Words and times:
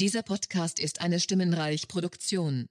Dieser 0.00 0.22
Podcast 0.22 0.78
ist 0.78 1.00
eine 1.00 1.18
Stimmenreich-Produktion. 1.18 2.68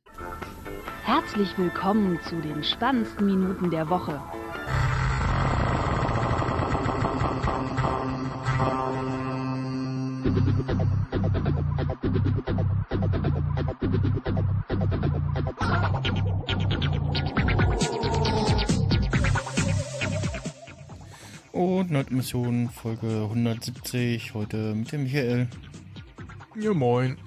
Herzlich 1.03 1.49
willkommen 1.57 2.17
zu 2.23 2.39
den 2.39 2.63
spannendsten 2.63 3.25
Minuten 3.25 3.69
der 3.69 3.89
Woche. 3.89 4.21
Und 21.51 21.91
Nordmission 21.91 22.69
Folge 22.69 23.23
170, 23.23 24.33
heute 24.33 24.75
mit 24.75 24.93
dem 24.93 25.03
Michael 25.03 25.49
Ja, 26.59 26.73
moin. 26.73 27.17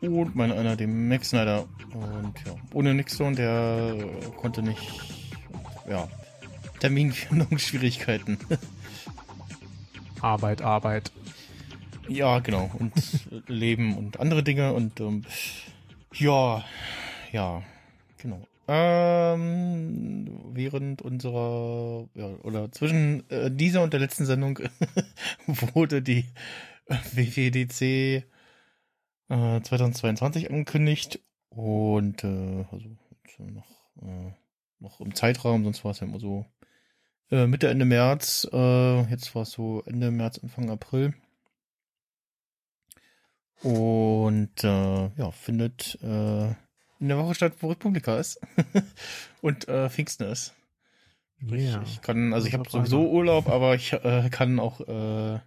und 0.00 0.34
mein 0.34 0.50
einer, 0.50 0.74
dem 0.74 1.08
Max 1.08 1.28
Snyder. 1.28 1.68
Und 1.92 2.32
ja, 2.46 2.54
ohne 2.72 2.94
Nixon, 2.94 3.36
der 3.36 3.96
konnte 4.36 4.62
nicht, 4.62 4.80
ja, 5.88 6.08
Terminfindungsschwierigkeiten. 6.80 8.38
Arbeit, 10.22 10.62
Arbeit. 10.62 11.12
ja, 12.08 12.38
genau. 12.38 12.70
Und 12.78 12.92
Leben 13.46 13.94
und 13.94 14.20
andere 14.20 14.42
Dinge 14.42 14.72
und 14.72 15.00
ähm, 15.00 15.22
ja, 16.14 16.64
ja, 17.32 17.62
genau. 18.16 18.46
Ähm, 18.68 20.30
während 20.54 21.02
unserer, 21.02 22.08
ja, 22.14 22.26
oder 22.42 22.72
zwischen 22.72 23.28
äh, 23.28 23.50
dieser 23.50 23.82
und 23.82 23.92
der 23.92 24.00
letzten 24.00 24.24
Sendung 24.24 24.60
wurde 25.46 26.00
die 26.00 26.24
WWDC 26.88 28.24
äh, 29.28 29.60
2022 29.60 30.50
angekündigt 30.50 31.20
und 31.50 32.24
äh, 32.24 32.64
also 32.70 32.88
noch, 33.38 33.70
äh, 34.02 34.32
noch 34.80 35.00
im 35.00 35.14
Zeitraum, 35.14 35.64
sonst 35.64 35.84
war 35.84 35.92
es 35.92 36.00
ja 36.00 36.06
immer 36.06 36.20
so 36.20 36.46
äh, 37.30 37.46
Mitte, 37.46 37.68
Ende 37.68 37.84
März, 37.84 38.48
äh, 38.52 39.02
jetzt 39.10 39.34
war 39.34 39.42
es 39.42 39.50
so 39.50 39.82
Ende 39.86 40.10
März, 40.10 40.38
Anfang 40.38 40.70
April. 40.70 41.14
Und 43.62 44.62
äh, 44.62 45.10
ja, 45.16 45.30
findet 45.32 45.98
äh, 46.02 46.48
in 47.00 47.08
der 47.08 47.18
Woche 47.18 47.34
statt, 47.34 47.54
wo 47.60 47.68
Republika 47.68 48.18
ist 48.18 48.40
und 49.42 49.68
äh, 49.68 49.90
Pfingsten 49.90 50.28
ist. 50.28 50.54
Ja. 51.40 51.82
Ich 51.82 52.00
kann, 52.02 52.32
also 52.32 52.46
ich 52.46 52.54
habe 52.54 52.68
sowieso. 52.68 53.08
Urlaub, 53.10 53.48
aber 53.48 53.74
ich 53.74 53.92
äh, 53.92 54.28
kann 54.30 54.58
auch 54.58 54.80
äh, 54.80 55.38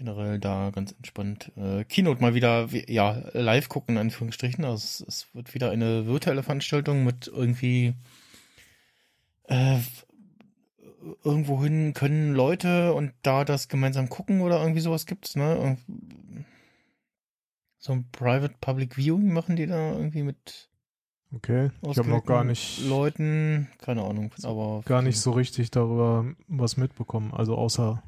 generell 0.00 0.38
da 0.38 0.70
ganz 0.70 0.92
entspannt 0.92 1.52
äh, 1.58 1.84
Keynote 1.84 2.22
mal 2.22 2.34
wieder 2.34 2.72
wie- 2.72 2.90
ja 2.90 3.22
live 3.34 3.68
gucken, 3.68 3.96
in 3.96 4.00
Anführungsstrichen. 4.00 4.64
Also 4.64 4.76
es, 4.76 5.04
es 5.06 5.34
wird 5.34 5.52
wieder 5.52 5.70
eine 5.70 6.06
virtuelle 6.06 6.42
Veranstaltung 6.42 7.04
mit 7.04 7.28
irgendwie 7.28 7.92
äh, 9.48 9.78
irgendwohin 11.22 11.92
können 11.92 12.34
Leute 12.34 12.94
und 12.94 13.12
da 13.22 13.44
das 13.44 13.68
gemeinsam 13.68 14.08
gucken 14.08 14.40
oder 14.40 14.58
irgendwie 14.60 14.80
sowas 14.80 15.04
gibt's, 15.04 15.36
ne? 15.36 15.76
So 17.78 17.92
ein 17.92 18.06
Private 18.10 18.54
Public 18.60 18.96
Viewing 18.96 19.32
machen 19.34 19.56
die 19.56 19.66
da 19.66 19.92
irgendwie 19.92 20.22
mit 20.22 20.68
Okay. 21.32 21.70
Ich 21.88 21.98
habe 21.98 22.10
noch 22.10 22.24
gar 22.24 22.42
nicht, 22.42 22.84
Leuten, 22.88 23.68
keine 23.78 24.02
Ahnung, 24.02 24.32
aber 24.42 24.82
gar 24.84 25.00
nicht 25.02 25.20
so 25.20 25.30
richtig 25.30 25.70
darüber 25.70 26.24
was 26.48 26.76
mitbekommen. 26.76 27.32
Also 27.32 27.54
außer 27.56 28.02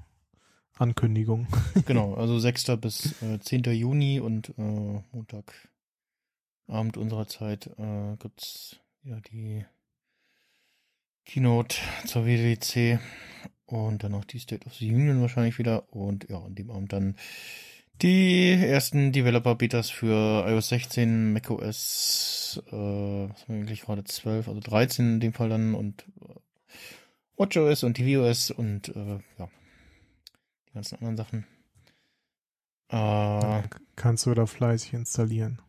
Ankündigung. 0.79 1.47
Genau, 1.87 2.15
also 2.15 2.39
6. 2.39 2.77
bis 2.81 3.21
äh, 3.23 3.39
10. 3.39 3.65
Juni 3.65 4.21
und 4.21 4.51
äh, 4.59 5.03
Montagabend 5.13 6.97
unserer 6.97 7.27
Zeit 7.27 7.67
äh, 7.79 8.17
gibt's 8.19 8.77
ja 9.05 9.21
die 9.21 9.65
Keynote 11.25 11.77
zur 12.07 12.27
WWDC 12.27 13.01
und 13.67 14.03
dann 14.03 14.13
noch 14.13 14.25
die 14.25 14.39
State 14.39 14.67
of 14.67 14.75
the 14.75 14.93
Union 14.93 15.21
wahrscheinlich 15.21 15.59
wieder 15.59 15.93
und 15.93 16.29
ja, 16.29 16.39
an 16.39 16.55
dem 16.55 16.71
Abend 16.71 16.93
dann 16.93 17.17
die 18.01 18.51
ersten 18.51 19.13
Developer-Betas 19.13 19.91
für 19.91 20.45
iOS 20.49 20.69
16, 20.71 21.33
macOS, 21.33 22.61
äh, 22.67 22.73
was 22.73 23.43
haben 23.43 23.49
wir 23.49 23.57
eigentlich 23.57 23.83
gerade 23.83 24.05
12, 24.05 24.49
also 24.49 24.61
13 24.61 25.15
in 25.15 25.21
dem 25.21 25.33
Fall 25.33 25.51
dann 25.51 25.75
und 25.75 26.05
äh, 26.21 26.35
WatchOS 27.37 27.85
und 27.85 27.97
tvOS 27.97 28.51
und 28.51 28.89
äh, 28.89 29.19
ja, 29.39 29.49
die 30.73 30.77
ganzen 30.77 30.97
anderen 30.97 31.17
Sachen. 31.17 31.47
Äh, 32.89 33.63
kannst 33.95 34.27
du 34.27 34.35
da 34.35 34.47
fleißig 34.47 34.95
installieren. 34.95 35.61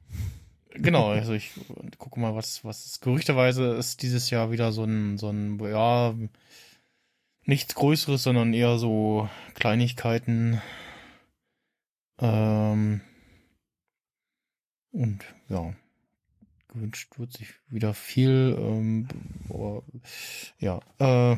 genau, 0.74 1.10
also 1.12 1.34
ich 1.34 1.52
gucke 1.98 2.20
mal, 2.20 2.36
was, 2.36 2.64
was 2.64 3.02
gerüchteweise 3.02 3.74
ist 3.74 4.02
dieses 4.02 4.30
Jahr 4.30 4.52
wieder 4.52 4.72
so 4.72 4.86
ein, 4.86 5.18
so 5.18 5.30
ein, 5.30 5.60
ja, 5.60 6.16
nichts 7.44 7.76
Größeres, 7.76 8.24
sondern 8.24 8.54
eher 8.54 8.78
so 8.78 9.30
Kleinigkeiten. 9.56 10.62
Ähm, 12.20 13.02
und 14.92 15.26
ja, 15.50 15.74
gewünscht 16.70 17.20
wird 17.20 17.34
sich 17.34 17.50
wieder 17.68 17.94
viel, 17.94 18.56
ähm, 18.58 19.08
aber, 19.50 19.84
ja, 20.60 20.80
äh, 21.00 21.38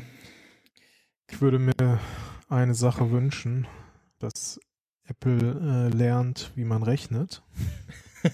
Ich 1.29 1.41
würde 1.41 1.57
mir 1.57 1.99
eine 2.47 2.75
Sache 2.75 3.11
wünschen, 3.11 3.67
dass 4.19 4.59
Apple 5.07 5.89
äh, 5.91 5.95
lernt, 5.95 6.51
wie 6.55 6.65
man 6.65 6.83
rechnet. 6.83 7.43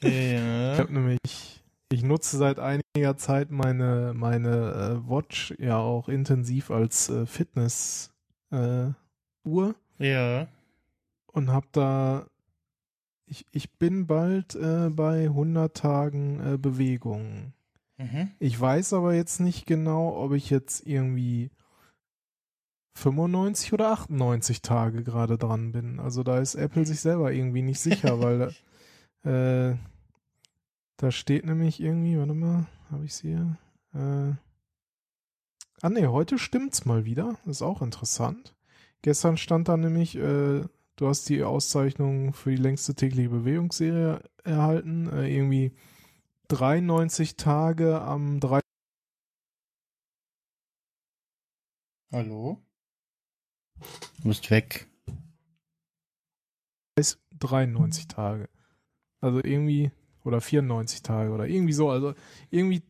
Ich 0.00 0.32
ja, 0.32 0.76
habe 0.76 0.92
nämlich, 0.92 1.64
ich 1.90 2.02
nutze 2.02 2.36
seit 2.36 2.58
einiger 2.58 3.16
Zeit 3.16 3.50
meine 3.50 4.12
meine 4.14 5.02
äh, 5.06 5.10
Watch 5.10 5.54
ja 5.58 5.78
auch 5.78 6.10
intensiv 6.10 6.70
als 6.70 7.08
äh, 7.08 7.24
Fitness 7.24 8.12
äh, 8.50 8.88
ja, 9.98 10.48
und 11.32 11.50
habe 11.50 11.66
da 11.72 12.26
ich, 13.24 13.46
ich 13.50 13.72
bin 13.72 14.06
bald 14.06 14.54
äh, 14.54 14.90
bei 14.90 15.24
100 15.24 15.74
Tagen 15.74 16.54
äh, 16.54 16.58
Bewegung. 16.58 17.52
mhm. 17.96 18.30
Ich 18.38 18.60
weiß 18.60 18.92
aber 18.92 19.14
jetzt 19.14 19.40
nicht 19.40 19.66
genau, 19.66 20.14
ob 20.16 20.32
ich 20.32 20.50
jetzt 20.50 20.86
irgendwie 20.86 21.50
95 22.96 23.74
oder 23.74 23.90
98 23.90 24.62
Tage 24.62 25.04
gerade 25.04 25.36
dran 25.36 25.72
bin. 25.72 26.00
Also 26.00 26.22
da 26.22 26.38
ist 26.38 26.54
Apple 26.54 26.86
sich 26.86 27.00
selber 27.00 27.30
irgendwie 27.30 27.62
nicht 27.62 27.78
sicher, 27.78 28.20
weil 28.22 28.54
äh, 29.24 29.76
da 30.96 31.10
steht 31.10 31.44
nämlich 31.44 31.80
irgendwie, 31.80 32.18
warte 32.18 32.32
mal, 32.32 32.66
habe 32.90 33.04
ich 33.04 33.14
hier? 33.14 33.58
Äh, 33.94 34.32
ah 35.82 35.90
nee, 35.90 36.06
heute 36.06 36.38
stimmt's 36.38 36.86
mal 36.86 37.04
wieder. 37.04 37.36
Das 37.44 37.58
ist 37.58 37.62
auch 37.62 37.82
interessant. 37.82 38.54
Gestern 39.02 39.36
stand 39.36 39.68
da 39.68 39.76
nämlich, 39.76 40.16
äh, 40.16 40.64
du 40.96 41.08
hast 41.08 41.28
die 41.28 41.44
Auszeichnung 41.44 42.32
für 42.32 42.50
die 42.50 42.56
längste 42.56 42.94
tägliche 42.94 43.28
Bewegungsserie 43.28 44.22
erhalten. 44.42 45.08
Äh, 45.12 45.28
irgendwie 45.36 45.76
93 46.48 47.36
Tage 47.36 48.00
am 48.00 48.40
3. 48.40 48.60
Hallo? 52.10 52.62
Du 54.22 54.28
bist 54.28 54.50
weg. 54.50 54.86
93 57.38 58.08
Tage. 58.08 58.48
Also 59.20 59.40
irgendwie, 59.42 59.90
oder 60.24 60.40
94 60.40 61.02
Tage 61.02 61.30
oder 61.30 61.46
irgendwie 61.46 61.72
so. 61.72 61.90
Also 61.90 62.14
irgendwie 62.50 62.82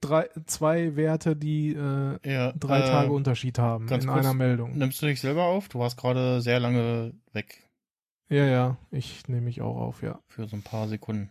drei, 0.00 0.28
zwei 0.46 0.96
Werte, 0.96 1.36
die 1.36 1.70
äh, 1.74 2.18
Ja, 2.24 2.52
drei 2.52 2.80
äh, 2.80 2.86
Tage 2.86 3.12
Unterschied 3.12 3.58
haben 3.58 3.84
in 3.84 3.90
kurz, 3.90 4.06
einer 4.06 4.34
Meldung. 4.34 4.76
Nimmst 4.76 5.02
du 5.02 5.06
dich 5.06 5.20
selber 5.20 5.44
auf? 5.44 5.68
Du 5.68 5.78
warst 5.78 5.96
gerade 5.96 6.40
sehr 6.40 6.60
lange 6.60 7.14
weg 7.32 7.68
Ja, 8.28 8.44
ja, 8.44 8.76
ich 8.90 9.28
nehme 9.28 9.42
mich 9.42 9.60
auch 9.62 9.76
auf, 9.76 10.02
ja. 10.02 10.20
für 10.26 10.46
so 10.46 10.56
ein 10.56 10.62
paar 10.62 10.88
Sekunden. 10.88 11.30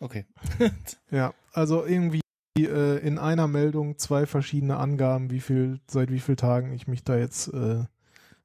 Okay. 0.00 0.26
Ja, 1.10 1.34
also 1.52 1.84
irgendwie 1.86 2.20
äh, 2.58 2.98
in 2.98 3.18
einer 3.18 3.48
Meldung 3.48 3.98
zwei 3.98 4.26
verschiedene 4.26 4.76
Angaben, 4.76 5.30
wie 5.30 5.40
viel, 5.40 5.80
seit 5.86 6.12
wie 6.12 6.20
vielen 6.20 6.36
Tagen 6.36 6.72
ich 6.72 6.86
mich 6.86 7.02
da 7.02 7.16
jetzt 7.16 7.48
äh, 7.48 7.84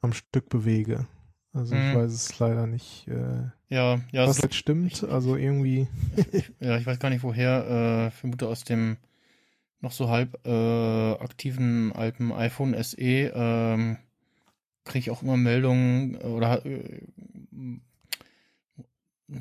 am 0.03 0.13
Stück 0.13 0.49
bewege. 0.49 1.07
Also 1.53 1.75
ich 1.75 1.93
Mhm. 1.93 1.97
weiß 1.97 2.11
es 2.11 2.39
leider 2.39 2.67
nicht, 2.67 3.07
äh, 3.07 3.43
ja, 3.69 3.99
ja, 4.11 4.27
was 4.27 4.41
jetzt 4.41 4.55
stimmt. 4.55 5.03
Also 5.03 5.35
irgendwie, 5.35 5.87
ja, 6.59 6.77
ich 6.77 6.85
weiß 6.85 6.99
gar 6.99 7.09
nicht 7.09 7.23
woher. 7.23 8.07
Äh, 8.07 8.11
vermute 8.11 8.47
aus 8.47 8.63
dem 8.63 8.97
noch 9.81 9.91
so 9.91 10.09
halb 10.09 10.39
äh, 10.47 11.11
aktiven 11.13 11.91
alten 11.91 12.31
iPhone 12.31 12.73
SE 12.81 12.95
ähm, 12.99 13.97
kriege 14.85 14.99
ich 14.99 15.11
auch 15.11 15.21
immer 15.21 15.37
Meldungen 15.37 16.15
äh, 16.15 16.23
oder 16.25 16.65
äh, 16.65 17.01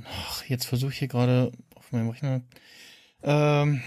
ach, 0.05 0.45
jetzt 0.47 0.67
versuche 0.67 0.93
ich 0.93 0.99
hier 0.99 1.09
gerade 1.09 1.53
auf 1.77 1.93
meinem 1.93 2.11
Rechner 2.11 2.43
ähm, 3.23 3.83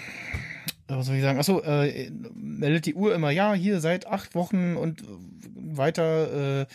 was 0.88 1.06
soll 1.08 1.16
ich 1.16 1.22
sagen? 1.22 1.40
Achso, 1.40 1.62
äh, 1.62 2.12
meldet 2.36 2.86
die 2.86 2.94
Uhr 2.94 3.16
immer, 3.16 3.32
ja, 3.32 3.54
hier 3.54 3.80
seit 3.80 4.08
acht 4.08 4.36
Wochen 4.36 4.76
und 4.76 5.04
weiter 5.56 6.62
äh, 6.62 6.66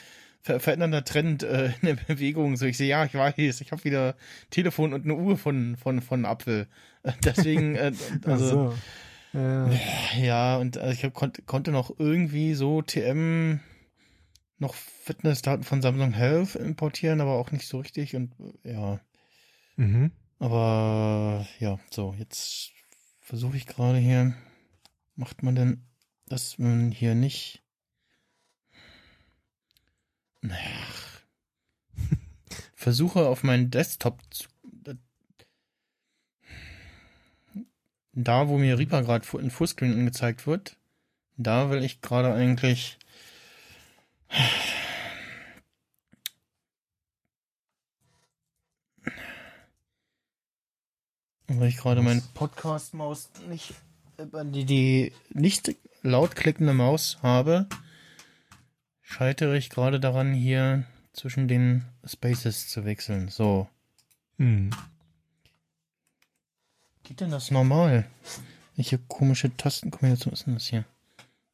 ver 0.40 0.60
verändernder 0.60 1.04
Trend 1.04 1.42
äh, 1.42 1.72
in 1.82 1.86
der 1.86 1.94
Bewegung. 1.94 2.56
So, 2.56 2.66
ich 2.66 2.76
sehe, 2.76 2.88
ja, 2.88 3.04
ich 3.04 3.14
weiß, 3.14 3.60
ich 3.60 3.72
habe 3.72 3.84
wieder 3.84 4.16
Telefon 4.50 4.92
und 4.92 5.04
eine 5.04 5.14
Uhr 5.14 5.36
von, 5.36 5.76
von, 5.76 6.00
von 6.00 6.24
Apfel. 6.24 6.66
Deswegen, 7.24 7.76
äh, 7.76 7.92
also. 8.24 8.46
So. 8.46 8.74
Ja. 9.32 9.70
Ja, 10.18 10.56
und 10.56 10.76
also 10.76 10.92
ich 10.92 11.04
hab, 11.04 11.14
konnte, 11.14 11.42
konnte 11.42 11.70
noch 11.70 12.00
irgendwie 12.00 12.54
so 12.54 12.82
TM 12.82 13.60
noch 14.58 14.74
Fitnessdaten 14.74 15.62
von 15.62 15.82
Samsung 15.82 16.12
Health 16.12 16.56
importieren, 16.56 17.20
aber 17.20 17.34
auch 17.34 17.52
nicht 17.52 17.68
so 17.68 17.78
richtig 17.78 18.16
und 18.16 18.32
äh, 18.64 18.72
ja. 18.72 19.00
Mhm. 19.76 20.10
Aber 20.40 21.46
ja, 21.60 21.78
so, 21.90 22.14
jetzt 22.18 22.72
versuche 23.30 23.56
ich 23.56 23.66
gerade 23.66 23.98
hier, 23.98 24.34
macht 25.14 25.44
man 25.44 25.54
denn, 25.54 25.84
dass 26.26 26.58
man 26.58 26.90
hier 26.90 27.14
nicht. 27.14 27.62
Naja. 30.40 30.58
Versuche 32.74 33.28
auf 33.28 33.44
meinen 33.44 33.70
Desktop 33.70 34.20
zu. 34.30 34.48
Da, 38.12 38.48
wo 38.48 38.58
mir 38.58 38.80
Reaper 38.80 39.02
gerade 39.02 39.24
in 39.38 39.52
Fullscreen 39.52 39.92
angezeigt 39.92 40.48
wird, 40.48 40.76
da 41.36 41.70
will 41.70 41.84
ich 41.84 42.00
gerade 42.00 42.34
eigentlich. 42.34 42.98
Weil 51.58 51.68
ich 51.68 51.78
gerade 51.78 52.00
meine 52.00 52.22
Podcast-Maus 52.34 53.30
nicht, 53.48 53.74
äh, 54.18 54.26
die, 54.44 54.64
die 54.64 55.12
nicht 55.30 55.74
laut 56.02 56.36
klickende 56.36 56.72
Maus 56.72 57.18
habe, 57.22 57.66
scheitere 59.02 59.56
ich 59.56 59.68
gerade 59.68 59.98
daran, 59.98 60.32
hier 60.32 60.84
zwischen 61.12 61.48
den 61.48 61.84
Spaces 62.04 62.68
zu 62.68 62.84
wechseln. 62.84 63.28
So. 63.28 63.68
Mhm. 64.36 64.70
Geht 67.02 67.20
denn 67.20 67.32
das 67.32 67.50
normal? 67.50 68.06
Welche 68.76 68.98
komische 68.98 69.54
Tastenkombination 69.56 70.32
ist 70.32 70.46
denn 70.46 70.54
das 70.54 70.68
hier? 70.68 70.84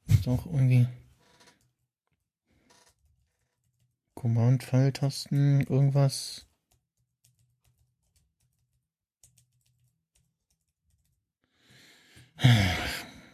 Ist 0.08 0.28
auch 0.28 0.44
irgendwie. 0.44 0.86
Command-Pfeiltasten, 4.14 5.62
irgendwas. 5.62 6.45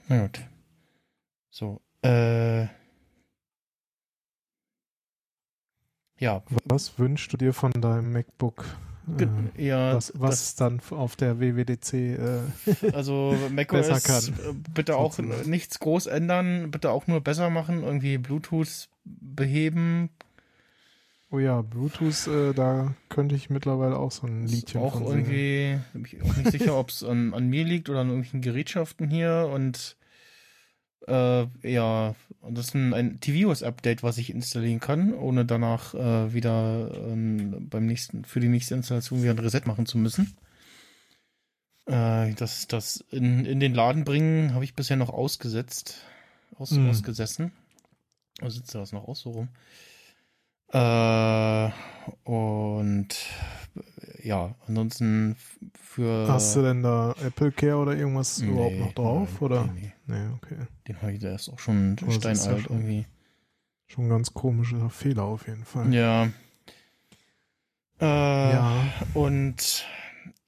Na 0.09 0.23
gut. 0.23 0.41
So, 1.51 1.81
äh. 2.03 2.67
Ja, 6.19 6.43
Was 6.65 6.99
wünschst 6.99 7.33
du 7.33 7.37
dir 7.37 7.53
von 7.53 7.73
deinem 7.73 8.13
MacBook? 8.13 8.65
Äh, 9.19 9.67
ja, 9.67 9.95
was 9.97 10.13
was 10.15 10.55
dann 10.55 10.81
auf 10.91 11.17
der 11.17 11.41
WWDC 11.41 11.93
äh, 11.95 12.41
also 12.93 13.37
macOS 13.51 14.05
kann, 14.05 14.25
äh, 14.29 14.53
bitte 14.73 14.97
auch 14.97 15.15
sozusagen. 15.15 15.51
nichts 15.51 15.81
groß 15.81 16.07
ändern, 16.07 16.71
bitte 16.71 16.91
auch 16.91 17.09
nur 17.09 17.21
besser 17.21 17.51
machen, 17.51 17.83
irgendwie 17.83 18.19
Bluetooth 18.19 18.89
beheben, 19.05 20.11
Oh 21.35 21.39
ja, 21.39 21.63
Bluetooth, 21.63 22.27
äh, 22.27 22.53
da 22.53 22.95
könnte 23.09 23.35
ich 23.35 23.49
mittlerweile 23.49 23.97
auch 23.97 24.13
so 24.13 24.27
ein 24.27 24.47
Liedchen 24.47 24.83
auch 24.83 25.01
irgendwie, 25.01 25.79
bin 25.95 26.05
ich 26.05 26.23
auch 26.23 26.37
nicht 26.37 26.51
sicher, 26.51 26.77
ob 26.79 26.91
es 26.91 27.03
an, 27.03 27.33
an 27.33 27.49
mir 27.49 27.65
liegt 27.65 27.89
oder 27.89 28.01
an 28.01 28.09
irgendwelchen 28.09 28.43
Gerätschaften 28.43 29.09
hier 29.09 29.51
und 29.51 29.97
äh, 31.09 31.47
ja, 31.63 32.15
das 32.49 32.67
ist 32.67 32.75
ein, 32.75 32.93
ein 32.93 33.19
tvOS-Update, 33.21 34.03
was 34.03 34.19
ich 34.19 34.29
installieren 34.29 34.79
kann, 34.79 35.15
ohne 35.15 35.47
danach 35.47 35.95
äh, 35.95 36.35
wieder 36.35 36.93
ähm, 36.95 37.67
beim 37.71 37.87
nächsten, 37.87 38.27
für 38.27 38.41
die 38.41 38.49
nächste 38.49 38.75
Installation 38.75 39.23
wieder 39.23 39.33
ein 39.33 39.39
Reset 39.39 39.63
machen 39.65 39.87
zu 39.87 39.97
müssen. 39.97 40.37
Äh, 41.87 42.35
das, 42.35 42.69
das 42.69 43.05
in, 43.11 43.47
in 43.47 43.59
den 43.59 43.75
Laden 43.75 44.05
bringen, 44.05 44.53
habe 44.53 44.65
ich 44.65 44.75
bisher 44.75 44.97
noch 44.99 45.11
ausgesetzt, 45.11 46.05
aus, 46.59 46.73
Hm. 46.73 46.91
ausgesessen. 46.91 47.53
Oder 48.43 48.51
sitzt 48.51 48.75
das 48.75 48.93
noch 48.93 49.09
aus 49.09 49.21
so 49.21 49.31
rum? 49.31 49.49
Äh, 50.73 51.71
und 52.25 53.09
ja, 54.23 54.55
ansonsten 54.67 55.37
für. 55.81 56.27
Hast 56.29 56.57
du 56.57 56.63
denn 56.63 56.83
da 56.83 57.15
Apple 57.25 57.53
Care 57.53 57.77
oder 57.77 57.95
irgendwas 57.97 58.39
Nee, 58.41 58.49
überhaupt 58.51 58.79
noch 58.79 58.93
drauf? 58.95 59.29
nein, 59.33 59.43
oder? 59.43 59.65
Nee, 59.75 59.93
nee. 60.07 60.15
Nee, 60.19 60.29
okay. 60.37 60.57
Den 60.89 61.03
habe 61.03 61.13
ich, 61.13 61.19
der 61.21 61.35
ist 61.35 61.49
auch 61.49 61.59
schon 61.59 61.97
das 61.97 62.17
ist 62.17 62.25
ja 62.25 62.35
steinalt 62.35 62.63
schon- 62.65 62.77
irgendwie. 62.77 63.07
Schon 63.89 64.09
ganz 64.09 64.33
komischer 64.33 64.89
Fehler 64.89 65.25
auf 65.25 65.47
jeden 65.47 65.65
Fall. 65.65 65.93
Ja. 65.93 66.25
Äh, 68.01 68.53
Ja. 68.53 68.85
Und 69.15 69.85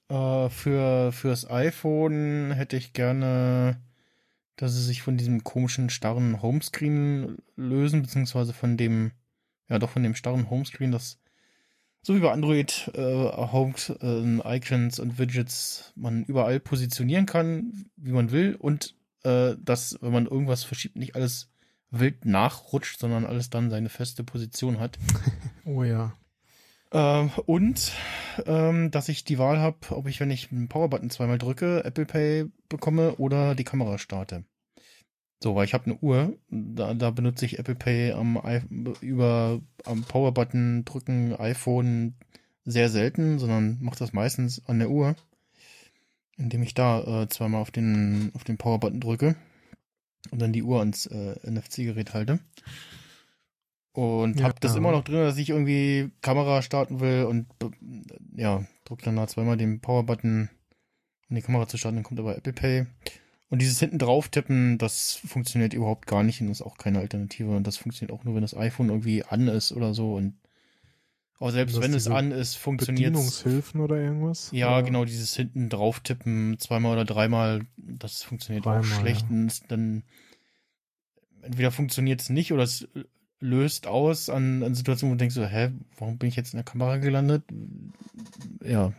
äh, 0.08 0.48
für 0.48 1.12
fürs 1.12 1.50
iPhone 1.50 2.52
hätte 2.52 2.76
ich 2.76 2.94
gerne, 2.94 3.80
dass 4.56 4.72
sie 4.74 4.82
sich 4.82 5.02
von 5.02 5.16
diesem 5.18 5.44
komischen 5.44 5.90
starren 5.90 6.40
Homescreen 6.40 7.36
lösen, 7.56 8.00
beziehungsweise 8.02 8.52
von 8.54 8.76
dem, 8.78 9.12
ja 9.68 9.78
doch 9.78 9.90
von 9.90 10.02
dem 10.02 10.14
starren 10.14 10.50
Homescreen, 10.50 10.92
das 10.92 11.18
so 12.02 12.14
wie 12.14 12.20
bei 12.20 12.32
Android 12.32 12.90
äh, 12.94 13.00
Home 13.02 13.74
äh, 14.02 14.56
Icons 14.56 14.98
und 14.98 15.18
Widgets 15.18 15.92
man 15.96 16.24
überall 16.24 16.60
positionieren 16.60 17.24
kann, 17.24 17.86
wie 17.96 18.12
man 18.12 18.30
will 18.30 18.56
und 18.56 18.94
äh, 19.24 19.54
dass, 19.58 19.98
wenn 20.02 20.12
man 20.12 20.26
irgendwas 20.26 20.64
verschiebt, 20.64 20.96
nicht 20.96 21.16
alles 21.16 21.50
wild 21.90 22.26
nachrutscht, 22.26 22.98
sondern 22.98 23.24
alles 23.24 23.48
dann 23.48 23.70
seine 23.70 23.88
feste 23.88 24.24
Position 24.24 24.78
hat. 24.78 24.98
Oh 25.66 25.82
ja. 25.82 26.12
Ähm, 26.92 27.30
und 27.46 27.92
ähm, 28.44 28.90
dass 28.90 29.08
ich 29.08 29.24
die 29.24 29.38
Wahl 29.38 29.60
habe, 29.60 29.78
ob 29.96 30.06
ich, 30.06 30.20
wenn 30.20 30.30
ich 30.30 30.52
einen 30.52 30.68
Powerbutton 30.68 31.08
zweimal 31.08 31.38
drücke, 31.38 31.82
Apple 31.86 32.04
Pay 32.04 32.50
bekomme 32.68 33.14
oder 33.16 33.54
die 33.54 33.64
Kamera 33.64 33.96
starte. 33.96 34.44
So, 35.42 35.54
weil 35.54 35.66
ich 35.66 35.74
habe 35.74 35.84
eine 35.86 35.96
Uhr, 35.98 36.38
da, 36.48 36.94
da 36.94 37.10
benutze 37.10 37.44
ich 37.44 37.58
Apple 37.58 37.74
Pay 37.74 38.12
am 38.12 38.40
I 38.44 38.60
über 39.00 39.60
am 39.84 40.02
Powerbutton 40.02 40.84
drücken 40.84 41.34
iPhone 41.34 42.14
sehr 42.64 42.88
selten, 42.88 43.38
sondern 43.38 43.78
mache 43.82 43.98
das 43.98 44.14
meistens 44.14 44.62
an 44.66 44.78
der 44.78 44.90
Uhr, 44.90 45.16
indem 46.38 46.62
ich 46.62 46.72
da 46.74 47.22
äh, 47.22 47.28
zweimal 47.28 47.60
auf 47.60 47.70
den 47.70 48.30
auf 48.34 48.44
den 48.44 48.56
Powerbutton 48.56 49.00
drücke 49.00 49.36
und 50.30 50.40
dann 50.40 50.52
die 50.54 50.62
Uhr 50.62 50.78
ans 50.80 51.06
äh, 51.06 51.34
NFC-Gerät 51.46 52.14
halte. 52.14 52.40
Und 53.92 54.40
Ja, 54.40 54.46
hab 54.46 54.60
das 54.60 54.74
immer 54.74 54.90
noch 54.90 55.04
drin, 55.04 55.20
dass 55.20 55.36
ich 55.36 55.50
irgendwie 55.50 56.10
Kamera 56.20 56.62
starten 56.62 57.00
will 57.00 57.24
und 57.24 57.46
be- 57.58 57.70
ja, 58.34 58.64
drück 58.84 59.02
dann 59.02 59.16
da 59.16 59.28
zweimal 59.28 59.56
den 59.56 59.80
Power-Button, 59.80 60.48
um 61.28 61.36
die 61.36 61.42
Kamera 61.42 61.68
zu 61.68 61.76
starten, 61.76 61.96
dann 61.98 62.04
kommt 62.04 62.18
aber 62.18 62.36
Apple 62.36 62.52
Pay. 62.52 62.86
Und 63.50 63.60
dieses 63.60 63.78
hinten 63.78 63.98
drauf 63.98 64.28
tippen, 64.28 64.78
das 64.78 65.14
funktioniert 65.14 65.74
überhaupt 65.74 66.06
gar 66.06 66.22
nicht 66.22 66.40
und 66.40 66.48
ist 66.48 66.62
auch 66.62 66.76
keine 66.78 66.98
Alternative. 66.98 67.54
Und 67.54 67.66
das 67.66 67.76
funktioniert 67.76 68.18
auch 68.18 68.24
nur, 68.24 68.34
wenn 68.34 68.42
das 68.42 68.56
iPhone 68.56 68.88
irgendwie 68.88 69.24
an 69.24 69.48
ist 69.48 69.72
oder 69.72 69.94
so. 69.94 70.14
Und 70.14 70.34
aber 71.38 71.52
selbst 71.52 71.80
wenn 71.80 71.92
es 71.94 72.06
an 72.06 72.30
ist, 72.30 72.54
funktioniert 72.54 73.12
Bedienungshilfen 73.12 73.80
oder 73.80 73.96
irgendwas? 73.96 74.50
ja, 74.52 74.72
Oder? 74.72 74.82
genau, 74.84 75.04
dieses 75.04 75.34
hinten 75.34 75.68
drauf 75.68 76.00
tippen, 76.00 76.58
zweimal 76.58 76.92
oder 76.92 77.04
dreimal, 77.04 77.66
das 77.76 78.22
funktioniert 78.22 78.66
auch 78.66 78.80
Dreimal, 78.80 79.00
schlecht. 79.00 79.26
ja. 79.30 79.46
Dann 79.68 80.04
entweder 81.42 81.70
funktioniert 81.70 82.22
es 82.22 82.30
nicht 82.30 82.52
oder 82.52 82.62
es 82.62 82.88
löst 83.40 83.86
aus 83.86 84.30
an, 84.30 84.62
an 84.62 84.74
Situationen, 84.74 85.12
wo 85.12 85.14
du 85.16 85.18
denkst 85.18 85.34
so, 85.34 85.44
hä, 85.44 85.70
warum 85.98 86.18
bin 86.18 86.28
ich 86.28 86.36
jetzt 86.36 86.54
in 86.54 86.58
der 86.58 86.64
Kamera 86.64 86.96
gelandet? 86.96 87.44
Ja. 88.64 88.92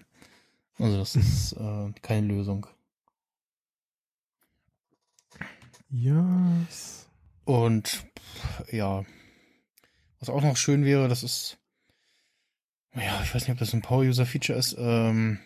Also 0.78 0.98
das 0.98 1.16
ist 1.16 1.54
äh, 1.54 1.92
keine 2.02 2.28
Lösung. 2.28 2.68
Ja. 5.98 6.68
Und 7.46 8.06
ja, 8.70 9.06
was 10.20 10.30
auch 10.30 10.42
noch 10.42 10.58
schön 10.58 10.84
wäre, 10.84 11.08
das 11.08 11.24
ist, 11.24 11.58
ja, 12.94 13.22
ich 13.24 13.34
weiß 13.34 13.44
nicht, 13.44 13.52
ob 13.52 13.60
das 13.60 13.74
ein 13.74 13.82
Power-User-Feature 13.82 14.60
ist, 14.60 14.76
ähm, 14.78 15.40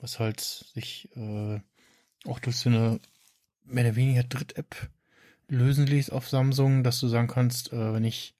was 0.00 0.18
halt 0.18 0.40
sich 0.40 1.08
äh, 1.16 1.60
auch 2.24 2.40
durch 2.40 2.56
so 2.56 2.68
eine 2.68 2.98
mehr 3.62 3.84
oder 3.84 3.94
weniger 3.96 4.24
Dritt-App 4.24 4.90
lösen 5.48 5.86
ließ 5.86 6.10
auf 6.10 6.28
Samsung, 6.28 6.82
dass 6.82 6.98
du 6.98 7.06
sagen 7.06 7.28
kannst, 7.28 7.72
äh, 7.72 7.92
wenn 7.92 8.04
ich 8.04 8.34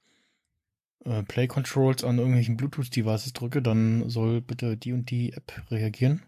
äh, 1.05 1.23
Play-Controls 1.23 2.03
an 2.03 2.19
irgendwelchen 2.19 2.57
Bluetooth-Devices 2.57 3.35
drücke, 3.35 3.63
dann 3.63 4.11
soll 4.11 4.41
bitte 4.41 4.77
die 4.77 4.93
und 4.93 5.11
die 5.11 5.33
App 5.33 5.63
reagieren. 5.71 6.25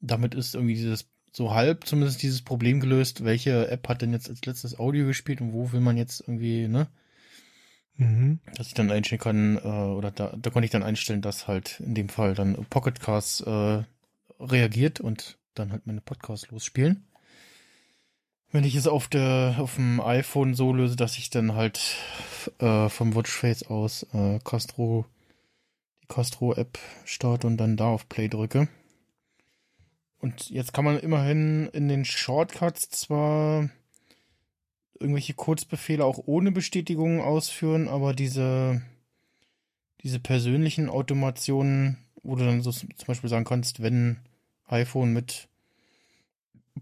Damit 0.00 0.34
ist 0.34 0.56
irgendwie 0.56 0.74
dieses 0.74 1.11
so 1.32 1.52
halb 1.54 1.86
zumindest 1.86 2.22
dieses 2.22 2.42
Problem 2.42 2.78
gelöst, 2.78 3.24
welche 3.24 3.68
App 3.68 3.88
hat 3.88 4.02
denn 4.02 4.12
jetzt 4.12 4.28
als 4.28 4.44
letztes 4.44 4.78
Audio 4.78 5.06
gespielt 5.06 5.40
und 5.40 5.52
wo 5.52 5.72
will 5.72 5.80
man 5.80 5.96
jetzt 5.96 6.20
irgendwie, 6.20 6.68
ne? 6.68 6.88
Mhm. 7.96 8.40
Dass 8.54 8.68
ich 8.68 8.74
dann 8.74 8.90
einstellen 8.90 9.20
kann, 9.20 9.56
äh, 9.56 9.60
oder 9.60 10.10
da, 10.10 10.34
da 10.36 10.50
konnte 10.50 10.64
ich 10.64 10.70
dann 10.70 10.82
einstellen, 10.82 11.22
dass 11.22 11.48
halt 11.48 11.80
in 11.80 11.94
dem 11.94 12.08
Fall 12.08 12.34
dann 12.34 12.54
Pocket 12.70 13.00
Cast 13.00 13.46
äh, 13.46 13.82
reagiert 14.38 15.00
und 15.00 15.38
dann 15.54 15.72
halt 15.72 15.86
meine 15.86 16.00
Podcasts 16.00 16.50
losspielen. 16.50 17.04
Wenn 18.50 18.64
ich 18.64 18.74
es 18.74 18.86
auf 18.86 19.08
der 19.08 19.56
auf 19.58 19.76
dem 19.76 20.00
iPhone 20.00 20.54
so 20.54 20.74
löse, 20.74 20.96
dass 20.96 21.16
ich 21.16 21.30
dann 21.30 21.54
halt 21.54 21.96
äh, 22.58 22.88
vom 22.90 23.14
Watchface 23.14 23.64
aus 23.64 24.06
äh, 24.12 24.38
Castro 24.44 25.06
die 26.02 26.06
Castro 26.06 26.54
App 26.54 26.78
starte 27.04 27.46
und 27.46 27.56
dann 27.56 27.76
da 27.76 27.86
auf 27.86 28.08
Play 28.08 28.28
drücke. 28.28 28.68
Und 30.22 30.48
jetzt 30.48 30.72
kann 30.72 30.84
man 30.86 30.98
immerhin 30.98 31.68
in 31.74 31.88
den 31.88 32.06
Shortcuts 32.06 32.88
zwar 32.88 33.68
irgendwelche 34.98 35.34
Kurzbefehle 35.34 36.04
auch 36.04 36.18
ohne 36.24 36.52
Bestätigung 36.52 37.20
ausführen, 37.20 37.88
aber 37.88 38.14
diese 38.14 38.80
diese 40.02 40.18
persönlichen 40.18 40.88
Automationen, 40.88 41.98
wo 42.22 42.36
du 42.36 42.44
dann 42.44 42.62
so 42.62 42.72
zum 42.72 42.88
Beispiel 43.06 43.30
sagen 43.30 43.44
kannst, 43.44 43.82
wenn 43.82 44.18
iPhone 44.66 45.12
mit 45.12 45.48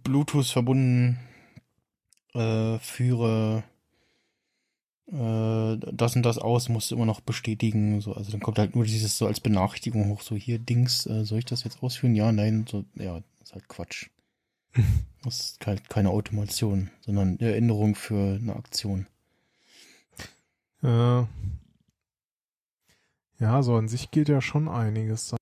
Bluetooth 0.03 0.47
verbunden 0.47 1.19
äh, 2.35 2.79
führe 2.79 3.65
äh, 5.13 5.77
das 5.93 6.17
und 6.17 6.23
das 6.23 6.39
aus, 6.39 6.69
musst 6.69 6.91
du 6.91 6.95
immer 6.95 7.07
noch 7.07 7.21
bestätigen. 7.21 8.01
So, 8.01 8.15
also 8.15 8.31
dann 8.31 8.41
kommt 8.41 8.59
halt 8.59 8.75
nur 8.75 8.85
dieses 8.85 9.19
so 9.19 9.27
als 9.27 9.41
Benachrichtigung 9.41 10.09
hoch, 10.09 10.23
so 10.23 10.37
hier 10.37 10.59
Dings, 10.59 11.07
äh, 11.07 11.25
soll 11.25 11.39
ich 11.41 11.45
das 11.45 11.65
jetzt 11.65 11.83
ausführen? 11.83 12.15
Ja, 12.15 12.33
nein, 12.33 12.67
so, 12.69 12.85
ja, 12.95 13.21
ist 13.43 13.55
halt 13.55 13.69
Quatsch. 13.69 14.09
das 15.25 15.41
ist 15.41 15.67
halt 15.67 15.89
keine 15.89 16.11
Automation, 16.11 16.91
sondern 17.01 17.39
eine 17.41 17.51
Erinnerung 17.51 17.95
für 17.95 18.39
eine 18.41 18.55
Aktion. 18.55 19.07
Äh, 20.83 21.25
ja, 23.39 23.63
so 23.63 23.75
an 23.77 23.89
sich 23.89 24.11
geht 24.11 24.29
ja 24.29 24.41
schon 24.41 24.69
einiges. 24.69 25.35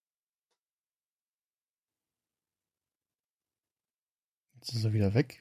Jetzt 4.54 4.74
ist 4.74 4.84
er 4.84 4.92
wieder 4.92 5.14
weg. 5.14 5.40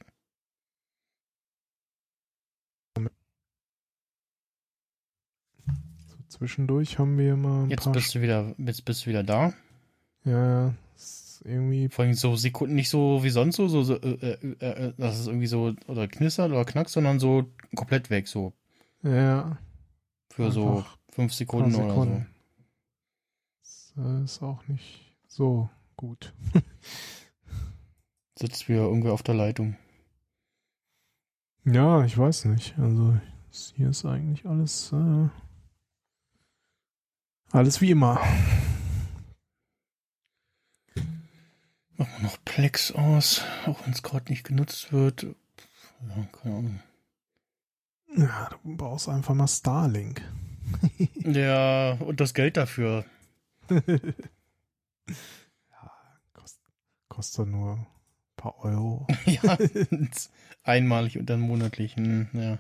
Zwischendurch 6.38 7.00
haben 7.00 7.18
wir 7.18 7.36
mal 7.36 7.64
ein 7.64 7.70
Jetzt 7.70 7.86
paar. 7.86 7.94
bist 7.94 8.14
du 8.16 8.22
wieder, 8.22 8.54
jetzt 8.58 8.86
bist 8.86 9.06
du 9.06 9.10
wieder 9.10 9.24
da. 9.24 9.54
ja, 10.26 10.66
ja, 10.68 10.74
ist 10.96 11.42
irgendwie. 11.46 11.90
Vor 11.90 12.06
allem 12.06 12.14
so 12.14 12.36
Sekunden, 12.36 12.76
nicht 12.76 12.90
so 12.90 13.24
wie 13.24 13.30
sonst 13.30 13.56
so, 13.58 13.68
so, 13.68 13.84
so 13.84 13.96
äh, 13.96 14.38
äh, 14.42 14.66
äh, 14.66 14.94
dass 14.98 15.20
es 15.20 15.28
irgendwie 15.28 15.48
so 15.48 15.74
oder 15.88 16.08
knistert 16.08 16.52
oder 16.52 16.66
knackt, 16.66 16.90
sondern 16.90 17.20
so 17.20 17.46
komplett 17.76 18.10
weg, 18.10 18.28
so 18.28 18.54
Ja, 19.04 19.58
für 20.32 20.52
so 20.52 20.86
fünf 21.10 21.34
Sekunden, 21.34 21.72
paar 21.72 21.84
oder 21.86 21.90
Sekunden. 21.94 22.28
Das 23.62 23.94
äh, 23.98 24.24
ist 24.24 24.42
auch 24.44 24.68
nicht 24.68 25.14
so 25.28 25.70
gut. 25.96 26.34
so. 26.54 26.62
Sitzt 28.40 28.70
wieder 28.70 28.82
irgendwer 28.82 29.14
auf 29.14 29.24
der 29.24 29.34
Leitung. 29.36 29.76
Ja, 31.66 32.06
ich 32.06 32.18
weiß 32.18 32.46
nicht. 32.46 32.78
Also 32.78 33.18
hier 33.76 33.90
ist 33.90 34.06
eigentlich 34.06 34.46
alles 34.46 34.94
äh, 34.94 35.28
alles 37.52 37.82
wie 37.82 37.92
immer. 37.92 38.22
Machen 41.98 42.14
wir 42.18 42.24
noch 42.24 42.38
Plex 42.46 42.92
aus, 42.92 43.44
auch 43.66 43.84
wenn 43.86 43.94
es 43.94 44.04
gerade 44.04 44.30
nicht 44.30 44.44
genutzt 44.44 44.94
wird. 44.94 45.24
Ja, 45.24 46.28
keine 46.32 46.56
Ahnung. 46.56 46.80
Ja, 48.16 48.50
du 48.64 48.78
brauchst 48.78 49.10
einfach 49.10 49.34
mal 49.34 49.48
Starlink. 49.48 50.22
Ja, 51.24 51.94
und 51.94 52.20
das 52.20 52.34
Geld 52.34 52.58
dafür. 52.58 53.06
ja, 53.70 53.86
kost, 56.34 56.60
kostet 57.08 57.48
nur 57.48 57.74
ein 57.74 57.88
paar 58.36 58.64
Euro. 58.64 59.08
ja, 59.26 59.58
einmalig 60.64 61.18
und 61.18 61.30
dann 61.30 61.42
monatlich. 61.42 61.96
Hm, 61.96 62.28
ja. 62.34 62.58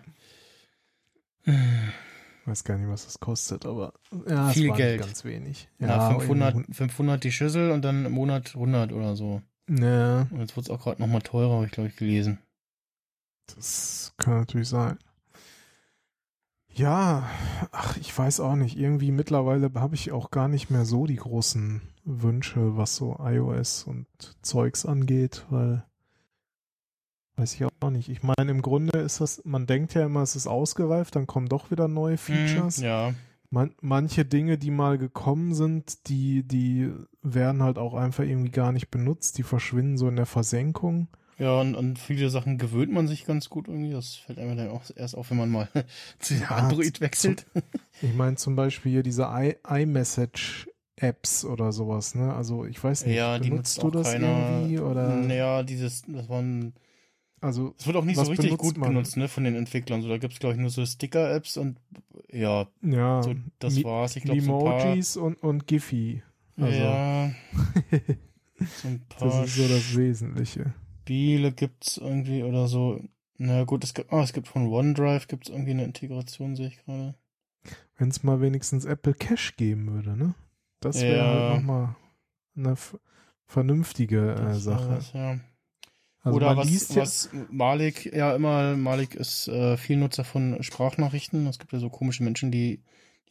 Weiß 2.47 2.63
gar 2.63 2.77
nicht, 2.77 2.87
was 2.89 3.05
das 3.05 3.19
kostet, 3.19 3.65
aber 3.65 3.93
ja, 4.27 4.49
Viel 4.49 4.71
Geld. 4.73 5.01
ganz 5.01 5.23
wenig. 5.25 5.69
Ja, 5.79 6.09
500, 6.11 6.55
irgendwie- 6.55 6.73
500 6.73 7.23
die 7.23 7.31
Schüssel 7.31 7.71
und 7.71 7.83
dann 7.83 8.05
im 8.05 8.11
Monat 8.13 8.55
100 8.55 8.93
oder 8.93 9.15
so. 9.15 9.41
Ja, 9.69 10.21
Und 10.31 10.39
jetzt 10.39 10.55
wird 10.55 10.65
es 10.65 10.69
auch 10.69 10.81
gerade 10.81 11.01
nochmal 11.01 11.21
teurer, 11.21 11.55
habe 11.55 11.65
ich 11.65 11.71
glaube 11.71 11.89
ich 11.89 11.95
gelesen. 11.97 12.39
das 13.53 14.13
kann 14.17 14.39
natürlich 14.39 14.69
sein. 14.69 14.97
Ja, 16.73 17.27
ach, 17.71 17.97
ich 17.97 18.15
weiß 18.15 18.39
auch 18.39 18.55
nicht. 18.55 18.77
Irgendwie 18.77 19.11
mittlerweile 19.11 19.71
habe 19.75 19.95
ich 19.95 20.11
auch 20.11 20.29
gar 20.31 20.47
nicht 20.47 20.69
mehr 20.69 20.85
so 20.85 21.07
die 21.07 21.15
großen 21.15 21.81
Wünsche, 22.05 22.77
was 22.77 22.95
so 22.95 23.17
iOS 23.19 23.83
und 23.83 24.05
Zeugs 24.43 24.85
angeht, 24.85 25.45
weil 25.49 25.83
weiß 27.37 27.53
ich 27.55 27.63
auch 27.63 27.89
nicht. 27.89 28.09
Ich 28.09 28.21
meine, 28.23 28.51
im 28.51 28.61
Grunde 28.61 28.99
ist 28.99 29.21
das, 29.21 29.41
man 29.45 29.65
denkt 29.67 29.93
ja 29.93 30.05
immer, 30.05 30.21
es 30.23 30.35
ist 30.35 30.47
ausgereift, 30.47 31.15
dann 31.15 31.27
kommen 31.27 31.47
doch 31.47 31.71
wieder 31.71 31.87
neue 31.87 32.17
Features. 32.17 32.77
Hm, 32.77 32.83
ja, 32.83 33.13
Man, 33.49 33.73
manche 33.81 34.25
Dinge, 34.25 34.57
die 34.57 34.71
mal 34.71 34.97
gekommen 34.97 35.53
sind, 35.53 36.09
die, 36.09 36.43
die 36.43 36.91
werden 37.21 37.63
halt 37.63 37.77
auch 37.77 37.93
einfach 37.93 38.23
irgendwie 38.25 38.51
gar 38.51 38.71
nicht 38.73 38.89
benutzt, 38.91 39.37
die 39.37 39.43
verschwinden 39.43 39.97
so 39.97 40.09
in 40.09 40.15
der 40.17 40.25
Versenkung. 40.25 41.07
ja, 41.37 41.61
und 41.61 41.75
an 41.75 41.95
viele 41.95 42.29
Sachen 42.29 42.57
gewöhnt 42.57 42.91
man 42.91 43.07
sich 43.07 43.25
ganz 43.25 43.47
gut 43.49 43.67
irgendwie. 43.67 43.91
Das 43.91 44.15
fällt 44.15 44.39
einem 44.39 44.57
dann 44.57 44.69
auch 44.69 44.81
erst 44.95 45.15
auf, 45.15 45.29
wenn 45.29 45.37
man 45.37 45.49
mal 45.51 45.69
zu 46.19 46.33
Ja, 46.33 46.47
Android 46.49 46.99
wechselt. 47.01 47.45
Ich 48.01 48.13
meine 48.13 48.35
zum 48.35 48.55
Beispiel 48.55 48.91
hier 48.91 49.01
diese 49.03 49.23
i- 49.23 49.55
iMessage-Apps 49.67 51.45
oder 51.45 51.71
sowas, 51.71 52.15
ne? 52.15 52.33
Also 52.33 52.65
ich 52.65 52.83
weiß 52.83 53.05
nicht, 53.05 53.15
Ja, 53.15 53.37
benutzt 53.37 53.77
nutzt 53.77 53.83
du 53.83 53.91
das 53.91 54.11
keiner. 54.11 54.27
irgendwie 54.59 54.79
oder? 54.79 55.15
Naja, 55.21 55.63
dieses, 55.63 56.03
das 56.07 56.29
waren, 56.29 56.73
Also 57.39 57.75
es 57.77 57.85
wird 57.85 57.95
auch 57.97 58.03
nicht 58.05 58.15
so 58.17 58.23
richtig 58.23 58.57
gut 58.57 58.77
man? 58.77 58.89
genutzt, 58.89 59.15
ne, 59.17 59.27
von 59.27 59.43
den 59.43 59.55
Entwicklern. 59.55 60.01
So, 60.01 60.09
da 60.09 60.17
gibt's 60.17 60.39
glaube 60.39 60.55
ich 60.55 60.59
nur 60.61 60.69
so 60.71 60.85
Sticker-Apps 60.85 61.57
und 61.57 61.79
ja, 62.31 62.67
ja, 62.81 63.21
so, 63.21 63.35
das 63.59 63.75
Mi- 63.75 63.83
war's. 63.83 64.15
Ich 64.15 64.23
glaube 64.23 64.41
so. 64.41 64.51
Emojis 64.51 65.17
und, 65.17 65.41
und 65.43 65.67
Giphy. 65.67 66.23
Also 66.57 66.79
Ja, 66.79 67.31
so 68.81 68.87
ein 68.87 69.01
paar 69.07 69.27
das 69.29 69.49
ist 69.49 69.55
so 69.55 69.67
das 69.67 69.95
Wesentliche. 69.95 70.73
Spiele 71.03 71.51
gibt's 71.51 71.97
irgendwie 71.97 72.43
oder 72.43 72.67
so. 72.67 72.99
Na 73.37 73.63
gut, 73.65 73.83
es 73.83 73.93
gibt, 73.93 74.11
ah, 74.11 74.23
es 74.23 74.33
gibt 74.33 74.47
von 74.47 74.67
OneDrive 74.67 75.27
gibt's 75.27 75.49
irgendwie 75.49 75.71
eine 75.71 75.83
Integration, 75.85 76.55
sehe 76.55 76.67
ich 76.69 76.83
gerade. 76.83 77.13
Wenn 77.97 78.09
es 78.09 78.23
mal 78.23 78.41
wenigstens 78.41 78.83
Apple 78.85 79.13
Cash 79.13 79.55
geben 79.57 79.91
würde, 79.93 80.17
ne? 80.17 80.33
Das 80.79 81.01
wäre 81.01 81.17
Ja. 81.17 81.25
halt 81.49 81.55
nochmal 81.61 81.95
eine 82.55 82.75
vernünftige 83.45 84.31
äh, 84.33 84.35
Das 84.35 84.63
Sache. 84.63 84.89
war's, 84.89 85.13
ja. 85.13 85.39
Also 86.27 86.35
Oder 86.35 86.57
was, 86.57 86.95
was 86.95 87.29
Malik 87.49 88.13
ja 88.13 88.35
immer, 88.35 88.75
Malik 88.75 89.15
ist 89.15 89.47
äh, 89.47 89.77
viel 89.77 89.97
Nutzer 89.97 90.23
von 90.23 90.61
Sprachnachrichten. 90.61 91.47
Es 91.47 91.59
gibt 91.59 91.71
ja 91.71 91.79
so 91.79 91.89
komische 91.89 92.23
Menschen, 92.23 92.51
die 92.51 92.81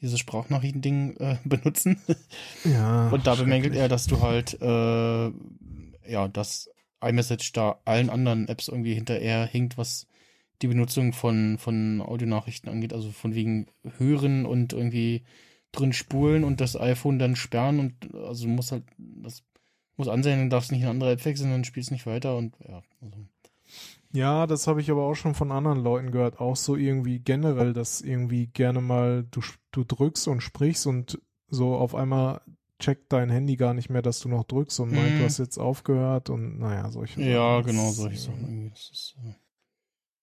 dieses 0.01 0.19
Sprachnachrichten-Ding 0.19 1.17
äh, 1.19 1.37
benutzen. 1.45 2.01
ja, 2.65 3.09
Und 3.09 3.27
da 3.27 3.35
bemängelt 3.35 3.75
er, 3.75 3.89
dass 3.89 4.07
du 4.07 4.21
halt, 4.21 4.61
äh, 4.61 6.11
ja, 6.11 6.29
dass 6.29 6.71
iMessage 7.03 7.53
da 7.53 7.81
allen 7.85 8.11
anderen 8.11 8.49
Apps 8.49 8.69
irgendwie 8.69 8.95
hinterher 8.95 9.47
hinkt, 9.47 9.77
was 9.77 10.07
die 10.63 10.69
Benutzung 10.69 11.13
von, 11.13 11.59
von 11.59 12.01
Audionachrichten 12.01 12.71
angeht. 12.71 12.93
Also 12.93 13.11
von 13.11 13.35
wegen 13.35 13.67
Hören 13.99 14.47
und 14.47 14.73
irgendwie 14.73 15.25
drin 15.73 15.93
spulen 15.93 16.45
und 16.45 16.61
das 16.61 16.79
iPhone 16.81 17.19
dann 17.19 17.37
sperren 17.37 17.79
und 17.79 18.15
also 18.15 18.47
du 18.47 18.51
musst 18.51 18.73
halt, 18.73 18.85
das 18.97 19.43
muss 19.97 20.09
ansehen, 20.09 20.45
du 20.45 20.49
darfst 20.49 20.71
nicht 20.73 20.81
in 20.81 20.87
eine 20.87 20.93
andere 20.95 21.13
App 21.13 21.25
wechseln, 21.25 21.51
dann 21.51 21.65
spielst 21.65 21.91
nicht 21.91 22.07
weiter 22.07 22.37
und 22.37 22.55
ja. 22.67 22.83
Also. 23.01 23.27
Ja, 24.13 24.47
das 24.47 24.67
habe 24.67 24.81
ich 24.81 24.91
aber 24.91 25.03
auch 25.05 25.15
schon 25.15 25.35
von 25.35 25.51
anderen 25.53 25.81
Leuten 25.81 26.11
gehört. 26.11 26.41
Auch 26.41 26.57
so 26.57 26.77
irgendwie 26.77 27.19
generell, 27.19 27.73
dass 27.73 28.01
irgendwie 28.01 28.47
gerne 28.47 28.81
mal 28.81 29.27
du, 29.31 29.41
du 29.73 29.85
drückst 29.85 30.29
und 30.29 30.41
sprichst 30.43 30.87
und 30.87 31.21
so 31.49 31.75
auf 31.77 31.95
einmal 31.95 32.41
checkt 32.79 33.13
dein 33.13 33.31
Handy 33.31 33.57
gar 33.57 33.75
nicht 33.75 33.91
mehr, 33.91 34.03
dass 34.03 34.21
du 34.21 34.29
noch 34.29 34.45
drückst 34.45 34.81
und 34.81 34.93
meint, 34.93 35.15
Mhm. 35.15 35.19
du 35.19 35.25
hast 35.25 35.39
jetzt 35.39 35.59
aufgehört 35.59 36.31
und 36.31 36.59
naja, 36.59 36.91
solche 36.91 37.21
Ja, 37.23 37.57
Sachen. 37.59 37.67
genau, 37.67 37.91
solche 37.91 38.17
äh, 38.17 38.19
Sachen 38.21 38.73
ist, 38.73 39.17
äh, 39.25 39.33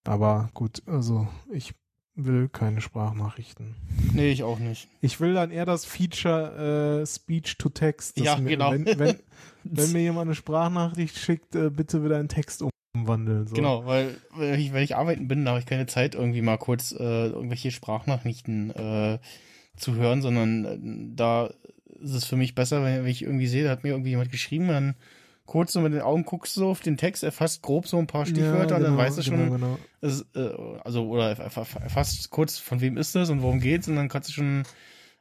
Aber 0.06 0.50
gut, 0.54 0.82
also 0.86 1.28
ich 1.52 1.74
will 2.16 2.50
keine 2.50 2.82
Sprachnachrichten. 2.82 3.76
nee, 4.14 4.32
ich 4.32 4.44
auch 4.44 4.60
nicht. 4.60 4.88
Ich 5.02 5.20
will 5.20 5.34
dann 5.34 5.52
eher 5.52 5.66
das 5.66 5.86
Feature 5.86 7.02
äh, 7.02 7.06
Speech 7.06 7.58
to 7.58 7.70
Text. 7.70 8.20
Ja, 8.20 8.38
mir, 8.38 8.52
genau. 8.52 8.72
Wenn, 8.72 8.86
wenn, 8.86 9.20
wenn 9.64 9.92
mir 9.92 10.02
jemand 10.02 10.28
eine 10.28 10.36
Sprachnachricht 10.36 11.18
schickt, 11.18 11.56
äh, 11.56 11.70
bitte 11.70 12.04
wieder 12.04 12.20
in 12.20 12.28
Text 12.28 12.64
umwandeln. 12.94 13.48
So. 13.48 13.56
Genau, 13.56 13.86
weil 13.86 14.18
wenn 14.36 14.60
ich, 14.60 14.74
wenn 14.74 14.84
ich 14.84 14.96
arbeiten 14.96 15.28
bin, 15.28 15.46
da 15.46 15.52
habe 15.52 15.60
ich 15.60 15.66
keine 15.66 15.88
Zeit, 15.88 16.16
irgendwie 16.16 16.42
mal 16.42 16.58
kurz 16.58 16.92
äh, 16.92 17.28
irgendwelche 17.28 17.72
Sprachnachrichten 17.72 18.72
äh, 18.72 19.20
zu 19.76 19.96
hören, 19.96 20.22
sondern 20.22 20.66
äh, 20.66 21.16
da 21.16 21.48
ist 22.00 22.14
es 22.14 22.26
für 22.26 22.36
mich 22.36 22.54
besser, 22.54 22.84
wenn, 22.84 23.04
wenn 23.04 23.12
ich 23.12 23.24
irgendwie 23.24 23.48
sehe, 23.48 23.64
da 23.64 23.72
hat 23.72 23.84
mir 23.84 23.92
irgendwie 23.92 24.12
jemand 24.12 24.32
geschrieben, 24.32 24.68
dann 24.68 24.96
kurz 25.46 25.74
so 25.74 25.82
mit 25.82 25.94
den 25.94 26.02
Augen 26.02 26.24
guckst 26.26 26.56
du 26.56 26.62
so 26.62 26.70
auf 26.70 26.80
den 26.80 26.98
Text, 26.98 27.24
erfasst 27.24 27.62
grob 27.62 27.88
so 27.88 27.98
ein 27.98 28.08
paar 28.08 28.26
Stichwörter 28.26 28.78
und 28.78 28.84
dann 28.84 28.98
weißt 28.98 29.18
du 29.18 29.24
schon, 29.24 29.38
Genau, 29.38 29.52
genau. 29.52 29.80
es, 30.02 30.26
äh, 30.36 30.80
also 30.84 31.08
oder 31.10 31.32
erf- 31.34 31.58
erf- 31.58 31.80
erfasst 31.82 32.30
kurz, 32.30 32.58
von 32.60 32.82
wem 32.82 32.98
ist 32.98 33.14
das 33.16 33.30
und 33.30 33.42
worum 33.42 33.60
geht's 33.60 33.88
und 33.88 33.96
dann 33.96 34.10
kannst 34.10 34.30
du 34.30 34.34
schon 34.34 34.64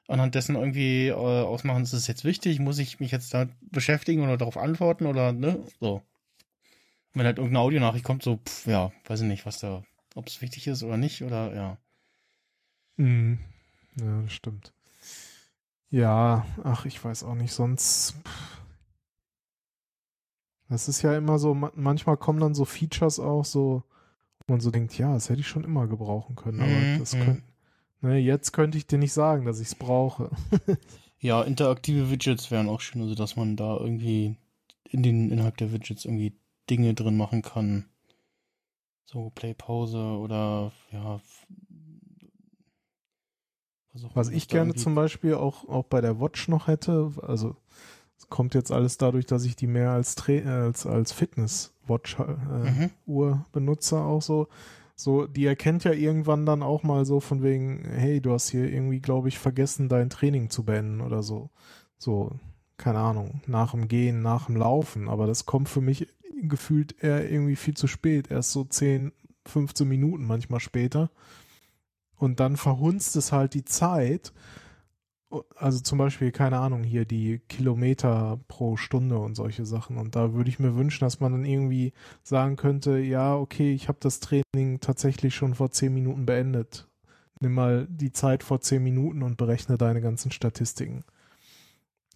anhand 0.08 0.34
dessen 0.34 0.56
irgendwie 0.56 1.08
äh, 1.08 1.12
ausmachen, 1.12 1.82
ist 1.82 1.92
es 1.92 2.06
jetzt 2.06 2.24
wichtig, 2.24 2.58
muss 2.60 2.78
ich 2.78 3.00
mich 3.00 3.10
jetzt 3.10 3.32
da 3.34 3.46
beschäftigen 3.70 4.22
oder 4.22 4.36
darauf 4.36 4.56
antworten 4.56 5.06
oder 5.06 5.32
ne, 5.32 5.60
so. 5.80 6.02
Wenn 7.14 7.26
halt 7.26 7.38
irgendeine 7.38 7.64
Audionachricht 7.64 8.04
kommt, 8.04 8.22
so, 8.22 8.38
pff, 8.38 8.66
ja, 8.66 8.90
weiß 9.06 9.20
ich 9.20 9.26
nicht, 9.28 9.44
was 9.44 9.58
da, 9.58 9.82
ob 10.14 10.28
es 10.28 10.40
wichtig 10.40 10.66
ist 10.66 10.82
oder 10.82 10.96
nicht, 10.96 11.22
oder 11.22 11.54
ja. 11.54 11.78
Mhm. 12.96 13.38
Ja, 13.96 14.22
das 14.22 14.32
stimmt. 14.32 14.72
Ja, 15.90 16.46
ach, 16.64 16.86
ich 16.86 17.02
weiß 17.04 17.22
auch 17.24 17.34
nicht, 17.34 17.52
sonst. 17.52 18.14
pff. 18.24 18.61
Das 20.72 20.88
ist 20.88 21.02
ja 21.02 21.16
immer 21.16 21.38
so, 21.38 21.54
ma- 21.54 21.72
manchmal 21.74 22.16
kommen 22.16 22.40
dann 22.40 22.54
so 22.54 22.64
Features 22.64 23.20
auch 23.20 23.44
so, 23.44 23.82
wo 24.46 24.52
man 24.54 24.60
so 24.60 24.70
denkt, 24.70 24.96
ja, 24.98 25.12
das 25.12 25.28
hätte 25.28 25.40
ich 25.40 25.48
schon 25.48 25.64
immer 25.64 25.86
gebrauchen 25.86 26.34
können, 26.36 26.60
aber 26.60 26.86
Mhm, 26.86 26.98
das 26.98 27.14
mhm. 27.14 27.24
könnt, 27.24 27.42
ne, 28.00 28.18
jetzt 28.18 28.52
könnte 28.52 28.78
ich 28.78 28.86
dir 28.86 28.98
nicht 28.98 29.12
sagen, 29.12 29.44
dass 29.44 29.60
ich 29.60 29.68
es 29.68 29.74
brauche. 29.74 30.30
Ja, 31.20 31.42
interaktive 31.42 32.10
Widgets 32.10 32.50
wären 32.50 32.68
auch 32.68 32.80
schön, 32.80 33.02
also 33.02 33.14
dass 33.14 33.36
man 33.36 33.54
da 33.56 33.76
irgendwie 33.76 34.36
in 34.90 35.04
den, 35.04 35.30
innerhalb 35.30 35.56
der 35.56 35.72
Widgets 35.72 36.04
irgendwie 36.04 36.32
Dinge 36.68 36.94
drin 36.94 37.16
machen 37.16 37.42
kann. 37.42 37.84
So 39.04 39.30
Play-Pause 39.30 39.98
oder 39.98 40.72
ja. 40.90 41.20
Was 44.14 44.30
ich 44.30 44.48
gerne 44.48 44.74
zum 44.74 44.94
Beispiel 44.94 45.34
auch, 45.34 45.68
auch 45.68 45.84
bei 45.84 46.00
der 46.00 46.18
Watch 46.18 46.48
noch 46.48 46.66
hätte, 46.66 47.12
also 47.22 47.56
es 48.22 48.28
kommt 48.28 48.54
jetzt 48.54 48.70
alles 48.70 48.98
dadurch, 48.98 49.26
dass 49.26 49.44
ich 49.44 49.56
die 49.56 49.66
mehr 49.66 49.90
als, 49.90 50.14
Tra 50.14 50.32
äh, 50.32 50.46
als, 50.46 50.86
als 50.86 51.12
Fitness-Watch-Uhr 51.12 52.38
Mhm. 52.64 52.90
Uhr 53.06 53.46
benutze, 53.52 53.98
auch 53.98 54.22
so. 54.22 54.48
So, 54.94 55.26
die 55.26 55.46
erkennt 55.46 55.82
ja 55.82 55.92
irgendwann 55.92 56.46
dann 56.46 56.62
auch 56.62 56.84
mal 56.84 57.04
so 57.04 57.18
von 57.18 57.42
wegen, 57.42 57.84
hey, 57.84 58.20
du 58.20 58.32
hast 58.32 58.50
hier 58.50 58.70
irgendwie, 58.70 59.00
glaube 59.00 59.28
ich, 59.28 59.38
vergessen, 59.38 59.88
dein 59.88 60.10
Training 60.10 60.50
zu 60.50 60.64
beenden 60.64 61.00
oder 61.00 61.24
so. 61.24 61.50
So, 61.98 62.30
keine 62.76 63.00
Ahnung, 63.00 63.40
nach 63.46 63.72
dem 63.72 63.88
Gehen, 63.88 64.22
nach 64.22 64.46
dem 64.46 64.56
Laufen. 64.56 65.08
Aber 65.08 65.26
das 65.26 65.44
kommt 65.44 65.68
für 65.68 65.80
mich 65.80 66.06
gefühlt 66.42 67.02
eher 67.02 67.28
irgendwie 67.28 67.56
viel 67.56 67.74
zu 67.76 67.88
spät. 67.88 68.30
Erst 68.30 68.52
so 68.52 68.62
10, 68.62 69.12
15 69.46 69.88
Minuten 69.88 70.24
manchmal 70.24 70.60
später. 70.60 71.10
Und 72.16 72.38
dann 72.38 72.56
verhunzt 72.56 73.16
es 73.16 73.32
halt 73.32 73.54
die 73.54 73.64
Zeit. 73.64 74.32
Also 75.56 75.80
zum 75.80 75.98
Beispiel, 75.98 76.30
keine 76.30 76.58
Ahnung, 76.58 76.82
hier 76.84 77.04
die 77.04 77.40
Kilometer 77.48 78.38
pro 78.48 78.76
Stunde 78.76 79.18
und 79.18 79.34
solche 79.34 79.64
Sachen. 79.64 79.96
Und 79.96 80.14
da 80.14 80.34
würde 80.34 80.50
ich 80.50 80.58
mir 80.58 80.76
wünschen, 80.76 81.04
dass 81.04 81.20
man 81.20 81.32
dann 81.32 81.44
irgendwie 81.44 81.92
sagen 82.22 82.56
könnte, 82.56 82.98
ja, 82.98 83.34
okay, 83.34 83.72
ich 83.72 83.88
habe 83.88 83.98
das 84.00 84.20
Training 84.20 84.80
tatsächlich 84.80 85.34
schon 85.34 85.54
vor 85.54 85.70
10 85.70 85.94
Minuten 85.94 86.26
beendet. 86.26 86.88
Nimm 87.40 87.54
mal 87.54 87.86
die 87.88 88.12
Zeit 88.12 88.42
vor 88.42 88.60
10 88.60 88.82
Minuten 88.82 89.22
und 89.22 89.36
berechne 89.36 89.78
deine 89.78 90.00
ganzen 90.00 90.30
Statistiken. 90.30 91.04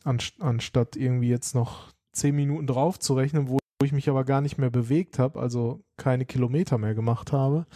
Anst 0.04 0.34
anstatt 0.40 0.96
irgendwie 0.96 1.30
jetzt 1.30 1.54
noch 1.54 1.92
10 2.12 2.34
Minuten 2.34 2.66
drauf 2.66 2.98
zu 2.98 3.14
rechnen, 3.14 3.48
wo 3.48 3.58
ich 3.82 3.92
mich 3.92 4.08
aber 4.08 4.24
gar 4.24 4.40
nicht 4.40 4.58
mehr 4.58 4.70
bewegt 4.70 5.18
habe, 5.18 5.40
also 5.40 5.82
keine 5.96 6.26
Kilometer 6.26 6.78
mehr 6.78 6.94
gemacht 6.94 7.32
habe. 7.32 7.66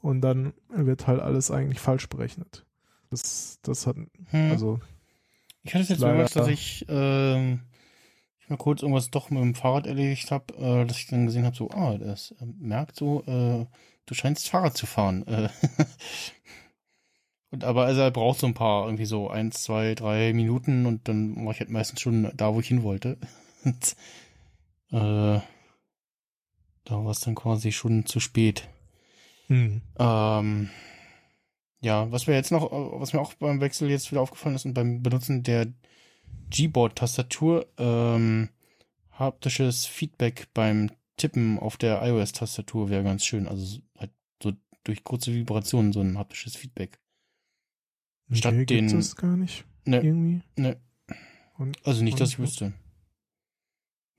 Und 0.00 0.22
dann 0.22 0.54
wird 0.68 1.06
halt 1.06 1.20
alles 1.20 1.50
eigentlich 1.50 1.80
falsch 1.80 2.08
berechnet. 2.08 2.64
Das, 3.10 3.58
das 3.62 3.86
hat, 3.86 3.96
Hm. 4.30 4.50
also, 4.52 4.80
Ich 5.64 5.74
hatte 5.74 5.82
es 5.82 5.88
jetzt 5.90 6.00
mehrmals, 6.00 6.32
dass 6.32 6.48
ich, 6.48 6.86
ähm, 6.88 7.60
ich 8.40 8.48
mal 8.50 8.56
kurz 8.56 8.82
irgendwas 8.82 9.10
doch 9.10 9.30
mit 9.30 9.42
dem 9.42 9.54
Fahrrad 9.54 9.86
erledigt 9.86 10.30
habe, 10.30 10.54
äh, 10.54 10.86
dass 10.86 10.98
ich 10.98 11.06
dann 11.08 11.26
gesehen 11.26 11.44
habe, 11.44 11.56
so, 11.56 11.70
ah, 11.70 11.98
das 11.98 12.32
äh, 12.40 12.46
merkt 12.58 12.96
so, 12.96 13.22
äh, 13.26 13.66
du 14.06 14.14
scheinst 14.14 14.48
Fahrrad 14.48 14.76
zu 14.76 14.86
fahren. 14.86 15.26
Äh, 15.26 15.48
und 17.50 17.64
aber 17.64 17.84
also 17.86 18.00
er 18.00 18.10
braucht 18.10 18.40
so 18.40 18.46
ein 18.46 18.54
paar, 18.54 18.86
irgendwie 18.86 19.06
so 19.06 19.28
eins, 19.28 19.62
zwei, 19.62 19.94
drei 19.94 20.32
Minuten 20.32 20.86
und 20.86 21.08
dann 21.08 21.44
war 21.44 21.52
ich 21.52 21.60
halt 21.60 21.70
meistens 21.70 22.00
schon 22.00 22.30
da, 22.36 22.54
wo 22.54 22.60
ich 22.60 22.68
hin 22.68 22.82
wollte. 22.82 23.18
Und, 23.64 23.96
äh, 24.92 25.40
da 26.84 27.04
war 27.04 27.10
es 27.10 27.20
dann 27.20 27.34
quasi 27.34 27.72
schon 27.72 28.06
zu 28.06 28.20
spät. 28.20 28.68
hm. 29.48 29.82
Ähm, 29.98 30.70
ja, 31.80 32.10
was 32.12 32.26
mir 32.26 32.34
jetzt 32.34 32.52
noch, 32.52 32.70
was 33.00 33.12
mir 33.12 33.20
auch 33.20 33.34
beim 33.34 33.60
Wechsel 33.60 33.88
jetzt 33.90 34.10
wieder 34.10 34.20
aufgefallen 34.20 34.54
ist 34.54 34.64
und 34.66 34.74
beim 34.74 35.02
Benutzen 35.02 35.42
der 35.42 35.72
Gboard-Tastatur, 36.50 37.66
ähm, 37.78 38.48
haptisches 39.12 39.86
Feedback 39.86 40.48
beim 40.54 40.90
Tippen 41.16 41.58
auf 41.58 41.76
der 41.76 42.02
iOS-Tastatur 42.02 42.88
wäre 42.90 43.02
ganz 43.04 43.24
schön. 43.24 43.46
Also 43.48 43.80
halt 43.98 44.10
so 44.42 44.52
durch 44.84 45.04
kurze 45.04 45.34
Vibrationen 45.34 45.92
so 45.92 46.00
ein 46.00 46.16
haptisches 46.18 46.56
Feedback. 46.56 46.98
Statt 48.32 48.54
Okay, 48.54 48.64
den- 48.66 48.86
gibt's 48.88 49.08
das 49.08 49.16
gar 49.16 49.36
nicht 49.36 49.64
Ne, 49.86 50.00
irgendwie. 50.02 50.42
ne, 50.56 50.76
Und, 51.58 51.78
also 51.86 52.02
nicht, 52.04 52.20
dass 52.20 52.30
ich 52.30 52.38
wüsste. 52.38 52.72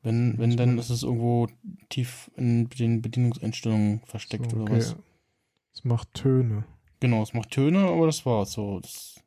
Wenn, 0.03 0.37
wenn, 0.39 0.57
dann 0.57 0.79
ist 0.79 0.89
es 0.89 1.03
irgendwo 1.03 1.47
tief 1.89 2.31
in 2.35 2.67
den 2.69 3.01
Bedienungseinstellungen 3.03 4.01
versteckt 4.05 4.49
so, 4.51 4.57
oder 4.57 4.71
was. 4.71 4.95
Es 5.73 5.83
macht 5.83 6.11
Töne. 6.15 6.65
Genau, 7.01 7.23
es 7.23 7.33
macht 7.33 7.49
Töne, 7.49 7.79
aber 7.79 8.05
das 8.05 8.25
war's 8.27 8.53
so. 8.53 8.79
Das 8.79 9.21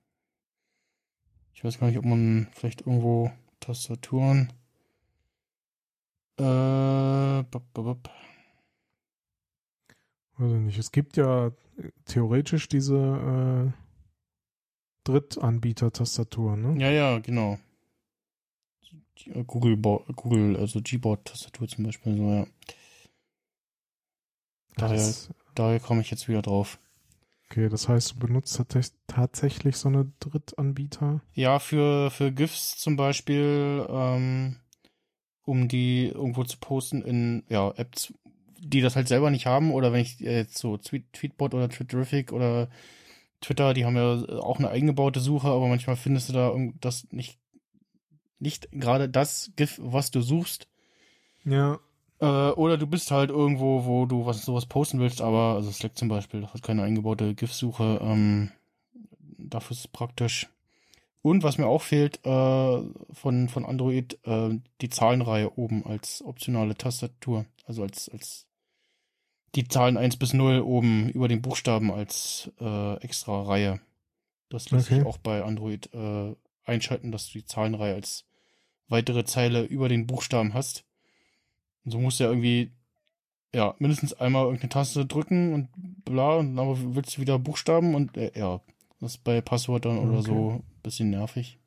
ich 1.52 1.64
weiß 1.64 1.80
gar 1.80 1.88
nicht, 1.88 1.98
ob 1.98 2.04
man 2.04 2.48
vielleicht 2.52 2.82
irgendwo 2.82 3.32
Tastaturen. 3.58 4.52
Äh, 6.38 7.42
bop, 7.50 7.72
bop, 7.72 7.84
bop. 7.84 8.10
Also 10.36 10.56
nicht. 10.56 10.78
Es 10.78 10.92
gibt 10.92 11.16
ja 11.16 11.48
äh, 11.48 11.52
theoretisch 12.04 12.68
diese 12.68 13.72
äh, 13.74 13.84
Drittanbieter-Tastaturen, 15.04 16.60
ne? 16.60 16.82
Ja, 16.82 16.90
ja, 16.90 17.18
genau. 17.18 17.58
Äh, 19.26 19.44
Google, 19.44 19.76
Google, 19.78 20.56
also 20.56 20.80
Gboard-Tastatur 20.80 21.68
zum 21.68 21.84
Beispiel, 21.84 22.16
so, 22.16 22.30
ja. 22.30 22.46
Daher, 24.76 25.14
daher 25.54 25.80
komme 25.80 26.02
ich 26.02 26.10
jetzt 26.10 26.28
wieder 26.28 26.42
drauf. 26.42 26.78
Okay, 27.54 27.68
das 27.68 27.88
heißt, 27.88 28.12
du 28.12 28.18
benutzt 28.18 28.60
tats 28.68 28.94
tatsächlich 29.06 29.76
so 29.76 29.88
eine 29.88 30.10
Drittanbieter. 30.18 31.20
Ja, 31.34 31.60
für, 31.60 32.10
für 32.10 32.32
GIFs 32.32 32.76
zum 32.78 32.96
Beispiel, 32.96 33.86
ähm, 33.88 34.56
um 35.44 35.68
die 35.68 36.08
irgendwo 36.08 36.42
zu 36.44 36.58
posten 36.58 37.02
in 37.02 37.44
ja, 37.48 37.70
Apps, 37.76 38.12
die 38.58 38.80
das 38.80 38.96
halt 38.96 39.06
selber 39.06 39.30
nicht 39.30 39.46
haben, 39.46 39.72
oder 39.72 39.92
wenn 39.92 40.00
ich 40.00 40.20
äh, 40.20 40.38
jetzt 40.38 40.58
so 40.58 40.76
Tweet, 40.78 41.12
Tweetbot 41.12 41.54
oder 41.54 41.68
Twitterific 41.68 42.32
oder 42.32 42.68
Twitter, 43.40 43.72
die 43.72 43.84
haben 43.84 43.96
ja 43.96 44.14
auch 44.40 44.58
eine 44.58 44.70
eingebaute 44.70 45.20
Suche, 45.20 45.48
aber 45.48 45.68
manchmal 45.68 45.96
findest 45.96 46.30
du 46.30 46.32
da 46.32 46.48
irgend- 46.48 46.84
das 46.84 47.06
nicht, 47.12 47.38
nicht 48.40 48.68
gerade 48.72 49.08
das 49.08 49.52
GIF, 49.54 49.78
was 49.80 50.10
du 50.10 50.22
suchst. 50.22 50.66
Ja. 51.44 51.78
Äh, 52.24 52.52
oder 52.52 52.78
du 52.78 52.86
bist 52.86 53.10
halt 53.10 53.28
irgendwo, 53.28 53.84
wo 53.84 54.06
du 54.06 54.24
was 54.24 54.42
sowas 54.44 54.64
posten 54.64 54.98
willst, 54.98 55.20
aber, 55.20 55.56
also 55.56 55.70
Slack 55.70 55.98
zum 55.98 56.08
Beispiel, 56.08 56.40
das 56.40 56.54
hat 56.54 56.62
keine 56.62 56.82
eingebaute 56.82 57.34
GIF-Suche. 57.34 57.98
Ähm, 58.00 58.50
dafür 59.36 59.72
ist 59.72 59.80
es 59.80 59.88
praktisch. 59.88 60.48
Und 61.20 61.42
was 61.42 61.58
mir 61.58 61.66
auch 61.66 61.82
fehlt 61.82 62.24
äh, 62.24 62.82
von, 63.12 63.48
von 63.48 63.64
Android, 63.66 64.18
äh, 64.24 64.58
die 64.80 64.88
Zahlenreihe 64.88 65.58
oben 65.58 65.84
als 65.84 66.22
optionale 66.24 66.76
Tastatur. 66.76 67.44
Also 67.66 67.82
als, 67.82 68.08
als 68.08 68.46
die 69.54 69.68
Zahlen 69.68 69.96
1 69.98 70.16
bis 70.16 70.32
0 70.32 70.60
oben 70.60 71.10
über 71.10 71.28
den 71.28 71.42
Buchstaben 71.42 71.90
als 71.92 72.50
äh, 72.58 72.94
extra 73.02 73.42
Reihe. 73.42 73.80
Das 74.48 74.70
lässt 74.70 74.86
sich 74.86 74.98
Okay. 74.98 75.08
auch 75.08 75.18
bei 75.18 75.42
Android 75.42 75.92
äh, 75.92 76.34
einschalten, 76.64 77.12
dass 77.12 77.26
du 77.26 77.38
die 77.38 77.44
Zahlenreihe 77.46 77.94
als 77.94 78.24
weitere 78.88 79.24
Zeile 79.24 79.62
über 79.64 79.88
den 79.88 80.06
Buchstaben 80.06 80.54
hast. 80.54 80.84
Und 81.84 81.90
so 81.90 81.98
musst 82.00 82.18
du 82.20 82.24
ja 82.24 82.30
irgendwie, 82.30 82.70
ja, 83.54 83.74
mindestens 83.78 84.12
einmal 84.14 84.44
irgendeine 84.44 84.70
Taste 84.70 85.04
drücken 85.06 85.52
und 85.52 85.68
bla, 86.04 86.36
und 86.36 86.56
dann 86.56 86.66
aber 86.66 86.78
willst 86.94 87.16
du 87.16 87.20
wieder 87.20 87.38
Buchstaben 87.38 87.94
und 87.94 88.16
äh, 88.16 88.32
ja, 88.38 88.60
das 89.00 89.12
ist 89.16 89.24
bei 89.24 89.40
Passwörtern 89.40 89.98
oder 89.98 90.18
Okay. 90.18 90.26
so 90.26 90.50
ein 90.50 90.62
bisschen 90.82 91.10
nervig. 91.10 91.58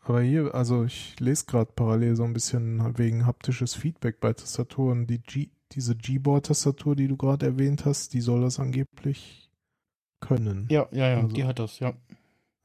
Aber 0.00 0.22
hier, 0.22 0.54
also 0.54 0.84
ich 0.84 1.18
lese 1.20 1.44
gerade 1.46 1.70
parallel 1.74 2.16
so 2.16 2.24
ein 2.24 2.32
bisschen 2.32 2.96
wegen 2.96 3.26
haptisches 3.26 3.74
Feedback 3.74 4.20
bei 4.20 4.32
Tastaturen. 4.32 5.06
Die 5.06 5.18
G, 5.18 5.48
diese 5.72 5.94
Gboard-Tastatur, 5.96 6.96
die 6.96 7.08
du 7.08 7.16
gerade 7.16 7.44
erwähnt 7.44 7.84
hast, 7.84 8.14
die 8.14 8.20
soll 8.22 8.40
das 8.40 8.58
angeblich 8.58 9.50
können. 10.20 10.66
Ja, 10.70 10.86
ja, 10.92 11.08
ja, 11.10 11.16
Also- 11.18 11.34
die 11.34 11.44
hat 11.44 11.58
das, 11.58 11.78
ja. 11.80 11.92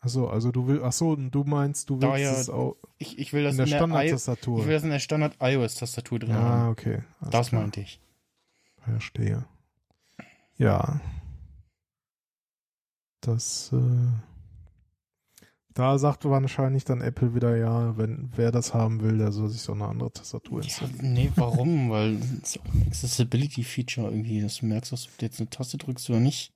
Achso, 0.05 0.27
also 0.27 0.51
du 0.51 0.67
willst, 0.67 0.83
achso, 0.83 1.15
du 1.15 1.43
meinst, 1.45 1.89
du 1.89 1.93
willst 1.95 2.03
Da 2.03 2.17
ja 2.17 2.31
es 2.33 2.49
auch 2.49 2.75
Ich, 2.97 3.17
ich 3.17 3.31
will 3.31 3.43
das 3.43 3.53
in 3.53 3.57
der 3.59 3.67
der, 3.67 3.75
Standardtastatur. 3.77 4.59
ich 4.59 4.65
will 4.65 4.73
das 4.73 4.83
in 4.83 4.89
der 4.89 4.99
Standard 4.99 5.37
iOS-Tastatur 5.39 6.19
drin 6.19 6.31
Ja, 6.31 6.35
haben. 6.35 6.71
okay. 6.71 7.03
alles 7.21 7.31
Das 7.31 7.49
klar. 7.49 7.61
meinte 7.61 7.79
ich. 7.79 8.01
Verstehe. 8.83 9.45
Ja. 10.57 10.99
Das, 13.21 13.71
äh, 13.71 15.45
da 15.73 15.97
sagt 15.97 16.25
wahrscheinlich 16.25 16.83
dann 16.83 16.99
Apple 17.01 17.33
wieder, 17.33 17.55
ja, 17.55 17.97
wenn 17.97 18.29
wer 18.35 18.51
das 18.51 18.73
haben 18.73 19.01
will, 19.01 19.17
der 19.17 19.31
soll 19.31 19.47
sich 19.49 19.61
so 19.61 19.71
eine 19.71 19.85
andere 19.87 20.11
Tastatur 20.11 20.59
Ja, 20.59 20.65
installieren. 20.65 21.13
nee, 21.13 21.31
warum? 21.35 21.89
Weil 21.89 22.17
das 22.17 22.29
ist 22.31 22.59
auch 22.59 22.73
ein 22.73 22.83
Accessibility-Feature 22.87 24.09
irgendwie, 24.11 24.41
dass 24.41 24.57
du 24.57 24.65
merkst, 24.65 24.91
dass 24.91 25.05
du 25.05 25.11
jetzt 25.21 25.39
eine 25.39 25.49
Taste 25.49 25.77
drückst 25.77 26.09
oder 26.09 26.19
nicht. 26.19 26.52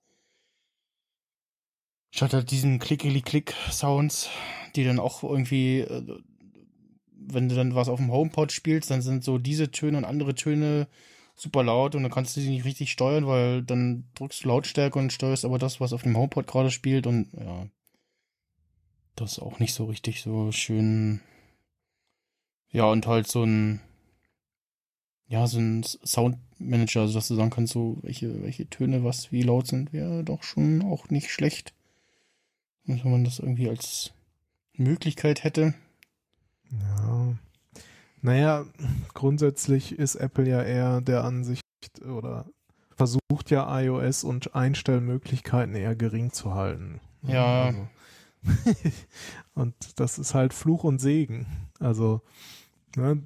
Statt 2.18 2.34
halt 2.34 2.50
diesen 2.50 2.80
Klickeli-Klick-Sounds, 2.80 4.30
die 4.76 4.84
dann 4.84 4.98
auch 4.98 5.22
irgendwie, 5.22 5.82
äh, 5.82 6.20
wenn 7.14 7.48
du 7.48 7.54
dann 7.54 7.76
was 7.76 7.90
auf 7.90 8.00
dem 8.00 8.12
HomePod 8.12 8.52
spielst, 8.52 8.90
dann 8.90 9.04
sind 9.04 9.24
so 9.24 9.38
diese 9.38 9.70
Töne 9.70 10.00
und 10.00 10.04
andere 10.04 10.34
Töne 10.34 10.88
super 11.36 11.62
laut 11.62 11.94
und 11.94 12.02
dann 12.02 12.12
kannst 12.12 12.36
du 12.36 12.42
sie 12.42 12.50
nicht 12.50 12.66
richtig 12.66 12.92
steuern, 12.92 13.28
weil 13.28 13.62
dann 13.62 14.06
drückst 14.16 14.44
du 14.44 14.48
Lautstärke 14.48 14.98
und 14.98 15.14
steuerst 15.14 15.46
aber 15.46 15.60
das, 15.60 15.80
was 15.80 15.94
auf 15.94 16.02
dem 16.02 16.18
HomePod 16.18 16.48
gerade 16.48 16.72
spielt 16.72 17.06
und 17.06 17.30
ja, 17.40 17.68
das 19.16 19.34
ist 19.34 19.40
auch 19.40 19.60
nicht 19.60 19.76
so 19.76 19.86
richtig 19.86 20.24
so 20.24 20.52
schön. 20.52 21.22
Ja, 22.72 22.86
und 22.86 23.06
halt 23.06 23.28
so 23.28 23.44
ein, 23.44 23.80
ja, 25.28 25.46
so 25.46 25.60
ein 25.60 25.84
Soundmanager, 25.84 27.02
also 27.02 27.14
dass 27.14 27.28
du 27.28 27.36
sagen 27.36 27.52
kannst, 27.52 27.74
so 27.74 28.00
welche, 28.02 28.42
welche 28.42 28.68
Töne 28.68 29.04
was 29.04 29.32
wie 29.32 29.44
laut 29.44 29.68
sind, 29.68 29.94
wäre 29.94 30.24
doch 30.24 30.42
schon 30.42 30.82
auch 30.82 31.12
nicht 31.12 31.30
schlecht. 31.30 31.77
Und 32.88 33.04
wenn 33.04 33.12
man 33.12 33.24
das 33.24 33.40
irgendwie 33.40 33.70
als 33.70 34.14
Möglichkeit 34.74 35.44
hätte. 35.44 35.74
Ja. 36.72 37.36
Naja, 38.22 38.66
grundsätzlich 39.14 39.98
ist 39.98 40.16
Apple 40.16 40.48
ja 40.48 40.64
eher 40.64 41.02
der 41.02 41.24
Ansicht 41.24 41.64
oder 42.06 42.46
versucht 42.96 43.52
ja 43.52 43.80
iOS 43.80 44.24
und 44.24 44.56
Einstellmöglichkeiten 44.56 45.76
eher 45.76 45.96
gering 45.96 46.32
zu 46.32 46.56
halten. 46.56 47.00
Ja. 47.22 47.66
Also, 47.66 47.88
und 49.54 50.00
das 50.00 50.18
ist 50.18 50.34
halt 50.34 50.54
Fluch 50.54 50.84
und 50.84 51.00
Segen. 51.00 51.46
Also, 51.80 52.22
ne, 52.96 53.26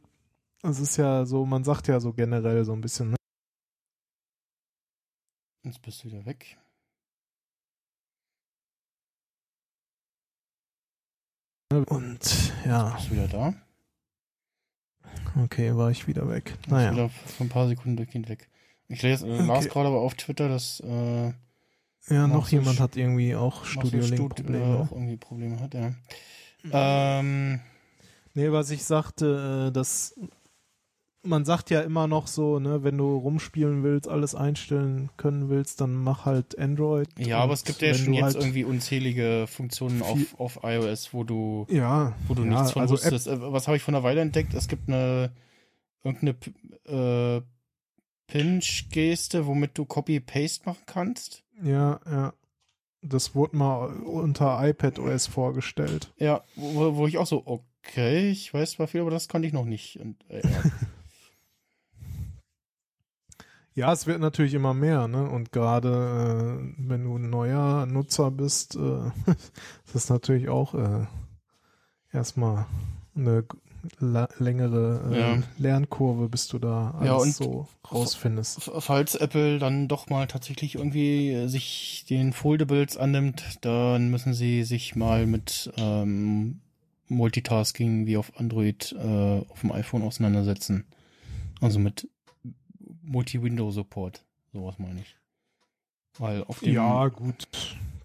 es 0.64 0.80
ist 0.80 0.98
ja 0.98 1.26
so, 1.26 1.46
man 1.46 1.64
sagt 1.64 1.88
ja 1.88 2.00
so 2.00 2.14
generell 2.14 2.66
so 2.66 2.74
ein 2.74 2.82
bisschen, 2.82 3.12
ne? 3.12 3.16
Jetzt 5.64 5.82
bist 5.82 6.04
du 6.04 6.08
wieder 6.08 6.26
weg. 6.26 6.58
Und 11.72 12.54
ja, 12.66 12.90
Bist 12.96 13.10
du 13.10 13.14
wieder 13.14 13.28
da? 13.28 13.54
okay, 15.44 15.76
war 15.76 15.90
ich 15.92 16.08
wieder 16.08 16.28
weg. 16.30 16.54
Bist 16.60 16.72
Naja. 16.72 16.92
wieder 16.92 17.10
für 17.10 17.44
ein 17.46 17.50
paar 17.50 17.68
Sekunden 17.68 17.96
durchgehend 17.98 18.28
weg. 18.30 18.50
Ich 18.90 19.02
lese, 19.02 19.26
äh, 19.28 19.46
las 19.46 19.60
Okay. 19.66 19.70
gerade 19.70 19.88
aber 19.88 20.02
auf 20.02 20.16
Twitter, 20.16 20.50
dass 20.50 20.82
äh, 20.82 21.32
Ja, 22.10 22.28
noch 22.28 22.50
jemand 22.50 22.80
hat 22.82 22.98
irgendwie 22.98 23.36
auch 23.36 23.64
Studio 23.64 24.02
Link 24.02 24.14
Stut, 24.16 24.40
äh, 24.40 24.44
Probleme. 24.44 24.78
auch 24.80 24.92
irgendwie 24.92 25.18
Probleme 25.18 25.60
hat, 25.60 25.74
ja. 25.74 25.94
Ähm, 26.72 27.62
Nee, 28.34 28.52
was 28.52 28.70
ich 28.70 28.84
sagte, 28.84 29.68
äh, 29.70 29.72
dass 29.74 30.16
man 31.24 31.46
sagt 31.46 31.70
ja 31.70 31.82
immer 31.82 32.08
noch 32.08 32.28
so, 32.28 32.60
ne, 32.60 32.84
wenn 32.84 32.98
du 32.98 33.16
rumspielen 33.18 33.84
willst, 33.84 34.08
alles 34.08 34.34
einstellen 34.34 35.10
können 35.18 35.50
willst, 35.50 35.82
dann 35.82 35.94
mach 35.94 36.26
halt 36.26 36.58
Android. 36.58 37.08
ja, 37.20 37.40
aber 37.40 37.54
es 37.54 37.64
gibt 37.64 37.82
ja 37.82 37.94
schon 37.94 38.14
jetzt 38.14 38.24
halt, 38.24 38.36
irgendwie 38.38 38.64
unzählige 38.64 39.46
Funktionen 39.48 40.02
auf, 40.02 40.40
auf 40.40 40.60
iOS, 40.64 41.14
wo 41.14 41.24
du, 41.24 41.68
ja, 41.70 42.14
wo 42.28 42.34
du 42.34 42.44
ja, 42.44 42.50
nichts 42.50 42.72
von 42.72 42.82
also 42.82 42.96
App, 42.96 43.04
wusstest. 43.04 43.28
Äh, 43.28 43.52
Was 43.52 43.68
habe 43.68 43.78
ich 43.78 43.84
vor 43.84 43.94
einer 43.94 44.04
Weile 44.04 44.22
entdeckt? 44.22 44.54
Es 44.54 44.68
gibt 44.68 44.90
eine 44.90 45.32
irgendeine 46.04 46.36
äh, 46.86 47.42
Pinch-Geste, 48.28 49.46
womit 49.46 49.78
du 49.78 49.86
Copy-Paste 49.86 50.66
machen 50.66 50.84
kannst. 50.86 51.44
ja, 51.64 52.00
ja. 52.06 52.34
Das 53.04 53.34
wurde 53.34 53.58
mal 53.58 53.88
unter 54.04 54.60
iPad 54.64 55.00
OS 55.00 55.26
vorgestellt. 55.26 56.14
Ja, 56.18 56.44
wo, 56.56 56.98
wo 56.98 57.08
ich 57.08 57.18
auch 57.18 57.26
so, 57.26 57.42
okay, 57.48 58.30
ich 58.30 58.54
weiß 58.54 58.74
zwar 58.74 58.86
viel, 58.86 59.02
aber 59.02 59.10
das 59.10 59.28
konnte 59.28 59.48
ich 59.48 59.54
noch 59.54 59.66
nicht. 59.66 60.00
Und, 60.00 60.18
äh, 60.30 60.48
ja. 60.48 60.64
Ja, 63.74 63.94
es 63.94 64.06
wird 64.06 64.20
natürlich 64.20 64.54
immer 64.54 64.74
mehr, 64.74 65.08
ne? 65.08 65.30
Und 65.30 65.52
gerade 65.52 66.60
äh, 66.62 66.74
wenn 66.90 67.06
du 67.06 67.18
ein 67.18 67.30
neuer 67.30 67.86
Nutzer 67.86 68.30
bist, 68.32 68.76
äh, 68.76 68.80
ist 69.86 69.94
das 69.96 70.10
natürlich 70.10 70.50
auch 70.50 70.74
äh, 70.74 71.06
erstmal 72.12 72.66
eine 73.16 73.46
längere 74.40 75.10
äh, 75.12 75.20
Ja. 75.20 75.44
Lernkurve, 75.58 76.30
bis 76.30 76.48
du 76.48 76.60
da 76.60 76.92
alles 76.92 77.08
Ja, 77.08 77.16
und- 77.16 77.34
so 77.34 77.68
rausfindest. 77.92 78.70
Falls 78.80 79.16
Apple 79.16 79.58
dann 79.58 79.88
doch 79.88 80.10
mal 80.10 80.28
tatsächlich 80.28 80.76
irgendwie 80.76 81.32
äh, 81.32 81.48
sich 81.48 82.06
den 82.10 82.34
Foldables 82.34 82.98
annimmt, 82.98 83.58
dann 83.62 84.10
müssen 84.12 84.34
sie 84.34 84.64
sich 84.64 84.96
mal 84.96 85.26
mit 85.26 85.72
ähm, 85.78 86.60
Multitasking 87.08 88.06
wie 88.06 88.18
auf 88.18 88.34
Android 88.38 88.94
äh, 88.98 89.40
auf 89.50 89.62
dem 89.62 89.72
iPhone 89.72 90.04
auseinandersetzen. 90.04 90.86
Also 91.60 91.80
mit 91.80 92.08
Multi-Window-Support. 93.04 94.24
Sowas 94.54 94.76
meine 94.80 95.00
ich. 95.02 95.16
Weil 96.18 96.44
auf 96.44 96.60
dem, 96.60 96.74
Ja, 96.74 97.08
gut. 97.08 97.48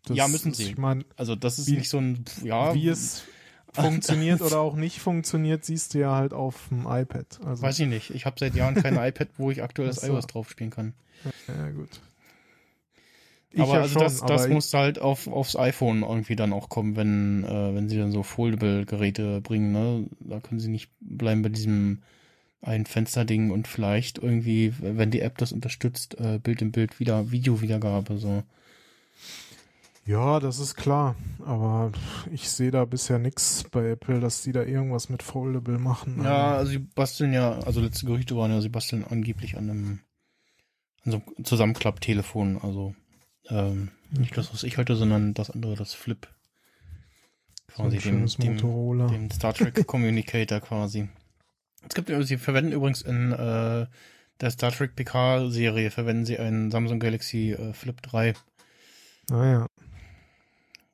Ja, 0.09 0.29
müssen 0.29 0.55
sie. 0.55 0.65
Ich 0.65 0.79
meine, 0.79 1.05
also 1.17 1.35
das 1.35 1.59
ist 1.59 1.67
Wie- 1.67 1.77
nicht 1.79 1.89
so 1.89 1.99
ein, 1.99 2.25
ja, 2.45 2.73
wie 2.75 2.89
es 2.89 3.25
funktioniert 3.73 4.41
oder 4.41 4.61
auch 4.61 4.77
nicht 4.77 5.01
funktioniert, 5.01 5.65
siehst 5.65 5.95
du 5.95 5.99
ja 5.99 6.15
halt 6.15 6.33
auf 6.33 6.69
dem 6.69 6.87
iPad. 6.87 7.41
Also, 7.45 7.63
weiß 7.63 7.81
ich 7.81 7.89
nicht. 7.89 8.11
Ich 8.11 8.25
habe 8.25 8.37
seit 8.39 8.55
Jahren 8.55 8.75
kein 8.77 8.95
iPad, 8.97 9.29
wo 9.37 9.51
ich 9.51 9.63
aktuell 9.63 9.89
das 9.89 10.03
iOS 10.03 10.27
drauf 10.29 10.49
spielen 10.49 10.71
kann. 10.71 10.95
Ja, 11.49 11.71
gut. 11.71 11.89
Ich 13.51 13.61
aber 13.61 13.75
also 13.75 13.95
schon, 13.95 14.03
das, 14.03 14.21
das 14.21 14.45
aber 14.45 14.55
muss 14.55 14.73
halt 14.75 14.99
auf, 14.99 15.27
aufs 15.29 15.57
iPhone 15.57 16.03
irgendwie 16.03 16.37
dann 16.37 16.53
auch 16.53 16.69
kommen, 16.69 16.95
wenn, 16.95 17.43
äh, 17.45 17.75
wenn 17.75 17.89
sie 17.89 17.97
dann 17.97 18.13
so 18.13 18.23
Foldable-Geräte 18.23 19.41
bringen, 19.41 19.73
ne? 19.73 20.07
Da 20.21 20.41
können 20.41 20.61
sie 20.61 20.69
nicht 20.69 20.91
bleiben 21.01 21.43
bei 21.43 21.49
diesem 21.49 22.03
ein 22.66 22.85
Fensterding 22.85 23.50
und 23.50 23.68
vielleicht 23.68 24.18
irgendwie, 24.18 24.74
wenn 24.81 25.11
die 25.11 25.20
App 25.20 25.38
das 25.38 25.52
unterstützt, 25.52 26.18
äh, 26.20 26.38
Bild 26.38 26.61
in 26.62 26.72
Bild 26.72 26.98
wieder, 26.98 27.31
Videowiedergabe, 27.31 28.18
so. 28.18 28.42
Ja, 30.05 30.38
das 30.38 30.59
ist 30.59 30.76
klar. 30.76 31.16
Aber 31.44 31.92
ich 32.33 32.48
sehe 32.48 32.70
da 32.70 32.85
bisher 32.85 33.18
nichts 33.18 33.64
bei 33.70 33.90
Apple, 33.90 34.20
dass 34.20 34.42
die 34.42 34.52
da 34.52 34.62
irgendwas 34.62 35.09
mit 35.09 35.22
Foldable 35.22 35.79
machen. 35.79 36.22
Ja, 36.22 36.57
also 36.57 36.72
sie 36.72 36.79
basteln 36.79 37.33
ja, 37.33 37.59
also 37.61 37.81
letzte 37.81 38.07
Gerüchte 38.07 38.37
waren 38.37 38.50
ja, 38.50 38.61
sie 38.61 38.68
basteln 38.68 39.05
angeblich 39.05 39.57
an 39.57 39.70
einem, 39.70 40.00
an 41.05 41.12
so 41.12 41.22
einem 41.37 41.44
Zusammenklapptelefon, 41.44 42.59
also, 42.62 42.94
ähm, 43.48 43.90
nicht 44.11 44.37
das, 44.37 44.52
was 44.52 44.62
ich 44.62 44.76
hatte, 44.76 44.96
sondern 44.96 45.35
das 45.35 45.50
andere, 45.50 45.74
das 45.74 45.94
Flip. 45.94 46.29
so 47.68 47.83
Quasi 47.83 47.98
dem, 47.98 48.00
schönes 48.00 48.37
dem, 48.37 48.55
Motorola. 48.55 49.07
Den 49.09 49.31
Star 49.31 49.55
Trek 49.55 49.87
Communicator 49.87 50.61
quasi. 50.61 51.09
Es 51.88 51.94
gibt, 51.94 52.11
sie 52.27 52.37
verwenden 52.37 52.72
übrigens 52.72 53.03
in 53.03 53.33
äh, 53.33 53.87
der 54.40 54.51
Star 54.51 54.72
Trek 54.72 54.96
PK-Serie, 54.96 55.90
verwenden 55.90 56.25
sie 56.27 56.38
einen 56.38 56.70
Samsung 56.70 57.01
Galaxy 57.01 57.53
äh, 57.53 57.72
Flip 57.72 58.01
3. 58.03 58.35
Naja, 59.31 59.66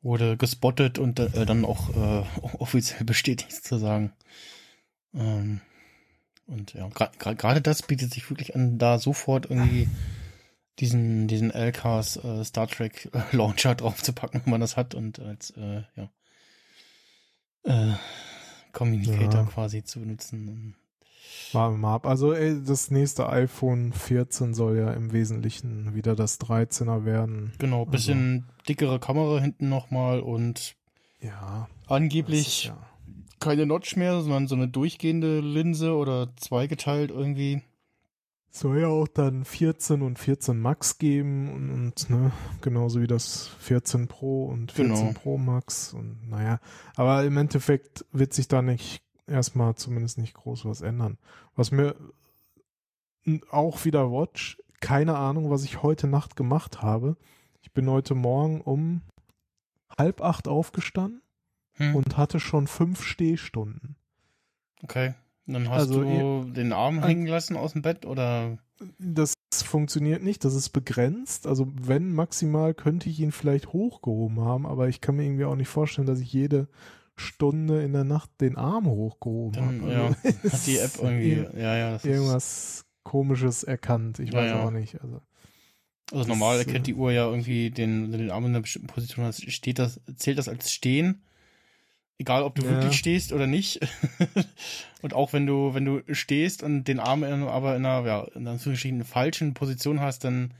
Wurde 0.02 0.36
gespottet 0.36 0.98
und 0.98 1.18
äh, 1.20 1.46
dann 1.46 1.64
auch 1.64 1.90
äh, 1.90 2.24
offiziell 2.58 3.04
bestätigt 3.04 3.52
zu 3.52 3.78
sagen. 3.78 4.12
Ähm, 5.14 5.60
und 6.46 6.74
ja, 6.74 6.88
gerade 6.88 7.16
gra 7.18 7.32
gerade 7.34 7.60
das 7.60 7.82
bietet 7.82 8.12
sich 8.12 8.28
wirklich 8.28 8.54
an, 8.56 8.78
da 8.78 8.98
sofort 8.98 9.48
irgendwie 9.48 9.88
diesen, 10.78 11.28
diesen 11.28 11.50
LKs 11.50 12.16
äh, 12.16 12.44
Star 12.44 12.66
Trek 12.66 13.10
äh, 13.12 13.20
Launcher 13.36 13.74
draufzupacken, 13.74 14.42
wenn 14.44 14.50
man 14.50 14.60
das 14.60 14.76
hat 14.76 14.94
und 14.94 15.20
als, 15.20 15.50
äh, 15.50 15.82
ja, 15.96 16.10
äh, 17.64 17.94
Communicator 18.72 19.42
Ja. 19.42 19.44
quasi 19.44 19.84
zu 19.84 20.00
benutzen. 20.00 20.74
Warten 21.52 21.74
wir 21.74 21.78
mal 21.78 21.94
ab. 21.94 22.06
Also 22.06 22.32
ey, 22.32 22.62
das 22.64 22.90
nächste 22.90 23.28
iPhone 23.28 23.92
14 23.92 24.54
soll 24.54 24.78
ja 24.78 24.92
im 24.92 25.12
Wesentlichen 25.12 25.94
wieder 25.94 26.14
das 26.16 26.40
13er 26.40 27.04
werden. 27.04 27.52
Genau, 27.58 27.84
bisschen 27.86 28.46
dickere 28.68 28.98
Kamera 28.98 29.40
hinten 29.40 29.68
nochmal 29.68 30.20
und 30.20 30.74
Ja. 31.20 31.68
angeblich 31.86 32.64
Ja. 32.66 32.78
keine 33.40 33.66
Notch 33.66 33.96
mehr, 33.96 34.20
sondern 34.22 34.46
so 34.48 34.54
eine 34.54 34.68
durchgehende 34.68 35.40
Linse 35.40 35.94
oder 35.94 36.34
zweigeteilt 36.36 37.10
irgendwie. 37.10 37.62
Soll 38.54 38.80
ja 38.82 38.88
auch 38.88 39.08
dann 39.08 39.46
14 39.46 40.02
und 40.02 40.18
14 40.18 40.60
Max 40.60 40.98
geben 40.98 41.50
und, 41.54 41.70
und 41.70 42.10
ne, 42.10 42.32
genauso 42.60 43.00
wie 43.00 43.06
das 43.06 43.46
14 43.60 44.08
Pro 44.08 44.44
und 44.44 44.72
14 44.72 44.94
Genau. 44.94 45.12
Pro 45.14 45.38
Max 45.38 45.94
und 45.94 46.28
naja, 46.28 46.60
aber 46.94 47.24
im 47.24 47.38
Endeffekt 47.38 48.04
wird 48.12 48.34
sich 48.34 48.48
da 48.48 48.60
nicht 48.60 49.02
erstmal 49.26 49.74
zumindest 49.76 50.18
nicht 50.18 50.34
groß 50.34 50.64
was 50.64 50.80
ändern. 50.80 51.18
Was 51.54 51.70
mir 51.70 51.94
auch 53.50 53.84
wieder 53.84 54.10
Watch, 54.10 54.58
keine 54.80 55.16
Ahnung, 55.16 55.50
was 55.50 55.64
ich 55.64 55.82
heute 55.82 56.06
Nacht 56.08 56.36
gemacht 56.36 56.82
habe. 56.82 57.16
Ich 57.60 57.72
bin 57.72 57.88
heute 57.88 58.14
Morgen 58.14 58.60
um 58.60 59.02
halb 59.96 60.20
acht 60.22 60.48
aufgestanden 60.48 61.22
Hm, 61.74 61.96
und 61.96 62.16
hatte 62.18 62.38
schon 62.40 62.66
fünf 62.66 63.02
Stehstunden. 63.02 63.96
okay. 64.82 65.14
Dann 65.46 65.68
hast 65.68 65.80
also 65.80 66.04
du 66.04 66.44
den 66.52 66.72
Arm 66.72 67.02
hängen 67.02 67.26
lassen 67.26 67.56
aus 67.56 67.72
dem 67.72 67.82
Bett 67.82 68.06
oder 68.06 68.58
Das 68.98 69.34
funktioniert 69.64 70.22
nicht, 70.22 70.44
das 70.44 70.54
ist 70.54 70.68
begrenzt. 70.70 71.46
Also 71.48 71.66
wenn 71.74 72.12
maximal 72.12 72.74
könnte 72.74 73.08
ich 73.08 73.18
ihn 73.18 73.32
vielleicht 73.32 73.72
hochgehoben 73.72 74.40
haben, 74.40 74.66
aber 74.66 74.88
ich 74.88 75.00
kann 75.00 75.16
mir 75.16 75.24
irgendwie 75.24 75.44
auch 75.46 75.56
nicht 75.56 75.68
vorstellen, 75.68 76.06
dass 76.06 76.20
ich 76.20 76.32
jede 76.32 76.68
Stunde 77.16 77.82
in 77.82 77.92
der 77.92 78.04
Nacht 78.04 78.30
den 78.40 78.56
Arm 78.56 78.86
hochgehoben 78.86 79.80
dann, 79.80 79.82
habe. 79.82 79.92
ja, 79.92 80.50
hat 80.52 80.66
die 80.66 80.78
App 80.78 80.92
irgendwie, 81.00 81.46
ja, 81.58 81.76
ja, 81.76 82.00
irgendwas 82.02 82.84
komisches 83.02 83.62
erkannt. 83.62 84.18
Ich 84.18 84.32
weiß 84.32 84.52
auch 84.52 84.70
nicht. 84.70 85.00
Also 85.02 85.20
also 86.12 86.28
normal 86.28 86.58
das, 86.58 86.66
erkennt 86.66 86.86
äh, 86.86 86.92
die 86.92 86.94
Uhr 86.94 87.10
ja 87.10 87.26
irgendwie 87.26 87.70
den, 87.70 88.12
den 88.12 88.30
Arm 88.30 88.44
in 88.44 88.50
einer 88.50 88.60
bestimmten 88.60 88.88
Position 88.88 89.24
hast, 89.24 89.50
steht 89.50 89.78
das, 89.78 90.00
zählt 90.16 90.38
das 90.38 90.48
als 90.48 90.70
Stehen. 90.70 91.22
Egal, 92.18 92.42
ob 92.42 92.54
du 92.54 92.62
wirklich 92.62 92.96
stehst 92.96 93.32
oder 93.32 93.46
nicht. 93.46 93.80
und 95.02 95.14
auch 95.14 95.32
wenn 95.32 95.46
du, 95.46 95.74
wenn 95.74 95.84
du 95.84 96.02
stehst 96.14 96.62
und 96.62 96.84
den 96.84 97.00
Arm 97.00 97.24
in, 97.24 97.42
aber 97.44 97.74
in 97.74 97.84
einer, 97.84 98.06
ja, 98.06 98.24
in 98.34 98.46
einer 98.46 99.04
falschen 99.04 99.54
Position 99.54 100.00
hast, 100.00 100.24
dann 100.24 100.52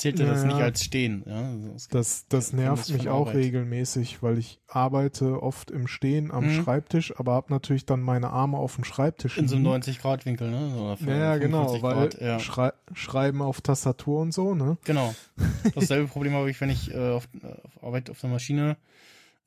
zählt 0.00 0.18
er 0.20 0.26
das 0.26 0.44
nicht 0.44 0.56
als 0.60 0.82
Stehen. 0.84 1.22
Ja, 1.26 1.50
also 1.50 1.88
Das, 1.90 2.26
das 2.28 2.50
Kenn 2.50 2.60
nervt 2.60 2.88
das 2.88 2.88
mich 2.90 3.08
auch 3.08 3.26
Arbeit. 3.28 3.36
regelmäßig, 3.36 4.22
weil 4.22 4.38
ich 4.38 4.58
arbeite 4.66 5.42
oft 5.42 5.70
im 5.70 5.86
Stehen 5.86 6.30
am 6.30 6.44
Mhm. 6.46 6.50
Schreibtisch, 6.62 7.12
aber 7.18 7.32
habe 7.34 7.52
natürlich 7.52 7.84
dann 7.86 8.00
meine 8.00 8.30
Arme 8.30 8.56
auf 8.56 8.76
dem 8.76 8.84
Schreibtisch 8.84 9.36
in 9.38 9.48
so 9.48 9.56
einem 9.56 9.64
liegen. 9.66 9.82
90-Grad-Winkel, 9.82 10.50
ne? 10.50 10.74
Oder 10.76 10.96
Ja, 11.10 11.16
ja, 11.16 11.36
genau, 11.38 11.68
55 11.74 11.82
weil 11.82 12.08
Grad, 12.08 12.20
ja. 12.20 12.38
Schrei 12.40 12.72
Schreiben 12.94 13.42
auf 13.42 13.60
Tastatur 13.60 14.20
und 14.22 14.32
so, 14.32 14.54
ne? 14.54 14.78
Genau. 14.84 15.14
Dasselbe 15.74 16.08
Problem 16.08 16.32
habe 16.34 16.50
ich, 16.50 16.60
wenn 16.60 16.70
ich 16.70 16.92
äh, 16.94 17.10
auf, 17.10 17.28
auf 17.64 17.84
Arbeit 17.84 18.10
auf 18.10 18.20
der 18.20 18.30
Maschine 18.30 18.76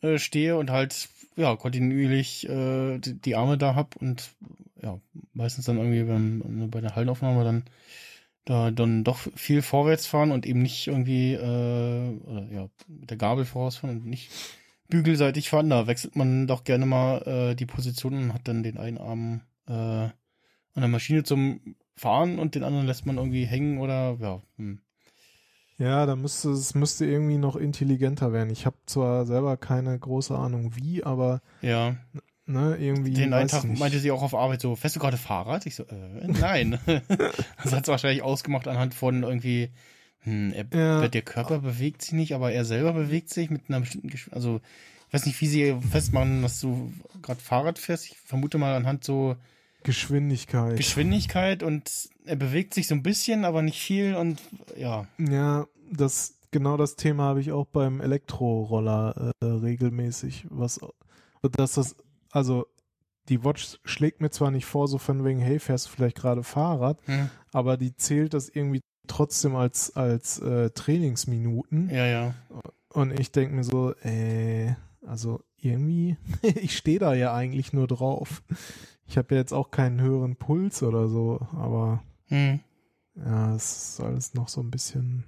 äh, 0.02 0.18
stehe 0.20 0.58
und 0.58 0.70
halt 0.70 1.10
ja 1.36 1.56
kontinuierlich 1.56 2.48
äh, 2.48 3.00
die, 3.00 3.16
die 3.16 3.36
Arme 3.36 3.58
da 3.58 3.74
hab 3.76 3.96
und 3.96 4.30
ja 4.82 5.00
meistens 5.34 5.66
dann 5.66 5.78
irgendwie 5.78 6.04
beim, 6.04 6.70
bei 6.70 6.80
der 6.82 6.96
Hallenaufnahme 6.96 7.44
dann 7.44 7.64
da 8.46 8.72
dann 8.72 9.04
doch 9.04 9.20
viel 9.36 9.62
vorwärts 9.62 10.06
fahren 10.06 10.32
und 10.32 10.46
eben 10.46 10.62
nicht 10.62 10.88
irgendwie 10.88 11.34
äh, 11.34 12.20
oder, 12.26 12.48
ja 12.52 12.70
mit 12.88 13.10
der 13.10 13.18
Gabel 13.18 13.46
vorausfahren 13.46 13.98
und 13.98 14.06
nicht 14.06 14.32
bügelseitig 14.90 15.50
fahren. 15.50 15.70
Da 15.70 15.88
wechselt 15.88 16.16
man 16.16 16.48
doch 16.48 16.64
gerne 16.64 16.86
mal 16.86 17.22
äh, 17.26 17.56
die 17.56 17.66
Position 17.66 18.16
und 18.16 18.34
hat 18.34 18.48
dann 18.48 18.64
den 18.64 18.78
einen 18.78 18.98
Arm 18.98 19.42
äh, 19.68 19.74
an 19.74 20.82
der 20.82 20.88
Maschine 20.88 21.24
zum 21.24 21.76
Fahren 21.96 22.40
und 22.40 22.56
den 22.56 22.64
anderen 22.64 22.88
lässt 22.88 23.06
man 23.06 23.18
irgendwie 23.18 23.46
hängen 23.46 23.80
oder 23.80 24.18
ja. 24.20 24.42
Hm. 24.58 24.80
Ja, 25.78 26.06
da 26.06 26.16
müsste 26.16 26.52
es 26.52 26.76
müsste 26.76 27.06
irgendwie 27.06 27.38
noch 27.38 27.56
intelligenter 27.56 28.32
werden. 28.32 28.52
Ich 28.52 28.66
habe 28.66 28.78
zwar 28.86 29.26
selber 29.26 29.58
keine 29.58 29.98
große 29.98 30.38
Ahnung 30.38 30.76
wie, 30.76 31.04
aber 31.04 31.42
Ja, 31.62 31.96
ne, 32.46 32.78
irgendwie 32.78 33.14
den 33.14 33.34
einen 33.34 33.48
Tag 33.50 33.64
nicht. 33.64 33.80
meinte 33.80 34.00
sie 34.00 34.12
auch 34.12 34.22
auf 34.22 34.34
Arbeit 34.36 34.62
so, 34.62 34.76
fährst 34.76 34.96
du 34.96 35.00
gerade 35.00 35.18
Fahrrad? 35.18 35.66
Ich 35.66 35.76
so, 35.76 35.84
äh, 35.84 36.28
nein. 36.28 36.80
das 37.64 37.74
hat 37.74 37.84
es 37.84 37.88
wahrscheinlich 37.88 38.22
ausgemacht 38.24 38.68
anhand 38.68 38.94
von 38.94 39.24
irgendwie, 39.24 39.70
hm, 40.20 40.54
er, 40.54 40.66
Ja. 40.78 41.08
der 41.08 41.22
Körper 41.22 41.60
bewegt 41.60 42.02
sich 42.02 42.14
nicht, 42.14 42.34
aber 42.34 42.52
er 42.52 42.66
selber 42.66 42.94
bewegt 42.94 43.30
sich 43.30 43.50
mit 43.50 43.64
einer 43.70 43.80
bestimmten 43.82 44.10
Geschwindigkeit. 44.10 44.36
Also, 44.36 44.62
ich 45.08 45.14
weiß 45.14 45.26
nicht, 45.28 45.40
wie 45.42 45.48
sie 45.48 45.78
festmachen, 45.92 46.42
dass 46.42 46.60
du 46.60 46.92
gerade 47.22 47.40
Fahrrad 47.40 47.78
fährst. 47.78 48.08
Ich 48.08 48.18
vermute 48.18 48.58
mal 48.58 48.76
anhand 48.76 49.04
so 49.04 49.36
Geschwindigkeit. 49.84 50.78
Geschwindigkeit 50.78 51.62
und 51.62 51.92
er 52.26 52.36
bewegt 52.36 52.74
sich 52.74 52.88
so 52.88 52.96
ein 52.96 53.04
bisschen, 53.04 53.46
aber 53.46 53.62
nicht 53.62 53.80
viel 53.80 54.16
und 54.16 54.40
ja. 54.78 55.06
Ja, 55.20 55.68
das 55.92 56.40
genau 56.52 56.78
das 56.78 56.96
Thema 56.96 57.24
habe 57.24 57.42
ich 57.42 57.52
auch 57.52 57.66
beim 57.66 58.00
Elektroroller 58.02 59.34
äh, 59.42 59.46
regelmäßig, 59.46 60.46
was 60.50 60.80
dass 61.52 61.74
das 61.74 61.96
also 62.34 62.68
die 63.30 63.44
Watch 63.46 63.80
schlägt 63.86 64.20
mir 64.20 64.32
zwar 64.32 64.52
nicht 64.52 64.66
vor, 64.66 64.88
so 64.88 64.98
von 64.98 65.24
wegen, 65.24 65.40
hey, 65.40 65.60
fährst 65.60 65.86
du 65.86 65.90
vielleicht 65.92 66.18
gerade 66.18 66.44
Fahrrad, 66.44 67.00
Hm, 67.06 67.30
aber 67.54 67.78
die 67.78 67.96
zählt 67.96 68.34
das 68.34 68.50
irgendwie 68.50 68.82
trotzdem 69.08 69.56
als 69.56 69.96
als 69.96 70.40
äh, 70.40 70.70
Trainingsminuten 70.72 71.90
ja, 71.90 72.06
ja. 72.06 72.34
und 72.90 73.18
ich 73.20 73.32
denke 73.32 73.56
mir 73.56 73.64
so, 73.64 73.94
äh, 74.04 74.74
also 75.06 75.42
irgendwie, 75.58 76.18
ich 76.42 76.76
stehe 76.78 77.00
da 77.00 77.14
ja 77.14 77.34
eigentlich 77.34 77.72
nur 77.74 77.88
drauf. 77.88 78.44
Ich 79.06 79.18
habe 79.18 79.36
ja 79.36 79.42
jetzt 79.42 79.54
auch 79.54 79.72
keinen 79.72 80.02
höheren 80.02 80.36
Puls 80.36 80.84
oder 80.84 81.08
so, 81.08 81.40
aber 81.54 82.02
Hm. 82.28 82.60
ja, 83.16 83.56
es 83.56 83.94
ist 83.96 84.02
alles 84.02 84.34
noch 84.34 84.48
so 84.50 84.62
ein 84.62 84.72
bisschen 84.72 85.26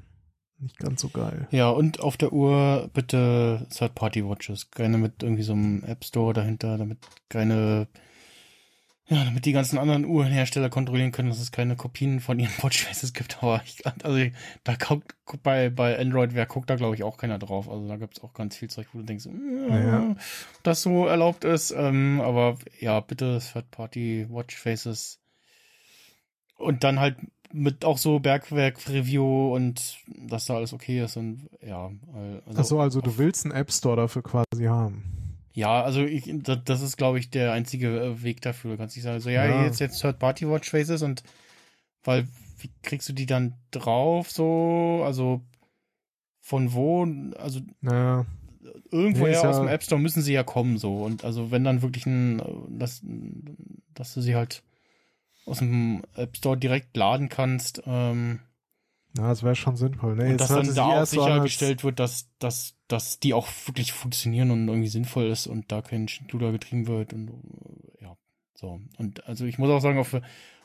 nicht 0.60 0.78
ganz 0.78 1.02
so 1.02 1.10
geil. 1.10 1.48
Ja, 1.52 1.70
und 1.70 2.00
auf 2.00 2.18
der 2.18 2.32
Uhr 2.34 2.90
bitte 2.94 3.68
Third-Party-Watches. 3.76 4.72
Keine 4.72 4.98
mit 4.98 5.22
irgendwie 5.24 5.44
so 5.44 5.54
einem 5.54 5.84
App 5.84 6.04
Store 6.06 6.34
dahinter, 6.34 6.78
damit 6.78 7.00
keine, 7.30 7.88
ja, 9.08 9.24
damit 9.26 9.46
die 9.46 9.52
ganzen 9.52 9.78
anderen 9.78 10.06
Uhrenhersteller 10.06 10.70
kontrollieren 10.70 11.12
können, 11.12 11.30
dass 11.30 11.40
es 11.40 11.52
keine 11.52 11.76
Kopien 11.76 12.20
von 12.22 12.40
ihren 12.40 12.54
Watchfaces 12.64 13.14
gibt. 13.14 13.44
Aber 13.44 13.62
ich, 13.66 13.86
also 13.86 14.32
da 14.64 14.76
guckt 14.76 15.14
bei, 15.44 15.70
bei 15.70 16.00
Android, 16.00 16.34
wer 16.34 16.46
guckt 16.46 16.70
da 16.70 16.76
glaube 16.76 16.96
ich 16.96 17.04
auch 17.04 17.18
keiner 17.18 17.38
drauf. 17.38 17.70
Also 17.70 17.88
da 17.88 17.98
gibt 17.98 18.18
es 18.18 18.24
auch 18.24 18.34
ganz 18.34 18.56
viel 18.56 18.70
Zeug, 18.70 18.88
wo 18.94 19.00
du 19.00 19.06
denkst, 19.06 19.26
ja, 19.70 19.80
Ja. 19.80 20.16
das 20.64 20.82
so 20.82 21.06
erlaubt 21.06 21.44
ist. 21.44 21.72
Ähm, 21.72 22.22
aber 22.22 22.58
ja, 22.80 23.00
bitte 23.02 23.40
Third-Party-Watchfaces. 23.40 25.20
Und 26.58 26.86
dann 26.86 27.00
halt 27.02 27.18
mit 27.54 27.86
auch 27.86 27.98
so 27.98 28.20
Bergwerk-Review 28.20 29.54
und 29.54 29.98
dass 30.28 30.46
da 30.46 30.56
alles 30.56 30.74
okay 30.74 31.04
ist 31.04 31.18
und 31.18 31.48
ja. 31.66 31.92
Also, 32.46 32.62
Ach 32.62 32.64
so, 32.66 32.80
also 32.80 33.02
du 33.02 33.18
willst 33.18 33.46
einen 33.46 33.54
App 33.56 33.72
Store 33.72 33.96
dafür 33.96 34.24
quasi 34.24 34.66
haben. 34.66 35.04
Ja, 35.54 35.82
also 35.84 36.02
ich, 36.04 36.30
das, 36.66 36.82
ist, 36.82 36.98
glaube 36.98 37.18
ich, 37.20 37.30
der 37.30 37.54
einzige 37.54 37.98
äh, 38.02 38.24
Weg 38.24 38.42
dafür. 38.42 38.72
Du 38.72 38.78
kannst 38.78 38.96
nicht 38.98 39.04
sagen, 39.06 39.22
so, 39.22 39.30
ja, 39.30 39.46
Ja. 39.46 39.64
jetzt, 39.64 39.80
jetzt 39.80 40.02
Third-Party-Watch-Faces 40.02 41.02
und 41.02 41.24
weil, 42.04 42.28
wie 42.60 42.70
kriegst 42.84 43.08
du 43.08 43.14
die 43.14 43.26
dann 43.26 43.54
drauf 43.72 44.30
so? 44.32 45.02
Also 45.06 45.42
von 46.42 46.74
wo? 46.74 47.08
Also 47.38 47.62
Naja, 47.82 48.26
irgendwoher 48.92 49.28
Nee, 49.30 49.34
ja- 49.34 49.50
aus 49.50 49.58
dem 49.60 49.68
App 49.70 49.84
Store 49.84 50.02
müssen 50.02 50.22
sie 50.22 50.34
ja 50.34 50.44
kommen 50.44 50.78
so. 50.78 51.04
Und 51.04 51.24
also 51.24 51.52
wenn 51.52 51.64
dann 51.64 51.82
wirklich 51.82 52.06
ein, 52.06 52.40
äh, 52.40 52.44
dass, 52.70 53.02
dass 53.94 54.14
du 54.14 54.22
sie 54.22 54.36
halt 54.36 54.62
aus 55.46 55.60
dem 55.60 56.04
App 56.16 56.36
Store 56.38 56.58
direkt 56.58 56.96
laden 56.98 57.30
kannst, 57.30 57.82
ähm, 57.86 58.40
na, 59.18 59.30
das 59.30 59.44
wäre 59.44 59.56
schon 59.56 59.78
sinnvoll. 59.78 60.18
Nee, 60.18 60.32
und 60.32 60.42
dass 60.42 60.50
dann 60.50 60.76
da 60.76 60.88
auch 60.88 60.92
an, 60.92 60.98
als- 61.00 61.12
sichergestellt 61.12 61.84
wird, 61.86 62.00
dass, 62.00 62.28
dass, 62.40 62.76
dass 62.90 63.20
die 63.22 63.34
auch 63.34 63.48
wirklich 63.66 63.94
funktionieren 63.94 64.52
und 64.52 64.68
irgendwie 64.68 64.90
sinnvoll 64.90 65.28
ist 65.28 65.48
und 65.48 65.72
da 65.72 65.82
kein 65.82 66.10
Schindluder 66.10 66.52
getrieben 66.52 66.88
wird 66.88 67.14
und 67.14 67.32
ja, 68.02 68.18
so. 68.56 68.82
Und 68.98 69.26
also 69.26 69.46
ich 69.46 69.58
muss 69.58 69.70
auch 69.70 69.80
sagen, 69.80 70.00
auf, 70.00 70.18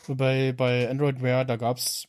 bei, 0.08 0.52
bei 0.52 0.90
Android 0.90 1.22
Wear, 1.22 1.44
da 1.44 1.54
gab's 1.54 2.08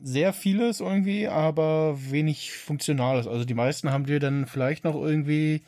sehr 0.00 0.32
vieles 0.32 0.80
irgendwie, 0.80 1.26
aber 1.26 1.98
wenig 2.10 2.52
Funktionales. 2.52 3.26
Also 3.26 3.44
die 3.44 3.54
meisten 3.54 3.90
haben 3.90 4.06
dir 4.06 4.20
dann 4.20 4.46
vielleicht 4.46 4.84
noch 4.84 4.94
irgendwie 4.94 5.62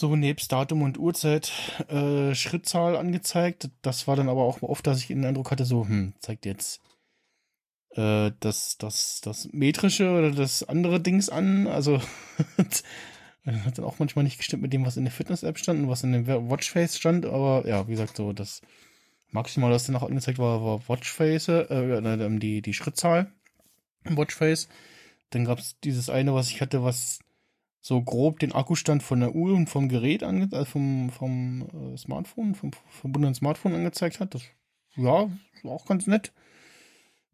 so 0.00 0.16
nebst 0.16 0.50
Datum 0.52 0.82
und 0.82 0.98
Uhrzeit 0.98 1.52
äh, 1.88 2.34
Schrittzahl 2.34 2.96
angezeigt. 2.96 3.70
Das 3.82 4.08
war 4.08 4.16
dann 4.16 4.28
aber 4.28 4.42
auch 4.42 4.62
oft, 4.62 4.86
dass 4.86 4.98
ich 4.98 5.08
den 5.08 5.24
Eindruck 5.24 5.50
hatte, 5.50 5.64
so, 5.64 5.86
hm, 5.86 6.14
zeigt 6.18 6.46
jetzt 6.46 6.80
äh, 7.96 8.32
das, 8.40 8.78
das, 8.78 9.20
das 9.20 9.48
metrische 9.52 10.10
oder 10.10 10.30
das 10.30 10.62
andere 10.62 11.00
Dings 11.00 11.28
an. 11.28 11.66
Also 11.66 12.00
das 12.56 12.82
hat 13.64 13.78
dann 13.78 13.84
auch 13.84 13.98
manchmal 13.98 14.24
nicht 14.24 14.38
gestimmt 14.38 14.62
mit 14.62 14.72
dem, 14.72 14.86
was 14.86 14.96
in 14.96 15.04
der 15.04 15.12
Fitness-App 15.12 15.58
stand 15.58 15.82
und 15.82 15.88
was 15.88 16.02
in 16.02 16.12
dem 16.12 16.26
Watchface 16.26 16.96
stand. 16.96 17.26
Aber 17.26 17.66
ja, 17.66 17.86
wie 17.86 17.92
gesagt, 17.92 18.16
so 18.16 18.32
das 18.32 18.62
Maximal, 19.30 19.70
was 19.70 19.86
dann 19.86 19.96
auch 19.96 20.02
angezeigt 20.02 20.38
war, 20.38 20.64
war 20.64 20.88
Watchface, 20.88 21.48
äh, 21.48 21.62
äh, 21.62 22.38
die, 22.38 22.62
die 22.62 22.74
Schrittzahl 22.74 23.32
im 24.04 24.16
Watchface. 24.16 24.68
Dann 25.30 25.44
gab 25.44 25.58
es 25.58 25.78
dieses 25.84 26.10
eine, 26.10 26.34
was 26.34 26.50
ich 26.50 26.60
hatte, 26.60 26.82
was 26.82 27.20
so 27.80 28.02
grob 28.02 28.38
den 28.38 28.52
Akkustand 28.52 29.02
von 29.02 29.20
der 29.20 29.34
Uhr 29.34 29.54
und 29.54 29.68
vom 29.68 29.88
Gerät 29.88 30.22
ange 30.22 30.48
also 30.52 30.64
vom, 30.64 31.10
vom 31.10 31.94
äh, 31.94 31.96
Smartphone, 31.96 32.54
vom 32.54 32.72
verbundenen 32.88 33.34
Smartphone 33.34 33.74
angezeigt 33.74 34.20
hat. 34.20 34.34
Das 34.34 34.42
ja, 34.96 35.30
war 35.62 35.72
auch 35.72 35.86
ganz 35.86 36.06
nett. 36.06 36.32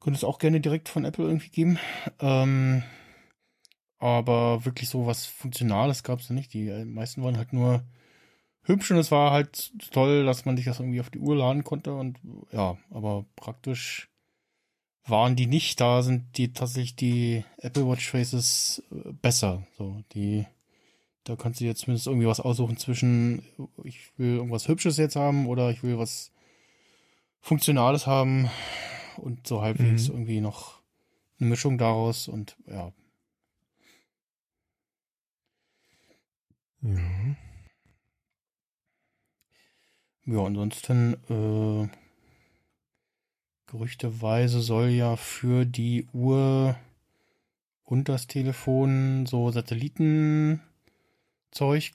Könnte 0.00 0.18
es 0.18 0.24
auch 0.24 0.38
gerne 0.38 0.60
direkt 0.60 0.88
von 0.88 1.04
Apple 1.04 1.24
irgendwie 1.24 1.48
geben. 1.48 1.78
Ähm, 2.20 2.84
aber 3.98 4.64
wirklich 4.64 4.88
so 4.88 5.06
was 5.06 5.26
Funktionales 5.26 6.02
gab 6.02 6.20
es 6.20 6.30
nicht. 6.30 6.52
Die 6.52 6.68
äh, 6.68 6.84
meisten 6.84 7.22
waren 7.24 7.38
halt 7.38 7.52
nur 7.52 7.82
hübsch 8.62 8.90
und 8.90 8.98
es 8.98 9.10
war 9.10 9.32
halt 9.32 9.72
toll, 9.90 10.24
dass 10.24 10.44
man 10.44 10.56
sich 10.56 10.66
das 10.66 10.80
irgendwie 10.80 11.00
auf 11.00 11.10
die 11.10 11.18
Uhr 11.18 11.36
laden 11.36 11.64
konnte 11.64 11.94
und 11.94 12.18
ja, 12.52 12.76
aber 12.90 13.24
praktisch 13.36 14.08
waren 15.06 15.36
die 15.36 15.46
nicht. 15.46 15.80
Da 15.80 16.02
sind 16.02 16.36
die 16.38 16.52
tatsächlich 16.52 16.96
die 16.96 17.44
Apple 17.58 17.88
Watch 17.88 18.10
Faces 18.10 18.82
äh, 18.90 19.12
besser. 19.12 19.66
So, 19.78 20.02
die, 20.12 20.46
da 21.24 21.36
kannst 21.36 21.60
du 21.60 21.64
dir 21.64 21.74
zumindest 21.74 22.06
irgendwie 22.06 22.26
was 22.26 22.40
aussuchen 22.40 22.76
zwischen, 22.76 23.42
ich 23.84 24.10
will 24.18 24.36
irgendwas 24.36 24.68
Hübsches 24.68 24.96
jetzt 24.96 25.16
haben 25.16 25.46
oder 25.46 25.70
ich 25.70 25.82
will 25.82 25.98
was 25.98 26.32
Funktionales 27.40 28.06
haben 28.06 28.50
und 29.16 29.46
so 29.46 29.62
halbwegs 29.62 30.08
Mhm. 30.08 30.14
irgendwie 30.14 30.40
noch 30.40 30.80
eine 31.38 31.48
Mischung 31.50 31.78
daraus 31.78 32.28
und 32.28 32.56
ja. 32.66 32.92
Ja. 36.82 37.36
Ja, 40.28 40.44
ansonsten, 40.44 41.14
äh, 41.30 41.88
gerüchteweise 43.66 44.60
soll 44.60 44.88
ja 44.90 45.16
für 45.16 45.64
die 45.64 46.06
Uhr 46.12 46.76
und 47.84 48.08
das 48.08 48.26
Telefon 48.26 49.26
so 49.26 49.50
Satellitenzeug 49.50 50.60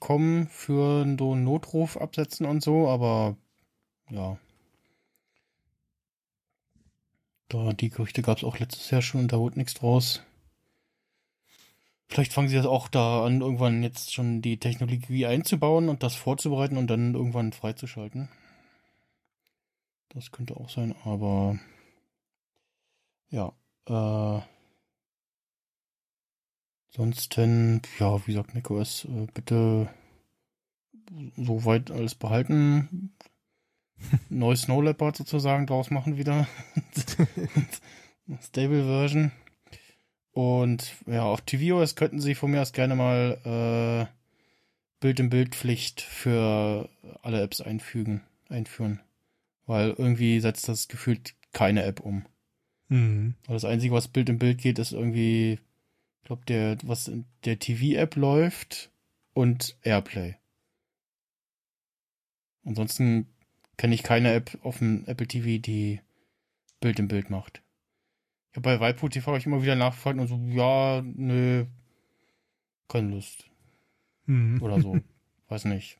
kommen 0.00 0.48
für 0.48 1.06
so 1.18 1.32
einen 1.32 1.44
Notruf 1.44 1.96
absetzen 1.96 2.46
und 2.46 2.62
so, 2.62 2.88
aber 2.88 3.36
ja. 4.10 4.38
Da, 7.48 7.72
die 7.74 7.90
Gerüchte 7.90 8.22
gab 8.22 8.38
es 8.38 8.44
auch 8.44 8.58
letztes 8.58 8.90
Jahr 8.90 9.02
schon 9.02 9.22
und 9.22 9.32
da 9.32 9.38
wurde 9.38 9.58
nichts 9.58 9.74
draus. 9.74 10.22
Vielleicht 12.08 12.32
fangen 12.32 12.48
sie 12.48 12.56
das 12.56 12.66
auch 12.66 12.88
da 12.88 13.24
an, 13.24 13.40
irgendwann 13.40 13.82
jetzt 13.82 14.12
schon 14.12 14.42
die 14.42 14.58
Technologie 14.58 15.26
einzubauen 15.26 15.88
und 15.88 16.02
das 16.02 16.14
vorzubereiten 16.14 16.76
und 16.76 16.88
dann 16.88 17.14
irgendwann 17.14 17.52
freizuschalten. 17.52 18.28
Das 20.14 20.30
könnte 20.30 20.56
auch 20.56 20.68
sein, 20.68 20.94
aber 21.04 21.58
ja, 23.30 23.54
äh, 23.86 24.42
ansonsten, 26.90 27.80
ja, 27.98 28.20
wie 28.26 28.32
gesagt, 28.32 28.54
macOS, 28.54 29.06
äh, 29.06 29.26
bitte 29.32 29.88
soweit 31.36 31.90
alles 31.90 32.14
behalten. 32.14 33.14
Neues 34.28 34.62
Snow 34.62 34.82
Leopard 34.82 35.16
sozusagen 35.16 35.66
draus 35.66 35.90
machen 35.90 36.18
wieder. 36.18 36.46
Stable 38.42 38.84
Version. 38.84 39.32
Und 40.32 40.94
ja, 41.06 41.24
auf 41.24 41.40
tvOS 41.40 41.94
könnten 41.94 42.20
sie 42.20 42.34
von 42.34 42.50
mir 42.50 42.60
aus 42.60 42.72
gerne 42.74 42.96
mal 42.96 44.08
äh, 44.10 44.12
Bild-in-Bild-Pflicht 45.00 46.02
für 46.02 46.90
alle 47.22 47.42
Apps 47.42 47.62
einfügen, 47.62 48.22
einführen. 48.50 49.00
Weil 49.66 49.90
irgendwie 49.90 50.40
setzt 50.40 50.68
das 50.68 50.88
gefühlt 50.88 51.34
keine 51.52 51.84
App 51.84 52.00
um. 52.00 52.26
Mhm. 52.88 53.34
Weil 53.46 53.56
das 53.56 53.64
Einzige, 53.64 53.94
was 53.94 54.08
Bild 54.08 54.28
in 54.28 54.38
Bild 54.38 54.58
geht, 54.58 54.78
ist 54.78 54.92
irgendwie, 54.92 55.52
ich 55.52 56.26
glaube, 56.26 56.44
der, 56.46 56.78
was 56.82 57.08
in 57.08 57.24
der 57.44 57.58
TV-App 57.58 58.16
läuft 58.16 58.90
und 59.34 59.76
Airplay. 59.82 60.36
Ansonsten 62.64 63.26
kenne 63.76 63.94
ich 63.94 64.02
keine 64.02 64.32
App 64.32 64.58
auf 64.62 64.78
dem 64.78 65.04
Apple 65.06 65.26
TV, 65.26 65.60
die 65.60 66.00
Bild 66.80 66.98
in 66.98 67.08
Bild 67.08 67.30
macht. 67.30 67.62
Ich 68.50 68.56
habe 68.56 68.64
bei 68.64 68.80
Waipu 68.80 69.08
TV 69.08 69.36
ich 69.36 69.46
immer 69.46 69.62
wieder 69.62 69.76
nachgefragt 69.76 70.18
und 70.18 70.28
so, 70.28 70.36
ja, 70.36 71.02
nö, 71.02 71.64
keine 72.88 73.08
Lust. 73.08 73.50
Mhm. 74.26 74.62
Oder 74.62 74.80
so. 74.80 75.00
Weiß 75.48 75.64
nicht. 75.64 75.98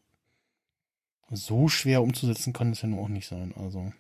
So 1.33 1.69
schwer 1.69 2.03
umzusetzen 2.03 2.53
kann 2.53 2.73
es 2.73 2.83
ja 2.83 2.89
nur 2.89 3.03
auch 3.03 3.09
nicht 3.09 3.29
sein. 3.29 3.55
Also. 3.57 3.93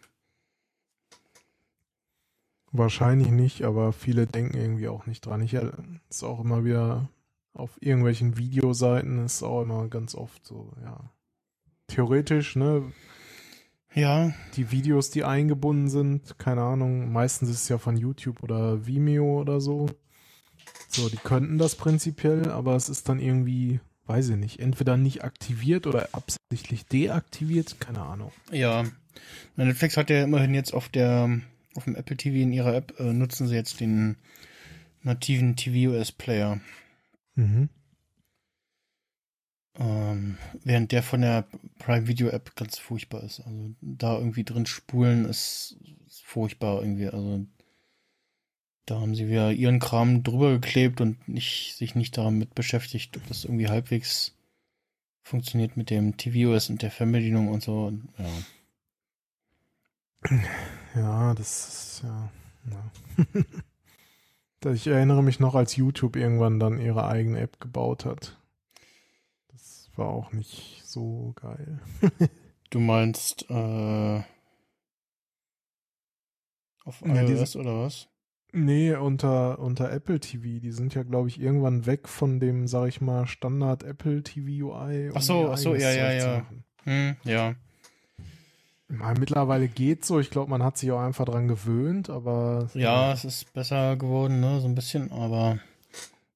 Wahrscheinlich 2.70 3.30
nicht, 3.30 3.62
aber 3.62 3.92
viele 3.92 4.26
denken 4.26 4.56
irgendwie 4.56 4.88
auch 4.88 5.06
nicht 5.06 5.26
dran. 5.26 5.42
Ich 5.42 5.54
äh, 5.54 5.72
ist 6.08 6.22
auch 6.22 6.40
immer 6.40 6.64
wieder 6.64 7.08
auf 7.54 7.70
irgendwelchen 7.80 8.38
Videoseiten 8.38 9.24
ist 9.24 9.42
auch 9.42 9.62
immer 9.62 9.88
ganz 9.88 10.14
oft 10.14 10.44
so, 10.46 10.72
ja. 10.82 11.10
Theoretisch, 11.88 12.56
ne? 12.56 12.90
Ja, 13.94 14.32
Die 14.56 14.70
Videos, 14.70 15.10
die 15.10 15.24
eingebunden 15.24 15.90
sind, 15.90 16.38
keine 16.38 16.62
Ahnung, 16.62 17.12
meistens 17.12 17.50
ist 17.50 17.62
es 17.64 17.68
ja 17.68 17.76
von 17.76 17.98
YouTube 17.98 18.42
oder 18.42 18.86
Vimeo 18.86 19.38
oder 19.40 19.60
so. 19.60 19.90
So, 20.88 21.10
die 21.10 21.18
könnten 21.18 21.58
das 21.58 21.74
prinzipiell, 21.74 22.50
aber 22.50 22.74
es 22.74 22.88
ist 22.88 23.10
dann 23.10 23.20
irgendwie, 23.20 23.80
weiß 24.12 24.28
ich 24.28 24.36
nicht, 24.36 24.60
entweder 24.60 24.98
nicht 24.98 25.24
aktiviert 25.24 25.86
oder 25.86 26.10
absichtlich 26.12 26.84
deaktiviert, 26.84 27.80
keine 27.80 28.02
Ahnung. 28.02 28.30
ja. 28.50 28.84
Netflix 29.56 29.96
hat 29.96 30.10
ja 30.10 30.22
immerhin 30.22 30.54
jetzt 30.54 30.74
auf 30.74 30.88
der, 30.90 31.40
auf 31.74 31.84
dem 31.84 31.96
Apple 31.96 32.16
TV 32.16 32.36
in 32.36 32.52
ihrer 32.52 32.74
App, 32.74 32.98
äh, 32.98 33.12
nutzen 33.12 33.48
sie 33.48 33.54
jetzt 33.54 33.80
den 33.80 34.16
nativen 35.02 35.56
tvOS-Player. 35.56 36.60
Mhm. 37.36 37.68
Ähm, 39.78 40.36
während 40.64 40.92
der 40.92 41.02
von 41.02 41.22
der 41.22 41.46
Prime 41.78 42.06
Video 42.06 42.28
App 42.28 42.54
ganz 42.56 42.78
furchtbar 42.78 43.22
ist. 43.22 43.40
Also 43.40 43.74
da 43.80 44.18
irgendwie 44.18 44.44
drin 44.44 44.66
spulen 44.66 45.24
ist, 45.24 45.78
ist 46.06 46.22
furchtbar 46.22 46.82
irgendwie. 46.82 47.08
Also 47.08 47.46
da 48.86 49.00
haben 49.00 49.14
sie 49.14 49.28
wieder 49.28 49.52
ihren 49.52 49.78
Kram 49.78 50.22
drüber 50.22 50.50
geklebt 50.52 51.00
und 51.00 51.28
nicht, 51.28 51.76
sich 51.76 51.94
nicht 51.94 52.16
damit 52.18 52.54
beschäftigt, 52.54 53.16
ob 53.16 53.26
das 53.28 53.44
irgendwie 53.44 53.68
halbwegs 53.68 54.34
funktioniert 55.22 55.76
mit 55.76 55.90
dem 55.90 56.16
tvOS 56.16 56.70
und 56.70 56.82
der 56.82 56.90
Fernbedienung 56.90 57.48
und 57.48 57.62
so. 57.62 57.86
Und, 57.86 58.08
ja. 58.18 58.26
Ja, 60.94 61.32
das 61.34 61.68
ist 61.68 62.02
ja. 62.04 62.30
ja. 62.70 62.92
ich 64.74 64.86
erinnere 64.86 65.22
mich 65.22 65.40
noch, 65.40 65.54
als 65.54 65.76
YouTube 65.76 66.16
irgendwann 66.16 66.60
dann 66.60 66.78
ihre 66.80 67.06
eigene 67.08 67.40
App 67.40 67.60
gebaut 67.60 68.04
hat. 68.04 68.38
Das 69.48 69.90
war 69.96 70.08
auch 70.08 70.32
nicht 70.32 70.82
so 70.84 71.32
geil. 71.36 71.80
Du 72.70 72.80
meinst 72.80 73.44
äh, 73.50 74.22
auf 76.84 77.02
Ja, 77.04 77.24
diese- 77.24 77.40
iOS 77.40 77.56
oder 77.56 77.80
was? 77.84 78.08
Nee, 78.54 78.94
unter, 78.94 79.58
unter 79.60 79.90
Apple 79.90 80.20
TV. 80.20 80.60
Die 80.60 80.72
sind 80.72 80.94
ja, 80.94 81.02
glaube 81.02 81.28
ich, 81.28 81.40
irgendwann 81.40 81.86
weg 81.86 82.06
von 82.06 82.38
dem, 82.38 82.68
sag 82.68 82.88
ich 82.88 83.00
mal, 83.00 83.26
Standard 83.26 83.82
Apple 83.82 84.22
TV 84.22 84.66
UI. 84.66 85.08
um 85.08 85.16
Ach 85.16 85.22
so, 85.22 85.50
ach 85.50 85.56
so, 85.56 85.74
ja, 85.74 85.90
ja, 85.90 86.12
ja. 86.12 86.46
Hm, 86.84 87.16
ja. 87.24 87.54
Mal 88.88 89.14
mittlerweile 89.18 89.68
geht 89.68 90.04
so. 90.04 90.20
Ich 90.20 90.28
glaube, 90.28 90.50
man 90.50 90.62
hat 90.62 90.76
sich 90.76 90.92
auch 90.92 91.00
einfach 91.00 91.24
dran 91.24 91.48
gewöhnt, 91.48 92.10
aber. 92.10 92.68
Ja, 92.74 93.12
es 93.12 93.24
ist 93.24 93.50
besser 93.54 93.96
geworden, 93.96 94.40
ne, 94.40 94.60
so 94.60 94.68
ein 94.68 94.74
bisschen, 94.74 95.10
aber 95.12 95.58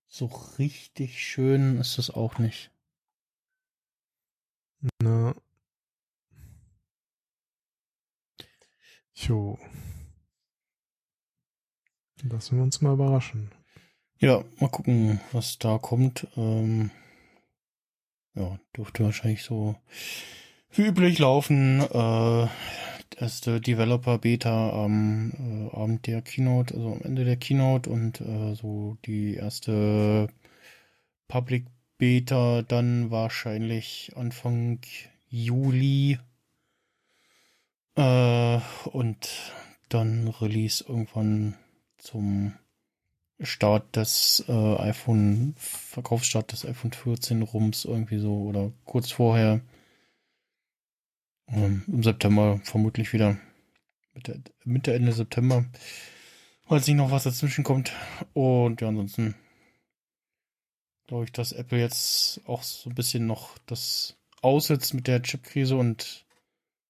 so 0.06 0.30
richtig 0.58 1.22
schön 1.22 1.76
ist 1.78 1.98
es 1.98 2.10
auch 2.10 2.38
nicht. 2.38 2.70
Ne. 5.02 5.34
Jo. 9.14 9.58
Lassen 12.30 12.56
wir 12.56 12.64
uns 12.64 12.80
mal 12.80 12.94
überraschen. 12.94 13.50
Ja, 14.18 14.42
mal 14.60 14.68
gucken, 14.68 15.20
was 15.32 15.58
da 15.58 15.78
kommt. 15.78 16.26
Ähm, 16.36 16.90
ja, 18.34 18.58
dürfte 18.76 19.04
wahrscheinlich 19.04 19.42
so 19.42 19.76
wie 20.72 20.82
üblich 20.82 21.18
laufen. 21.18 21.80
Äh, 21.80 22.46
erste 23.18 23.60
Developer 23.60 24.18
Beta 24.18 24.70
am 24.70 25.70
äh, 25.72 25.76
Abend 25.76 26.06
der 26.06 26.22
Keynote, 26.22 26.74
also 26.74 26.92
am 26.92 27.02
Ende 27.02 27.24
der 27.24 27.36
Keynote 27.36 27.90
und 27.90 28.20
äh, 28.20 28.54
so 28.54 28.96
die 29.04 29.34
erste 29.34 30.28
Public 31.28 31.66
Beta 31.98 32.62
dann 32.62 33.10
wahrscheinlich 33.10 34.12
Anfang 34.16 34.80
Juli. 35.28 36.18
Äh, 37.96 38.60
und 38.92 39.52
dann 39.88 40.28
Release 40.28 40.84
irgendwann 40.86 41.56
zum 42.06 42.54
Start 43.40 43.96
des 43.96 44.44
äh, 44.48 44.76
iPhone, 44.78 45.54
Verkaufsstart 45.58 46.52
des 46.52 46.64
iPhone 46.64 46.92
14 46.92 47.42
Rums 47.42 47.84
irgendwie 47.84 48.18
so 48.18 48.44
oder 48.44 48.72
kurz 48.84 49.10
vorher. 49.10 49.60
Ähm, 51.48 51.84
Im 51.86 52.02
September 52.02 52.60
vermutlich 52.64 53.12
wieder. 53.12 53.36
Mitte, 54.14 54.42
Mitte, 54.64 54.94
Ende 54.94 55.12
September. 55.12 55.66
Falls 56.66 56.86
nicht 56.86 56.96
noch 56.96 57.10
was 57.10 57.24
dazwischen 57.24 57.64
kommt. 57.64 57.92
Und 58.32 58.80
ja, 58.80 58.88
ansonsten 58.88 59.34
glaube 61.06 61.24
ich, 61.24 61.32
dass 61.32 61.52
Apple 61.52 61.78
jetzt 61.78 62.40
auch 62.46 62.62
so 62.62 62.88
ein 62.88 62.94
bisschen 62.94 63.26
noch 63.26 63.58
das 63.66 64.16
aussetzt 64.40 64.94
mit 64.94 65.06
der 65.06 65.22
Chipkrise 65.22 65.76
und 65.76 66.24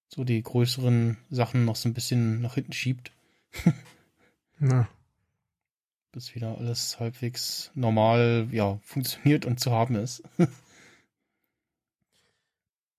so 0.08 0.24
die 0.24 0.42
größeren 0.42 1.18
Sachen 1.30 1.64
noch 1.64 1.76
so 1.76 1.88
ein 1.88 1.94
bisschen 1.94 2.40
nach 2.40 2.54
hinten 2.54 2.72
schiebt. 2.72 3.12
Na, 4.58 4.88
bis 6.16 6.34
wieder 6.34 6.56
alles 6.56 6.98
halbwegs 6.98 7.70
normal, 7.74 8.48
ja, 8.50 8.78
funktioniert 8.82 9.44
und 9.44 9.60
zu 9.60 9.70
haben 9.70 9.96
ist. 9.96 10.22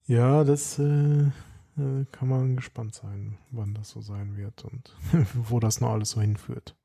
ja, 0.06 0.44
das 0.44 0.78
äh, 0.78 0.84
äh, 0.84 2.06
kann 2.12 2.28
man 2.28 2.56
gespannt 2.56 2.94
sein, 2.94 3.40
wann 3.50 3.74
das 3.74 3.90
so 3.90 4.02
sein 4.02 4.38
wird 4.38 4.64
und 4.66 4.96
wo 5.34 5.60
das 5.60 5.82
noch 5.82 5.90
alles 5.90 6.12
so 6.12 6.22
hinführt. 6.22 6.76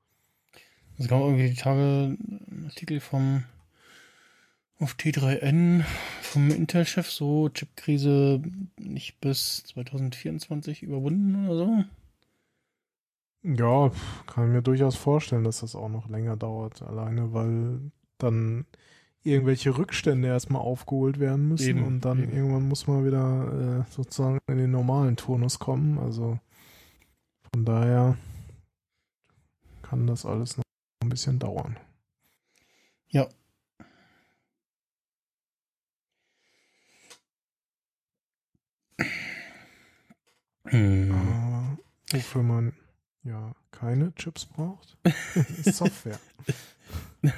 Es 0.96 1.06
kam 1.06 1.20
irgendwie 1.20 1.50
die 1.50 1.60
Tage 1.60 2.16
ein 2.16 2.64
Artikel 2.64 3.00
vom 3.00 3.44
auf 4.78 4.94
T3N 4.94 5.84
vom 6.22 6.50
Intel-Chef, 6.50 7.10
so 7.10 7.50
Chipkrise 7.50 8.40
nicht 8.80 9.20
bis 9.20 9.64
2024 9.64 10.82
überwunden 10.82 11.46
oder 11.46 11.56
so. 11.58 11.84
Ja, 13.44 13.90
kann 14.26 14.52
mir 14.52 14.62
durchaus 14.62 14.94
vorstellen, 14.96 15.44
dass 15.44 15.60
das 15.60 15.74
auch 15.74 15.88
noch 15.88 16.08
länger 16.08 16.36
dauert, 16.36 16.80
alleine 16.82 17.32
weil 17.32 17.90
dann 18.18 18.66
irgendwelche 19.24 19.76
Rückstände 19.76 20.28
erstmal 20.28 20.62
aufgeholt 20.62 21.18
werden 21.18 21.48
müssen 21.48 21.68
Eben, 21.68 21.84
und 21.84 22.00
dann 22.04 22.22
eben. 22.22 22.32
irgendwann 22.32 22.68
muss 22.68 22.86
man 22.86 23.04
wieder 23.04 23.84
äh, 23.88 23.92
sozusagen 23.92 24.38
in 24.46 24.58
den 24.58 24.70
normalen 24.70 25.16
Turnus 25.16 25.58
kommen. 25.58 25.98
Also 25.98 26.38
von 27.52 27.64
daher 27.64 28.16
kann 29.82 30.06
das 30.06 30.24
alles 30.24 30.56
noch 30.56 30.64
ein 31.02 31.08
bisschen 31.08 31.38
dauern. 31.38 31.76
Ja. 33.08 33.28
Hm. 40.66 41.10
Aber 41.12 41.78
wofür 42.10 42.42
man 42.42 42.72
ja 43.24 43.54
keine 43.70 44.14
Chips 44.14 44.46
braucht, 44.46 44.96
ist 45.34 45.76
Software. 45.76 46.18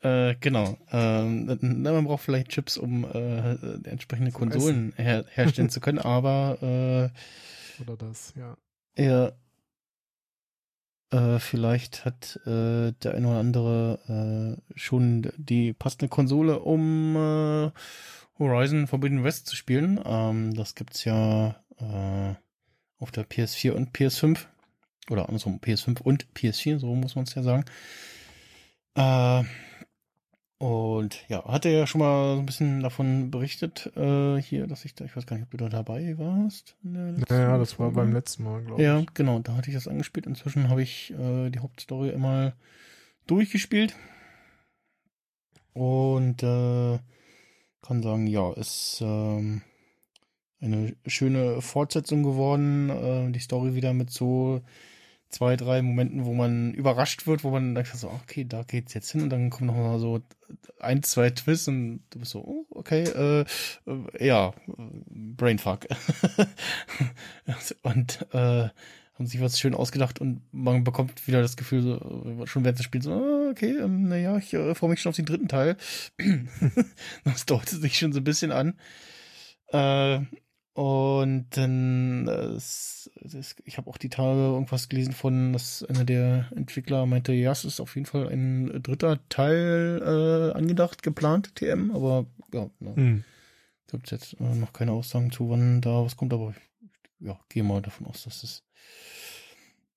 Äh, 0.00 0.36
genau. 0.38 0.78
Ähm, 0.92 1.58
na, 1.60 1.90
man 1.92 2.04
braucht 2.04 2.22
vielleicht 2.22 2.50
Chips, 2.50 2.76
um 2.76 3.04
äh, 3.04 3.54
entsprechende 3.82 4.30
Konsolen 4.30 4.92
her 4.96 5.24
herstellen 5.28 5.70
zu 5.70 5.80
können, 5.80 5.98
aber 5.98 7.12
äh, 7.82 7.82
Oder 7.82 7.96
das, 7.96 8.32
ja. 8.36 8.56
ja, 8.96 9.32
äh, 11.10 11.38
vielleicht 11.38 12.04
hat 12.04 12.38
äh, 12.44 12.92
der 12.92 13.14
eine 13.14 13.28
oder 13.28 13.38
andere 13.38 14.58
äh, 14.68 14.78
schon 14.78 15.32
die 15.36 15.72
passende 15.72 16.08
Konsole, 16.08 16.60
um 16.60 17.16
äh, 17.16 17.70
Horizon 18.38 18.86
Forbidden 18.86 19.24
West 19.24 19.46
zu 19.46 19.56
spielen. 19.56 19.98
Ähm, 20.04 20.54
das 20.54 20.74
gibt's 20.74 21.04
ja 21.04 21.56
äh, 21.78 22.34
auf 22.98 23.10
der 23.10 23.26
PS4 23.26 23.72
und 23.72 23.96
PS5. 23.96 24.46
Oder 25.10 25.28
andersrum, 25.28 25.58
PS5 25.60 26.00
und 26.02 26.26
PS4, 26.34 26.78
so 26.78 26.94
muss 26.94 27.14
man 27.16 27.24
es 27.24 27.34
ja 27.34 27.42
sagen. 27.42 27.64
Äh, 28.94 29.44
und 30.60 31.24
ja, 31.28 31.44
hatte 31.44 31.68
ja 31.68 31.86
schon 31.86 32.00
mal 32.00 32.34
so 32.34 32.40
ein 32.40 32.46
bisschen 32.46 32.80
davon 32.82 33.30
berichtet, 33.30 33.92
äh, 33.96 34.38
hier, 34.42 34.66
dass 34.66 34.84
ich 34.84 34.94
da, 34.94 35.04
ich 35.04 35.16
weiß 35.16 35.24
gar 35.26 35.36
nicht, 35.36 35.44
ob 35.44 35.50
du 35.52 35.56
da 35.56 35.68
dabei 35.68 36.18
warst. 36.18 36.76
Naja, 36.82 37.58
das 37.58 37.78
war 37.78 37.92
Folge. 37.92 37.94
beim 37.94 38.12
letzten 38.12 38.42
Mal, 38.42 38.62
glaube 38.64 38.82
Ja, 38.82 38.98
ich. 39.00 39.06
genau, 39.14 39.38
da 39.38 39.54
hatte 39.56 39.68
ich 39.70 39.74
das 39.76 39.86
angespielt. 39.86 40.26
Inzwischen 40.26 40.68
habe 40.68 40.82
ich 40.82 41.12
äh, 41.12 41.50
die 41.50 41.60
Hauptstory 41.60 42.10
einmal 42.12 42.54
durchgespielt. 43.28 43.94
Und 45.74 46.42
äh, 46.42 46.98
kann 47.82 48.02
sagen, 48.02 48.26
ja, 48.26 48.52
ist 48.54 48.98
ähm, 49.00 49.62
eine 50.60 50.96
schöne 51.06 51.62
Fortsetzung 51.62 52.24
geworden. 52.24 52.90
Äh, 52.90 53.30
die 53.32 53.38
Story 53.38 53.74
wieder 53.76 53.92
mit 53.92 54.10
so 54.10 54.60
zwei, 55.30 55.56
drei 55.56 55.82
Momenten, 55.82 56.24
wo 56.24 56.32
man 56.32 56.72
überrascht 56.72 57.26
wird, 57.26 57.44
wo 57.44 57.50
man 57.50 57.74
denkt 57.74 57.94
so, 57.94 58.08
okay, 58.08 58.44
da 58.44 58.62
geht's 58.62 58.94
jetzt 58.94 59.10
hin 59.10 59.22
und 59.22 59.30
dann 59.30 59.50
kommen 59.50 59.66
noch 59.66 59.76
mal 59.76 59.98
so 59.98 60.20
ein, 60.80 61.02
zwei 61.02 61.30
Twists 61.30 61.68
und 61.68 62.02
du 62.10 62.20
bist 62.20 62.32
so, 62.32 62.40
oh, 62.40 62.66
okay, 62.70 63.04
äh, 63.04 63.44
äh, 63.86 64.26
ja, 64.26 64.54
Brainfuck. 64.66 65.86
und 67.82 68.26
äh, 68.32 68.68
haben 69.18 69.26
sich 69.26 69.40
was 69.40 69.58
schön 69.58 69.74
ausgedacht 69.74 70.20
und 70.20 70.42
man 70.52 70.84
bekommt 70.84 71.26
wieder 71.26 71.42
das 71.42 71.56
Gefühl, 71.56 71.82
so, 71.82 72.46
schon 72.46 72.64
während 72.64 72.78
des 72.78 72.84
Spiels, 72.84 73.04
so, 73.04 73.12
ah, 73.12 73.50
okay, 73.50 73.76
ähm, 73.76 74.08
naja, 74.08 74.38
ich 74.38 74.54
äh, 74.54 74.74
freue 74.74 74.90
mich 74.90 75.00
schon 75.00 75.10
auf 75.10 75.16
den 75.16 75.26
dritten 75.26 75.48
Teil. 75.48 75.76
das 77.24 77.44
deutet 77.44 77.80
sich 77.80 77.98
schon 77.98 78.12
so 78.12 78.20
ein 78.20 78.24
bisschen 78.24 78.52
an. 78.52 78.78
Äh, 79.72 80.20
und 80.78 81.46
dann, 81.56 82.28
äh, 82.28 82.54
es, 82.54 83.10
es, 83.24 83.56
ich 83.64 83.78
habe 83.78 83.90
auch 83.90 83.96
die 83.96 84.10
Tage 84.10 84.38
irgendwas 84.38 84.88
gelesen 84.88 85.12
von, 85.12 85.52
dass 85.52 85.82
einer 85.82 86.04
der 86.04 86.52
Entwickler 86.54 87.04
meinte, 87.04 87.32
ja, 87.32 87.50
es 87.50 87.64
ist 87.64 87.80
auf 87.80 87.96
jeden 87.96 88.06
Fall 88.06 88.28
ein 88.28 88.80
dritter 88.80 89.18
Teil 89.28 90.00
äh, 90.00 90.56
angedacht, 90.56 91.02
geplant, 91.02 91.56
TM, 91.56 91.90
aber 91.90 92.26
ja, 92.54 92.70
ne, 92.78 92.94
Hm. 92.94 93.24
gibt 93.90 94.12
jetzt 94.12 94.34
äh, 94.34 94.54
noch 94.54 94.72
keine 94.72 94.92
Aussagen 94.92 95.32
zu, 95.32 95.50
wann 95.50 95.80
da 95.80 96.04
was 96.04 96.16
kommt, 96.16 96.32
aber 96.32 96.50
ich 96.50 97.26
ja, 97.26 97.36
gehe 97.48 97.64
mal 97.64 97.82
davon 97.82 98.06
aus, 98.06 98.22
dass 98.22 98.44
es 98.44 98.62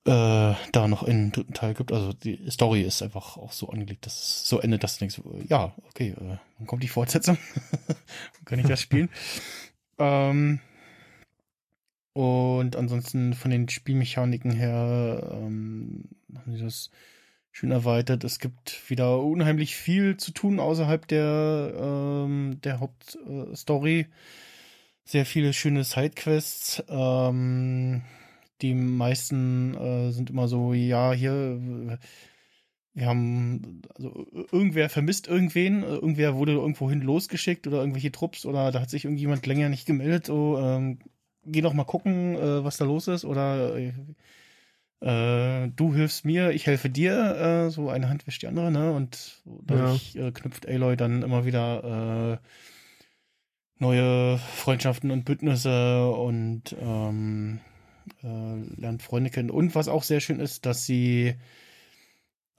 äh, 0.05 0.55
da 0.71 0.88
noch 0.88 1.03
einen 1.03 1.32
dritten 1.32 1.53
Teil 1.53 1.75
gibt. 1.75 1.91
Also 1.91 2.11
die 2.11 2.49
Story 2.49 2.82
ist 2.82 3.03
einfach 3.03 3.38
auch 3.38 3.51
so 3.51 3.69
angelegt, 3.69 4.07
dass 4.07 4.19
es 4.19 4.49
so 4.49 4.59
endet, 4.59 4.84
dass 4.84 4.95
du 4.97 5.01
denkst, 5.01 5.21
ja, 5.47 5.75
okay, 5.89 6.15
äh, 6.19 6.38
wann 6.57 6.65
kommt 6.65 6.82
die 6.82 6.88
Fortsetzung? 6.88 7.38
Wann 7.88 8.45
kann 8.45 8.57
ich 8.57 8.65
das 8.65 8.82
spielen? 8.82 9.09
ähm, 9.99 10.59
und 12.14 12.76
ansonsten 12.76 13.34
von 13.34 13.51
den 13.51 13.70
Spielmechaniken 13.70 14.51
her 14.51 15.30
ähm, 15.32 16.09
haben 16.36 16.55
sie 16.55 16.64
das 16.64 16.89
schön 17.51 17.72
erweitert. 17.72 18.24
Es 18.24 18.39
gibt 18.39 18.89
wieder 18.89 19.22
unheimlich 19.22 19.76
viel 19.76 20.18
zu 20.18 20.32
tun 20.32 20.59
außerhalb 20.59 21.07
der, 21.07 21.74
ähm, 21.80 22.59
der 22.64 22.80
Hauptstory. 22.80 24.07
Sehr 25.03 25.26
viele 25.26 25.53
schöne 25.53 25.84
Sidequests. 25.84 26.84
Ähm, 26.89 28.03
die 28.62 28.74
meisten 28.74 29.76
äh, 29.76 30.12
sind 30.12 30.30
immer 30.30 30.47
so, 30.47 30.74
ja, 30.74 31.14
hier, 31.14 31.59
wir 32.93 33.05
haben, 33.05 33.82
also 33.95 34.28
irgendwer 34.51 34.89
vermisst 34.89 35.28
irgendwen, 35.28 35.84
irgendwer 35.84 36.36
wurde 36.36 36.53
irgendwohin 36.53 37.01
losgeschickt 37.01 37.68
oder 37.68 37.80
irgendwelche 37.80 38.12
Trupps 38.12 38.45
oder 38.45 38.72
da 38.72 38.82
hat 38.82 38.89
sich 38.89 39.05
irgendjemand 39.05 39.45
länger 39.47 39.70
nicht 39.70 39.88
gemeldet, 39.88 40.28
so, 40.28 40.59
ähm, 40.59 40.99
geh 41.45 41.61
doch 41.61 41.73
mal 41.73 41.83
gucken, 41.83 42.35
äh, 42.35 42.63
was 42.63 42.77
da 42.77 42.85
los 42.85 43.07
ist 43.07 43.25
oder 43.25 43.77
äh, 45.01 45.67
du 45.75 45.95
hilfst 45.95 46.25
mir, 46.25 46.51
ich 46.51 46.67
helfe 46.67 46.89
dir, 46.89 47.13
äh, 47.67 47.69
so 47.71 47.89
eine 47.89 48.07
Hand 48.07 48.27
wäscht 48.27 48.43
die 48.43 48.47
andere, 48.47 48.71
ne? 48.71 48.91
Und 48.91 49.41
dadurch 49.65 50.15
äh, 50.15 50.31
knüpft 50.31 50.67
Aloy 50.67 50.95
dann 50.95 51.23
immer 51.23 51.45
wieder 51.45 52.39
äh, 52.39 52.47
neue 53.79 54.37
Freundschaften 54.37 55.09
und 55.09 55.25
Bündnisse 55.25 56.07
und 56.11 56.75
ähm, 56.79 57.59
äh, 58.23 58.79
lernt 58.79 59.01
Freunde 59.01 59.31
kennen. 59.31 59.49
Und 59.49 59.73
was 59.73 59.87
auch 59.87 60.03
sehr 60.03 60.19
schön 60.19 60.39
ist, 60.39 60.67
dass 60.67 60.85
sie 60.85 61.35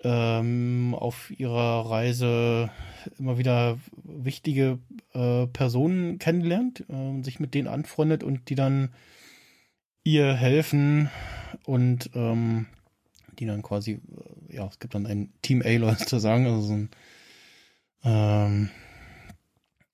ähm, 0.03 0.95
auf 0.99 1.31
ihrer 1.31 1.89
Reise 1.89 2.71
immer 3.19 3.39
wieder 3.39 3.79
wichtige 4.03 4.79
äh, 5.13 5.47
Personen 5.47 6.19
kennenlernt, 6.19 6.85
äh, 6.89 7.23
sich 7.23 7.41
mit 7.41 7.55
denen 7.55 7.69
anfreundet 7.69 8.23
und 8.23 8.49
die 8.49 8.55
dann 8.55 8.91
ihr 10.05 10.35
helfen 10.35 11.11
und 11.65 12.11
ähm, 12.15 12.67
die 13.39 13.47
dann 13.47 13.63
quasi, 13.63 13.93
äh, 13.93 14.57
ja, 14.57 14.67
es 14.67 14.79
gibt 14.79 14.95
dann 14.95 15.07
ein 15.07 15.33
Team 15.43 15.63
Aloy 15.65 15.95
sozusagen, 15.99 16.47
also 16.47 16.61
so 16.63 16.73
ein 16.75 16.91
ähm, 18.05 18.71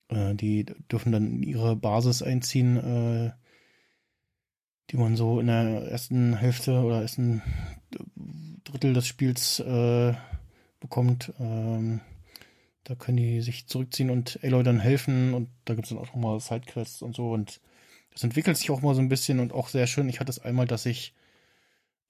äh, 0.09 0.35
die 0.35 0.65
dürfen 0.91 1.11
dann 1.11 1.27
in 1.27 1.43
ihre 1.43 1.75
Basis 1.75 2.21
einziehen, 2.21 2.77
äh, 2.77 3.31
die 4.89 4.97
man 4.97 5.15
so 5.15 5.39
in 5.39 5.47
der 5.47 5.89
ersten 5.89 6.35
Hälfte 6.35 6.81
oder 6.81 7.01
ersten 7.01 7.41
Drittel 8.69 8.93
des 8.93 9.07
Spiels 9.07 9.59
äh, 9.59 10.13
bekommt. 10.79 11.33
Ähm, 11.39 12.01
da 12.83 12.95
können 12.95 13.17
die 13.17 13.41
sich 13.41 13.67
zurückziehen 13.67 14.09
und 14.09 14.39
Aloy 14.43 14.63
dann 14.63 14.79
helfen 14.79 15.33
und 15.33 15.49
da 15.65 15.75
gibt 15.75 15.85
es 15.85 15.89
dann 15.89 15.99
auch 15.99 16.07
nochmal 16.07 16.39
Sidequests 16.39 17.01
und 17.01 17.15
so 17.15 17.31
und 17.31 17.61
das 18.11 18.23
entwickelt 18.23 18.57
sich 18.57 18.71
auch 18.71 18.81
mal 18.81 18.95
so 18.95 19.01
ein 19.01 19.09
bisschen 19.09 19.39
und 19.39 19.53
auch 19.53 19.67
sehr 19.67 19.87
schön. 19.87 20.09
Ich 20.09 20.19
hatte 20.19 20.31
es 20.31 20.39
einmal, 20.39 20.65
dass 20.65 20.85
ich 20.85 21.13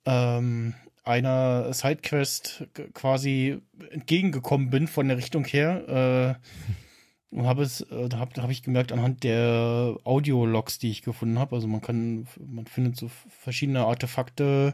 ähm, 0.05 0.73
einer 1.03 1.73
Sidequest 1.73 2.67
quasi 2.93 3.61
entgegengekommen 3.91 4.69
bin 4.69 4.87
von 4.87 5.07
der 5.07 5.17
Richtung 5.17 5.43
her. 5.43 6.37
Äh, 6.39 7.35
und 7.35 7.45
habe 7.45 7.61
es, 7.63 7.81
äh, 7.81 8.09
da 8.09 8.17
habe 8.17 8.33
da 8.33 8.43
hab 8.43 8.49
ich 8.49 8.63
gemerkt 8.63 8.91
anhand 8.91 9.23
der 9.23 9.97
Audiologs, 10.03 10.79
die 10.79 10.89
ich 10.89 11.03
gefunden 11.03 11.37
habe. 11.37 11.55
Also 11.55 11.67
man 11.67 11.81
kann, 11.81 12.27
man 12.39 12.65
findet 12.65 12.95
so 12.95 13.09
verschiedene 13.29 13.85
Artefakte, 13.85 14.73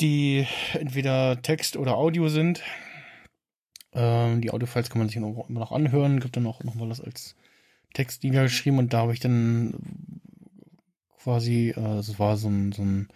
die 0.00 0.46
entweder 0.74 1.42
Text 1.42 1.76
oder 1.76 1.96
Audio 1.96 2.28
sind. 2.28 2.62
Ähm, 3.92 4.40
die 4.40 4.50
Audiofiles 4.50 4.90
kann 4.90 4.98
man 4.98 5.08
sich 5.08 5.16
immer 5.16 5.44
noch 5.48 5.72
anhören, 5.72 6.20
gibt 6.20 6.36
dann 6.36 6.46
auch 6.46 6.62
noch 6.64 6.74
mal 6.74 6.88
das 6.88 7.00
als 7.00 7.36
Text 7.94 8.22
niedergeschrieben 8.22 8.78
und 8.78 8.92
da 8.92 8.98
habe 9.00 9.12
ich 9.12 9.20
dann 9.20 9.74
quasi, 11.22 11.74
äh, 11.76 11.98
es 11.98 12.18
war 12.18 12.36
so 12.36 12.48
ein, 12.48 12.72
so 12.72 12.82
ein 12.82 13.08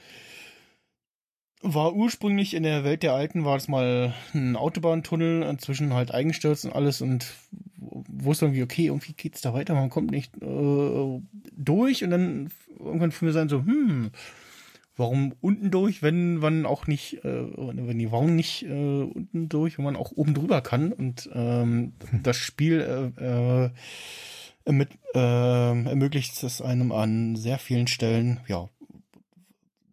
war 1.62 1.94
ursprünglich 1.94 2.54
in 2.54 2.64
der 2.64 2.82
Welt 2.82 3.04
der 3.04 3.14
Alten, 3.14 3.44
war 3.44 3.54
das 3.54 3.68
mal 3.68 4.14
ein 4.34 4.56
Autobahntunnel, 4.56 5.44
inzwischen 5.44 5.94
halt 5.94 6.10
eingestürzt 6.10 6.64
und 6.64 6.72
alles 6.72 7.00
und 7.00 7.32
wusste 7.76 8.46
irgendwie, 8.46 8.64
okay, 8.64 8.86
irgendwie 8.86 9.12
geht's 9.12 9.42
da 9.42 9.54
weiter, 9.54 9.74
man 9.74 9.90
kommt 9.90 10.10
nicht 10.10 10.34
äh, 10.42 11.20
durch 11.56 12.02
und 12.02 12.10
dann 12.10 12.50
irgendwann 12.78 13.12
für 13.12 13.26
mir 13.26 13.32
sein 13.32 13.48
so, 13.48 13.58
hm, 13.58 14.10
warum 14.96 15.34
unten 15.40 15.70
durch, 15.70 16.02
wenn 16.02 16.36
man 16.36 16.66
auch 16.66 16.86
nicht, 16.86 17.24
äh, 17.24 17.46
wenn 17.56 17.98
die 17.98 18.12
warum 18.12 18.36
nicht 18.36 18.64
äh, 18.64 19.02
unten 19.02 19.48
durch, 19.48 19.78
wenn 19.78 19.84
man 19.84 19.96
auch 19.96 20.12
oben 20.12 20.34
drüber 20.34 20.60
kann 20.60 20.92
und 20.92 21.30
ähm, 21.32 21.92
das 22.22 22.36
Spiel 22.36 23.12
äh, 23.18 23.64
äh, 23.64 24.72
mit, 24.72 24.90
äh, 25.14 25.18
ermöglicht 25.18 26.42
es 26.42 26.60
einem 26.60 26.92
an 26.92 27.36
sehr 27.36 27.58
vielen 27.58 27.86
Stellen, 27.86 28.40
ja, 28.46 28.68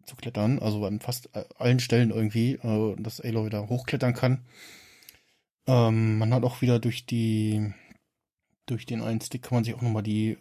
zu 0.04 0.16
klettern, 0.16 0.58
also 0.58 0.84
an 0.84 1.00
fast 1.00 1.30
allen 1.58 1.80
Stellen 1.80 2.10
irgendwie, 2.10 2.54
äh, 2.54 2.96
dass 2.98 3.20
Aloy 3.20 3.46
wieder 3.46 3.68
hochklettern 3.68 4.14
kann. 4.14 4.44
Ähm, 5.66 6.18
man 6.18 6.34
hat 6.34 6.42
auch 6.42 6.62
wieder 6.62 6.78
durch 6.78 7.06
die, 7.06 7.72
durch 8.66 8.86
den 8.86 9.02
einen 9.02 9.20
Stick 9.20 9.42
kann 9.42 9.56
man 9.56 9.64
sich 9.64 9.74
auch 9.74 9.82
nochmal 9.82 10.02
die 10.02 10.36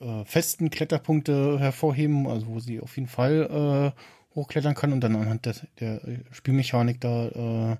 äh, 0.00 0.24
festen 0.24 0.70
Kletterpunkte 0.70 1.58
hervorheben, 1.58 2.26
also 2.26 2.46
wo 2.48 2.60
sie 2.60 2.80
auf 2.80 2.96
jeden 2.96 3.08
Fall 3.08 3.94
äh, 3.94 4.00
hochklettern 4.34 4.74
kann 4.74 4.92
und 4.92 5.00
dann 5.00 5.16
anhand 5.16 5.46
des, 5.46 5.66
der 5.80 6.00
Spielmechanik 6.30 7.00
da 7.00 7.72
äh, 7.72 7.76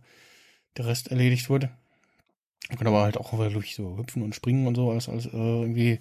der 0.77 0.87
Rest 0.87 1.09
erledigt 1.09 1.49
wurde. 1.51 1.71
Man 2.69 2.79
kann 2.79 2.87
aber 2.87 3.03
halt 3.03 3.17
auch 3.17 3.33
durch 3.51 3.75
so 3.75 3.97
hüpfen 3.97 4.23
und 4.23 4.35
springen 4.35 4.67
und 4.67 4.75
so, 4.75 4.91
alles, 4.91 5.09
alles 5.09 5.27
äh, 5.27 5.31
irgendwie 5.31 6.01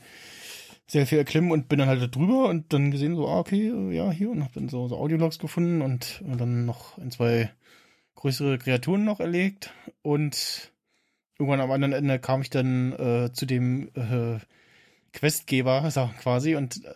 sehr 0.87 1.05
viel 1.05 1.17
erklimmen 1.17 1.51
und 1.51 1.67
bin 1.67 1.79
dann 1.79 1.89
halt 1.89 2.15
drüber 2.15 2.49
und 2.49 2.71
dann 2.73 2.91
gesehen, 2.91 3.15
so, 3.15 3.27
ah, 3.27 3.39
okay, 3.39 3.71
ja, 3.93 4.09
hier 4.11 4.29
und 4.29 4.43
hab 4.43 4.53
dann 4.53 4.69
so, 4.69 4.87
so 4.87 4.97
Audiologs 4.97 5.39
gefunden 5.39 5.81
und, 5.81 6.23
und 6.25 6.39
dann 6.39 6.65
noch 6.65 6.97
ein, 6.97 7.11
zwei 7.11 7.51
größere 8.15 8.57
Kreaturen 8.57 9.03
noch 9.03 9.19
erlegt 9.19 9.73
und 10.01 10.71
irgendwann 11.37 11.61
am 11.61 11.71
anderen 11.71 11.93
Ende 11.93 12.19
kam 12.19 12.41
ich 12.41 12.49
dann 12.49 12.93
äh, 12.93 13.31
zu 13.31 13.45
dem 13.45 13.89
äh, 13.95 14.39
Questgeber 15.17 15.89
so, 15.89 16.09
quasi 16.21 16.55
und 16.55 16.85
äh, 16.85 16.93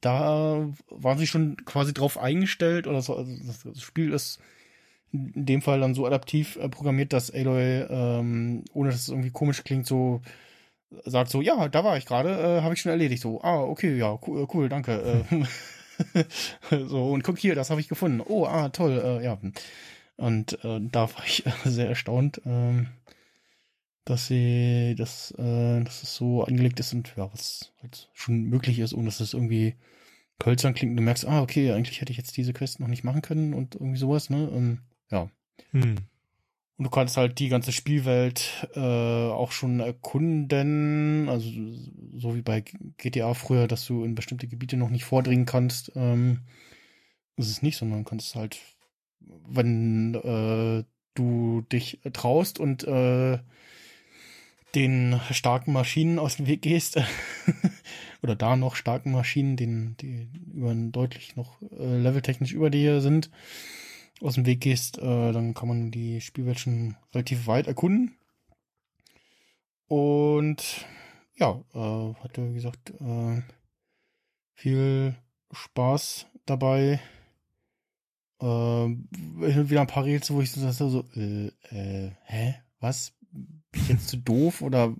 da 0.00 0.66
waren 0.88 1.18
sie 1.18 1.26
schon 1.26 1.56
quasi 1.66 1.92
drauf 1.92 2.16
eingestellt 2.16 2.86
oder 2.86 3.02
so. 3.02 3.16
Also 3.16 3.36
das 3.68 3.82
Spiel 3.82 4.12
ist 4.12 4.40
in 5.12 5.44
dem 5.44 5.60
Fall 5.60 5.80
dann 5.80 5.94
so 5.94 6.06
adaptiv 6.06 6.56
äh, 6.56 6.70
programmiert, 6.70 7.12
dass 7.12 7.30
Aloy, 7.30 7.82
ähm, 7.90 8.64
ohne 8.72 8.90
dass 8.90 9.00
es 9.00 9.08
irgendwie 9.08 9.30
komisch 9.30 9.62
klingt, 9.62 9.86
so 9.86 10.22
sagt 11.04 11.30
so, 11.30 11.42
ja, 11.42 11.68
da 11.68 11.84
war 11.84 11.96
ich 11.98 12.06
gerade, 12.06 12.30
äh, 12.30 12.62
habe 12.62 12.74
ich 12.74 12.80
schon 12.80 12.90
erledigt. 12.90 13.22
So, 13.22 13.42
ah, 13.42 13.60
okay, 13.60 13.96
ja, 13.96 14.18
cool, 14.26 14.46
cool 14.54 14.68
danke. 14.68 15.24
Äh, 15.30 16.24
so, 16.86 17.10
und 17.10 17.22
guck 17.22 17.38
hier, 17.38 17.54
das 17.54 17.70
habe 17.70 17.80
ich 17.80 17.88
gefunden. 17.88 18.22
Oh, 18.24 18.46
ah, 18.46 18.70
toll, 18.70 19.00
äh, 19.04 19.24
ja. 19.24 19.38
Und 20.16 20.64
äh, 20.64 20.80
da 20.80 21.14
war 21.14 21.24
ich 21.26 21.44
sehr 21.64 21.88
erstaunt, 21.88 22.40
äh, 22.46 22.86
dass 24.04 24.26
sie, 24.26 24.94
dass, 24.96 25.32
äh, 25.32 25.82
dass 25.82 26.02
es 26.02 26.14
so 26.14 26.44
angelegt 26.44 26.80
ist 26.80 26.92
und 26.92 27.14
ja, 27.16 27.30
was 27.32 27.72
halt 27.82 28.10
schon 28.14 28.44
möglich 28.44 28.78
ist, 28.78 28.94
ohne 28.94 29.06
dass 29.06 29.20
es 29.20 29.34
irgendwie 29.34 29.74
hölzern 30.44 30.74
klingt 30.74 30.92
und 30.92 30.96
du 30.96 31.02
merkst, 31.02 31.26
ah, 31.26 31.42
okay, 31.42 31.72
eigentlich 31.72 32.00
hätte 32.00 32.12
ich 32.12 32.18
jetzt 32.18 32.36
diese 32.36 32.52
Quest 32.52 32.80
noch 32.80 32.88
nicht 32.88 33.04
machen 33.04 33.22
können 33.22 33.54
und 33.54 33.74
irgendwie 33.74 33.98
sowas, 33.98 34.30
ne? 34.30 34.48
Und, 34.48 34.80
ja. 35.10 35.30
Hm. 35.72 35.96
Und 36.76 36.84
du 36.84 36.90
kannst 36.90 37.18
halt 37.18 37.38
die 37.38 37.50
ganze 37.50 37.72
Spielwelt 37.72 38.66
äh, 38.74 38.80
auch 38.80 39.52
schon 39.52 39.80
erkunden, 39.80 41.28
also 41.28 41.50
so 42.16 42.34
wie 42.34 42.40
bei 42.40 42.64
GTA 42.96 43.34
früher, 43.34 43.68
dass 43.68 43.84
du 43.84 44.02
in 44.02 44.14
bestimmte 44.14 44.48
Gebiete 44.48 44.78
noch 44.78 44.88
nicht 44.88 45.04
vordringen 45.04 45.44
kannst. 45.44 45.92
Ähm, 45.94 46.40
ist 47.36 47.50
es 47.50 47.60
nicht, 47.62 47.76
sondern 47.76 48.04
du 48.04 48.08
kannst 48.08 48.34
halt, 48.34 48.58
wenn 49.20 50.14
äh, 50.14 50.84
du 51.14 51.60
dich 51.70 52.00
traust 52.14 52.58
und 52.58 52.84
äh, 52.84 53.38
den 54.74 55.20
starken 55.30 55.72
Maschinen 55.72 56.18
aus 56.18 56.36
dem 56.36 56.46
Weg 56.46 56.62
gehst, 56.62 57.00
oder 58.22 58.36
da 58.36 58.56
noch 58.56 58.74
starken 58.74 59.12
Maschinen, 59.12 59.56
den, 59.56 59.96
die 59.98 60.28
über 60.52 60.74
deutlich 60.74 61.36
noch 61.36 61.60
äh, 61.62 61.98
leveltechnisch 61.98 62.52
über 62.52 62.70
dir 62.70 63.00
sind, 63.00 63.30
aus 64.20 64.34
dem 64.34 64.46
Weg 64.46 64.60
gehst, 64.60 64.98
äh, 64.98 65.32
dann 65.32 65.54
kann 65.54 65.68
man 65.68 65.90
die 65.90 66.20
Spielwelt 66.20 66.60
schon 66.60 66.96
relativ 67.14 67.46
weit 67.46 67.66
erkunden. 67.66 68.16
Und 69.88 70.86
ja, 71.36 71.62
äh, 71.74 72.14
hatte 72.22 72.50
wie 72.50 72.54
gesagt 72.54 72.90
äh, 73.00 73.42
viel 74.54 75.16
Spaß 75.52 76.26
dabei. 76.46 77.00
Äh, 78.40 78.44
wieder 78.46 79.80
ein 79.80 79.86
paar 79.86 80.04
Rätsel, 80.04 80.36
wo 80.36 80.42
ich 80.42 80.52
so, 80.52 80.70
so 80.70 81.04
äh, 81.16 81.48
äh, 81.70 82.12
hä, 82.24 82.54
was? 82.78 83.12
Jetzt 83.88 84.08
zu 84.08 84.16
doof 84.16 84.62
oder 84.62 84.94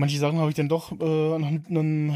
manche 0.00 0.18
Sachen 0.18 0.38
habe 0.38 0.50
ich 0.50 0.56
dann 0.56 0.68
doch 0.68 0.98
äh, 0.98 1.34
anhand 1.34 1.68
einem 1.68 2.14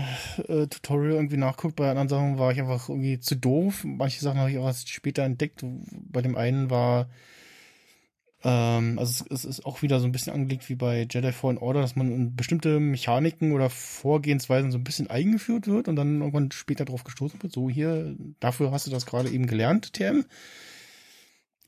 äh, 0.49 0.67
Tutorial 0.67 1.15
irgendwie 1.15 1.37
nachguckt. 1.37 1.77
Bei 1.77 1.91
anderen 1.91 2.09
Sachen 2.09 2.39
war 2.39 2.51
ich 2.51 2.61
einfach 2.61 2.89
irgendwie 2.89 3.21
zu 3.21 3.37
doof. 3.37 3.85
Manche 3.85 4.21
Sachen 4.21 4.39
habe 4.39 4.51
ich 4.51 4.59
auch 4.59 4.67
erst 4.67 4.89
später 4.89 5.23
entdeckt. 5.23 5.65
Bei 6.11 6.23
dem 6.23 6.37
einen 6.37 6.71
war, 6.71 7.09
ähm, 8.43 8.99
also 8.99 9.25
es, 9.29 9.45
es, 9.45 9.45
ist 9.45 9.67
auch 9.67 9.83
wieder 9.83 10.01
so 10.01 10.07
ein 10.07 10.13
bisschen 10.13 10.33
angelegt 10.33 10.69
wie 10.69 10.75
bei 10.75 11.07
Jedi 11.11 11.33
Fallen 11.33 11.59
Order, 11.59 11.81
dass 11.83 11.97
man 11.97 12.35
bestimmte 12.35 12.81
Mechaniken 12.81 13.53
oder 13.53 13.71
Vorgehensweisen 13.71 14.73
so 14.73 14.79
ein 14.79 14.85
bisschen 14.85 15.09
eingeführt 15.09 15.67
wird 15.67 15.89
und 15.89 15.97
dann 15.97 16.21
irgendwann 16.21 16.51
später 16.53 16.85
drauf 16.85 17.05
gestoßen 17.05 17.43
wird. 17.43 17.53
So 17.53 17.69
hier, 17.69 18.17
dafür 18.41 18.71
hast 18.71 18.87
du 18.87 18.91
das 18.91 19.07
gerade 19.07 19.31
eben 19.31 19.47
gelernt, 19.47 19.93
TM. 19.93 20.25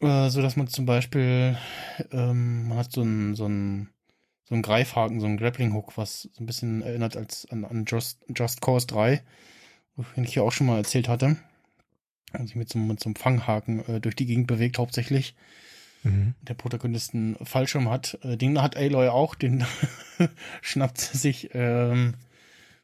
Äh, 0.01 0.29
so 0.31 0.43
dass 0.43 0.57
man 0.57 0.69
zum 0.69 0.87
Beispiel, 0.87 1.57
ähm, 2.13 2.69
man 2.69 2.79
hat 2.79 2.93
so 2.93 3.03
ein, 3.03 3.35
so 3.35 3.47
ein 3.47 3.89
so 4.49 4.55
ein 4.55 4.63
Greifhaken, 4.63 5.21
so 5.21 5.27
ein 5.27 5.37
Grappling 5.37 5.73
Hook, 5.75 5.97
was 5.97 6.23
so 6.33 6.43
ein 6.43 6.47
bisschen 6.47 6.83
erinnert 6.83 7.17
als 7.17 7.47
an, 7.51 7.65
an 7.65 7.85
Just, 7.87 8.25
Just 8.35 8.61
Cause 8.61 8.87
3, 8.87 9.23
wovon 9.97 10.25
ich 10.25 10.35
ja 10.37 10.43
auch 10.43 10.53
schon 10.53 10.69
mal 10.69 10.79
erzählt 10.79 11.09
hatte. 11.09 11.37
Und 12.33 12.47
sich 12.47 12.57
mit 12.57 12.69
so, 12.69 12.79
mit 12.79 13.01
so 13.01 13.09
einem 13.09 13.17
Fanghaken 13.17 13.85
äh, 13.89 14.01
durch 14.01 14.15
die 14.15 14.27
Gegend 14.27 14.47
bewegt, 14.47 14.79
hauptsächlich. 14.79 15.35
Mhm. 16.05 16.35
Der 16.43 16.55
Protagonist 16.55 17.15
einen 17.15 17.37
Fallschirm 17.45 17.91
hat. 17.91 18.19
Äh, 18.23 18.37
den 18.37 18.63
hat 18.63 18.77
Aloy 18.77 19.09
auch, 19.09 19.35
den 19.35 19.65
schnappt 20.63 20.99
sie 20.99 21.19
sich 21.19 21.51
ähm, 21.55 22.15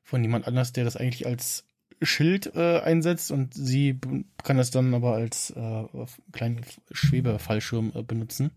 von 0.03 0.23
jemand 0.23 0.49
anders, 0.49 0.73
der 0.73 0.85
das 0.85 0.97
eigentlich 0.97 1.27
als 1.27 1.65
Schild 2.03 2.55
äh, 2.55 2.81
einsetzt 2.81 3.31
und 3.31 3.55
sie 3.55 3.99
kann 4.43 4.57
das 4.57 4.71
dann 4.71 4.95
aber 4.95 5.15
als 5.15 5.51
äh, 5.51 5.85
kleinen 6.33 6.65
Schwebefallschirm 6.91 7.93
äh, 7.95 8.03
benutzen. 8.03 8.51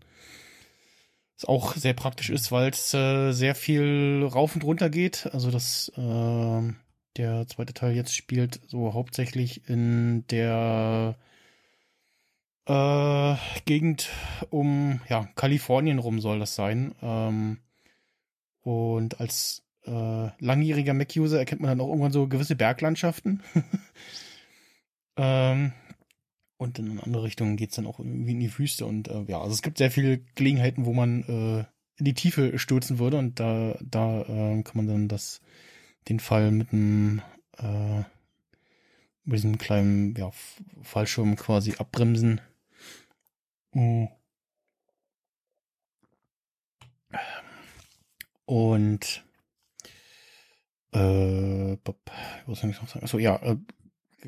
Was 1.36 1.44
auch 1.44 1.74
sehr 1.74 1.94
praktisch 1.94 2.30
ist, 2.30 2.50
weil 2.50 2.70
es 2.70 2.94
äh, 2.94 3.32
sehr 3.32 3.54
viel 3.54 4.26
rauf 4.30 4.54
und 4.54 4.64
runter 4.64 4.88
geht. 4.88 5.28
Also 5.32 5.50
das 5.50 5.92
äh, 5.96 6.72
der 7.16 7.46
zweite 7.46 7.74
Teil 7.74 7.94
jetzt 7.94 8.14
spielt 8.14 8.60
so 8.66 8.94
hauptsächlich 8.94 9.68
in 9.68 10.26
der 10.28 11.16
äh, 12.66 13.34
Gegend 13.64 14.10
um 14.50 15.00
ja 15.08 15.28
Kalifornien 15.34 15.98
rum 15.98 16.20
soll 16.20 16.38
das 16.38 16.54
sein. 16.54 16.94
Ähm, 17.02 17.58
und 18.62 19.20
als 19.20 19.65
äh, 19.86 20.30
langjähriger 20.38 20.94
Mac-User 20.94 21.38
erkennt 21.38 21.60
man 21.60 21.70
dann 21.70 21.80
auch 21.80 21.88
irgendwann 21.88 22.12
so 22.12 22.26
gewisse 22.26 22.56
Berglandschaften. 22.56 23.42
ähm, 25.16 25.72
und 26.58 26.78
in 26.78 27.00
andere 27.00 27.24
Richtung 27.24 27.56
geht's 27.56 27.76
dann 27.76 27.86
auch 27.86 27.98
irgendwie 27.98 28.32
in 28.32 28.40
die 28.40 28.58
Wüste. 28.58 28.86
Und 28.86 29.08
äh, 29.08 29.24
ja, 29.28 29.40
also 29.40 29.52
es 29.52 29.62
gibt 29.62 29.78
sehr 29.78 29.90
viele 29.90 30.18
Gelegenheiten, 30.34 30.86
wo 30.86 30.92
man 30.92 31.22
äh, 31.22 31.64
in 31.98 32.04
die 32.04 32.14
Tiefe 32.14 32.58
stürzen 32.58 32.98
würde. 32.98 33.18
Und 33.18 33.38
da, 33.40 33.78
da 33.82 34.22
äh, 34.22 34.62
kann 34.62 34.76
man 34.76 34.86
dann 34.86 35.08
das, 35.08 35.40
den 36.08 36.20
Fall 36.20 36.50
mit 36.50 36.72
einem 36.72 37.22
äh, 37.58 38.02
mit 39.26 39.38
diesem 39.38 39.58
kleinen 39.58 40.14
ja, 40.14 40.30
Fallschirm 40.82 41.36
quasi 41.36 41.74
abbremsen. 41.78 42.40
Mhm. 43.72 44.08
Und 48.46 49.25
äh, 50.96 51.76
was 52.46 52.60
soll 52.60 52.70
ich 52.70 52.80
noch 52.80 52.88
sagen? 52.88 53.04
Achso, 53.04 53.18
ja, 53.18 53.36
äh, 53.42 53.56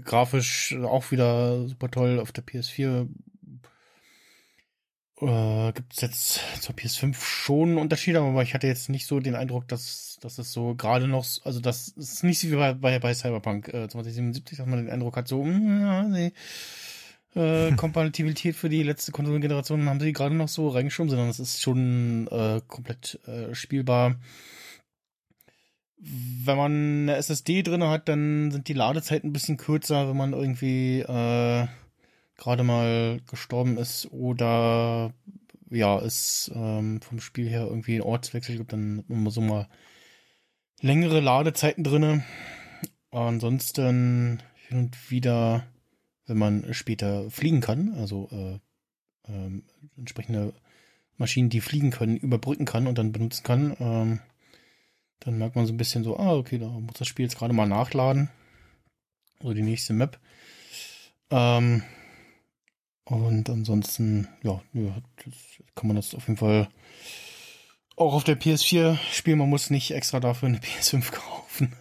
grafisch 0.02 0.76
auch 0.76 1.10
wieder 1.10 1.66
super 1.66 1.90
toll 1.90 2.20
auf 2.20 2.32
der 2.32 2.44
PS4. 2.44 3.08
Äh, 5.20 5.72
Gibt 5.72 5.94
es 5.94 6.00
jetzt 6.00 6.40
zur 6.60 6.74
PS5 6.74 7.14
schon 7.14 7.78
Unterschiede, 7.78 8.20
aber 8.20 8.42
ich 8.42 8.54
hatte 8.54 8.66
jetzt 8.66 8.88
nicht 8.88 9.06
so 9.06 9.18
den 9.18 9.34
Eindruck, 9.34 9.66
dass, 9.66 10.18
dass 10.20 10.38
es 10.38 10.52
so 10.52 10.74
gerade 10.74 11.08
noch, 11.08 11.26
also 11.44 11.60
das 11.60 11.88
ist 11.88 12.22
nicht 12.22 12.42
wie 12.44 12.54
bei, 12.54 12.74
bei, 12.74 12.98
bei 12.98 13.14
Cyberpunk 13.14 13.68
äh, 13.68 13.88
2077, 13.88 14.58
dass 14.58 14.66
man 14.66 14.84
den 14.84 14.90
Eindruck 14.90 15.16
hat, 15.16 15.26
so, 15.26 15.42
mh, 15.42 15.54
hm, 15.54 15.80
ja, 15.80 16.02
nee, 16.04 16.32
äh, 17.34 17.72
Kompatibilität 17.76 18.54
für 18.54 18.68
die 18.68 18.82
letzte 18.84 19.10
Konsolengeneration 19.10 19.88
haben 19.88 20.00
sie 20.00 20.12
gerade 20.12 20.34
noch 20.34 20.48
so 20.48 20.68
reingeschoben, 20.68 21.10
sondern 21.10 21.28
es 21.28 21.40
ist 21.40 21.62
schon 21.62 22.28
äh, 22.28 22.60
komplett 22.68 23.18
äh, 23.26 23.54
spielbar 23.54 24.16
wenn 26.00 26.56
man 26.56 26.72
eine 26.72 27.16
SSD 27.16 27.62
drin 27.62 27.82
hat, 27.82 28.08
dann 28.08 28.50
sind 28.50 28.68
die 28.68 28.74
Ladezeiten 28.74 29.30
ein 29.30 29.32
bisschen 29.32 29.56
kürzer, 29.56 30.08
wenn 30.08 30.16
man 30.16 30.32
irgendwie 30.32 31.00
äh, 31.00 31.66
gerade 32.36 32.62
mal 32.62 33.20
gestorben 33.28 33.76
ist 33.76 34.10
oder 34.12 35.12
ja, 35.70 35.98
es 35.98 36.50
ähm, 36.54 37.00
vom 37.02 37.20
Spiel 37.20 37.48
her 37.48 37.66
irgendwie 37.66 37.94
einen 37.94 38.02
Ortswechsel 38.02 38.56
gibt, 38.56 38.72
dann 38.72 38.98
hat 38.98 39.08
man 39.10 39.30
so 39.30 39.40
mal 39.40 39.68
längere 40.80 41.20
Ladezeiten 41.20 41.84
drinne. 41.84 42.24
Ansonsten 43.10 44.42
hin 44.68 44.78
und 44.78 45.10
wieder, 45.10 45.66
wenn 46.26 46.38
man 46.38 46.72
später 46.72 47.30
fliegen 47.30 47.60
kann, 47.60 47.94
also 47.94 48.28
äh, 48.32 48.54
äh, 49.30 49.62
entsprechende 49.96 50.54
Maschinen, 51.16 51.50
die 51.50 51.60
fliegen 51.60 51.90
können, 51.90 52.16
überbrücken 52.16 52.64
kann 52.64 52.86
und 52.86 52.96
dann 52.98 53.12
benutzen 53.12 53.42
kann, 53.42 53.76
ähm, 53.80 54.20
dann 55.20 55.38
merkt 55.38 55.56
man 55.56 55.66
so 55.66 55.72
ein 55.72 55.76
bisschen 55.76 56.04
so, 56.04 56.18
ah, 56.18 56.34
okay, 56.34 56.58
da 56.58 56.68
muss 56.68 56.94
das 56.94 57.08
Spiel 57.08 57.24
jetzt 57.24 57.38
gerade 57.38 57.52
mal 57.52 57.66
nachladen. 57.66 58.30
Also 59.40 59.54
die 59.54 59.62
nächste 59.62 59.92
Map. 59.92 60.18
Ähm, 61.30 61.82
und 63.04 63.48
ansonsten, 63.48 64.28
ja, 64.42 64.60
ja 64.72 64.96
kann 65.74 65.86
man 65.86 65.96
das 65.96 66.14
auf 66.14 66.26
jeden 66.28 66.38
Fall 66.38 66.68
auch 67.96 68.14
auf 68.14 68.24
der 68.24 68.38
PS4 68.38 68.98
spielen. 69.12 69.38
Man 69.38 69.50
muss 69.50 69.70
nicht 69.70 69.90
extra 69.92 70.20
dafür 70.20 70.48
eine 70.48 70.58
PS5 70.58 71.12
kaufen. 71.12 71.72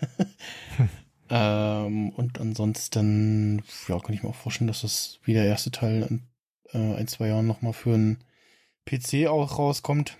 hm. 0.78 0.90
ähm, 1.30 2.10
und 2.10 2.40
ansonsten, 2.40 3.64
ja, 3.88 4.00
kann 4.00 4.14
ich 4.14 4.24
mir 4.24 4.30
auch 4.30 4.36
vorstellen, 4.36 4.68
dass 4.68 4.82
das 4.82 5.20
wie 5.24 5.34
der 5.34 5.46
erste 5.46 5.72
Teil 5.72 6.04
in 6.10 6.24
äh, 6.74 6.96
ein, 6.96 7.08
zwei 7.08 7.28
Jahren 7.28 7.48
nochmal 7.48 7.74
für 7.74 7.94
einen 7.94 8.24
PC 8.86 9.28
auch 9.28 9.60
rauskommt. 9.60 10.18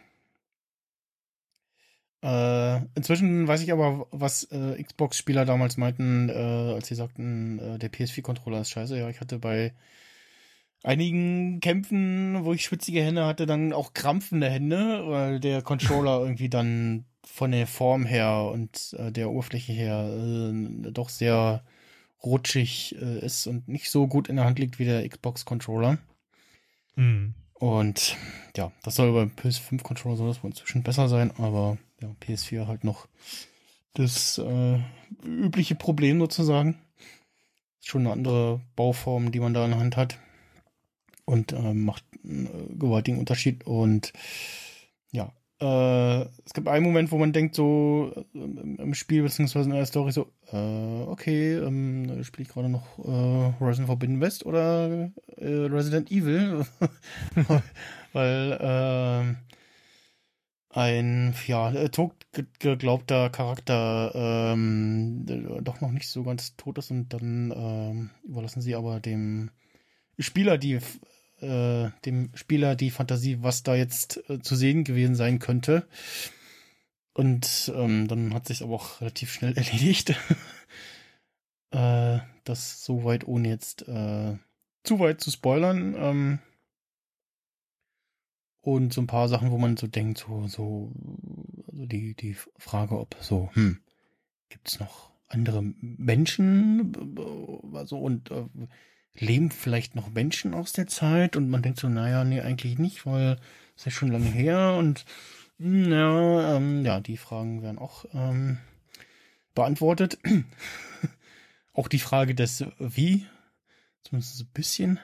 Äh, 2.24 2.78
inzwischen 2.96 3.48
weiß 3.48 3.62
ich 3.62 3.72
aber, 3.72 4.08
was 4.12 4.44
äh, 4.46 4.82
Xbox-Spieler 4.82 5.46
damals 5.46 5.78
meinten, 5.78 6.30
äh, 6.30 6.74
als 6.74 6.88
sie 6.88 6.96
sagten, 6.96 7.60
äh, 7.60 7.78
der 7.78 7.92
PS4-Controller 7.92 8.62
ist 8.62 8.72
scheiße. 8.72 8.98
Ja, 8.98 9.10
ich 9.10 9.20
hatte 9.22 9.38
bei 9.38 9.74
einigen 10.84 11.60
Kämpfen, 11.60 12.44
wo 12.44 12.54
ich 12.54 12.64
schwitzige 12.64 13.04
Hände 13.04 13.26
hatte, 13.26 13.46
dann 13.46 13.72
auch 13.72 13.94
krampfende 13.94 14.50
Hände, 14.50 15.04
weil 15.08 15.40
der 15.40 15.62
Controller 15.62 16.20
irgendwie 16.24 16.50
dann 16.50 17.06
von 17.24 17.52
der 17.52 17.68
Form 17.68 18.06
her 18.06 18.50
und 18.52 18.96
äh, 18.98 19.12
der 19.12 19.30
Oberfläche 19.30 19.74
her 19.74 20.10
äh, 20.10 20.92
doch 20.92 21.10
sehr 21.10 21.64
rutschig 22.24 22.96
ist 22.96 23.46
und 23.46 23.68
nicht 23.68 23.92
so 23.92 24.08
gut 24.08 24.28
in 24.28 24.38
der 24.38 24.46
Hand 24.46 24.58
liegt 24.58 24.80
wie 24.80 24.86
der 24.86 25.08
Xbox-Controller. 25.08 26.00
Mhm. 26.96 27.36
Und 27.54 28.18
ja, 28.56 28.72
das 28.84 28.96
soll 28.96 29.14
beim 29.14 29.30
PS5-Controller 29.30 30.18
soll 30.18 30.28
das 30.28 30.44
wohl 30.44 30.50
inzwischen 30.50 30.82
besser 30.82 31.10
sein, 31.10 31.32
aber 31.38 31.78
ja, 32.02 32.16
PS4 32.22 32.68
halt 32.68 32.84
noch 32.84 33.08
das 33.94 34.38
äh, 34.38 34.80
übliche 35.26 35.76
Problem 35.76 36.20
sozusagen. 36.20 36.80
Schon 37.82 38.02
eine 38.02 38.12
andere 38.12 38.62
Bauform, 38.76 39.32
die 39.32 39.40
man 39.40 39.54
da 39.54 39.66
in 39.66 39.72
der 39.72 39.80
Hand 39.80 39.98
hat. 39.98 40.20
Und 41.26 41.52
äh, 41.52 41.74
macht 41.74 42.04
einen 42.24 42.46
äh, 42.46 42.76
gewaltigen 42.76 43.20
Unterschied. 43.20 43.66
Und 43.66 44.14
ja, 45.12 45.34
äh, 45.60 46.22
es 46.46 46.54
gibt 46.54 46.68
einen 46.68 46.86
Moment, 46.86 47.12
wo 47.12 47.18
man 47.18 47.34
denkt, 47.34 47.56
so 47.56 48.14
äh, 48.34 48.38
im 48.38 48.94
Spiel 48.94 49.24
beziehungsweise 49.24 49.70
in 49.70 49.76
der 49.76 49.86
Story 49.86 50.12
so, 50.12 50.28
äh, 50.52 51.02
okay, 51.08 51.56
ähm, 51.56 52.24
spiele 52.24 52.48
ich 52.48 52.54
gerade 52.54 52.70
noch 52.70 53.00
äh, 53.00 53.60
Horizon 53.60 53.88
Forbidden 53.88 54.22
West 54.22 54.46
oder 54.46 55.10
äh, 55.38 55.48
Resident 55.48 56.12
Evil? 56.12 56.66
Weil 58.14 58.52
äh, 58.62 59.57
ein 60.78 61.34
ja 61.48 61.88
tot 61.88 62.14
geglaubter 62.60 63.32
Charakter 63.32 64.12
ähm, 64.54 65.26
doch 65.64 65.82
noch 65.82 65.92
nicht 65.92 66.08
so 66.08 66.24
ganz 66.24 66.56
tot 66.56 66.78
ist 66.78 66.92
und 66.92 67.12
dann 67.14 67.52
ähm, 67.52 68.10
überlassen 68.24 68.62
sie 68.62 68.76
aber 68.76 69.00
dem 69.00 69.50
Spieler 70.20 70.60
die 70.60 70.80
äh, 71.42 71.90
dem 72.06 72.30
Spieler 72.36 72.76
die 72.76 72.92
Fantasie, 72.92 73.40
was 73.42 73.64
da 73.64 73.74
jetzt 73.74 74.22
äh, 74.30 74.40
zu 74.40 74.56
sehen 74.56 74.84
gewesen 74.84 75.16
sein 75.16 75.40
könnte. 75.40 75.88
Und 77.14 77.72
ähm, 77.76 78.08
dann 78.08 78.34
hat 78.36 78.48
sich 78.48 78.62
aber 78.62 78.76
auch 78.76 79.02
relativ 79.02 79.34
schnell 79.34 79.54
erledigt. 79.58 80.12
äh, 81.72 82.20
das 82.44 82.84
soweit 82.84 83.28
ohne 83.28 83.50
jetzt 83.50 83.88
äh, 83.88 84.38
zu 84.84 85.00
weit 85.00 85.22
zu 85.22 85.32
spoilern. 85.32 85.96
Ähm, 85.98 86.40
und 88.68 88.92
so 88.92 89.00
ein 89.00 89.08
paar 89.08 89.30
Sachen, 89.30 89.52
wo 89.52 89.58
man 89.58 89.78
so 89.78 89.88
denkt, 89.88 90.18
so, 90.18 90.46
so, 90.48 90.92
also 91.72 91.86
die, 91.86 92.16
die 92.16 92.36
Frage, 92.58 93.00
ob 93.00 93.16
so, 93.22 93.50
hm, 93.54 93.80
gibt's 94.50 94.82
noch 94.82 95.12
andere 95.30 95.64
Menschen? 95.80 96.92
Also, 97.74 97.98
und 97.98 98.30
äh, 98.30 98.44
leben 99.14 99.52
vielleicht 99.52 99.96
noch 99.96 100.10
Menschen 100.10 100.54
aus 100.54 100.74
der 100.74 100.86
Zeit? 100.86 101.38
Und 101.38 101.50
man 101.50 101.62
denkt 101.62 101.80
so, 101.80 101.88
naja, 101.88 102.26
nee, 102.26 102.42
eigentlich 102.42 102.78
nicht, 102.78 103.06
weil 103.06 103.40
es 103.78 103.84
ist 103.84 103.86
ja 103.86 103.92
schon 103.92 104.12
lange 104.12 104.30
her 104.30 104.76
und 104.78 105.06
hm, 105.60 105.90
ja, 105.90 106.58
ähm, 106.58 106.84
ja, 106.84 107.00
die 107.00 107.16
Fragen 107.16 107.62
werden 107.62 107.80
auch 107.80 108.04
ähm, 108.14 108.58
beantwortet. 109.56 110.20
auch 111.74 111.88
die 111.88 112.00
Frage 112.00 112.36
des 112.36 112.66
Wie, 112.80 113.28
zumindest 114.04 114.42
ein 114.42 114.50
bisschen. 114.54 115.00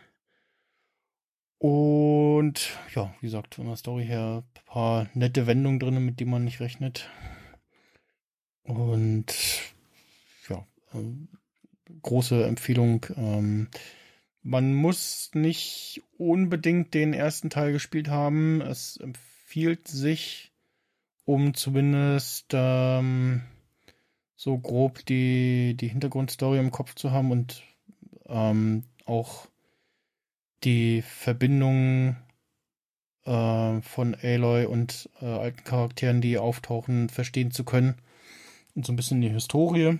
Und 1.63 2.77
ja, 2.93 3.15
wie 3.21 3.27
gesagt, 3.27 3.55
von 3.55 3.67
der 3.67 3.77
Story 3.77 4.05
her 4.05 4.43
ein 4.43 4.63
paar 4.65 5.07
nette 5.13 5.47
Wendungen 5.47 5.79
drin, 5.79 6.03
mit 6.03 6.19
denen 6.19 6.31
man 6.31 6.43
nicht 6.43 6.59
rechnet. 6.59 7.09
Und 8.63 9.33
ja, 10.49 10.67
ähm, 10.93 11.29
große 12.01 12.43
Empfehlung. 12.43 13.05
Ähm, 13.15 13.69
man 14.41 14.73
muss 14.73 15.31
nicht 15.35 16.03
unbedingt 16.17 16.93
den 16.93 17.13
ersten 17.13 17.49
Teil 17.49 17.71
gespielt 17.71 18.09
haben. 18.09 18.59
Es 18.59 18.97
empfiehlt 18.97 19.87
sich, 19.87 20.51
um 21.23 21.53
zumindest 21.53 22.47
ähm, 22.51 23.41
so 24.35 24.57
grob 24.57 25.05
die, 25.05 25.77
die 25.79 25.87
Hintergrundstory 25.87 26.59
im 26.59 26.71
Kopf 26.71 26.93
zu 26.95 27.11
haben 27.11 27.31
und 27.31 27.63
ähm, 28.27 28.83
auch 29.05 29.47
die 30.63 31.01
Verbindung 31.01 32.15
äh, 33.25 33.81
von 33.81 34.15
Aloy 34.21 34.65
und 34.65 35.09
äh, 35.21 35.25
alten 35.25 35.63
Charakteren, 35.63 36.21
die 36.21 36.37
auftauchen, 36.37 37.09
verstehen 37.09 37.51
zu 37.51 37.63
können. 37.63 37.95
Und 38.75 38.85
so 38.85 38.93
ein 38.93 38.95
bisschen 38.95 39.21
die 39.21 39.29
Historie. 39.29 39.99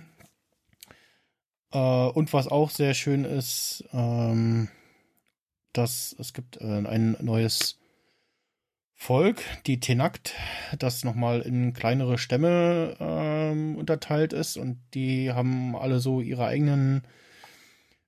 Äh, 1.72 1.78
und 1.78 2.32
was 2.32 2.48
auch 2.48 2.70
sehr 2.70 2.94
schön 2.94 3.24
ist, 3.24 3.84
ähm, 3.92 4.68
dass 5.72 6.14
es 6.18 6.32
gibt 6.32 6.58
äh, 6.58 6.64
ein 6.64 7.16
neues 7.20 7.78
Volk, 8.94 9.42
die 9.66 9.80
Tenakt, 9.80 10.34
das 10.78 11.04
nochmal 11.04 11.40
in 11.40 11.72
kleinere 11.74 12.16
Stämme 12.16 12.96
ähm, 13.00 13.76
unterteilt 13.76 14.32
ist 14.32 14.56
und 14.56 14.78
die 14.94 15.32
haben 15.32 15.76
alle 15.76 15.98
so 15.98 16.20
ihre 16.20 16.46
eigenen 16.46 17.02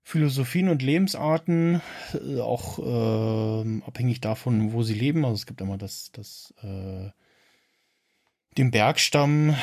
Philosophien 0.09 0.68
und 0.68 0.82
Lebensarten, 0.82 1.82
äh, 2.14 2.38
auch 2.38 2.78
äh, 2.78 3.82
abhängig 3.84 4.20
davon, 4.20 4.72
wo 4.72 4.84
sie 4.84 4.94
leben. 4.94 5.24
Also 5.24 5.34
es 5.34 5.46
gibt 5.46 5.61
immer 5.61 5.78
das, 5.78 6.12
das 6.12 6.54
äh, 6.62 7.11
den 8.57 8.70
Bergstamm, 8.70 9.57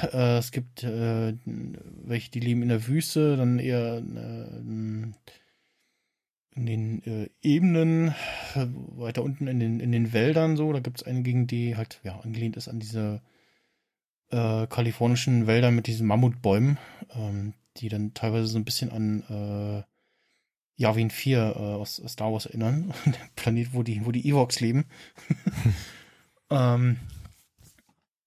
äh, 0.00 0.38
es 0.38 0.50
gibt 0.50 0.82
äh, 0.82 1.34
welche, 1.44 2.30
die 2.30 2.40
leben 2.40 2.62
in 2.62 2.70
der 2.70 2.86
Wüste, 2.86 3.36
dann 3.36 3.58
eher 3.58 3.98
äh, 3.98 4.56
in 4.60 5.14
den 6.54 7.02
äh, 7.04 7.28
Ebenen, 7.42 8.14
weiter 8.54 9.22
unten 9.22 9.46
in 9.46 9.60
den, 9.60 9.78
in 9.78 9.92
den 9.92 10.14
Wäldern 10.14 10.56
so. 10.56 10.72
Da 10.72 10.80
gibt 10.80 11.02
es 11.02 11.06
einige, 11.06 11.44
die 11.44 11.76
halt 11.76 12.00
ja 12.02 12.18
angelehnt 12.20 12.56
ist 12.56 12.68
an 12.68 12.80
diese 12.80 13.20
äh, 14.30 14.66
kalifornischen 14.68 15.46
Wälder 15.46 15.70
mit 15.70 15.86
diesen 15.86 16.06
Mammutbäumen. 16.06 16.78
Ähm, 17.14 17.52
die 17.78 17.88
dann 17.88 18.14
teilweise 18.14 18.46
so 18.46 18.58
ein 18.58 18.64
bisschen 18.64 18.90
an 18.90 19.22
äh, 19.28 19.82
Yavin 20.76 21.10
4 21.10 21.38
äh, 21.38 21.58
aus 21.58 22.02
Star 22.06 22.32
Wars 22.32 22.46
erinnern. 22.46 22.92
Der 23.06 23.28
Planet, 23.36 23.72
wo 23.72 23.82
die, 23.82 24.04
wo 24.04 24.12
die 24.12 24.26
Ewoks 24.28 24.60
leben. 24.60 24.86
ähm, 26.50 26.98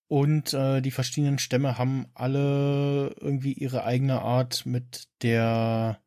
und 0.08 0.54
äh, 0.54 0.82
die 0.82 0.92
verschiedenen 0.92 1.40
Stämme 1.40 1.78
haben 1.78 2.06
alle 2.14 3.16
irgendwie 3.20 3.54
ihre 3.54 3.84
eigene 3.84 4.22
Art 4.22 4.66
mit 4.66 5.08
der, 5.24 6.00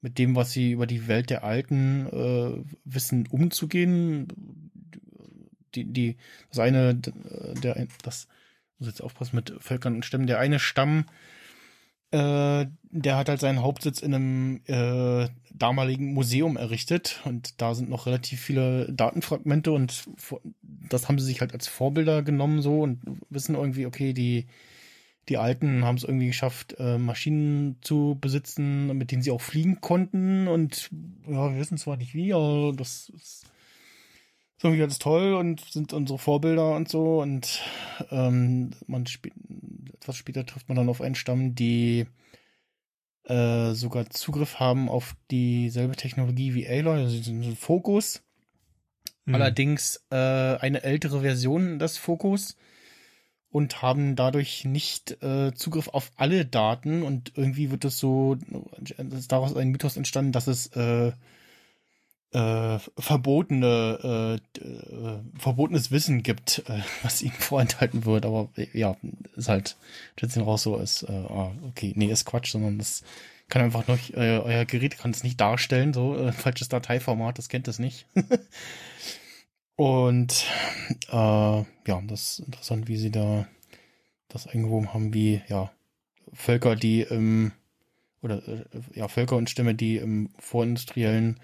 mit 0.00 0.18
dem, 0.18 0.34
was 0.34 0.52
sie 0.52 0.72
über 0.72 0.86
die 0.86 1.06
Welt 1.06 1.30
der 1.30 1.44
Alten 1.44 2.06
äh, 2.06 2.64
wissen, 2.84 3.26
umzugehen. 3.28 4.70
Die, 5.74 5.84
die, 5.84 6.16
das 6.50 6.58
eine, 6.58 6.94
der, 6.94 7.86
das 8.02 8.28
muss 8.78 8.88
jetzt 8.88 9.02
aufpassen 9.02 9.36
mit 9.36 9.54
Völkern 9.60 9.94
und 9.94 10.04
Stämmen. 10.04 10.26
Der 10.26 10.38
eine 10.38 10.58
Stamm 10.58 11.06
äh, 12.14 12.66
der 12.90 13.16
hat 13.16 13.28
halt 13.28 13.40
seinen 13.40 13.62
Hauptsitz 13.62 14.00
in 14.00 14.14
einem 14.14 14.60
äh, 14.66 15.28
damaligen 15.52 16.14
Museum 16.14 16.56
errichtet 16.56 17.20
und 17.24 17.60
da 17.60 17.74
sind 17.74 17.90
noch 17.90 18.06
relativ 18.06 18.40
viele 18.40 18.92
Datenfragmente 18.92 19.72
und 19.72 20.04
das 20.88 21.08
haben 21.08 21.18
sie 21.18 21.26
sich 21.26 21.40
halt 21.40 21.52
als 21.52 21.66
Vorbilder 21.66 22.22
genommen 22.22 22.62
so 22.62 22.82
und 22.82 23.00
wissen 23.30 23.56
irgendwie, 23.56 23.86
okay, 23.86 24.12
die, 24.12 24.46
die 25.28 25.38
Alten 25.38 25.84
haben 25.84 25.96
es 25.96 26.04
irgendwie 26.04 26.28
geschafft, 26.28 26.76
äh, 26.78 26.98
Maschinen 26.98 27.78
zu 27.80 28.16
besitzen, 28.20 28.96
mit 28.96 29.10
denen 29.10 29.22
sie 29.22 29.32
auch 29.32 29.40
fliegen 29.40 29.80
konnten 29.80 30.46
und 30.46 30.90
ja, 31.26 31.50
wir 31.50 31.58
wissen 31.58 31.78
zwar 31.78 31.96
nicht 31.96 32.14
wie, 32.14 32.32
aber 32.32 32.74
das 32.76 33.08
ist 33.08 33.46
irgendwie 34.62 34.80
ganz 34.80 34.98
toll 34.98 35.34
und 35.34 35.60
sind 35.60 35.92
unsere 35.92 36.18
Vorbilder 36.18 36.74
und 36.74 36.88
so. 36.88 37.20
Und 37.20 37.60
ähm, 38.10 38.70
man 38.86 39.04
sp 39.06 39.32
etwas 39.94 40.16
später 40.16 40.44
trifft 40.44 40.68
man 40.68 40.76
dann 40.76 40.88
auf 40.88 41.00
einen 41.00 41.14
Stamm, 41.14 41.54
die 41.54 42.06
äh, 43.24 43.72
sogar 43.72 44.10
Zugriff 44.10 44.60
haben 44.60 44.88
auf 44.88 45.16
dieselbe 45.30 45.96
Technologie 45.96 46.54
wie 46.54 46.68
Aloy, 46.68 47.00
also 47.02 47.16
diesen 47.16 47.56
Fokus. 47.56 48.22
Mhm. 49.24 49.34
Allerdings 49.34 50.04
äh, 50.10 50.16
eine 50.16 50.82
ältere 50.82 51.20
Version 51.22 51.78
des 51.78 51.96
Fokus 51.96 52.56
und 53.48 53.82
haben 53.82 54.16
dadurch 54.16 54.64
nicht 54.64 55.22
äh, 55.22 55.54
Zugriff 55.54 55.88
auf 55.88 56.10
alle 56.16 56.44
Daten 56.44 57.02
und 57.02 57.32
irgendwie 57.36 57.70
wird 57.70 57.84
das 57.84 57.98
so, 57.98 58.36
ist 58.96 59.32
daraus 59.32 59.56
ein 59.56 59.68
Mythos 59.68 59.96
entstanden, 59.96 60.32
dass 60.32 60.46
es 60.46 60.66
äh, 60.76 61.12
äh, 62.34 62.78
verbotene, 62.98 64.40
äh, 64.58 64.60
äh, 64.60 65.20
verbotenes 65.38 65.92
Wissen 65.92 66.22
gibt, 66.22 66.64
äh, 66.68 66.80
was 67.02 67.22
ihnen 67.22 67.32
vorenthalten 67.32 68.04
wird. 68.04 68.26
Aber 68.26 68.48
ja, 68.72 68.96
ist 69.36 69.48
halt 69.48 69.76
schätzen 70.18 70.42
raus 70.42 70.64
so 70.64 70.76
ist, 70.76 71.04
äh, 71.04 71.12
ah, 71.12 71.52
okay, 71.68 71.92
nee, 71.96 72.10
ist 72.10 72.24
Quatsch, 72.24 72.50
sondern 72.50 72.78
das 72.78 73.04
kann 73.48 73.62
einfach 73.62 73.86
noch, 73.86 73.98
äh, 74.10 74.38
euer 74.38 74.64
Gerät 74.64 74.98
kann 74.98 75.12
es 75.12 75.22
nicht 75.22 75.40
darstellen, 75.40 75.94
so 75.94 76.16
äh, 76.16 76.32
falsches 76.32 76.68
Dateiformat, 76.68 77.38
das 77.38 77.48
kennt 77.48 77.68
es 77.68 77.78
nicht. 77.78 78.06
Und 79.76 80.44
äh, 81.10 81.16
ja, 81.16 82.02
das 82.06 82.38
ist 82.38 82.46
interessant, 82.46 82.88
wie 82.88 82.96
sie 82.96 83.10
da 83.10 83.46
das 84.28 84.46
eingewoben 84.46 84.92
haben, 84.92 85.14
wie 85.14 85.42
ja 85.48 85.70
Völker, 86.32 86.74
die 86.74 87.02
im 87.02 87.52
oder 88.22 88.36
äh, 88.48 88.64
ja 88.94 89.06
Völker 89.06 89.36
und 89.36 89.50
Stämme, 89.50 89.74
die 89.74 89.96
im 89.96 90.30
vorindustriellen 90.38 91.38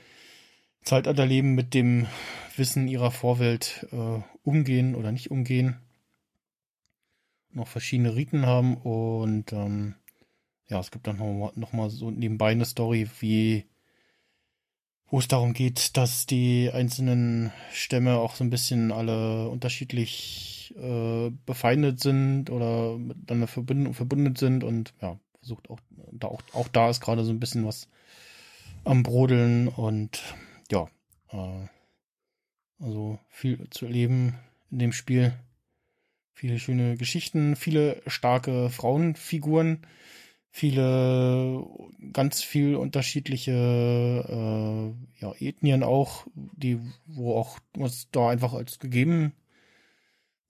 Zeitalterleben 0.82 1.54
mit 1.54 1.74
dem 1.74 2.06
Wissen 2.56 2.88
ihrer 2.88 3.10
Vorwelt 3.10 3.86
äh, 3.92 4.20
umgehen 4.42 4.94
oder 4.94 5.12
nicht 5.12 5.30
umgehen. 5.30 5.76
Noch 7.52 7.68
verschiedene 7.68 8.14
Riten 8.14 8.46
haben 8.46 8.76
und 8.76 9.52
ähm, 9.52 9.94
ja, 10.68 10.78
es 10.78 10.90
gibt 10.90 11.06
dann 11.06 11.18
noch, 11.18 11.54
noch 11.56 11.72
mal 11.72 11.90
so 11.90 12.10
nebenbei 12.10 12.52
eine 12.52 12.64
Story, 12.64 13.08
wie 13.20 13.66
wo 15.10 15.18
es 15.18 15.26
darum 15.26 15.52
geht, 15.52 15.96
dass 15.96 16.24
die 16.26 16.70
einzelnen 16.72 17.52
Stämme 17.72 18.18
auch 18.18 18.36
so 18.36 18.44
ein 18.44 18.50
bisschen 18.50 18.92
alle 18.92 19.48
unterschiedlich 19.48 20.72
äh, 20.80 21.30
befeindet 21.46 21.98
sind 21.98 22.48
oder 22.48 22.96
miteinander 22.96 23.48
verbunden, 23.48 23.92
verbunden 23.92 24.36
sind 24.36 24.62
und 24.62 24.94
ja, 25.02 25.18
versucht 25.40 25.68
auch 25.68 25.80
da 26.12 26.28
auch, 26.28 26.42
auch 26.52 26.68
da 26.68 26.88
ist 26.90 27.00
gerade 27.00 27.24
so 27.24 27.32
ein 27.32 27.40
bisschen 27.40 27.66
was 27.66 27.88
am 28.84 29.02
Brodeln 29.02 29.66
und 29.66 30.22
ja, 30.70 30.88
äh, 31.30 31.68
also 32.78 33.18
viel 33.28 33.68
zu 33.70 33.86
erleben 33.86 34.38
in 34.70 34.78
dem 34.78 34.92
Spiel. 34.92 35.34
Viele 36.32 36.58
schöne 36.58 36.96
Geschichten, 36.96 37.54
viele 37.54 38.00
starke 38.06 38.70
Frauenfiguren, 38.70 39.86
viele, 40.50 41.66
ganz 42.12 42.42
viel 42.42 42.76
unterschiedliche 42.76 43.52
äh, 43.52 45.22
ja, 45.22 45.34
Ethnien 45.38 45.82
auch, 45.82 46.26
die, 46.34 46.80
wo 47.06 47.36
auch 47.36 47.58
was 47.74 48.08
da 48.10 48.30
einfach 48.30 48.54
als 48.54 48.78
gegeben 48.78 49.34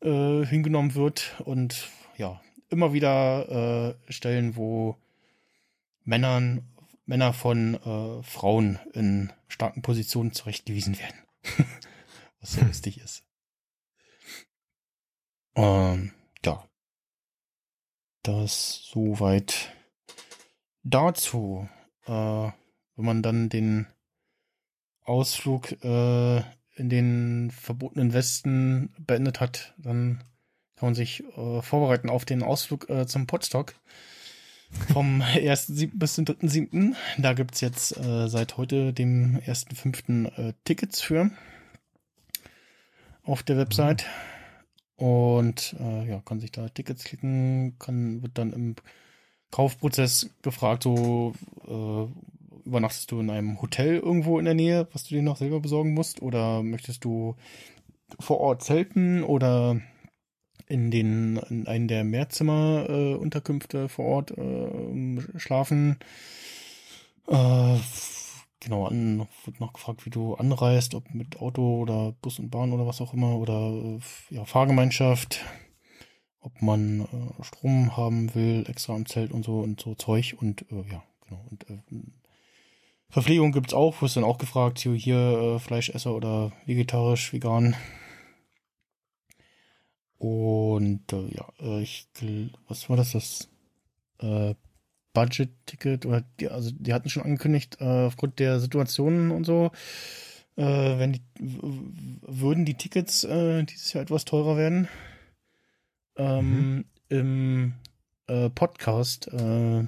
äh, 0.01 0.45
hingenommen 0.47 0.95
wird 0.95 1.35
und 1.45 1.89
ja, 2.17 2.41
immer 2.69 2.93
wieder 2.93 3.97
äh, 4.09 4.13
Stellen, 4.13 4.57
wo 4.57 4.97
Männern, 6.05 6.63
Männer 7.05 7.33
von 7.33 7.75
äh, 7.75 8.23
Frauen 8.23 8.79
in 8.93 9.33
starken 9.51 9.83
Positionen 9.83 10.33
zurechtgewiesen 10.33 10.99
werden. 10.99 11.19
Was 12.41 12.53
so 12.53 12.65
lustig 12.65 12.99
ist. 12.99 13.25
Ähm, 15.55 16.13
ja. 16.45 16.69
Das 18.23 18.83
soweit 18.85 19.75
dazu. 20.83 21.69
Äh, 22.07 22.11
wenn 22.97 23.05
man 23.05 23.23
dann 23.23 23.49
den 23.49 23.87
Ausflug 25.05 25.73
äh, 25.83 26.39
in 26.75 26.89
den 26.89 27.51
verbotenen 27.51 28.13
Westen 28.13 28.95
beendet 28.99 29.41
hat, 29.41 29.75
dann 29.79 30.23
kann 30.77 30.89
man 30.89 30.95
sich 30.95 31.25
äh, 31.37 31.63
vorbereiten 31.63 32.09
auf 32.09 32.25
den 32.25 32.43
Ausflug 32.43 32.89
äh, 32.89 33.07
zum 33.07 33.27
Podstock. 33.27 33.75
Vom 34.93 35.23
1.7. 35.23 35.91
bis 35.95 36.15
zum 36.15 36.25
3.7. 36.25 36.95
Da 37.19 37.33
gibt's 37.35 37.61
jetzt 37.61 37.97
äh, 37.97 38.29
seit 38.29 38.57
heute, 38.57 38.93
dem 38.93 39.39
1.5. 39.39 40.27
Äh, 40.37 40.53
Tickets 40.65 41.01
für 41.01 41.31
auf 43.25 43.43
der 43.43 43.57
Website. 43.57 44.07
Und 44.97 45.77
äh, 45.81 46.09
ja, 46.09 46.21
kann 46.25 46.41
sich 46.41 46.53
da 46.53 46.69
Tickets 46.69 47.05
klicken, 47.05 47.77
kann, 47.79 48.23
wird 48.23 48.37
dann 48.37 48.53
im 48.53 48.75
Kaufprozess 49.51 50.31
gefragt, 50.43 50.83
so 50.83 51.33
äh, 51.67 52.67
übernachtest 52.67 53.11
du 53.11 53.21
in 53.21 53.31
einem 53.31 53.61
Hotel 53.63 53.97
irgendwo 53.97 54.39
in 54.39 54.45
der 54.45 54.55
Nähe, 54.55 54.89
was 54.93 55.05
du 55.05 55.15
dir 55.15 55.23
noch 55.23 55.39
selber 55.39 55.61
besorgen 55.61 55.95
musst, 55.95 56.23
oder 56.23 56.63
möchtest 56.63 57.05
du 57.05 57.35
vor 58.19 58.41
Ort 58.41 58.63
zelten 58.63 59.25
oder 59.25 59.81
in 60.71 60.91
den 60.91 61.37
in 61.51 61.67
einen 61.67 61.89
der 61.89 62.05
Mehrzimmer-Unterkünfte 62.05 63.85
äh, 63.85 63.89
vor 63.89 64.05
Ort 64.05 64.31
äh, 64.31 65.39
schlafen. 65.39 65.99
Äh, 67.29 67.77
genau, 68.61 68.87
an, 68.87 69.27
wird 69.45 69.61
noch 69.61 69.73
gefragt, 69.73 70.07
wie 70.07 70.11
du 70.11 70.35
anreist, 70.35 70.95
ob 70.95 71.13
mit 71.15 71.41
Auto 71.41 71.81
oder 71.81 72.13
Bus 72.23 72.39
und 72.39 72.51
Bahn 72.51 72.73
oder 72.73 72.87
was 72.87 73.01
auch 73.01 73.13
immer, 73.13 73.37
oder 73.37 73.73
äh, 73.73 73.99
ja, 74.35 74.45
Fahrgemeinschaft, 74.45 75.45
ob 76.41 76.63
man 76.63 77.03
äh, 77.03 77.43
Strom 77.43 77.97
haben 77.97 78.35
will, 78.35 78.65
extra 78.69 78.97
im 78.97 79.07
Zelt 79.07 79.33
und 79.33 79.45
so 79.45 79.61
und 79.61 79.81
so 79.81 79.95
Zeug 79.95 80.37
und 80.41 80.63
äh, 80.71 80.85
ja, 80.91 81.03
genau. 81.27 81.45
Und 81.51 81.69
äh, 81.69 81.79
Verpflegung 83.09 83.51
gibt's 83.51 83.75
auch, 83.75 84.01
wirst 84.03 84.17
dann 84.17 84.25
auch 84.25 84.39
gefragt, 84.39 84.79
hier, 84.79 84.95
hier 84.95 85.57
äh, 85.57 85.59
Fleischesser 85.59 86.15
oder 86.15 86.53
vegetarisch, 86.65 87.33
vegan. 87.33 87.75
Und 90.21 91.15
äh, 91.15 91.35
ja, 91.35 91.49
äh, 91.61 91.83
ich, 91.83 92.07
was 92.69 92.91
war 92.91 92.97
das, 92.99 93.13
das 93.13 93.49
äh, 94.19 94.55
Budget-Ticket? 95.15 96.05
Oder 96.05 96.25
die, 96.39 96.51
also 96.51 96.71
die 96.75 96.93
hatten 96.93 97.09
schon 97.09 97.23
angekündigt, 97.23 97.79
äh, 97.81 98.05
aufgrund 98.05 98.39
der 98.39 98.61
Situationen 98.61 99.31
und 99.31 99.45
so, 99.45 99.71
äh, 100.57 100.99
wenn 100.99 101.15
die, 101.15 101.23
würden 101.39 102.67
die 102.67 102.75
Tickets 102.75 103.25
äh, 103.25 103.65
dieses 103.65 103.95
Jahr 103.95 104.03
etwas 104.03 104.27
teurer 104.27 104.59
werden. 104.59 104.89
Ähm, 106.17 106.75
mhm. 106.75 106.85
Im 107.09 107.75
äh, 108.27 108.51
Podcast, 108.51 109.27
äh, 109.29 109.87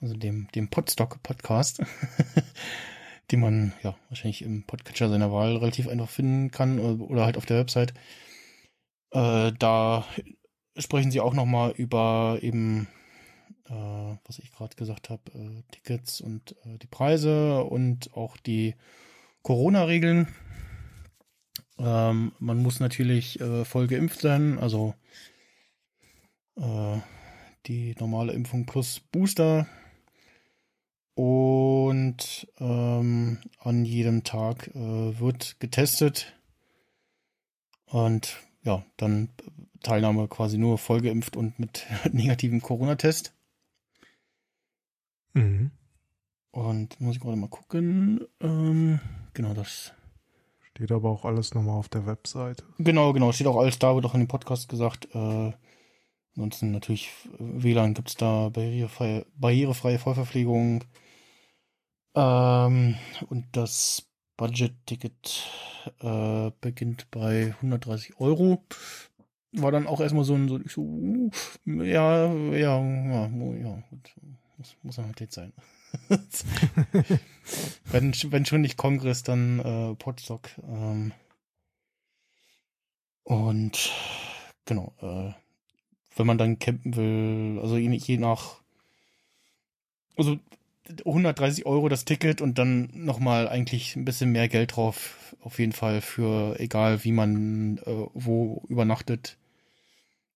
also 0.00 0.14
dem, 0.16 0.48
dem 0.54 0.68
Podstock-Podcast, 0.68 1.82
den 3.30 3.40
man 3.40 3.74
ja 3.82 3.98
wahrscheinlich 4.08 4.40
im 4.40 4.62
Podcatcher 4.62 5.10
seiner 5.10 5.30
Wahl 5.30 5.58
relativ 5.58 5.88
einfach 5.88 6.08
finden 6.08 6.50
kann 6.50 6.78
oder, 6.78 7.10
oder 7.10 7.24
halt 7.26 7.36
auf 7.36 7.44
der 7.44 7.58
Website, 7.58 7.92
äh, 9.10 9.52
da 9.58 10.04
sprechen 10.76 11.10
sie 11.10 11.20
auch 11.20 11.34
nochmal 11.34 11.72
über 11.72 12.38
eben, 12.42 12.88
äh, 13.66 13.72
was 13.72 14.38
ich 14.38 14.52
gerade 14.52 14.76
gesagt 14.76 15.10
habe, 15.10 15.22
äh, 15.32 15.62
Tickets 15.72 16.20
und 16.20 16.52
äh, 16.64 16.78
die 16.78 16.86
Preise 16.86 17.64
und 17.64 18.14
auch 18.14 18.36
die 18.36 18.74
Corona-Regeln. 19.42 20.28
Ähm, 21.78 22.32
man 22.38 22.58
muss 22.58 22.80
natürlich 22.80 23.40
äh, 23.40 23.64
voll 23.64 23.86
geimpft 23.86 24.20
sein, 24.20 24.58
also 24.58 24.94
äh, 26.56 26.98
die 27.66 27.94
normale 27.98 28.32
Impfung 28.32 28.66
plus 28.66 29.00
Booster. 29.00 29.66
Und 31.14 32.46
ähm, 32.60 33.38
an 33.58 33.84
jedem 33.84 34.22
Tag 34.22 34.70
wird 34.72 35.58
getestet. 35.58 36.32
Und 37.86 38.47
ja, 38.68 38.84
dann 38.98 39.30
Teilnahme 39.82 40.28
quasi 40.28 40.58
nur 40.58 40.78
vollgeimpft 40.78 41.36
und 41.36 41.58
mit 41.58 41.86
negativem 42.12 42.60
Corona-Test. 42.60 43.34
Mhm. 45.32 45.70
Und 46.50 47.00
muss 47.00 47.16
ich 47.16 47.20
gerade 47.20 47.36
mal 47.36 47.48
gucken. 47.48 48.26
Ähm, 48.40 49.00
genau, 49.32 49.54
das. 49.54 49.92
Steht 50.58 50.92
aber 50.92 51.08
auch 51.08 51.24
alles 51.24 51.54
nochmal 51.54 51.76
auf 51.76 51.88
der 51.88 52.06
Website. 52.06 52.64
Genau, 52.78 53.12
genau, 53.12 53.32
steht 53.32 53.46
auch 53.46 53.56
alles 53.56 53.78
da, 53.78 53.94
wird 53.94 54.04
auch 54.04 54.14
in 54.14 54.20
dem 54.20 54.28
Podcast 54.28 54.68
gesagt. 54.68 55.08
Äh, 55.14 55.52
ansonsten 56.36 56.70
natürlich 56.72 57.10
WLAN 57.38 57.94
gibt 57.94 58.08
es 58.08 58.16
da, 58.16 58.50
barrierefreie, 58.50 59.26
barrierefreie 59.36 59.98
Vollverpflegung. 59.98 60.84
Ähm, 62.14 62.96
und 63.28 63.46
das 63.52 64.07
Budget-Ticket 64.38 65.46
äh, 66.00 66.50
beginnt 66.62 67.10
bei 67.10 67.54
130 67.56 68.18
Euro. 68.20 68.64
War 69.52 69.72
dann 69.72 69.86
auch 69.86 70.00
erstmal 70.00 70.24
so 70.24 70.34
ein, 70.34 70.48
so, 70.48 70.58
so 70.66 70.80
uh, 70.80 71.30
ja, 71.66 72.32
ja, 72.32 72.80
ja, 72.80 73.26
ja, 73.26 73.82
gut. 73.90 74.14
Muss, 74.56 74.76
muss 74.82 74.96
dann 74.96 75.06
halt 75.06 75.20
jetzt 75.20 75.34
sein. 75.34 75.52
wenn, 77.84 78.12
wenn 78.14 78.46
schon 78.46 78.60
nicht 78.60 78.76
Kongress, 78.76 79.22
dann 79.22 79.58
äh, 79.58 79.94
Podstock. 79.94 80.48
Ähm, 80.62 81.12
und 83.24 83.90
genau, 84.64 84.94
äh, 85.00 85.32
wenn 86.16 86.26
man 86.26 86.38
dann 86.38 86.58
campen 86.58 86.94
will, 86.96 87.58
also 87.60 87.76
je, 87.76 87.90
je 87.92 88.18
nach, 88.18 88.60
also 90.16 90.38
130 91.04 91.66
Euro 91.66 91.88
das 91.88 92.04
Ticket 92.04 92.40
und 92.40 92.58
dann 92.58 92.90
nochmal 92.92 93.48
eigentlich 93.48 93.96
ein 93.96 94.04
bisschen 94.04 94.30
mehr 94.32 94.48
Geld 94.48 94.76
drauf. 94.76 95.34
Auf 95.40 95.58
jeden 95.58 95.72
Fall 95.72 96.00
für 96.00 96.58
egal 96.58 97.04
wie 97.04 97.12
man 97.12 97.78
äh, 97.78 98.06
wo 98.14 98.62
übernachtet. 98.68 99.36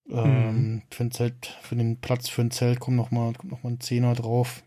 Ähm, 0.09 0.73
mhm. 0.75 0.83
Für 0.91 1.05
ein 1.05 1.11
Zelt, 1.11 1.47
für 1.63 1.77
den 1.77 2.01
Platz 2.01 2.29
für 2.29 2.43
ein 2.43 2.51
Zelt 2.51 2.81
kommt 2.81 2.97
nochmal 2.97 3.33
kommt 3.35 3.53
noch 3.53 3.63
mal 3.63 3.71
ein 3.71 3.81
Zehner 3.81 4.15
drauf. 4.15 4.63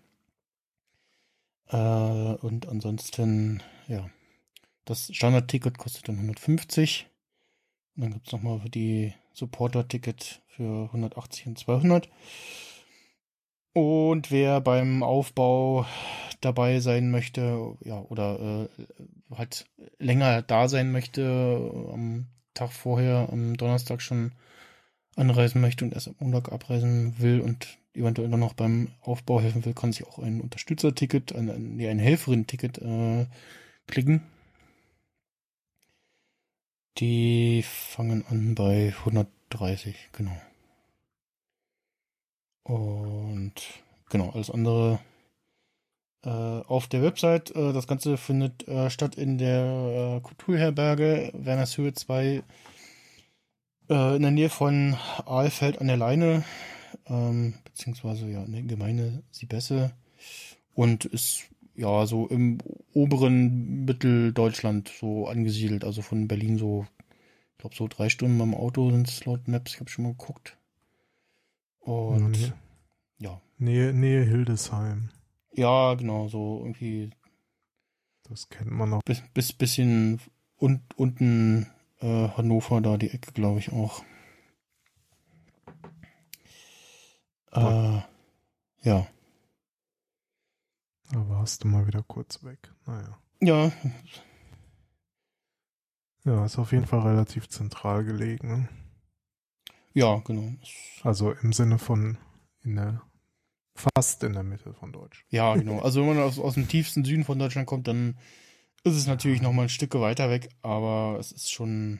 Äh, 1.69 1.77
und 1.77 2.67
ansonsten, 2.67 3.61
ja. 3.87 4.09
Das 4.85 5.09
Standard-Ticket 5.11 5.77
kostet 5.79 6.07
dann 6.07 6.15
150. 6.15 7.07
Und 7.95 8.03
dann 8.03 8.13
gibt 8.13 8.27
es 8.27 8.33
nochmal 8.33 8.59
die 8.69 9.13
Supporter-Ticket 9.33 10.41
für 10.47 10.85
180 10.85 11.47
und 11.47 11.59
200. 11.59 12.09
Und 13.75 14.31
wer 14.31 14.61
beim 14.61 15.03
Aufbau 15.03 15.85
dabei 16.39 16.79
sein 16.79 17.11
möchte, 17.11 17.75
ja, 17.83 17.99
oder 18.03 18.69
äh, 18.79 19.35
halt 19.35 19.65
länger 19.99 20.41
da 20.43 20.69
sein 20.69 20.93
möchte, 20.93 21.71
am 21.91 22.27
Tag 22.53 22.71
vorher, 22.71 23.27
am 23.33 23.57
Donnerstag 23.57 24.01
schon 24.01 24.31
anreisen 25.17 25.59
möchte 25.59 25.83
und 25.83 25.93
erst 25.93 26.07
am 26.07 26.15
Montag 26.19 26.53
abreisen 26.53 27.19
will 27.19 27.41
und 27.41 27.77
eventuell 27.93 28.29
noch 28.29 28.53
beim 28.53 28.91
Aufbau 29.01 29.41
helfen 29.41 29.65
will, 29.65 29.73
kann 29.73 29.91
sich 29.91 30.07
auch 30.07 30.19
ein 30.19 30.39
Unterstützerticket, 30.39 31.35
ein, 31.35 31.49
ein, 31.49 31.75
nee, 31.75 31.89
ein 31.89 31.99
Helferin-Ticket 31.99 32.77
äh, 32.77 33.25
klicken. 33.87 34.21
Die 36.99 37.61
fangen 37.61 38.23
an 38.29 38.55
bei 38.55 38.93
130, 38.99 39.97
genau. 40.13 40.39
Und 42.65 43.53
genau, 44.09 44.31
alles 44.31 44.49
andere 44.49 44.99
äh, 46.23 46.29
auf 46.29 46.87
der 46.87 47.03
Website. 47.03 47.55
Äh, 47.55 47.73
das 47.73 47.87
Ganze 47.87 48.17
findet 48.17 48.67
äh, 48.67 48.89
statt 48.89 49.15
in 49.15 49.37
der 49.37 50.17
äh, 50.17 50.21
Kulturherberge 50.21 51.31
Wernershöhe 51.33 51.93
2 51.93 52.43
äh, 53.89 54.15
in 54.15 54.21
der 54.21 54.31
Nähe 54.31 54.49
von 54.49 54.97
Aalfeld 55.25 55.79
an 55.79 55.87
der 55.87 55.97
Leine, 55.97 56.43
ähm, 57.07 57.53
beziehungsweise 57.63 58.27
ja 58.27 58.43
in 58.43 58.53
der 58.53 58.63
Gemeinde 58.63 59.21
Siebesse 59.29 59.91
und 60.73 61.05
ist 61.05 61.43
ja 61.75 62.07
so 62.07 62.27
im 62.27 62.57
oberen 62.93 63.85
Mitteldeutschland 63.85 64.91
so 64.99 65.27
angesiedelt, 65.27 65.83
also 65.83 66.01
von 66.01 66.27
Berlin 66.27 66.57
so, 66.57 66.87
ich 67.51 67.57
glaube 67.59 67.75
so 67.75 67.87
drei 67.87 68.09
Stunden 68.09 68.39
beim 68.39 68.55
Auto 68.55 68.89
sind 68.89 69.07
es 69.07 69.23
laut 69.25 69.47
Maps, 69.47 69.75
ich 69.75 69.79
habe 69.81 69.89
schon 69.91 70.05
mal 70.05 70.13
geguckt. 70.13 70.57
Und 71.85 72.31
Nähe, 72.31 72.53
ja, 73.19 73.41
Nähe, 73.57 73.93
Nähe 73.93 74.23
Hildesheim. 74.23 75.09
ja, 75.53 75.93
genau, 75.93 76.27
so 76.27 76.59
irgendwie 76.59 77.11
Das 78.23 78.49
kennt 78.49 78.71
man 78.71 78.89
noch. 78.89 79.01
bis, 79.03 79.21
bis 79.33 79.53
bisschen 79.53 80.19
un, 80.59 80.81
unten 80.95 81.67
äh, 81.99 82.29
Hannover 82.29 82.81
da 82.81 82.97
die 82.97 83.11
Ecke, 83.11 83.31
glaube 83.33 83.59
ich 83.59 83.71
auch. 83.71 84.03
Äh, 87.51 88.01
ja. 88.81 89.07
Da 91.11 91.29
warst 91.29 91.63
du 91.63 91.67
mal 91.67 91.87
wieder 91.87 92.03
kurz 92.03 92.43
weg. 92.43 92.73
Naja. 92.85 93.17
Ja, 93.41 93.71
Ja, 96.23 96.43
ist 96.45 96.57
auf 96.57 96.71
jeden 96.71 96.87
Fall 96.87 97.01
relativ 97.01 97.47
zentral 97.49 98.03
gelegen. 98.03 98.47
ne? 98.47 98.69
Ja, 99.95 100.21
genau. 100.23 100.53
Also 101.01 101.31
im 101.31 101.51
Sinne 101.51 101.79
von 101.79 102.17
in 102.63 102.75
der 102.75 103.01
fast 103.75 104.23
in 104.23 104.33
der 104.33 104.43
Mitte 104.43 104.73
von 104.73 104.91
Deutsch. 104.91 105.25
Ja, 105.29 105.55
genau. 105.55 105.79
Also 105.79 105.99
wenn 106.01 106.15
man 106.15 106.19
aus, 106.19 106.39
aus 106.39 106.53
dem 106.53 106.67
tiefsten 106.67 107.03
Süden 107.03 107.23
von 107.23 107.39
Deutschland 107.39 107.67
kommt, 107.67 107.87
dann 107.87 108.17
ist 108.83 108.95
es 108.95 109.07
natürlich 109.07 109.41
noch 109.41 109.51
mal 109.51 109.63
ein 109.63 109.69
Stück 109.69 109.95
weiter 109.95 110.29
weg, 110.29 110.49
aber 110.61 111.17
es 111.19 111.31
ist 111.31 111.51
schon 111.51 111.99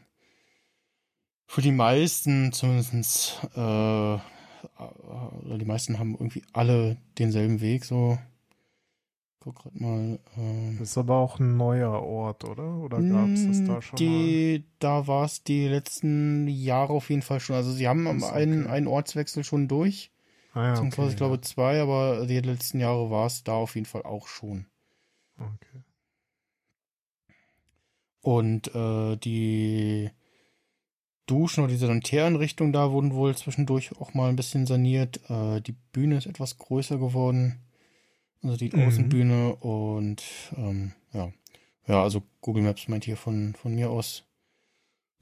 für 1.48 1.62
die 1.62 1.72
meisten 1.72 2.52
zumindest, 2.52 3.39
äh, 3.56 3.60
oder 3.60 4.22
die 5.60 5.66
meisten 5.66 6.00
haben 6.00 6.14
irgendwie 6.14 6.43
alle 6.54 6.98
denselben 7.18 7.62
Weg, 7.62 7.86
so. 7.86 8.18
Guck 9.46 9.58
grad 9.62 9.80
mal. 9.80 10.18
Ähm, 10.38 10.78
Das 10.80 10.89
ist 10.89 10.98
aber 10.98 11.18
auch 11.18 11.39
ein 11.39 11.56
neuer 11.56 12.02
Ort, 12.02 12.43
oder? 12.46 12.78
Oder 12.80 13.00
gab 13.00 13.30
es 13.30 13.46
das 13.46 13.64
da 13.64 13.80
schon 13.80 13.91
mal? 13.91 13.98
die, 14.00 14.66
Da 14.80 15.06
war 15.06 15.26
es 15.26 15.43
die 15.43 15.68
letzten 15.68 16.48
Jahre 16.48 16.93
auf 16.93 17.12
jeden 17.12 17.22
Fall 17.22 17.39
schon. 17.39 17.56
Also 17.56 17.72
sie 17.72 17.88
haben 17.88 18.08
Ist 18.08 18.24
einen, 18.24 18.64
okay. 18.64 18.72
einen 18.72 18.88
Ortswechsel 18.88 19.43
schon 19.43 19.68
durch. 19.68 20.12
Ah, 20.54 20.64
ja, 20.64 20.72
Beziehungsweise 20.72 21.02
okay, 21.04 21.12
ich 21.12 21.18
glaube 21.18 21.41
zwei, 21.41 21.80
aber 21.80 22.26
die 22.26 22.39
letzten 22.39 22.80
Jahre 22.80 23.12
war 23.12 23.28
es 23.28 23.43
da 23.43 23.54
auf 23.54 23.76
jeden 23.76 23.86
Fall 23.86 24.02
auch 24.02 24.28
schon. 24.28 24.66
Okay. 25.38 25.84
Und 28.22 28.74
äh, 28.74 29.16
die 29.18 30.10
Duschen 31.28 31.64
oder 31.64 31.72
diese 31.72 31.86
Lanternenrichtung 31.86 32.74
da 32.74 32.91
wurden 32.91 33.14
wohl 33.14 33.36
zwischendurch 33.38 33.96
auch 34.00 34.16
mal 34.16 34.30
ein 34.30 34.36
bisschen 34.36 34.66
saniert. 34.66 35.20
Äh, 35.30 35.62
die 35.62 35.76
Bühne 35.91 36.18
ist 36.18 36.26
etwas 36.26 36.58
größer 36.58 36.98
geworden. 36.98 37.62
Also 38.44 38.58
die 38.58 38.76
Mhm. 38.76 38.88
Außenbühne 38.88 39.56
und 39.56 40.24
ähm, 40.58 40.94
ja. 41.14 41.32
Ja, 41.88 42.02
also 42.02 42.24
Google 42.42 42.64
Maps 42.64 42.88
meint 42.88 43.06
hier 43.06 43.18
von, 43.18 43.54
von 43.56 43.76
mir 43.76 43.90
aus 43.92 44.24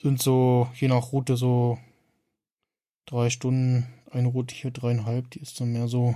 sind 0.03 0.22
so, 0.22 0.70
je 0.76 0.88
nach 0.89 1.11
Route 1.14 1.38
so 1.38 1.78
drei 3.05 3.30
Stunden, 3.30 3.88
eine 4.11 4.28
Route 4.28 4.53
hier 4.53 4.72
dreieinhalb, 4.72 5.30
die 5.32 5.39
ist 5.39 5.59
dann 5.59 5.72
mehr 5.72 5.88
so 5.88 6.16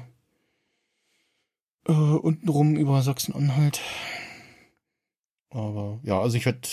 äh, 1.87 1.91
untenrum 1.93 2.75
über 2.75 3.01
Sachsen-Anhalt. 3.01 3.81
Aber 5.49 5.99
ja, 6.03 6.19
also 6.19 6.37
ich 6.37 6.45
werde 6.45 6.67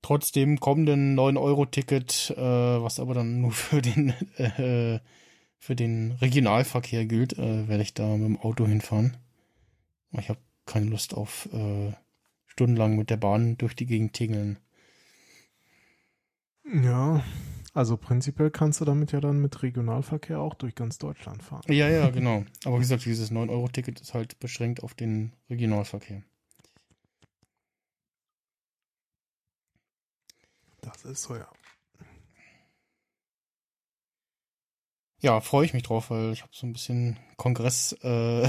trotz 0.00 0.32
dem 0.32 0.58
kommenden 0.58 1.18
9-Euro-Ticket, 1.18 2.30
äh, 2.36 2.82
was 2.82 2.98
aber 2.98 3.14
dann 3.14 3.42
nur 3.42 3.52
für 3.52 3.82
den, 3.82 4.14
äh, 4.38 5.00
für 5.58 5.76
den 5.76 6.12
Regionalverkehr 6.12 7.04
gilt, 7.04 7.38
äh, 7.38 7.68
werde 7.68 7.82
ich 7.82 7.94
da 7.94 8.16
mit 8.16 8.26
dem 8.26 8.40
Auto 8.40 8.66
hinfahren. 8.66 9.16
Ich 10.12 10.28
habe 10.28 10.40
keine 10.66 10.86
Lust 10.86 11.14
auf 11.14 11.48
äh, 11.52 11.92
stundenlang 12.46 12.96
mit 12.96 13.10
der 13.10 13.16
Bahn 13.16 13.56
durch 13.58 13.74
die 13.74 13.86
Gegend 13.86 14.14
tingeln. 14.14 14.58
Ja, 16.64 17.24
also 17.74 17.96
prinzipiell 17.96 18.50
kannst 18.50 18.80
du 18.80 18.84
damit 18.84 19.12
ja 19.12 19.20
dann 19.20 19.40
mit 19.40 19.62
Regionalverkehr 19.62 20.40
auch 20.40 20.54
durch 20.54 20.74
ganz 20.74 20.98
Deutschland 20.98 21.42
fahren. 21.42 21.62
Ja, 21.68 21.88
ja, 21.88 22.10
genau. 22.10 22.44
Aber 22.64 22.76
wie 22.76 22.80
gesagt, 22.80 23.04
dieses 23.04 23.30
9-Euro-Ticket 23.32 24.00
ist 24.00 24.14
halt 24.14 24.38
beschränkt 24.40 24.82
auf 24.82 24.94
den 24.94 25.32
Regionalverkehr. 25.48 26.22
Das 30.80 31.04
ist 31.04 31.22
so, 31.22 31.36
ja. 31.36 31.48
Ja, 35.20 35.40
freue 35.40 35.66
ich 35.66 35.74
mich 35.74 35.82
drauf, 35.82 36.10
weil 36.10 36.32
ich 36.32 36.42
habe 36.42 36.52
so 36.54 36.66
ein 36.66 36.72
bisschen 36.72 37.18
Kongress, 37.36 37.92
äh, 38.02 38.48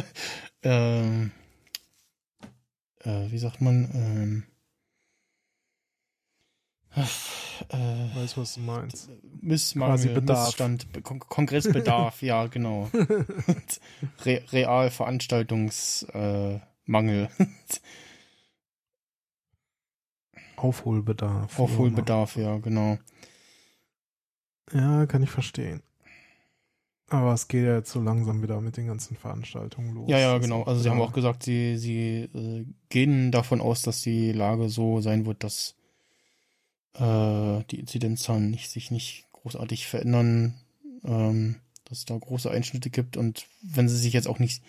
ähm, 0.62 1.32
äh, 3.00 3.30
wie 3.30 3.38
sagt 3.38 3.60
man, 3.60 3.90
ähm, 3.94 4.44
äh, 7.68 8.16
Weißt 8.16 8.36
du, 8.36 8.42
was 8.42 8.54
du 8.54 8.60
meinst? 8.60 9.10
Missmangel, 9.40 9.96
Quasi 9.96 10.08
Bedarf. 10.08 10.46
Missstand, 10.46 11.04
Kon 11.04 11.20
Kongressbedarf, 11.20 12.22
ja, 12.22 12.46
genau. 12.46 12.90
Re 14.24 14.42
Real 14.52 14.90
Veranstaltungsmangel. 14.90 16.60
Äh, 16.60 16.66
Mangel. 16.84 17.28
Aufholbedarf. 20.56 21.58
Aufholbedarf, 21.58 22.36
ja, 22.36 22.58
genau. 22.58 22.98
Ja, 24.72 25.06
kann 25.06 25.22
ich 25.22 25.30
verstehen. 25.30 25.82
Aber 27.12 27.34
es 27.34 27.46
geht 27.46 27.66
ja 27.66 27.76
jetzt 27.76 27.92
so 27.92 28.00
langsam 28.00 28.42
wieder 28.42 28.58
mit 28.62 28.78
den 28.78 28.86
ganzen 28.86 29.16
Veranstaltungen 29.16 29.94
los. 29.94 30.08
Ja, 30.08 30.18
ja, 30.18 30.38
genau. 30.38 30.62
Also 30.62 30.80
sie 30.80 30.88
haben 30.88 31.00
auch 31.02 31.12
gesagt, 31.12 31.42
sie, 31.42 31.76
sie 31.76 32.22
äh, 32.34 32.64
gehen 32.88 33.30
davon 33.30 33.60
aus, 33.60 33.82
dass 33.82 34.00
die 34.00 34.32
Lage 34.32 34.70
so 34.70 35.02
sein 35.02 35.26
wird, 35.26 35.44
dass 35.44 35.74
äh, 36.94 37.62
die 37.70 37.80
Inzidenzzahlen 37.80 38.50
nicht, 38.50 38.70
sich 38.70 38.90
nicht 38.90 39.26
großartig 39.32 39.86
verändern, 39.88 40.54
ähm, 41.04 41.56
dass 41.84 41.98
es 41.98 42.04
da 42.06 42.16
große 42.16 42.50
Einschnitte 42.50 42.88
gibt 42.88 43.18
und 43.18 43.46
wenn 43.60 43.90
sie 43.90 43.98
sich 43.98 44.14
jetzt 44.14 44.28
auch 44.28 44.38
nicht 44.38 44.62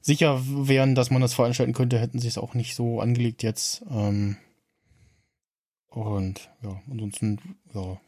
sicher 0.00 0.40
wären, 0.46 0.94
dass 0.94 1.10
man 1.10 1.20
das 1.20 1.34
veranstalten 1.34 1.74
könnte, 1.74 1.98
hätten 1.98 2.20
sie 2.20 2.28
es 2.28 2.38
auch 2.38 2.54
nicht 2.54 2.74
so 2.74 3.02
angelegt 3.02 3.42
jetzt. 3.42 3.84
Ähm, 3.90 4.38
und 5.90 6.48
ja, 6.62 6.80
ansonsten, 6.90 7.38
ja, 7.74 8.00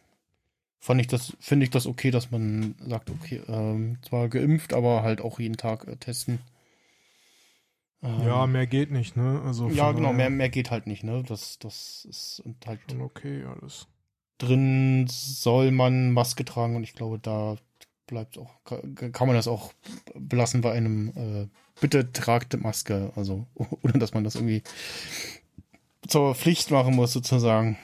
fand 0.81 1.01
ich 1.01 1.07
das, 1.07 1.37
finde 1.41 1.64
ich 1.64 1.70
das 1.70 1.87
okay, 1.87 2.11
dass 2.11 2.31
man 2.31 2.74
sagt, 2.87 3.11
okay, 3.11 3.43
ähm, 3.49 3.99
zwar 4.09 4.29
geimpft, 4.29 4.72
aber 4.72 5.03
halt 5.03 5.20
auch 5.20 5.41
jeden 5.41 5.57
Tag 5.57 5.87
äh, 5.89 5.97
testen. 5.97 6.39
Ähm, 8.03 8.22
Ja, 8.22 8.47
mehr 8.47 8.66
geht 8.66 8.91
nicht, 8.91 9.16
ne? 9.16 9.43
Also 9.45 9.68
ja, 9.68 9.93
genau, 9.93 10.12
mehr, 10.12 10.31
mehr 10.31 10.49
geht 10.49 10.70
halt 10.70 10.87
nicht, 10.87 11.03
ne? 11.05 11.24
Das, 11.26 11.59
das 11.59 12.07
ist 12.09 12.41
und 12.45 12.64
halt 12.66 12.79
okay 13.01 13.45
alles. 13.45 13.87
drin 14.39 15.07
soll 15.09 15.72
man 15.72 16.12
Maske 16.12 16.45
tragen 16.45 16.76
und 16.76 16.85
ich 16.85 16.95
glaube, 16.95 17.18
da 17.18 17.57
bleibt 18.07 18.39
auch, 18.39 18.62
ka- 18.64 18.81
kann 19.12 19.26
man 19.26 19.37
das 19.37 19.49
auch 19.49 19.72
belassen 20.14 20.61
bei 20.61 20.72
einem, 20.72 21.09
äh, 21.16 21.49
bitte 21.81 22.12
tragt 22.12 22.59
Maske, 22.62 23.12
also, 23.16 23.47
ohne 23.83 23.95
dass 23.99 24.14
man 24.14 24.24
das 24.24 24.37
irgendwie 24.37 24.62
zur 26.07 26.35
Pflicht 26.35 26.70
machen 26.70 26.95
muss, 26.95 27.12
sozusagen. 27.12 27.76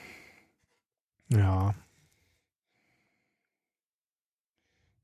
Ja, 1.29 1.75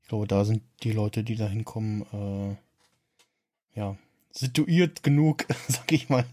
glaube, 0.11 0.27
da 0.27 0.43
sind 0.43 0.61
die 0.83 0.91
Leute, 0.91 1.23
die 1.23 1.35
da 1.37 1.47
hinkommen, 1.47 2.01
äh, 2.11 3.79
ja, 3.79 3.97
situiert 4.31 5.03
genug, 5.03 5.45
sag 5.69 5.89
ich 5.93 6.09
mal. 6.09 6.25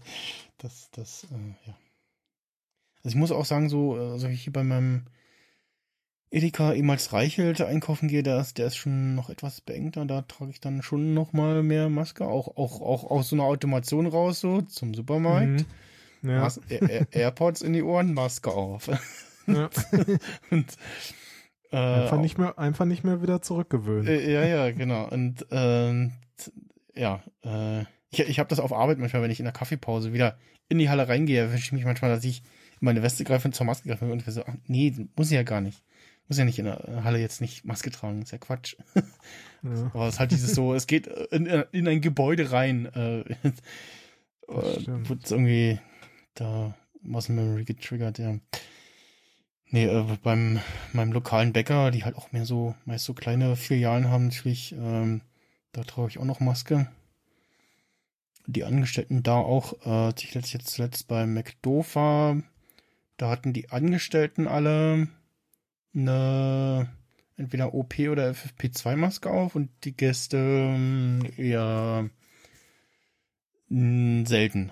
Das, 0.57 0.89
das, 0.91 1.23
äh, 1.31 1.67
ja. 1.67 1.77
Also 2.97 3.09
ich 3.09 3.15
muss 3.15 3.31
auch 3.31 3.45
sagen, 3.45 3.69
so, 3.69 3.93
also 3.95 4.27
ich 4.27 4.43
hier 4.43 4.51
bei 4.51 4.65
meinem 4.65 5.05
Edeka 6.29 6.73
ehemals 6.73 7.13
Reichelt 7.13 7.61
einkaufen 7.61 8.09
gehe, 8.09 8.21
der 8.21 8.41
ist, 8.41 8.57
der 8.57 8.67
ist 8.67 8.75
schon 8.75 9.15
noch 9.15 9.29
etwas 9.29 9.61
beengter. 9.61 10.05
Da 10.05 10.23
trage 10.23 10.51
ich 10.51 10.59
dann 10.59 10.81
schon 10.81 11.13
noch 11.13 11.31
mal 11.31 11.63
mehr 11.63 11.87
Maske, 11.87 12.27
auch, 12.27 12.57
auch, 12.57 12.81
auch 12.81 13.09
aus 13.09 13.29
so 13.29 13.37
einer 13.37 13.45
Automation 13.45 14.07
raus, 14.07 14.41
so 14.41 14.61
zum 14.63 14.93
Supermarkt. 14.93 15.65
Mhm. 16.21 16.29
Ja. 16.29 16.41
Mas 16.41 16.57
Air 16.67 16.89
Air- 16.89 17.07
AirPods 17.11 17.61
in 17.61 17.71
die 17.71 17.81
Ohren, 17.81 18.13
Maske 18.13 18.51
auf. 18.51 18.89
ja. 19.47 19.69
Und, 20.51 20.65
äh, 21.71 21.77
Einfach, 21.77 22.19
nicht 22.19 22.37
mehr, 22.37 22.57
einfach 22.57 22.85
nicht 22.85 23.03
mehr 23.03 23.21
wieder 23.21 23.41
zurückgewöhnen. 23.41 24.07
Äh, 24.07 24.31
ja, 24.31 24.45
ja, 24.45 24.71
genau. 24.71 25.07
Und 25.09 25.45
ähm, 25.51 26.13
ja, 26.95 27.21
äh, 27.43 27.81
ich, 28.09 28.19
ich 28.21 28.39
habe 28.39 28.49
das 28.49 28.59
auf 28.59 28.73
Arbeit 28.73 28.97
manchmal, 28.97 29.21
wenn 29.21 29.31
ich 29.31 29.39
in 29.39 29.45
der 29.45 29.53
Kaffeepause 29.53 30.13
wieder 30.13 30.37
in 30.67 30.79
die 30.79 30.89
Halle 30.89 31.07
reingehe, 31.07 31.51
wünsche 31.51 31.65
ich 31.65 31.71
mich 31.71 31.85
manchmal, 31.85 32.11
dass 32.11 32.23
ich 32.23 32.43
meine 32.79 33.03
Weste 33.03 33.23
greifen, 33.23 33.53
zur 33.53 33.65
Maske 33.65 33.89
greifen 33.89 34.11
und 34.11 34.25
ich 34.25 34.33
so, 34.33 34.43
ach, 34.45 34.55
nee, 34.67 34.93
muss 35.15 35.27
ich 35.27 35.35
ja 35.35 35.43
gar 35.43 35.61
nicht. 35.61 35.83
Muss 36.27 36.37
ja 36.37 36.45
nicht 36.45 36.59
in 36.59 36.65
der 36.65 37.03
Halle 37.03 37.19
jetzt 37.19 37.41
nicht 37.41 37.65
Maske 37.65 37.89
tragen, 37.89 38.21
ist 38.21 38.31
ja 38.31 38.37
Quatsch. 38.37 38.75
Ja, 39.61 39.91
Aber 39.93 40.07
es 40.07 40.13
ist 40.13 40.19
halt 40.21 40.31
dieses 40.31 40.55
so, 40.55 40.73
es 40.73 40.87
geht 40.87 41.07
in, 41.07 41.45
in 41.45 41.85
ein 41.85 41.99
Gebäude 41.99 42.53
rein. 42.53 42.85
Äh, 42.85 43.25
stimmt. 44.79 45.09
wird 45.09 45.29
irgendwie 45.29 45.79
da 46.33 46.77
Muscle 47.01 47.35
Memory 47.35 47.65
getriggert, 47.65 48.19
ja. 48.19 48.37
Nee, 49.71 49.85
äh, 49.85 50.17
beim 50.23 50.59
meinem 50.93 51.11
lokalen 51.11 51.53
Bäcker, 51.53 51.91
die 51.91 52.03
halt 52.03 52.15
auch 52.15 52.31
mehr 52.31 52.45
so, 52.45 52.75
meist 52.85 53.05
so 53.05 53.13
kleine 53.13 53.55
Filialen 53.55 54.09
haben, 54.09 54.25
natürlich, 54.27 54.73
ähm, 54.73 55.21
da 55.71 55.83
trage 55.83 56.09
ich 56.09 56.17
auch 56.17 56.25
noch 56.25 56.39
Maske. 56.39 56.87
Die 58.47 58.63
Angestellten 58.63 59.21
da 59.21 59.35
auch, 59.35 59.73
äh, 59.85 60.13
ich 60.17 60.33
letzt, 60.33 60.53
jetzt 60.53 60.71
zuletzt 60.71 61.07
beim 61.07 61.33
McDo 61.35 61.85
war, 61.93 62.41
da 63.17 63.29
hatten 63.29 63.53
die 63.53 63.69
Angestellten 63.69 64.47
alle 64.47 65.07
eine 65.93 66.89
entweder 67.37 67.73
OP 67.73 67.99
oder 67.99 68.31
FFP2-Maske 68.31 69.29
auf 69.29 69.55
und 69.55 69.69
die 69.83 69.95
Gäste 69.95 70.37
ähm, 70.37 72.09
mh, 73.69 74.25
selten. 74.27 74.71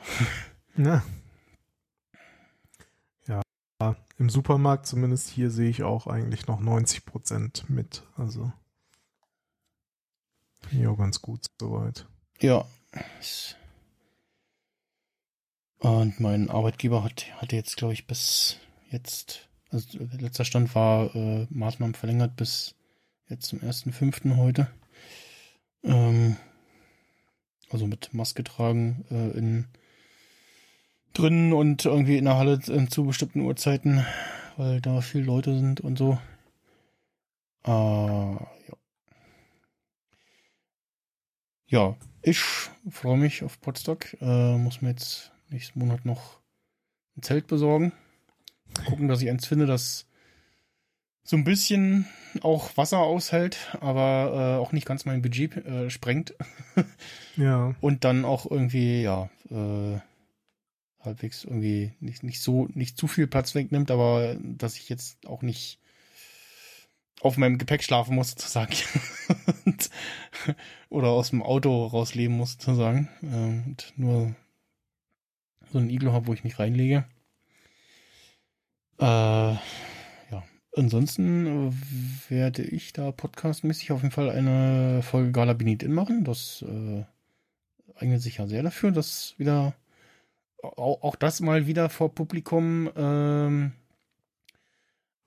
Na. 0.76 1.04
Ja, 4.18 4.24
im 4.24 4.30
Supermarkt 4.30 4.88
zumindest 4.88 5.30
hier 5.30 5.52
sehe 5.52 5.70
ich 5.70 5.84
auch 5.84 6.08
eigentlich 6.08 6.48
noch 6.48 6.60
90 6.60 7.06
Prozent 7.06 7.70
mit. 7.70 8.04
Also 8.16 8.52
auch 10.88 10.98
ganz 10.98 11.22
gut 11.22 11.46
soweit. 11.60 12.08
Ja. 12.40 12.66
Und 15.80 16.20
mein 16.20 16.50
Arbeitgeber 16.50 17.04
hat, 17.04 17.26
hatte 17.40 17.56
jetzt, 17.56 17.78
glaube 17.78 17.94
ich, 17.94 18.08
bis 18.08 18.58
jetzt, 18.90 19.48
also 19.70 20.00
letzter 20.18 20.46
Stand 20.46 20.74
war 20.76 21.16
äh, 21.16 21.48
Maßnahmen 21.50 21.94
verlängert 21.94 22.36
bis 22.36 22.76
jetzt 23.30 23.48
zum 23.48 23.60
1.5. 23.60 24.36
heute. 24.38 24.70
Ähm, 25.84 26.38
also 27.70 27.86
mit 27.86 28.14
Maske 28.14 28.44
tragen 28.44 29.06
äh, 29.12 29.38
in 29.38 29.68
drinnen 31.18 31.54
und 31.54 31.86
irgendwie 31.86 32.18
in 32.18 32.26
der 32.26 32.38
Halle 32.38 32.60
zu 32.60 33.06
bestimmten 33.06 33.42
Uhrzeiten, 33.42 34.06
weil 34.56 34.82
da 34.82 35.02
viele 35.02 35.24
Leute 35.24 35.58
sind 35.58 35.82
und 35.82 35.98
so. 35.98 36.18
Äh, 37.66 37.70
ja. 37.70 38.78
Ja, 41.70 41.96
ich 42.22 42.40
freue 42.90 43.18
mich 43.18 43.44
auf 43.44 43.60
Potsdok. 43.60 44.16
Äh, 44.22 44.58
muss 44.58 44.82
mir 44.82 44.90
jetzt 44.90 45.32
nächsten 45.50 45.80
Monat 45.80 46.06
noch 46.06 46.40
ein 47.18 47.24
Zelt 47.24 47.48
besorgen. 47.48 47.92
Gucken, 48.86 49.08
dass 49.08 49.22
ich 49.22 49.30
eins 49.30 49.48
finde, 49.48 49.66
das 49.66 50.06
so 51.24 51.36
ein 51.36 51.44
bisschen 51.44 52.08
auch 52.42 52.78
Wasser 52.78 53.00
aushält, 53.00 53.58
aber 53.82 54.58
äh, 54.58 54.62
auch 54.62 54.72
nicht 54.72 54.86
ganz 54.86 55.04
mein 55.06 55.22
Budget 55.22 55.58
äh, 55.66 55.90
sprengt. 55.90 56.36
Ja, 57.36 57.76
Und 57.82 58.04
dann 58.04 58.26
auch 58.26 58.50
irgendwie, 58.50 59.04
ja, 59.04 59.30
äh, 59.52 60.00
halbwegs 61.08 61.44
irgendwie 61.44 61.94
nicht, 62.00 62.24
nicht 62.24 62.42
so, 62.42 62.68
nicht 62.74 62.98
zu 62.98 63.08
viel 63.08 63.28
Platz 63.28 63.56
wegnimmt, 63.56 63.92
aber 63.92 64.38
dass 64.42 64.78
ich 64.78 64.90
jetzt 64.90 65.26
auch 65.26 65.42
nicht 65.42 65.80
auf 67.22 67.38
meinem 67.38 67.58
Gepäck 67.58 67.84
schlafen 67.84 68.16
muss, 68.16 68.30
sozusagen. 68.38 68.74
oder 70.90 71.10
aus 71.10 71.32
dem 71.32 71.42
Auto 71.42 71.86
rausleben 71.86 72.38
muss, 72.38 72.54
sozusagen. 72.54 73.10
Ähm, 73.24 73.64
und 73.66 73.94
nur 73.98 74.36
so 75.72 75.80
ein 75.80 75.90
Iglo 75.90 76.14
habe, 76.14 76.28
wo 76.28 76.34
ich 76.34 76.44
mich 76.44 76.60
reinlege. 76.60 77.06
Äh, 79.00 79.04
ja. 79.04 80.44
Ansonsten 80.76 81.74
werde 82.30 82.64
ich 82.64 82.94
da 82.94 83.12
podcastmäßig 83.12 83.92
auf 83.92 84.02
jeden 84.02 84.14
Fall 84.14 84.30
eine 84.30 85.02
Folge 85.04 85.32
Gala 85.32 85.54
Benedin 85.54 85.94
machen. 85.94 86.24
Das 86.24 86.64
äh, 86.68 87.04
eignet 87.96 88.22
sich 88.22 88.38
ja 88.38 88.48
sehr 88.48 88.64
dafür, 88.64 88.92
das 88.92 89.36
wieder 89.38 89.74
auch, 90.62 91.16
das 91.16 91.40
mal 91.40 91.68
wieder 91.68 91.90
vor 91.90 92.14
Publikum 92.14 92.90
ähm, 92.96 93.72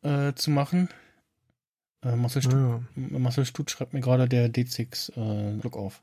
äh, 0.03 0.33
zu 0.35 0.51
machen. 0.51 0.89
Äh, 2.03 2.17
Marcel, 2.17 2.43
Stu 2.43 2.57
ja, 2.57 2.81
Marcel 2.95 3.45
Stutz 3.45 3.73
schreibt 3.73 3.93
mir 3.93 4.01
gerade 4.01 4.29
der 4.29 4.49
D6 4.51 5.13
äh, 5.17 5.59
Glück 5.59 5.77
auf. 5.77 6.03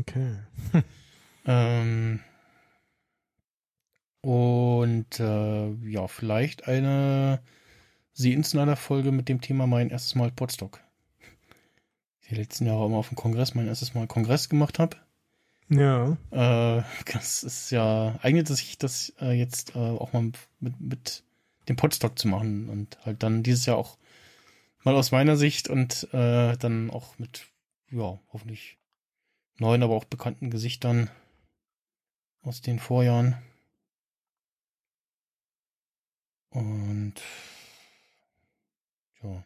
okay. 0.00 0.36
Ähm, 1.44 2.20
und 4.20 5.18
äh, 5.18 5.72
ja, 5.72 6.06
vielleicht 6.06 6.68
eine 6.68 7.42
Sie 8.12 8.32
Insider 8.32 8.76
Folge 8.76 9.10
mit 9.10 9.28
dem 9.28 9.40
Thema 9.40 9.66
mein 9.66 9.90
erstes 9.90 10.14
Mal 10.14 10.30
Podstock. 10.30 10.80
Die 12.28 12.34
letzten 12.36 12.66
Jahre 12.66 12.86
immer 12.86 12.98
auf 12.98 13.08
dem 13.08 13.16
Kongress 13.16 13.54
mein 13.54 13.66
erstes 13.66 13.94
Mal 13.94 14.06
Kongress 14.06 14.48
gemacht 14.48 14.78
habe. 14.78 14.96
Ja, 15.68 16.16
Äh, 16.30 16.82
das 17.12 17.42
ist 17.42 17.70
ja, 17.70 18.18
eignet 18.22 18.50
es 18.50 18.58
sich 18.58 18.78
das 18.78 19.12
äh, 19.20 19.32
jetzt 19.32 19.74
äh, 19.74 19.78
auch 19.78 20.12
mal 20.12 20.30
mit, 20.60 20.80
mit 20.80 21.24
dem 21.68 21.76
Podstock 21.76 22.18
zu 22.18 22.28
machen 22.28 22.68
und 22.68 22.98
halt 23.04 23.22
dann 23.22 23.42
dieses 23.42 23.66
Jahr 23.66 23.78
auch 23.78 23.96
mal 24.84 24.96
aus 24.96 25.12
meiner 25.12 25.36
Sicht 25.36 25.68
und 25.68 26.08
äh, 26.14 26.56
dann 26.58 26.90
auch 26.90 27.18
mit, 27.18 27.48
ja, 27.90 28.18
hoffentlich 28.32 28.78
neuen, 29.58 29.82
aber 29.82 29.94
auch 29.96 30.04
bekannten 30.04 30.50
Gesichtern 30.50 31.10
aus 32.42 32.60
den 32.60 32.78
Vorjahren. 32.78 33.36
Und 36.50 37.14
ja. 39.22 39.44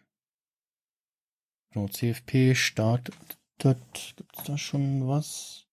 Genau, 1.70 1.86
CFP 1.88 2.54
startet. 2.56 3.14
Gibt's 3.58 4.14
da 4.44 4.58
schon 4.58 5.06
was? 5.06 5.65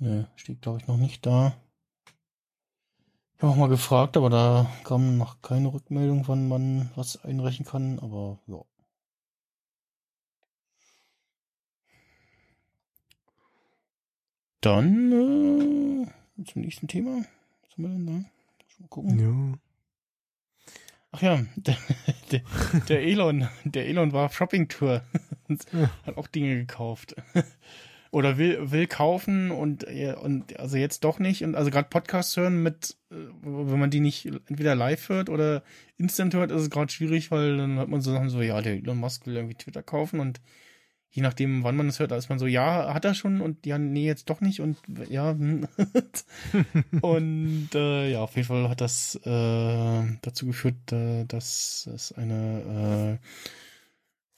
Ne, 0.00 0.28
steht 0.34 0.62
glaube 0.62 0.78
ich 0.80 0.86
noch 0.88 0.96
nicht 0.96 1.24
da. 1.26 1.54
Ich 3.34 3.42
habe 3.42 3.52
auch 3.52 3.56
mal 3.56 3.68
gefragt, 3.68 4.16
aber 4.16 4.28
da 4.30 4.70
kam 4.84 5.16
noch 5.16 5.40
keine 5.42 5.72
Rückmeldung, 5.72 6.26
wann 6.28 6.48
man 6.48 6.90
was 6.96 7.22
einreichen 7.24 7.64
kann, 7.64 7.98
aber 7.98 8.38
ja. 8.46 8.64
Dann 14.60 15.12
äh, 15.12 16.44
zum 16.44 16.62
nächsten 16.62 16.86
Thema. 16.88 17.24
Was 17.62 17.72
haben 17.72 17.82
wir 17.82 17.88
denn 17.88 18.06
da? 18.06 18.12
Mal 18.78 18.88
gucken. 18.88 19.18
ja. 19.18 19.58
Ach 21.12 21.22
ja, 21.22 21.44
der, 21.56 21.76
der, 22.30 22.42
der 22.88 23.02
Elon, 23.02 23.48
der 23.64 23.86
Elon 23.88 24.12
war 24.12 24.26
auf 24.26 24.34
Shopping-Tour 24.36 25.02
und 25.48 25.64
Ja. 25.72 25.90
hat 26.06 26.16
auch 26.16 26.28
Dinge 26.28 26.54
gekauft. 26.56 27.16
Oder 28.12 28.38
will, 28.38 28.72
will 28.72 28.88
kaufen 28.88 29.52
und, 29.52 29.84
und 29.84 30.58
also 30.58 30.76
jetzt 30.76 31.04
doch 31.04 31.20
nicht. 31.20 31.44
Und 31.44 31.54
also 31.54 31.70
gerade 31.70 31.88
Podcasts 31.88 32.36
hören 32.36 32.62
mit, 32.62 32.96
äh, 33.10 33.14
wenn 33.42 33.78
man 33.78 33.90
die 33.90 34.00
nicht 34.00 34.26
entweder 34.26 34.74
live 34.74 35.08
hört 35.08 35.28
oder 35.28 35.62
instant 35.96 36.34
hört, 36.34 36.50
ist 36.50 36.62
es 36.62 36.70
gerade 36.70 36.92
schwierig, 36.92 37.30
weil 37.30 37.56
dann 37.56 37.76
hört 37.76 37.88
man 37.88 38.00
so 38.00 38.12
Sachen 38.12 38.28
so, 38.28 38.42
ja, 38.42 38.60
der 38.62 38.74
Elon 38.74 38.98
Musk 38.98 39.26
will 39.26 39.36
irgendwie 39.36 39.54
Twitter 39.54 39.84
kaufen 39.84 40.18
und 40.18 40.40
je 41.10 41.22
nachdem, 41.22 41.64
wann 41.64 41.76
man 41.76 41.88
es 41.88 41.98
hört, 41.98 42.12
da 42.12 42.16
ist 42.16 42.28
man 42.28 42.38
so, 42.38 42.46
ja, 42.46 42.94
hat 42.94 43.04
er 43.04 43.14
schon 43.14 43.40
und 43.40 43.66
ja, 43.66 43.78
nee, 43.78 44.06
jetzt 44.06 44.30
doch 44.30 44.40
nicht 44.40 44.60
und 44.60 44.78
ja, 45.08 45.30
hm. 45.30 45.66
und 47.02 47.68
äh, 47.74 48.10
ja, 48.12 48.20
auf 48.20 48.36
jeden 48.36 48.46
Fall 48.46 48.68
hat 48.68 48.80
das 48.80 49.16
äh, 49.24 50.02
dazu 50.22 50.46
geführt, 50.46 50.92
äh, 50.92 51.24
dass 51.24 51.88
es 51.92 52.12
eine 52.12 53.18
äh, 53.20 53.26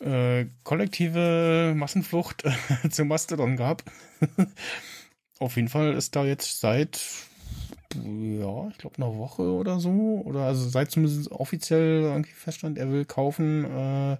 äh, 0.02 0.46
kollektive 0.64 1.74
Massenflucht 1.76 2.44
zu 2.90 3.04
Mastodon 3.04 3.56
gab. 3.56 3.82
auf 5.38 5.56
jeden 5.56 5.68
Fall 5.68 5.94
ist 5.94 6.14
da 6.16 6.24
jetzt 6.24 6.60
seit 6.60 7.00
ja, 7.94 8.68
ich 8.68 8.78
glaube 8.78 8.96
einer 8.96 9.16
Woche 9.16 9.42
oder 9.42 9.78
so 9.78 10.22
oder 10.24 10.40
also 10.46 10.68
seit 10.68 10.90
zumindest 10.90 11.30
offiziell 11.30 12.02
irgendwie 12.02 12.32
feststand, 12.32 12.78
er 12.78 12.90
will 12.90 13.04
kaufen. 13.04 13.64
Äh, 13.64 14.16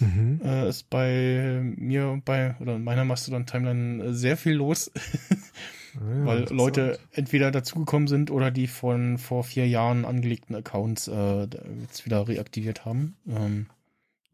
Mhm. 0.00 0.40
äh, 0.44 0.68
ist 0.68 0.90
bei 0.90 1.60
mir 1.76 2.08
und 2.08 2.24
bei 2.24 2.56
oder 2.58 2.74
in 2.74 2.82
meiner 2.82 3.04
Mastodon-Timeline 3.04 4.02
äh, 4.02 4.12
sehr 4.12 4.36
viel 4.36 4.54
los, 4.54 4.90
Ah, 5.94 6.00
ja, 6.12 6.26
weil. 6.26 6.46
Leute 6.50 6.98
entweder 7.12 7.52
dazugekommen 7.52 8.08
sind 8.08 8.32
oder 8.32 8.50
die 8.50 8.66
von 8.66 9.18
vor 9.18 9.44
vier 9.44 9.68
Jahren 9.68 10.04
angelegten 10.04 10.56
Accounts 10.56 11.06
äh, 11.06 11.46
jetzt 11.80 12.04
wieder 12.06 12.26
reaktiviert 12.26 12.84
haben 12.84 13.14
ähm, 13.28 13.66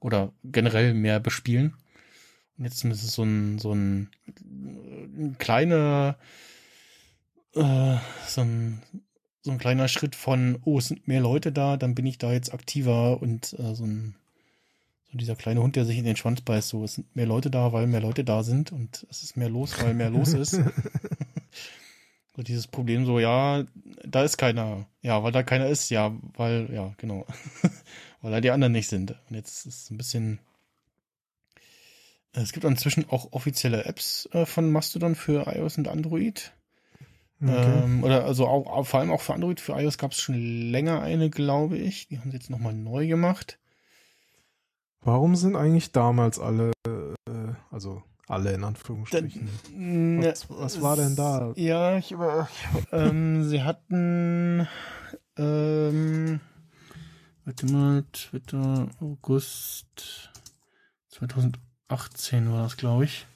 oder 0.01 0.33
generell 0.45 0.95
mehr 0.95 1.21
bespielen. 1.21 1.75
Und 2.59 2.65
jetzt 2.65 2.85
ist 2.85 3.05
es 3.05 3.13
so 3.13 3.23
ein 3.23 3.59
so 3.59 3.73
ein, 3.73 4.11
ein 4.27 5.37
kleiner 5.39 6.17
äh, 7.55 7.97
so 8.27 8.41
ein 8.43 8.83
so 9.43 9.51
ein 9.51 9.59
kleiner 9.59 9.89
Schritt 9.89 10.15
von 10.15 10.59
oh 10.65 10.79
es 10.79 10.89
sind 10.89 11.09
mehr 11.09 11.21
Leute 11.21 11.53
da, 11.53 11.77
dann 11.77 11.95
bin 11.95 12.07
ich 12.07 12.19
da 12.19 12.33
jetzt 12.33 12.53
aktiver 12.53 13.23
und 13.23 13.55
äh, 13.59 13.75
so 13.75 13.85
ein 13.85 14.15
so 15.11 15.19
dieser 15.19 15.35
kleine 15.37 15.61
Hund, 15.61 15.75
der 15.75 15.85
sich 15.85 15.99
in 15.99 16.05
den 16.05 16.17
Schwanz 16.17 16.41
beißt, 16.41 16.69
so, 16.69 16.85
es 16.85 16.95
sind 16.95 17.17
mehr 17.17 17.27
Leute 17.27 17.51
da, 17.51 17.73
weil 17.73 17.89
mehr 17.89 18.01
Leute 18.01 18.23
da 18.23 18.45
sind 18.45 18.71
und 18.71 19.07
es 19.11 19.25
ist 19.25 19.37
mehr 19.37 19.49
los, 19.49 19.75
weil 19.83 19.93
mehr 19.93 20.11
los 20.11 20.35
ist. 20.35 20.61
So 22.37 22.43
dieses 22.45 22.69
Problem 22.69 23.07
so, 23.07 23.19
ja, 23.19 23.65
da 24.05 24.23
ist 24.23 24.39
keiner. 24.39 24.87
Ja, 25.03 25.23
weil 25.23 25.33
da 25.33 25.43
keiner 25.43 25.67
ist, 25.67 25.91
ja, 25.91 26.17
weil, 26.37 26.73
ja, 26.73 26.95
genau. 26.97 27.27
Weil 28.21 28.33
da 28.33 28.41
die 28.41 28.51
anderen 28.51 28.73
nicht 28.73 28.89
sind. 28.89 29.12
Und 29.29 29.37
jetzt 29.37 29.66
ist 29.66 29.85
es 29.85 29.91
ein 29.91 29.97
bisschen. 29.97 30.41
Es 32.33 32.53
gibt 32.53 32.64
inzwischen 32.64 33.09
auch 33.11 33.33
offizielle 33.33 33.85
Apps 33.85 34.29
äh, 34.33 34.47
von 34.47 34.71
Mastodon 34.71 35.16
für 35.16 35.53
iOS 35.53 35.79
und 35.79 35.89
Android. 35.89 36.53
Okay. 37.43 37.85
Ähm, 37.85 38.05
oder 38.05 38.25
also 38.25 38.47
auch, 38.47 38.87
vor 38.87 39.01
allem 39.01 39.11
auch 39.11 39.23
für 39.23 39.35
Android, 39.35 39.61
für 39.61 39.73
iOS 39.73 39.99
gab 39.99 40.12
es 40.12 40.21
schon 40.21 40.37
länger 40.71 41.01
eine, 41.03 41.31
glaube 41.31 41.79
ich. 41.79 42.09
Die 42.09 42.18
haben 42.18 42.31
sie 42.31 42.37
jetzt 42.37 42.51
nochmal 42.51 42.75
neu 42.75 43.07
gemacht. 43.07 43.59
Warum 45.03 45.35
sind 45.35 45.57
eigentlich 45.57 45.93
damals 45.93 46.39
alle, 46.39 46.73
äh, 46.87 47.55
also 47.71 48.03
alle 48.29 48.53
in 48.53 48.62
Anführungsstrichen? 48.62 49.49
Dann, 49.73 50.23
was, 50.23 50.51
was 50.51 50.83
war 50.83 50.97
denn 50.97 51.16
da? 51.16 51.53
Ja, 51.57 51.97
ich 51.97 52.12
über, 52.12 52.49
ähm, 52.93 53.49
sie 53.49 53.62
hatten, 53.62 54.68
ähm, 55.39 56.41
warte 57.51 57.67
mal, 57.67 58.05
Twitter, 58.13 58.87
August 59.01 60.31
2018 61.09 62.53
war 62.53 62.63
das, 62.63 62.77
glaube 62.77 63.05
ich. 63.05 63.27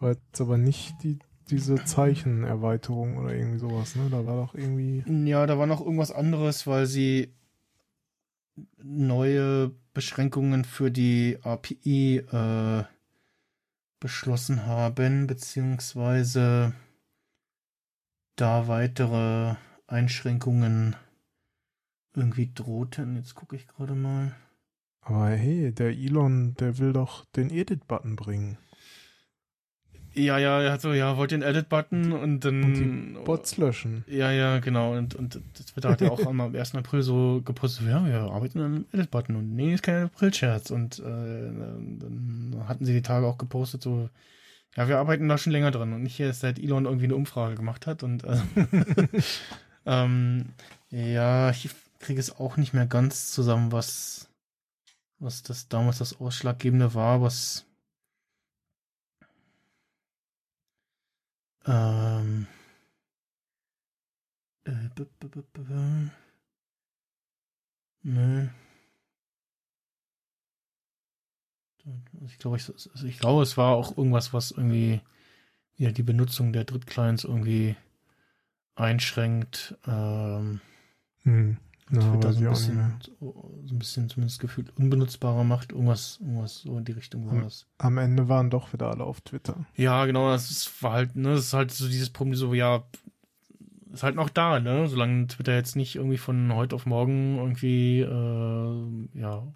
War 0.00 0.10
jetzt 0.10 0.38
aber 0.38 0.58
nicht 0.58 1.02
die 1.02 1.18
diese 1.48 1.82
Zeichenerweiterung 1.82 3.16
oder 3.16 3.34
irgendwie 3.34 3.58
sowas, 3.58 3.96
ne? 3.96 4.08
Da 4.10 4.26
war 4.26 4.36
doch 4.36 4.54
irgendwie. 4.54 5.02
Ja, 5.26 5.46
da 5.46 5.58
war 5.58 5.66
noch 5.66 5.80
irgendwas 5.80 6.12
anderes, 6.12 6.66
weil 6.66 6.84
sie 6.84 7.32
neue 8.76 9.72
Beschränkungen 9.94 10.66
für 10.66 10.90
die 10.90 11.38
API 11.42 12.18
äh, 12.18 12.84
beschlossen 13.98 14.66
haben, 14.66 15.26
beziehungsweise 15.26 16.74
da 18.36 18.68
weitere 18.68 19.54
Einschränkungen 19.86 20.96
irgendwie 22.14 22.50
drohten. 22.54 23.16
Jetzt 23.16 23.34
gucke 23.34 23.56
ich 23.56 23.66
gerade 23.66 23.94
mal. 23.94 24.34
Aber 25.00 25.28
hey, 25.28 25.72
der 25.72 25.90
Elon, 25.90 26.54
der 26.54 26.78
will 26.78 26.92
doch 26.92 27.24
den 27.36 27.50
Edit-Button 27.50 28.16
bringen. 28.16 28.58
Ja, 30.14 30.36
ja, 30.36 30.60
er 30.60 30.72
hat 30.72 30.82
so, 30.82 30.92
ja, 30.92 31.16
wollt 31.16 31.32
ihr 31.32 31.36
einen 31.36 31.48
Edit-Button 31.48 32.12
und 32.12 32.44
dann. 32.44 32.62
Und 32.62 32.74
die 32.74 33.24
Bots 33.24 33.56
löschen. 33.56 34.04
Ja, 34.06 34.30
ja, 34.30 34.58
genau. 34.58 34.92
Und, 34.92 35.14
und 35.14 35.40
Twitter 35.54 35.88
hat 35.88 36.02
ja 36.02 36.10
auch 36.10 36.24
am 36.26 36.40
1. 36.54 36.74
April 36.74 37.02
so 37.02 37.40
gepostet, 37.42 37.88
ja, 37.88 38.04
wir 38.06 38.20
arbeiten 38.20 38.60
an 38.60 38.64
einem 38.64 38.86
Edit-Button 38.92 39.36
und 39.36 39.54
nee, 39.54 39.72
ist 39.72 39.82
kein 39.82 40.04
April-Scherz. 40.04 40.70
Und 40.70 40.98
äh, 40.98 41.02
dann 41.02 42.62
hatten 42.68 42.84
sie 42.84 42.92
die 42.92 43.02
Tage 43.02 43.26
auch 43.26 43.38
gepostet, 43.38 43.82
so, 43.82 44.10
ja, 44.76 44.86
wir 44.86 44.98
arbeiten 44.98 45.28
da 45.28 45.38
schon 45.38 45.52
länger 45.52 45.70
dran 45.70 45.92
und 45.92 46.02
nicht 46.02 46.20
erst 46.20 46.40
seit 46.40 46.58
Elon 46.58 46.84
irgendwie 46.84 47.06
eine 47.06 47.16
Umfrage 47.16 47.54
gemacht 47.54 47.86
hat. 47.86 48.02
Und 48.02 48.24
äh, 48.24 48.36
ähm, 49.86 50.44
ja, 50.90 51.50
ich 51.50 51.70
kriege 52.02 52.20
es 52.20 52.36
auch 52.36 52.56
nicht 52.58 52.74
mehr 52.74 52.86
ganz 52.86 53.32
zusammen, 53.32 53.72
was, 53.72 54.28
was 55.18 55.42
das 55.42 55.68
damals 55.68 55.98
das 55.98 56.20
Ausschlaggebende 56.20 56.94
war, 56.94 57.22
was 57.22 57.64
Ähm. 61.66 62.46
Äh, 64.64 64.88
b 64.94 65.04
-b 65.04 66.10
Nö. 68.04 68.48
Ich 72.24 72.38
glaube, 72.38 72.56
ich, 72.56 72.68
also 72.68 73.06
ich 73.06 73.18
glaube, 73.18 73.42
es 73.42 73.56
war 73.56 73.74
auch 73.74 73.96
irgendwas, 73.96 74.32
was 74.32 74.52
irgendwie 74.52 75.00
ja 75.76 75.90
die 75.90 76.02
Benutzung 76.02 76.52
der 76.52 76.64
Drittclients 76.64 77.24
irgendwie 77.24 77.76
einschränkt. 78.74 79.76
Ähm, 79.86 80.60
hm. 81.22 81.58
Ja, 81.92 82.00
Twitter 82.00 82.32
so 82.32 82.40
ein, 82.40 82.50
bisschen, 82.50 82.94
so, 83.20 83.52
so 83.66 83.74
ein 83.74 83.78
bisschen 83.78 84.08
zumindest 84.08 84.40
gefühlt 84.40 84.72
unbenutzbarer 84.78 85.44
macht. 85.44 85.72
Irgendwas, 85.72 86.18
irgendwas 86.20 86.62
so 86.62 86.78
in 86.78 86.84
die 86.86 86.92
Richtung 86.92 87.26
war 87.26 87.42
das. 87.42 87.66
Am 87.76 87.98
Ende 87.98 88.28
waren 88.28 88.48
doch 88.48 88.72
wieder 88.72 88.90
alle 88.90 89.04
auf 89.04 89.20
Twitter. 89.20 89.66
Ja, 89.76 90.06
genau, 90.06 90.30
das 90.30 90.50
ist, 90.50 90.82
war 90.82 90.92
halt, 90.92 91.16
ne, 91.16 91.34
das 91.34 91.46
ist 91.46 91.52
halt 91.52 91.70
so 91.70 91.86
dieses 91.86 92.08
Problem, 92.08 92.34
so, 92.34 92.54
ja, 92.54 92.82
ist 93.92 94.02
halt 94.02 94.16
noch 94.16 94.30
da, 94.30 94.58
ne? 94.58 94.88
Solange 94.88 95.26
Twitter 95.26 95.54
jetzt 95.54 95.76
nicht 95.76 95.96
irgendwie 95.96 96.16
von 96.16 96.54
heute 96.54 96.74
auf 96.74 96.86
morgen 96.86 97.36
irgendwie, 97.36 98.00
äh, 98.00 99.20
ja, 99.20 99.46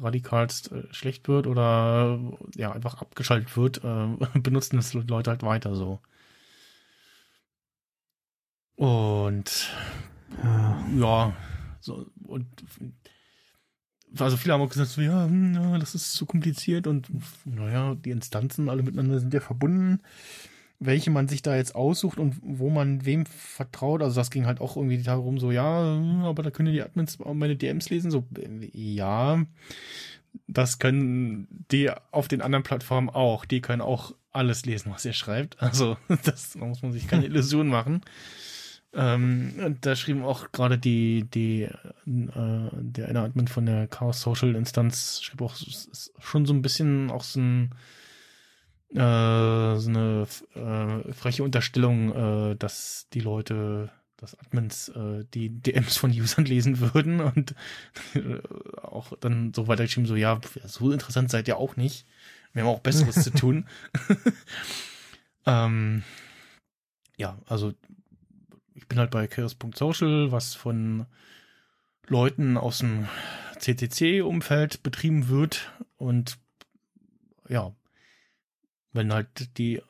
radikalst 0.00 0.72
äh, 0.72 0.82
schlecht 0.92 1.28
wird 1.28 1.46
oder 1.46 2.18
ja, 2.56 2.72
einfach 2.72 3.00
abgeschaltet 3.00 3.56
wird, 3.56 3.84
äh, 3.84 4.38
benutzen 4.40 4.76
das 4.76 4.94
Leute 4.94 5.30
halt 5.30 5.44
weiter 5.44 5.76
so. 5.76 6.00
Und 8.74 9.70
ja, 10.42 10.84
ja 10.98 11.36
so, 11.80 12.06
und 12.24 12.46
also 14.18 14.36
viele 14.36 14.54
haben 14.54 14.62
auch 14.62 14.68
gesagt, 14.68 14.90
so, 14.90 15.00
ja, 15.00 15.24
hm, 15.24 15.54
ja, 15.54 15.78
das 15.78 15.94
ist 15.94 16.12
zu 16.14 16.26
kompliziert 16.26 16.86
und 16.86 17.08
naja, 17.44 17.94
die 17.94 18.10
Instanzen 18.10 18.68
alle 18.68 18.82
miteinander 18.82 19.20
sind 19.20 19.32
ja 19.32 19.40
verbunden. 19.40 20.00
Welche 20.82 21.10
man 21.10 21.28
sich 21.28 21.42
da 21.42 21.56
jetzt 21.56 21.74
aussucht 21.74 22.18
und 22.18 22.36
wo 22.42 22.70
man 22.70 23.04
wem 23.04 23.26
vertraut, 23.26 24.02
also 24.02 24.18
das 24.18 24.30
ging 24.30 24.46
halt 24.46 24.60
auch 24.60 24.76
irgendwie 24.76 24.96
die 24.96 25.02
Tage 25.02 25.20
rum, 25.20 25.38
so, 25.38 25.50
ja, 25.50 26.00
aber 26.22 26.42
da 26.42 26.50
können 26.50 26.72
die 26.72 26.82
Admins 26.82 27.18
meine 27.18 27.56
DMs 27.56 27.90
lesen, 27.90 28.10
so, 28.10 28.26
ja, 28.72 29.44
das 30.46 30.78
können 30.78 31.66
die 31.70 31.90
auf 32.12 32.28
den 32.28 32.40
anderen 32.40 32.62
Plattformen 32.62 33.10
auch, 33.10 33.44
die 33.44 33.60
können 33.60 33.82
auch 33.82 34.14
alles 34.32 34.64
lesen, 34.64 34.90
was 34.90 35.04
ihr 35.04 35.12
schreibt, 35.12 35.60
also 35.62 35.98
das, 36.24 36.52
da 36.52 36.64
muss 36.64 36.82
man 36.82 36.92
sich 36.92 37.06
keine 37.06 37.26
Illusion 37.26 37.68
machen. 37.68 38.00
Ähm, 38.92 39.76
da 39.80 39.94
schrieben 39.94 40.24
auch 40.24 40.50
gerade 40.50 40.76
die, 40.76 41.24
die, 41.32 41.62
äh, 41.62 41.70
der 42.06 43.08
eine 43.08 43.20
Admin 43.20 43.46
von 43.46 43.66
der 43.66 43.86
Chaos 43.86 44.20
Social 44.20 44.56
Instanz 44.56 45.22
schrieb 45.22 45.42
auch 45.42 45.54
schon 46.18 46.44
so 46.44 46.52
ein 46.52 46.62
bisschen 46.62 47.10
auch 47.10 47.22
so, 47.22 47.38
ein, 47.38 47.70
äh, 48.90 49.76
so 49.76 49.88
eine 49.88 50.26
äh, 50.54 51.12
freche 51.12 51.44
Unterstellung, 51.44 52.50
äh, 52.50 52.56
dass 52.56 53.06
die 53.12 53.20
Leute, 53.20 53.92
dass 54.16 54.36
Admins 54.40 54.88
äh, 54.88 55.24
die 55.34 55.50
DMs 55.50 55.96
von 55.96 56.10
Usern 56.10 56.44
lesen 56.44 56.80
würden 56.80 57.20
und 57.20 57.54
äh, 58.14 58.40
auch 58.82 59.16
dann 59.20 59.54
so 59.54 59.68
weitergeschrieben, 59.68 60.08
so 60.08 60.16
ja, 60.16 60.40
so 60.64 60.90
interessant 60.90 61.30
seid 61.30 61.46
ihr 61.46 61.58
auch 61.58 61.76
nicht. 61.76 62.06
Wir 62.52 62.64
haben 62.64 62.70
auch 62.70 62.80
Besseres 62.80 63.22
zu 63.22 63.30
tun. 63.30 63.68
ähm, 65.46 66.02
ja, 67.16 67.38
also 67.46 67.72
ich 68.80 68.88
bin 68.88 68.98
halt 68.98 69.10
bei 69.10 69.26
chaos.social, 69.26 70.32
was 70.32 70.54
von 70.54 71.06
Leuten 72.06 72.56
aus 72.56 72.78
dem 72.78 73.06
CCC-Umfeld 73.58 74.82
betrieben 74.82 75.28
wird. 75.28 75.70
Und 75.98 76.38
ja, 77.48 77.72
wenn 78.92 79.12
halt 79.12 79.58
die 79.58 79.82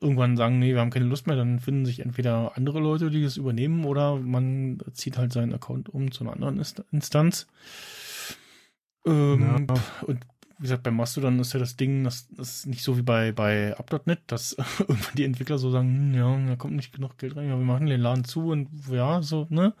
irgendwann 0.00 0.36
sagen, 0.36 0.58
nee, 0.58 0.72
wir 0.72 0.80
haben 0.80 0.90
keine 0.90 1.04
Lust 1.04 1.26
mehr, 1.26 1.36
dann 1.36 1.60
finden 1.60 1.84
sich 1.84 2.00
entweder 2.00 2.56
andere 2.56 2.80
Leute, 2.80 3.10
die 3.10 3.22
das 3.22 3.36
übernehmen, 3.36 3.84
oder 3.84 4.16
man 4.16 4.78
zieht 4.94 5.18
halt 5.18 5.32
seinen 5.32 5.52
Account 5.52 5.88
um 5.88 6.10
zu 6.10 6.24
einer 6.24 6.32
anderen 6.32 6.62
Instanz. 6.90 7.48
Ähm, 9.04 9.66
ja. 9.68 9.74
Und 10.06 10.24
wie 10.58 10.62
gesagt, 10.62 10.82
bei 10.82 10.90
Mastodon 10.90 11.38
ist 11.38 11.52
ja 11.52 11.60
das 11.60 11.76
Ding, 11.76 12.04
das, 12.04 12.26
das 12.36 12.56
ist 12.56 12.66
nicht 12.66 12.82
so 12.82 12.96
wie 12.98 13.02
bei, 13.02 13.32
bei 13.32 13.76
Up.net, 13.78 14.20
dass 14.26 14.56
irgendwann 14.78 15.14
die 15.14 15.24
Entwickler 15.24 15.58
so 15.58 15.70
sagen, 15.70 15.88
hm, 15.88 16.14
ja, 16.14 16.48
da 16.48 16.56
kommt 16.56 16.74
nicht 16.74 16.92
genug 16.92 17.16
Geld 17.18 17.36
rein, 17.36 17.48
ja, 17.48 17.56
wir 17.56 17.64
machen 17.64 17.86
den 17.86 18.00
Laden 18.00 18.24
zu 18.24 18.48
und 18.50 18.68
ja, 18.90 19.22
so, 19.22 19.46
ne? 19.50 19.72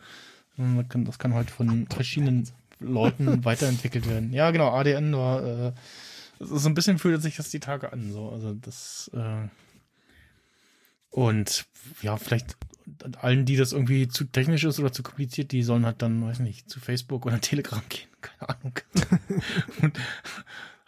Kann, 0.88 1.04
das 1.04 1.18
kann 1.18 1.34
halt 1.34 1.50
von 1.50 1.86
verschiedenen 1.86 2.48
Leuten 2.80 3.44
weiterentwickelt 3.44 4.08
werden. 4.08 4.32
Ja, 4.32 4.50
genau, 4.50 4.70
ADN 4.70 5.14
war, 5.14 5.44
äh, 5.44 5.72
so 6.40 6.68
ein 6.68 6.74
bisschen 6.74 6.98
fühlt 6.98 7.22
sich 7.22 7.36
das 7.36 7.50
die 7.50 7.60
Tage 7.60 7.92
an, 7.92 8.12
so, 8.12 8.30
also 8.30 8.54
das, 8.54 9.10
äh, 9.14 9.48
und 11.10 11.66
ja, 12.02 12.16
vielleicht 12.16 12.56
allen, 13.20 13.44
die 13.44 13.56
das 13.56 13.72
irgendwie 13.72 14.08
zu 14.08 14.24
technisch 14.24 14.64
ist 14.64 14.78
oder 14.80 14.92
zu 14.92 15.02
kompliziert, 15.02 15.52
die 15.52 15.62
sollen 15.62 15.84
halt 15.84 16.02
dann, 16.02 16.22
weiß 16.22 16.40
nicht, 16.40 16.70
zu 16.70 16.80
Facebook 16.80 17.26
oder 17.26 17.40
Telegram 17.40 17.82
gehen. 17.88 18.08
Keine 18.20 18.48
Ahnung. 18.48 18.72
und 19.82 19.98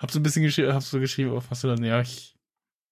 hab 0.00 0.10
so 0.10 0.18
ein 0.18 0.22
bisschen 0.22 0.42
geschrieben, 0.42 0.72
hab 0.72 0.82
so 0.82 0.98
geschrieben, 0.98 1.30
auf 1.32 1.50
was 1.50 1.60
du 1.60 1.68
dann, 1.68 1.84
ja, 1.84 2.00
ich 2.00 2.34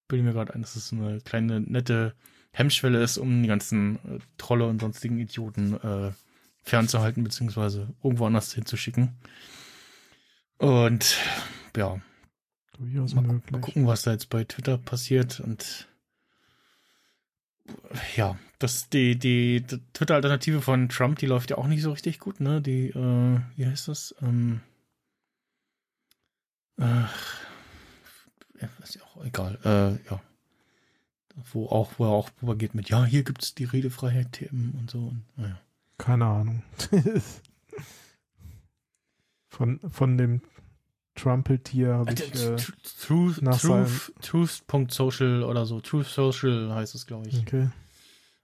bilde 0.08 0.24
mir 0.24 0.34
gerade 0.34 0.54
ein, 0.54 0.60
dass 0.60 0.76
es 0.76 0.92
eine 0.92 1.20
kleine, 1.22 1.60
nette 1.60 2.14
Hemmschwelle 2.52 3.02
ist, 3.02 3.16
um 3.16 3.42
die 3.42 3.48
ganzen 3.48 3.96
äh, 3.96 4.18
Trolle 4.36 4.66
und 4.66 4.80
sonstigen 4.80 5.18
Idioten 5.18 5.74
äh, 5.80 6.12
fernzuhalten, 6.62 7.24
beziehungsweise 7.24 7.88
irgendwo 8.02 8.26
anders 8.26 8.52
hinzuschicken. 8.52 9.16
Und 10.58 11.16
ja. 11.76 11.98
Durchaus 12.76 13.14
mal, 13.14 13.22
möglich. 13.22 13.52
mal 13.52 13.60
gucken, 13.60 13.86
was 13.86 14.02
da 14.02 14.12
jetzt 14.12 14.28
bei 14.28 14.44
Twitter 14.44 14.76
passiert 14.76 15.40
und 15.40 15.88
ja, 18.16 18.38
das, 18.58 18.88
die, 18.88 19.18
die, 19.18 19.62
die 19.62 19.80
Twitter-Alternative 19.92 20.60
von 20.60 20.88
Trump, 20.88 21.18
die 21.18 21.26
läuft 21.26 21.50
ja 21.50 21.58
auch 21.58 21.66
nicht 21.66 21.82
so 21.82 21.92
richtig 21.92 22.18
gut, 22.18 22.40
ne? 22.40 22.60
Die, 22.60 22.88
äh, 22.88 23.40
wie 23.56 23.66
heißt 23.66 23.88
das? 23.88 24.14
Ähm, 24.22 24.60
ja, 26.78 28.68
ist 28.82 28.94
ja 28.94 29.02
auch 29.02 29.24
egal, 29.24 29.58
äh, 29.64 30.10
ja. 30.10 30.20
wo 31.52 31.66
auch, 31.66 31.92
wo 31.98 32.04
er 32.04 32.10
auch 32.10 32.30
propagiert 32.36 32.74
mit, 32.74 32.88
ja, 32.88 33.04
hier 33.04 33.24
gibt's 33.24 33.54
die 33.54 33.64
Redefreiheit 33.64 34.32
TM 34.32 34.74
und 34.78 34.90
so. 34.90 34.98
Und, 34.98 35.24
naja. 35.36 35.58
Keine 35.98 36.26
Ahnung. 36.26 36.62
von, 39.48 39.80
von 39.90 40.16
dem 40.16 40.42
Trumpeltier 41.16 41.94
habe 41.94 42.12
ich. 42.12 42.34
Äh, 42.34 42.56
Truth, 43.00 43.42
nach 43.42 43.60
Truth, 43.60 44.12
Truth.social 44.22 45.42
oder 45.42 45.66
so. 45.66 45.80
Truth 45.80 46.06
Social 46.06 46.72
heißt 46.72 46.94
es, 46.94 47.06
glaube 47.06 47.28
ich. 47.28 47.40
okay. 47.40 47.68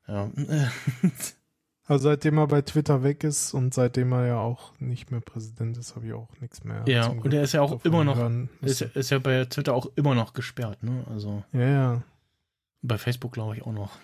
Ja. 0.08 0.30
Also 1.86 2.04
seitdem 2.08 2.38
er 2.38 2.46
bei 2.46 2.62
Twitter 2.62 3.02
weg 3.02 3.24
ist 3.24 3.52
und 3.52 3.74
seitdem 3.74 4.12
er 4.12 4.26
ja 4.26 4.38
auch 4.38 4.72
nicht 4.78 5.10
mehr 5.10 5.20
Präsident 5.20 5.76
ist, 5.76 5.96
habe 5.96 6.06
ich 6.06 6.12
auch 6.14 6.30
nichts 6.40 6.64
mehr. 6.64 6.82
Ja, 6.88 7.08
und 7.08 7.32
er 7.34 7.42
ist 7.42 7.52
ja 7.52 7.60
auch 7.60 7.84
immer 7.84 8.04
noch, 8.04 8.18
ist, 8.62 8.80
ist 8.80 9.10
ja 9.10 9.18
bei 9.18 9.44
Twitter 9.44 9.74
auch 9.74 9.86
immer 9.94 10.14
noch 10.14 10.32
gesperrt, 10.32 10.82
ne? 10.82 11.04
Also 11.10 11.44
Ja, 11.52 11.68
ja. 11.68 12.02
bei 12.80 12.96
Facebook 12.96 13.32
glaube 13.32 13.56
ich 13.56 13.62
auch 13.62 13.72
noch. 13.72 13.98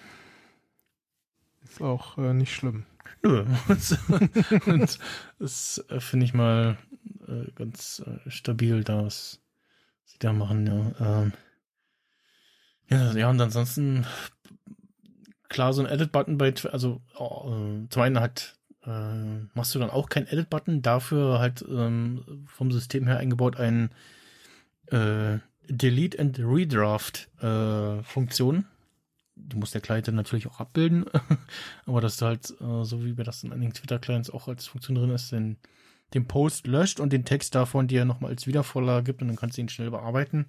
Ist 1.63 1.81
auch 1.81 2.19
äh, 2.19 2.35
nicht 2.35 2.55
schlimm. 2.55 2.85
Nö. 3.23 3.45
und 4.67 4.99
das 5.39 5.85
äh, 5.89 6.01
finde 6.01 6.27
ich 6.27 6.35
mal 6.35 6.77
äh, 7.29 7.51
ganz 7.55 8.03
äh, 8.07 8.31
stabil, 8.31 8.85
da 8.85 9.05
was 9.05 9.41
sie 10.05 10.19
da 10.19 10.33
machen, 10.35 10.67
ja. 10.67 11.23
Ähm, 11.23 11.33
ja, 12.91 13.13
ja, 13.13 13.31
und 13.31 13.41
ansonsten 13.41 14.05
klar, 15.51 15.75
so 15.75 15.83
ein 15.83 15.93
Edit-Button 15.93 16.39
bei, 16.39 16.55
also 16.73 17.03
äh, 17.15 17.89
zum 17.91 18.03
einen 18.03 18.21
halt 18.21 18.55
äh, 18.87 19.45
machst 19.53 19.75
du 19.75 19.79
dann 19.79 19.91
auch 19.91 20.09
keinen 20.09 20.29
Edit-Button, 20.29 20.81
dafür 20.81 21.39
halt 21.39 21.63
ähm, 21.69 22.47
vom 22.47 22.73
System 22.73 23.07
her 23.07 23.19
eingebaut 23.19 23.59
ein 23.59 23.91
äh, 24.87 25.39
Delete 25.69 26.19
and 26.19 26.39
Redraft 26.39 27.29
äh, 27.43 28.03
Funktion. 28.03 28.65
Du 29.37 29.59
musst 29.59 29.75
der 29.75 29.81
Client 29.81 30.09
dann 30.09 30.15
natürlich 30.15 30.47
auch 30.47 30.61
abbilden, 30.61 31.05
aber 31.87 32.01
dass 32.01 32.17
du 32.17 32.27
halt, 32.27 32.51
äh, 32.61 32.85
so 32.85 33.05
wie 33.05 33.17
wir 33.17 33.25
das 33.25 33.45
in 33.45 33.53
einigen 33.53 33.75
Twitter-Clients 33.75 34.31
auch 34.31 34.49
als 34.49 34.67
Funktion 34.67 34.97
drin 34.97 35.11
ist, 35.11 35.33
den, 35.33 35.57
den 36.15 36.27
Post 36.27 36.67
löscht 36.67 37.01
und 37.01 37.13
den 37.13 37.25
Text 37.25 37.55
davon 37.55 37.89
dir 37.89 38.05
nochmal 38.05 38.31
als 38.31 38.47
Wiedervorlage 38.47 39.05
gibt 39.05 39.23
und 39.23 39.29
dann 39.29 39.37
kannst 39.37 39.57
du 39.57 39.63
ihn 39.63 39.69
schnell 39.69 39.91
bearbeiten. 39.91 40.47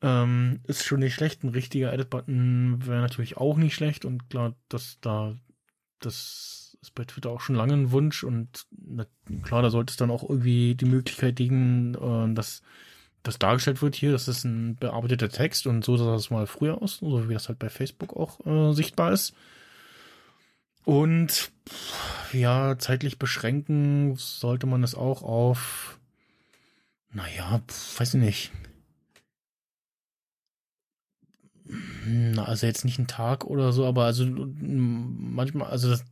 Ähm, 0.00 0.60
ist 0.64 0.84
schon 0.84 1.00
nicht 1.00 1.14
schlecht. 1.14 1.42
Ein 1.42 1.48
richtiger 1.48 1.92
Edit-Button 1.92 2.86
wäre 2.86 3.00
natürlich 3.00 3.36
auch 3.36 3.56
nicht 3.56 3.74
schlecht 3.74 4.04
und 4.04 4.30
klar, 4.30 4.54
dass 4.68 4.98
da, 5.00 5.34
das 5.98 6.76
ist 6.80 6.94
bei 6.94 7.04
Twitter 7.04 7.30
auch 7.30 7.40
schon 7.40 7.56
lange 7.56 7.74
ein 7.74 7.90
Wunsch 7.90 8.22
und 8.22 8.66
na, 8.70 9.06
klar, 9.42 9.62
da 9.62 9.70
sollte 9.70 9.90
es 9.90 9.96
dann 9.96 10.10
auch 10.10 10.22
irgendwie 10.22 10.74
die 10.74 10.84
Möglichkeit 10.84 11.38
liegen, 11.38 11.94
äh, 11.94 12.34
dass 12.34 12.62
das 13.24 13.38
dargestellt 13.38 13.82
wird 13.82 13.96
hier, 13.96 14.12
das 14.12 14.28
ist 14.28 14.44
ein 14.44 14.76
bearbeiteter 14.76 15.28
Text 15.28 15.66
und 15.66 15.84
so 15.84 15.96
sah 15.96 16.12
das 16.12 16.30
mal 16.30 16.46
früher 16.46 16.80
aus, 16.80 16.98
so 16.98 17.28
wie 17.28 17.34
das 17.34 17.48
halt 17.48 17.58
bei 17.58 17.68
Facebook 17.68 18.16
auch 18.16 18.44
äh, 18.46 18.72
sichtbar 18.72 19.12
ist. 19.12 19.34
Und 20.84 21.50
ja, 22.32 22.78
zeitlich 22.78 23.18
beschränken 23.18 24.14
sollte 24.16 24.66
man 24.66 24.82
es 24.82 24.94
auch 24.94 25.22
auf, 25.22 25.98
naja, 27.12 27.60
weiß 27.98 28.14
ich 28.14 28.20
nicht. 28.20 28.52
Na, 31.57 31.57
also 32.38 32.66
jetzt 32.66 32.84
nicht 32.84 32.98
einen 32.98 33.06
Tag 33.08 33.44
oder 33.44 33.72
so, 33.72 33.86
aber 33.86 34.04
also 34.04 34.24
mm, 34.24 35.34
manchmal, 35.34 35.68
also 35.70 35.90
das, 35.90 36.04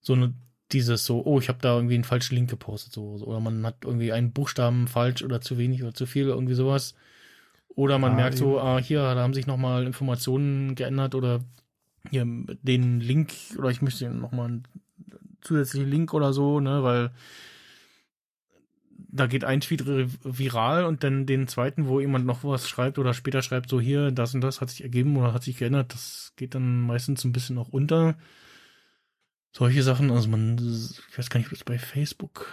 so 0.00 0.14
eine, 0.14 0.34
dieses 0.72 1.04
so, 1.04 1.24
oh, 1.24 1.38
ich 1.38 1.48
habe 1.48 1.58
da 1.60 1.74
irgendwie 1.76 1.94
einen 1.94 2.04
falschen 2.04 2.34
Link 2.36 2.50
gepostet, 2.50 2.92
so, 2.92 3.02
oder 3.24 3.40
man 3.40 3.64
hat 3.66 3.84
irgendwie 3.84 4.12
einen 4.12 4.32
Buchstaben 4.32 4.88
falsch 4.88 5.22
oder 5.22 5.40
zu 5.40 5.58
wenig 5.58 5.82
oder 5.82 5.94
zu 5.94 6.06
viel, 6.06 6.26
irgendwie 6.28 6.54
sowas. 6.54 6.94
Oder 7.76 7.98
man 7.98 8.12
Ja, 8.12 8.16
merkt 8.16 8.38
so, 8.38 8.58
eben. 8.58 8.60
ah, 8.60 8.78
hier, 8.78 9.00
da 9.02 9.22
haben 9.22 9.34
sich 9.34 9.46
nochmal 9.46 9.84
Informationen 9.86 10.74
geändert 10.76 11.14
oder 11.14 11.44
hier 12.10 12.24
den 12.62 13.00
Link, 13.00 13.32
oder 13.58 13.70
ich 13.70 13.82
möchte 13.82 14.08
nochmal 14.10 14.46
einen 14.48 14.64
zusätzlichen 15.42 15.90
Link 15.90 16.14
oder 16.14 16.32
so, 16.32 16.60
ne, 16.60 16.82
weil 16.82 17.10
da 19.14 19.28
geht 19.28 19.44
ein 19.44 19.60
Tweet 19.60 19.84
viral 20.24 20.84
und 20.84 21.04
dann 21.04 21.24
den 21.24 21.46
zweiten, 21.46 21.86
wo 21.86 22.00
jemand 22.00 22.26
noch 22.26 22.42
was 22.42 22.68
schreibt 22.68 22.98
oder 22.98 23.14
später 23.14 23.42
schreibt, 23.42 23.70
so 23.70 23.80
hier, 23.80 24.10
das 24.10 24.34
und 24.34 24.40
das 24.40 24.60
hat 24.60 24.70
sich 24.70 24.82
ergeben 24.82 25.16
oder 25.16 25.32
hat 25.32 25.44
sich 25.44 25.56
geändert, 25.56 25.94
das 25.94 26.32
geht 26.36 26.56
dann 26.56 26.80
meistens 26.80 27.22
ein 27.24 27.32
bisschen 27.32 27.56
auch 27.58 27.68
unter. 27.68 28.16
Solche 29.52 29.84
Sachen, 29.84 30.10
also 30.10 30.28
man, 30.28 30.58
ich 30.58 31.16
weiß 31.16 31.30
gar 31.30 31.38
nicht, 31.38 31.46
ob 31.46 31.52
es 31.52 31.62
bei 31.62 31.78
Facebook 31.78 32.52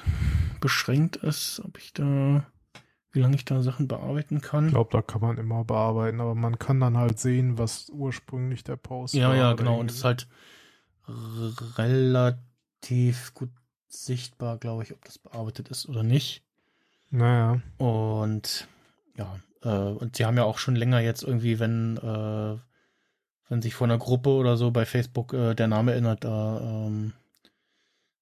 beschränkt 0.60 1.16
ist, 1.16 1.60
ob 1.66 1.80
ich 1.80 1.94
da, 1.94 2.46
wie 3.12 3.22
lange 3.22 3.36
ich 3.36 3.44
da 3.46 3.64
Sachen 3.64 3.88
bearbeiten 3.88 4.40
kann. 4.42 4.68
Ich 4.68 4.74
glaube, 4.74 4.92
da 4.92 5.02
kann 5.02 5.22
man 5.22 5.40
immer 5.40 5.64
bearbeiten, 5.64 6.22
aber 6.22 6.36
man 6.36 6.60
kann 6.60 6.80
dann 6.80 6.96
halt 6.96 7.20
sehen, 7.20 7.58
was 7.58 7.90
ursprünglich 7.90 8.64
der 8.64 8.76
Post 8.76 9.16
Ja, 9.16 9.30
war. 9.30 9.36
ja, 9.36 9.48
oder 9.48 9.64
genau. 9.64 9.80
Und 9.80 9.90
es 9.90 9.98
ist 9.98 10.04
halt 10.04 10.28
relativ 11.78 13.34
gut 13.34 13.50
sichtbar, 13.88 14.60
glaube 14.60 14.84
ich, 14.84 14.94
ob 14.94 15.04
das 15.04 15.18
bearbeitet 15.18 15.70
ist 15.70 15.90
oder 15.90 16.04
nicht. 16.04 16.44
Naja, 17.12 17.62
Und 17.78 18.68
ja, 19.18 19.40
äh, 19.64 19.68
und 19.70 20.16
sie 20.16 20.26
haben 20.26 20.38
ja 20.38 20.46
auch 20.46 20.58
schon 20.58 20.78
länger 20.78 21.02
jetzt 21.02 21.24
irgendwie, 21.24 21.60
wenn, 21.60 21.98
äh, 21.98 22.58
wenn 23.50 23.62
sich 23.62 23.74
von 23.76 23.92
einer 23.92 24.00
Gruppe 24.00 24.30
oder 24.30 24.56
so 24.56 24.72
bei 24.72 24.86
Facebook 24.86 25.34
äh, 25.34 25.54
der 25.54 25.68
Name 25.68 25.94
ändert, 25.94 26.24
da 26.24 26.62
ähm, 26.62 27.14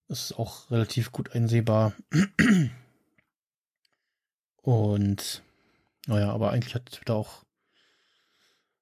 ist 0.07 0.31
es 0.31 0.33
auch 0.33 0.71
relativ 0.71 1.11
gut 1.11 1.35
einsehbar. 1.35 1.93
Und 4.63 5.43
naja, 6.07 6.31
aber 6.31 6.51
eigentlich 6.51 6.73
hat 6.73 6.87
Twitter 6.87 7.13
auch 7.13 7.43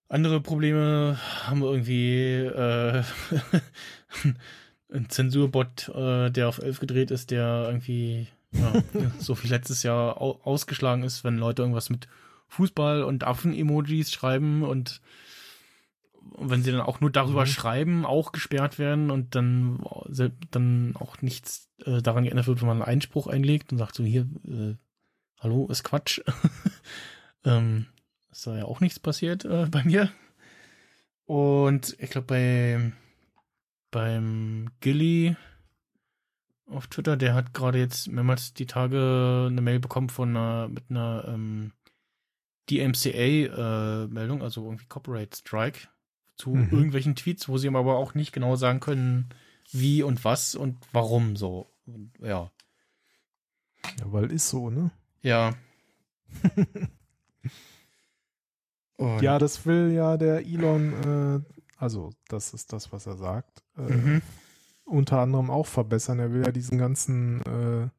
andere 0.08 0.40
Probleme, 0.40 1.20
haben 1.44 1.60
wir 1.62 1.70
irgendwie 1.70 2.34
äh, 2.34 3.04
ein 4.94 5.10
Zensurbot, 5.10 5.90
äh, 5.90 6.30
der 6.30 6.48
auf 6.48 6.60
11 6.60 6.80
gedreht 6.80 7.12
ist, 7.12 7.32
der 7.32 7.66
irgendwie 7.68 8.28
ja, 8.60 9.12
so 9.20 9.42
wie 9.44 9.48
letztes 9.48 9.84
Jahr 9.84 10.22
au 10.22 10.40
ausgeschlagen 10.44 11.04
ist, 11.04 11.24
wenn 11.24 11.38
Leute 11.38 11.62
irgendwas 11.62 11.90
mit 11.90 12.08
Fußball 12.48 13.04
und 13.04 13.24
Affen-Emojis 13.26 14.12
schreiben 14.12 14.64
und 14.64 15.02
wenn 16.40 16.62
sie 16.62 16.72
dann 16.72 16.82
auch 16.82 17.00
nur 17.00 17.10
darüber 17.12 17.42
Mhm. 17.42 17.48
schreiben, 17.48 18.06
auch 18.06 18.32
gesperrt 18.32 18.80
werden 18.80 19.12
und 19.12 19.34
dann, 19.36 19.80
dann 20.52 20.94
auch 20.96 21.22
nichts 21.22 21.70
äh, 21.86 22.02
daran 22.02 22.26
geändert 22.26 22.48
wird, 22.48 22.62
wenn 22.62 22.68
man 22.68 22.82
einen 22.82 22.90
Einspruch 22.92 23.28
einlegt 23.28 23.72
und 23.72 23.78
sagt 23.78 23.96
so, 23.96 24.04
hier, 24.04 24.28
äh, 24.46 24.76
hallo, 25.40 25.68
ist 25.70 25.84
Quatsch. 25.84 26.22
ähm, 27.46 27.88
ist 28.30 28.46
da 28.46 28.58
ja 28.58 28.66
auch 28.66 28.82
nichts 28.82 29.00
passiert 29.00 29.46
äh, 29.46 29.68
bei 29.72 29.84
mir. 29.84 30.12
Und 31.26 31.96
ich 32.00 32.10
glaube, 32.10 32.28
bei 32.28 32.92
beim 33.90 34.70
Gilly 34.82 35.36
auf 36.68 36.88
Twitter, 36.88 37.15
der 37.18 37.34
hat 37.34 37.53
gerade 37.53 37.80
jetzt 37.80 38.07
mehrmals 38.07 38.53
die 38.53 38.65
Tage 38.65 39.48
eine 39.49 39.61
Mail 39.61 39.80
bekommen 39.80 40.10
von 40.10 40.30
einer, 40.35 40.68
mit 40.68 40.84
einer 40.89 41.26
ähm, 41.27 41.72
DMCA-Meldung, 42.69 44.41
also 44.41 44.65
irgendwie 44.65 44.85
Copyright 44.88 45.35
Strike 45.35 45.88
zu 46.35 46.52
Mhm. 46.52 46.69
irgendwelchen 46.72 47.15
Tweets, 47.15 47.48
wo 47.49 47.57
sie 47.57 47.68
ihm 47.68 47.76
aber 47.76 47.98
auch 47.98 48.14
nicht 48.14 48.31
genau 48.34 48.56
sagen 48.56 48.80
können, 48.80 49.30
wie 49.72 50.03
und 50.03 50.23
was 50.23 50.56
und 50.56 50.77
warum 50.94 51.35
so. 51.35 51.72
Und, 51.85 52.11
ja. 52.19 52.52
ja, 53.99 54.11
weil 54.11 54.31
ist 54.31 54.49
so, 54.49 54.69
ne? 54.69 54.91
Ja. 55.22 55.53
Ja, 59.22 59.38
das 59.38 59.65
will 59.68 59.91
ja 59.91 60.18
der 60.18 60.39
Elon, 60.39 60.94
äh, 61.03 61.39
also 61.77 62.10
das 62.30 62.56
ist 62.56 62.73
das, 62.73 62.91
was 62.91 63.06
er 63.06 63.15
sagt, 63.15 63.64
äh, 63.77 63.81
Mhm. 63.81 64.22
Unter 64.88 65.19
anderem 65.19 65.49
auch 65.51 65.68
verbessern. 65.68 66.19
Er 66.19 66.31
will 66.34 66.43
ja 66.45 66.51
diesen 66.51 66.77
ganzen 66.77 67.41
äh, 67.43 67.89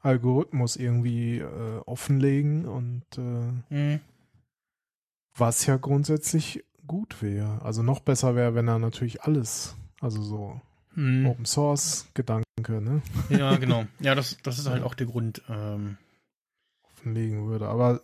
Algorithmus 0.00 0.76
irgendwie 0.76 1.38
äh, 1.38 1.78
offenlegen 1.86 2.66
und 2.66 3.02
äh, 3.16 3.74
Mhm. 3.74 4.00
was 5.36 5.66
ja 5.66 5.76
grundsätzlich 5.76 6.64
gut 6.86 7.22
wäre. 7.22 7.62
Also 7.62 7.82
noch 7.82 8.00
besser 8.00 8.36
wäre, 8.36 8.54
wenn 8.54 8.68
er 8.68 8.78
natürlich 8.78 9.22
alles, 9.22 9.74
also 10.00 10.22
so 10.22 10.60
Mhm. 10.96 11.26
Open 11.26 11.44
Source 11.44 12.06
Gedanke, 12.14 12.44
ne, 12.80 13.02
Ja, 13.28 13.56
genau. 13.56 13.84
Ja, 13.98 14.14
das, 14.14 14.36
das 14.44 14.58
ist 14.60 14.68
halt 14.68 14.84
auch 14.84 14.94
der 14.94 15.06
Grund. 15.08 15.42
Ähm, 15.48 15.96
offenlegen 16.84 17.48
würde. 17.48 17.66
Aber 17.68 18.00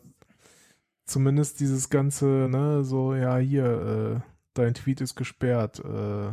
zumindest 1.06 1.60
dieses 1.60 1.88
ganze, 1.90 2.26
ne, 2.50 2.82
so, 2.82 3.14
ja, 3.14 3.36
hier, 3.36 4.22
äh, 4.24 4.30
dein 4.54 4.74
Tweet 4.74 5.00
ist 5.00 5.14
gesperrt, 5.14 5.78
äh, 5.84 6.32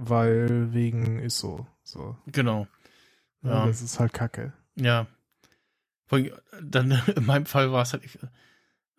weil 0.00 0.72
wegen 0.72 1.18
ist 1.18 1.38
so. 1.38 1.66
So. 1.82 2.16
genau. 2.26 2.66
Ja, 3.42 3.50
Ja. 3.50 3.66
Das 3.66 3.82
ist 3.82 3.98
halt 3.98 4.12
Kacke. 4.12 4.52
Ja. 4.76 5.06
Dann 6.62 6.90
in 7.16 7.26
meinem 7.26 7.46
Fall 7.46 7.72
war 7.72 7.82
es 7.82 7.92
halt, 7.92 8.04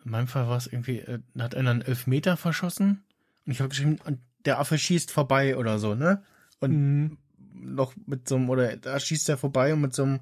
in 0.05 0.11
meinem 0.11 0.27
Fall 0.27 0.47
war 0.47 0.57
es 0.57 0.67
irgendwie, 0.67 0.99
äh, 0.99 1.19
da 1.33 1.45
hat 1.45 1.55
einer 1.55 1.71
einen 1.71 1.81
Elfmeter 1.81 2.37
verschossen 2.37 3.03
und 3.45 3.51
ich 3.51 3.59
habe 3.59 3.69
geschrieben, 3.69 3.97
und 4.05 4.19
der 4.45 4.59
Affe 4.59 4.77
schießt 4.77 5.11
vorbei 5.11 5.57
oder 5.57 5.79
so, 5.79 5.95
ne? 5.95 6.23
Und 6.59 6.71
Mhm. 6.71 7.17
noch 7.53 7.93
mit 8.05 8.27
so 8.29 8.35
einem, 8.35 8.49
oder 8.49 8.77
da 8.77 8.99
schießt 8.99 9.27
er 9.29 9.37
vorbei 9.37 9.73
und 9.73 9.81
mit 9.81 9.93
so 9.93 10.03
einem, 10.03 10.19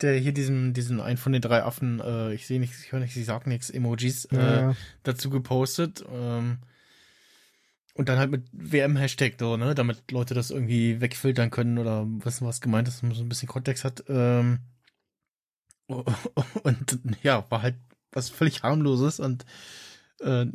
der 0.00 0.18
hier 0.18 0.32
diesen, 0.32 0.72
diesen 0.72 1.00
einen 1.00 1.16
von 1.18 1.32
den 1.32 1.42
drei 1.42 1.62
Affen, 1.62 2.00
äh, 2.00 2.34
ich 2.34 2.46
sehe 2.46 2.58
nichts, 2.58 2.82
ich 2.82 2.90
höre 2.92 3.00
nichts, 3.00 3.16
ich 3.16 3.26
sag 3.26 3.46
nichts, 3.46 3.70
Emojis, 3.70 4.24
äh, 4.26 4.36
Ja, 4.36 4.76
dazu 5.04 5.30
gepostet. 5.30 6.04
Ähm, 6.10 6.58
und 7.94 8.08
dann 8.08 8.18
halt 8.18 8.30
mit 8.30 8.44
WM-Hashtag, 8.52 9.34
so, 9.38 9.56
ne, 9.56 9.74
damit 9.74 10.10
Leute 10.10 10.34
das 10.34 10.50
irgendwie 10.50 11.00
wegfiltern 11.00 11.50
können 11.50 11.78
oder 11.78 12.06
wissen, 12.06 12.46
was 12.46 12.60
gemeint 12.60 12.88
ist, 12.88 13.02
man 13.02 13.12
so 13.12 13.22
ein 13.22 13.28
bisschen 13.28 13.48
Kontext 13.48 13.84
hat. 13.84 14.04
Ähm, 14.08 14.60
und 15.88 16.98
ja, 17.22 17.44
war 17.50 17.62
halt 17.62 17.76
was 18.12 18.30
völlig 18.30 18.62
harmloses 18.62 19.20
und 19.20 19.44
äh, 20.20 20.46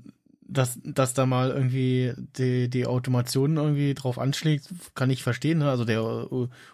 dass, 0.42 0.80
dass 0.84 1.14
da 1.14 1.26
mal 1.26 1.52
irgendwie 1.52 2.14
die, 2.38 2.70
die 2.70 2.88
Automation 2.88 3.58
irgendwie 3.58 3.94
drauf 3.94 4.18
anschlägt, 4.18 4.70
kann 4.96 5.12
ich 5.12 5.22
verstehen. 5.22 5.60
Ne? 5.60 5.70
Also 5.70 5.86
der 5.86 6.02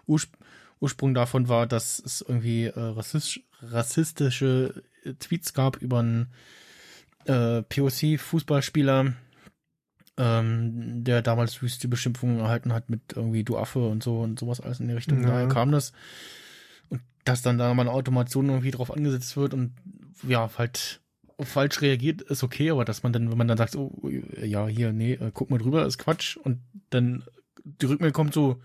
Urspr 0.08 0.38
Ursprung 0.80 1.14
davon 1.14 1.48
war, 1.48 1.68
dass 1.68 2.00
es 2.00 2.22
irgendwie 2.22 2.66
äh, 2.66 2.74
rassistisch, 2.76 3.42
rassistische 3.62 4.84
Tweets 5.20 5.54
gab 5.54 5.78
über 5.78 6.00
einen 6.00 6.28
äh, 7.26 7.62
POC-Fußballspieler, 7.64 9.14
ähm, 10.18 11.04
der 11.04 11.22
damals 11.22 11.62
wüste 11.62 11.88
Beschimpfungen 11.88 12.40
erhalten 12.40 12.74
hat 12.74 12.90
mit 12.90 13.02
irgendwie 13.16 13.44
du 13.44 13.58
Affe 13.58 13.88
und 13.88 14.04
so 14.04 14.22
und 14.22 14.40
sowas 14.40 14.62
alles 14.62 14.80
in 14.80 14.88
die 14.88 14.94
Richtung. 14.94 15.22
Ja. 15.22 15.30
Daher 15.30 15.48
kam 15.48 15.72
das. 15.72 15.92
Und 16.90 17.02
dass 17.26 17.42
dann 17.42 17.58
da 17.58 17.74
mal 17.74 17.84
eine 17.84 17.92
Automation 17.92 18.50
irgendwie 18.50 18.72
drauf 18.72 18.92
angesetzt 18.92 19.36
wird 19.36 19.54
und 19.54 19.74
ja, 20.24 20.50
halt 20.58 21.02
falsch 21.40 21.82
reagiert, 21.82 22.22
ist 22.22 22.44
okay, 22.44 22.72
aber 22.72 22.86
dass 22.86 23.04
man 23.04 23.12
dann, 23.12 23.30
wenn 23.30 23.38
man 23.38 23.48
dann 23.48 23.58
sagt, 23.58 23.76
oh, 23.76 24.10
ja, 24.42 24.68
hier, 24.68 24.94
nee, 24.94 25.14
äh, 25.14 25.32
guck 25.34 25.50
mal 25.50 25.58
drüber, 25.58 25.86
ist 25.86 25.98
Quatsch 25.98 26.38
und 26.38 26.62
dann 26.90 27.24
die 27.64 27.88
Rückmeldung 27.88 28.14
kommt 28.14 28.34
so, 28.34 28.62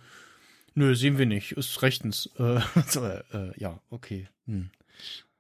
nö, 0.75 0.95
sehen 0.95 1.19
wir 1.19 1.27
nicht, 1.27 1.53
ist 1.53 1.83
rechtens. 1.83 2.31
Äh, 2.39 2.61
so, 2.87 3.05
äh, 3.05 3.53
ja, 3.57 3.81
okay. 3.91 4.29
Hm. 4.47 4.71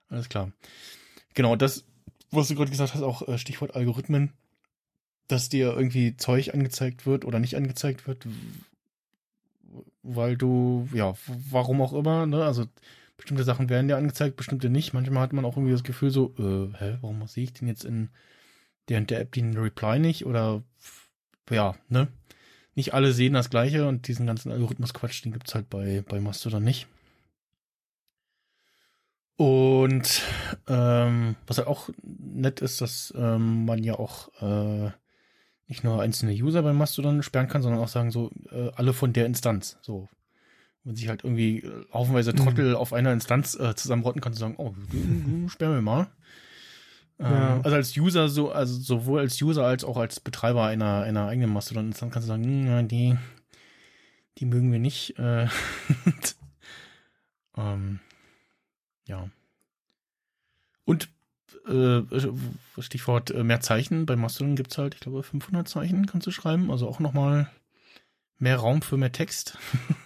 Alles 0.09 0.29
klar. 0.29 0.51
Genau, 1.35 1.55
das, 1.55 1.85
was 2.31 2.49
du 2.49 2.57
gerade 2.57 2.71
gesagt 2.71 2.95
hast, 2.95 3.03
auch 3.03 3.27
äh, 3.29 3.39
Stichwort 3.39 3.77
Algorithmen, 3.77 4.33
dass 5.31 5.49
dir 5.49 5.73
irgendwie 5.75 6.17
Zeug 6.17 6.55
angezeigt 6.55 7.07
wird 7.07 7.25
oder 7.25 7.39
nicht 7.39 7.57
angezeigt 7.57 8.07
wird, 8.07 8.27
weil 10.03 10.37
du, 10.37 10.89
ja, 10.93 11.15
warum 11.51 11.81
auch 11.81 11.93
immer, 11.93 12.27
ne, 12.27 12.45
also 12.45 12.67
bestimmte 13.17 13.45
Sachen 13.45 13.69
werden 13.69 13.89
dir 13.89 13.97
angezeigt, 13.97 14.37
bestimmte 14.37 14.71
nicht. 14.71 14.95
Manchmal 14.95 15.23
hat 15.23 15.33
man 15.33 15.45
auch 15.45 15.57
irgendwie 15.57 15.73
das 15.73 15.85
Gefühl 15.85 16.11
so, 16.11 16.35
äh, 16.39 16.77
hä, 16.79 16.99
warum 17.03 17.27
sehe 17.27 17.45
ich 17.45 17.53
denn 17.53 17.69
jetzt 17.69 17.85
in 17.85 18.09
der 18.89 18.99
und 18.99 19.11
der 19.11 19.21
App 19.21 19.33
den 19.33 19.57
Reply 19.57 19.99
nicht? 19.99 20.27
Oder 20.27 20.63
ja, 21.51 21.77
ne? 21.89 22.09
Nicht 22.75 22.95
alle 22.95 23.13
sehen 23.13 23.35
das 23.35 23.51
gleiche 23.51 23.87
und 23.89 24.09
diesen 24.09 24.27
ganzen 24.27 24.53
Algorithmus-Quatsch, 24.53 25.25
den 25.25 25.33
gibt's 25.33 25.55
halt 25.55 25.69
bei, 25.69 26.03
bei 26.09 26.21
Mastodon 26.21 26.63
nicht. 26.63 26.87
Und 29.37 30.23
ähm, 30.69 31.37
was 31.47 31.59
halt 31.59 31.69
auch 31.69 31.89
nett 32.03 32.61
ist, 32.61 32.81
dass 32.81 33.13
ähm, 33.17 33.65
man 33.65 33.83
ja 33.83 33.95
auch 33.95 34.29
äh, 34.43 34.91
nicht 35.71 35.85
nur 35.85 36.03
einzelne 36.03 36.33
User 36.33 36.63
bei 36.63 36.73
Mastodon 36.73 37.23
sperren 37.23 37.49
kann, 37.49 37.63
sondern 37.63 37.81
auch 37.81 37.89
sagen 37.89 38.11
so, 38.11 38.31
äh, 38.51 38.71
alle 38.75 38.93
von 38.93 39.13
der 39.13 39.25
Instanz. 39.25 39.79
So, 39.81 40.09
wenn 40.83 40.97
sich 40.97 41.09
halt 41.09 41.23
irgendwie 41.23 41.61
äh, 41.61 41.87
haufenweise 41.95 42.35
Trottel 42.35 42.71
mhm. 42.71 42.77
auf 42.77 42.93
einer 42.93 43.13
Instanz 43.13 43.55
äh, 43.55 43.75
zusammenrotten 43.77 44.21
kann, 44.21 44.33
zu 44.35 44.41
sagen, 44.41 44.57
oh, 44.59 44.75
sperren 45.49 45.75
wir 45.75 45.81
mal. 45.81 46.09
Ja. 47.21 47.57
Ähm, 47.57 47.61
also 47.63 47.77
als 47.77 47.97
User 47.97 48.29
so, 48.29 48.51
also 48.51 48.75
sowohl 48.81 49.21
als 49.21 49.41
User 49.41 49.65
als 49.65 49.85
auch 49.85 49.97
als 49.97 50.19
Betreiber 50.19 50.65
einer, 50.65 51.03
einer 51.03 51.29
eigenen 51.29 51.53
Mastodon-Instanz 51.53 52.13
kannst 52.13 52.27
du 52.27 52.33
sagen, 52.33 52.45
hm, 52.45 52.89
die, 52.89 53.17
die 54.39 54.47
mögen 54.47 54.73
wir 54.73 54.81
nicht. 54.81 55.17
Äh, 55.21 55.47
ähm, 57.57 58.01
ja. 59.07 59.31
Und 60.85 61.11
äh, 61.69 62.03
Stichwort 62.81 63.31
äh, 63.31 63.45
mehr 63.45 63.61
Zeichen. 63.61 64.07
Bei 64.07 64.17
Mastodon 64.17 64.57
gibt 64.57 64.73
es 64.73 64.79
halt, 64.79 64.95
ich 64.95 65.01
glaube, 65.01 65.23
500 65.23 65.69
Zeichen 65.69 66.07
kannst 66.07 66.27
du 66.27 66.31
schreiben. 66.31 66.71
Also 66.71 66.89
auch 66.89 67.01
nochmal 67.01 67.51
mehr 68.39 68.57
Raum 68.57 68.83
für 68.83 68.97
mehr 68.97 69.13
Text. 69.13 69.59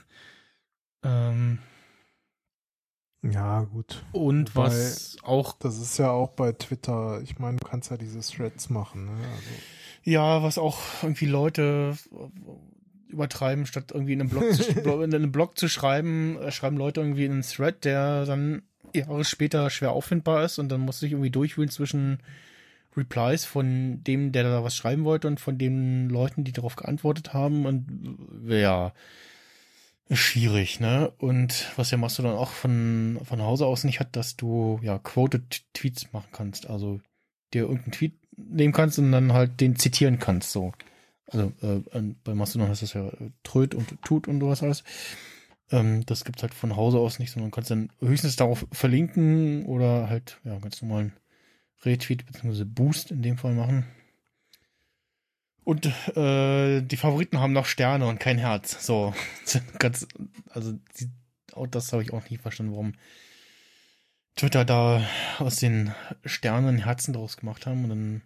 Ähm, 1.05 1.59
ja, 3.23 3.63
gut. 3.63 4.05
Und 4.13 4.55
Wobei, 4.57 4.69
was 4.69 5.17
auch. 5.23 5.53
Das 5.59 5.79
ist 5.79 5.99
ja 5.99 6.11
auch 6.11 6.31
bei 6.31 6.53
Twitter, 6.53 7.21
ich 7.23 7.39
meine, 7.39 7.59
du 7.59 7.67
kannst 7.67 7.91
ja 7.91 7.97
diese 7.97 8.21
Threads 8.21 8.71
machen, 8.71 9.05
ne? 9.05 9.13
Also. 9.13 9.51
Ja, 10.03 10.43
was 10.43 10.59
auch 10.59 10.81
irgendwie 11.03 11.27
Leute 11.27 11.97
übertreiben, 13.09 13.65
statt 13.65 13.93
irgendwie 13.93 14.13
in 14.13 14.21
einem 14.21 14.31
Blog 14.31 14.53
zu, 14.53 14.63
in 15.03 15.15
einem 15.15 15.33
Blog 15.33 15.59
zu 15.59 15.69
schreiben, 15.69 16.37
äh, 16.39 16.51
schreiben 16.51 16.77
Leute 16.77 17.01
irgendwie 17.01 17.25
in 17.25 17.33
einen 17.33 17.43
Thread, 17.43 17.85
der 17.85 18.27
dann 18.27 18.63
Jahre 18.95 19.25
später 19.25 19.69
schwer 19.71 19.93
auffindbar 19.93 20.45
ist 20.45 20.59
und 20.59 20.69
dann 20.69 20.81
muss 20.81 21.01
sich 21.01 21.13
irgendwie 21.13 21.31
durchwühlen 21.31 21.71
zwischen 21.71 22.19
Replies 22.97 23.45
von 23.45 24.03
dem, 24.05 24.33
der 24.33 24.45
da 24.45 24.65
was 24.65 24.77
schreiben 24.77 25.05
wollte 25.05 25.27
und 25.27 25.41
von 25.41 25.59
den 25.59 26.09
Leuten, 26.09 26.45
die 26.45 26.53
darauf 26.53 26.77
geantwortet 26.77 27.35
haben 27.35 27.67
und 27.67 28.19
ja, 28.47 28.93
schwierig, 30.11 30.81
ne? 30.81 31.13
Und 31.19 31.73
was 31.77 31.91
ja 31.91 31.97
machst 31.97 32.19
du 32.19 32.23
dann 32.23 32.37
auch 32.37 32.51
von, 32.51 33.19
von 33.25 33.43
Hause 33.43 33.67
aus 33.67 33.85
nicht 33.85 34.01
hat, 34.01 34.17
dass 34.17 34.37
du 34.37 34.79
ja 34.83 34.99
Quoted 34.99 35.63
Tweets 35.73 36.13
machen 36.13 36.29
kannst. 36.33 36.69
Also 36.69 37.01
dir 37.53 37.63
irgendeinen 37.63 37.93
Tweet 37.93 38.15
nehmen 38.37 38.73
kannst 38.73 38.99
und 38.99 39.13
dann 39.13 39.33
halt 39.33 39.61
den 39.61 39.77
zitieren 39.77 40.19
kannst, 40.19 40.53
so. 40.53 40.73
Also 41.29 41.53
äh, 41.63 42.03
bei 42.23 42.35
Mastodon 42.35 42.69
heißt 42.69 42.83
das 42.83 42.93
ja 42.93 43.09
äh, 43.09 43.31
tröd 43.43 43.75
und 43.75 44.01
tut 44.03 44.29
und 44.29 44.41
sowas 44.41 44.63
alles. 44.63 44.85
Ähm, 45.71 46.05
das 46.07 46.25
gibt's 46.25 46.43
halt 46.43 46.55
von 46.55 46.77
Hause 46.77 46.99
aus 46.99 47.19
nicht, 47.19 47.33
sondern 47.33 47.51
kannst 47.51 47.71
dann 47.71 47.91
höchstens 48.01 48.37
darauf 48.37 48.67
verlinken 48.73 49.67
oder 49.67 50.09
halt 50.09 50.41
ja 50.45 50.59
ganz 50.59 50.83
normalen 50.83 51.13
Retweet 51.85 52.27
bzw. 52.27 52.65
Boost 52.65 53.11
in 53.11 53.23
dem 53.23 53.39
Fall 53.39 53.55
machen. 53.55 53.87
Und 55.65 55.87
äh, 56.17 56.83
die 56.83 56.97
Favoriten 56.97 57.41
haben 57.41 57.55
noch 57.55 57.67
Sterne 57.67 58.07
und 58.07 58.21
kein 58.21 58.39
Herz. 58.39 58.85
So, 58.85 59.15
ganz, 59.79 60.07
also 60.51 60.73
die, 61.01 61.11
auch 61.53 61.67
das 61.67 61.93
habe 61.93 62.03
ich 62.03 62.13
auch 62.13 62.29
nie 62.29 62.37
verstanden, 62.37 62.73
warum 62.73 62.93
Twitter 64.37 64.65
da 64.65 65.03
aus 65.39 65.57
den 65.57 65.95
Sternen 66.25 66.79
Herzen 66.79 67.15
draus 67.15 67.37
gemacht 67.37 67.67
haben 67.67 67.85
und 67.85 67.91
dann 67.91 68.23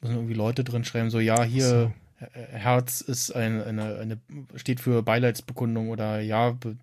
müssen 0.00 0.16
irgendwie 0.16 0.34
Leute 0.34 0.64
drin 0.64 0.84
schreiben, 0.84 1.10
so 1.10 1.20
ja, 1.20 1.42
hier 1.42 1.68
so. 1.68 1.92
Herz 2.32 3.00
ist 3.00 3.30
ein, 3.32 3.62
eine, 3.62 3.96
eine, 3.96 4.20
steht 4.56 4.80
für 4.80 5.02
Beileidsbekundung 5.02 5.90
oder 5.90 6.20
ja, 6.20 6.50
be, 6.50 6.76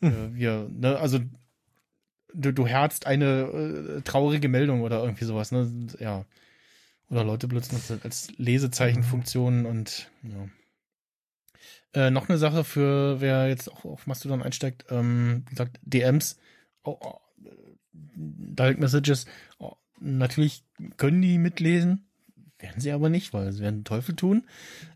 hm. 0.00 0.12
äh, 0.12 0.34
wir, 0.34 0.68
ne, 0.70 0.98
also 0.98 1.20
du, 2.34 2.52
du 2.52 2.66
herzt 2.66 3.06
eine 3.06 3.42
äh, 3.42 4.00
traurige 4.02 4.48
Meldung 4.48 4.82
oder 4.82 5.02
irgendwie 5.02 5.24
sowas, 5.24 5.52
ne? 5.52 5.70
Ja. 5.98 6.24
Oder 7.10 7.24
Leute 7.24 7.46
benutzen 7.46 7.76
das 7.76 8.02
als 8.04 8.32
Lesezeichenfunktion 8.38 9.66
und 9.66 10.10
ja. 10.22 10.48
Äh, 11.94 12.10
noch 12.10 12.28
eine 12.28 12.38
Sache 12.38 12.64
für 12.64 13.20
wer 13.20 13.48
jetzt 13.48 13.70
auch 13.70 13.84
auf 13.84 14.06
Mastodon 14.06 14.42
einsteigt, 14.42 14.86
ähm, 14.88 15.44
wie 15.46 15.50
gesagt, 15.50 15.78
DMs, 15.82 16.38
oh, 16.84 16.96
oh, 16.98 17.18
Direct 17.92 18.80
Messages, 18.80 19.26
oh, 19.58 19.74
natürlich 20.00 20.64
können 20.96 21.20
die 21.20 21.36
mitlesen, 21.36 22.08
werden 22.62 22.80
sie 22.80 22.92
aber 22.92 23.10
nicht, 23.10 23.32
weil 23.34 23.52
sie 23.52 23.62
werden 23.62 23.84
Teufel 23.84 24.16
tun. 24.16 24.44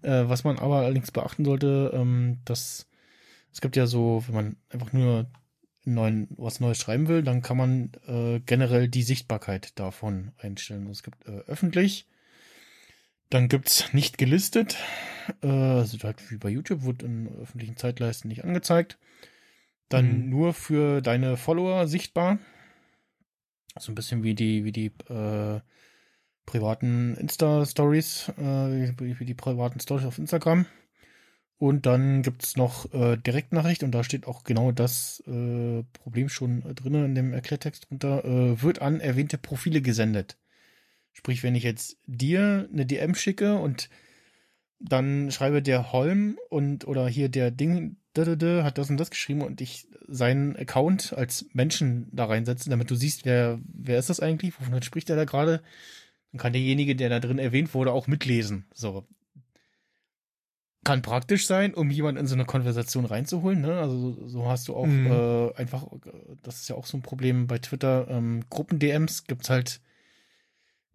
Äh, 0.02 0.24
was 0.26 0.44
man 0.44 0.58
aber 0.58 0.78
allerdings 0.78 1.10
beachten 1.10 1.44
sollte, 1.44 1.90
ähm, 1.94 2.38
dass 2.44 2.86
es 3.52 3.60
gibt 3.60 3.76
ja 3.76 3.86
so, 3.86 4.22
wenn 4.26 4.34
man 4.34 4.56
einfach 4.70 4.92
nur 4.92 5.26
neuen, 5.84 6.28
was 6.36 6.60
Neues 6.60 6.78
schreiben 6.78 7.08
will, 7.08 7.22
dann 7.22 7.42
kann 7.42 7.56
man 7.56 7.92
äh, 8.06 8.40
generell 8.40 8.88
die 8.88 9.02
Sichtbarkeit 9.02 9.78
davon 9.78 10.32
einstellen. 10.38 10.82
Also 10.82 10.92
es 10.92 11.02
gibt 11.02 11.26
äh, 11.26 11.38
öffentlich, 11.46 12.06
dann 13.30 13.48
gibt's 13.48 13.92
nicht 13.92 14.18
gelistet, 14.18 14.76
äh, 15.42 15.48
also 15.48 15.98
halt 16.02 16.30
wie 16.30 16.36
bei 16.36 16.48
YouTube, 16.48 16.82
wird 16.82 17.02
in 17.02 17.28
öffentlichen 17.40 17.76
Zeitleisten 17.76 18.28
nicht 18.28 18.44
angezeigt. 18.44 18.98
Dann 19.88 20.24
mhm. 20.24 20.30
nur 20.30 20.52
für 20.52 21.00
deine 21.00 21.36
Follower 21.36 21.86
sichtbar. 21.86 22.38
So 23.78 23.92
ein 23.92 23.94
bisschen 23.94 24.22
wie 24.22 24.34
die, 24.34 24.64
wie 24.64 24.72
die 24.72 24.86
äh, 25.08 25.60
privaten 26.46 27.16
Insta-Stories, 27.16 28.32
äh, 28.38 28.92
die 28.96 29.34
privaten 29.34 29.80
Stories 29.80 30.06
auf 30.06 30.18
Instagram. 30.18 30.66
Und 31.58 31.86
dann 31.86 32.22
gibt's 32.22 32.56
noch 32.56 32.92
äh, 32.92 33.16
Direktnachricht 33.16 33.82
und 33.82 33.90
da 33.92 34.04
steht 34.04 34.26
auch 34.26 34.44
genau 34.44 34.72
das 34.72 35.22
äh, 35.26 35.82
Problem 35.94 36.28
schon 36.28 36.62
äh, 36.66 36.74
drin 36.74 36.94
in 36.94 37.14
dem 37.14 37.32
Erklärtext 37.32 37.88
drunter. 37.88 38.24
Äh, 38.24 38.62
wird 38.62 38.82
an 38.82 39.00
erwähnte 39.00 39.38
Profile 39.38 39.80
gesendet. 39.80 40.36
Sprich, 41.12 41.42
wenn 41.42 41.54
ich 41.54 41.62
jetzt 41.62 41.96
dir 42.06 42.68
eine 42.70 42.84
DM 42.84 43.14
schicke 43.14 43.54
und 43.56 43.88
dann 44.78 45.30
schreibe 45.30 45.62
der 45.62 45.92
Holm 45.92 46.38
und 46.50 46.86
oder 46.86 47.08
hier 47.08 47.30
der 47.30 47.50
Ding 47.50 47.96
hat 48.18 48.78
das 48.78 48.88
und 48.88 48.96
das 48.96 49.10
geschrieben 49.10 49.42
und 49.42 49.60
ich 49.60 49.88
seinen 50.08 50.56
Account 50.56 51.12
als 51.12 51.46
Menschen 51.52 52.08
da 52.12 52.24
reinsetze, 52.24 52.70
damit 52.70 52.90
du 52.90 52.94
siehst, 52.94 53.26
wer, 53.26 53.60
wer 53.66 53.98
ist 53.98 54.08
das 54.08 54.20
eigentlich, 54.20 54.58
wovon 54.58 54.80
spricht 54.82 55.10
der 55.10 55.16
da 55.16 55.24
gerade, 55.24 55.62
dann 56.32 56.40
kann 56.40 56.52
derjenige, 56.52 56.96
der 56.96 57.08
da 57.08 57.20
drin 57.20 57.38
erwähnt 57.38 57.74
wurde, 57.74 57.92
auch 57.92 58.06
mitlesen. 58.06 58.66
So, 58.74 59.06
kann 60.86 61.02
praktisch 61.02 61.48
sein, 61.48 61.74
um 61.74 61.90
jemanden 61.90 62.20
in 62.20 62.26
so 62.28 62.36
eine 62.36 62.44
Konversation 62.44 63.06
reinzuholen. 63.06 63.60
Ne? 63.60 63.80
Also 63.80 64.16
so 64.28 64.48
hast 64.48 64.68
du 64.68 64.76
auch 64.76 64.86
mhm. 64.86 65.10
äh, 65.10 65.52
einfach, 65.56 65.84
das 66.42 66.60
ist 66.60 66.68
ja 66.68 66.76
auch 66.76 66.86
so 66.86 66.96
ein 66.96 67.02
Problem 67.02 67.48
bei 67.48 67.58
Twitter, 67.58 68.06
ähm, 68.08 68.44
Gruppen-DMs 68.50 69.24
gibt's 69.24 69.50
halt 69.50 69.80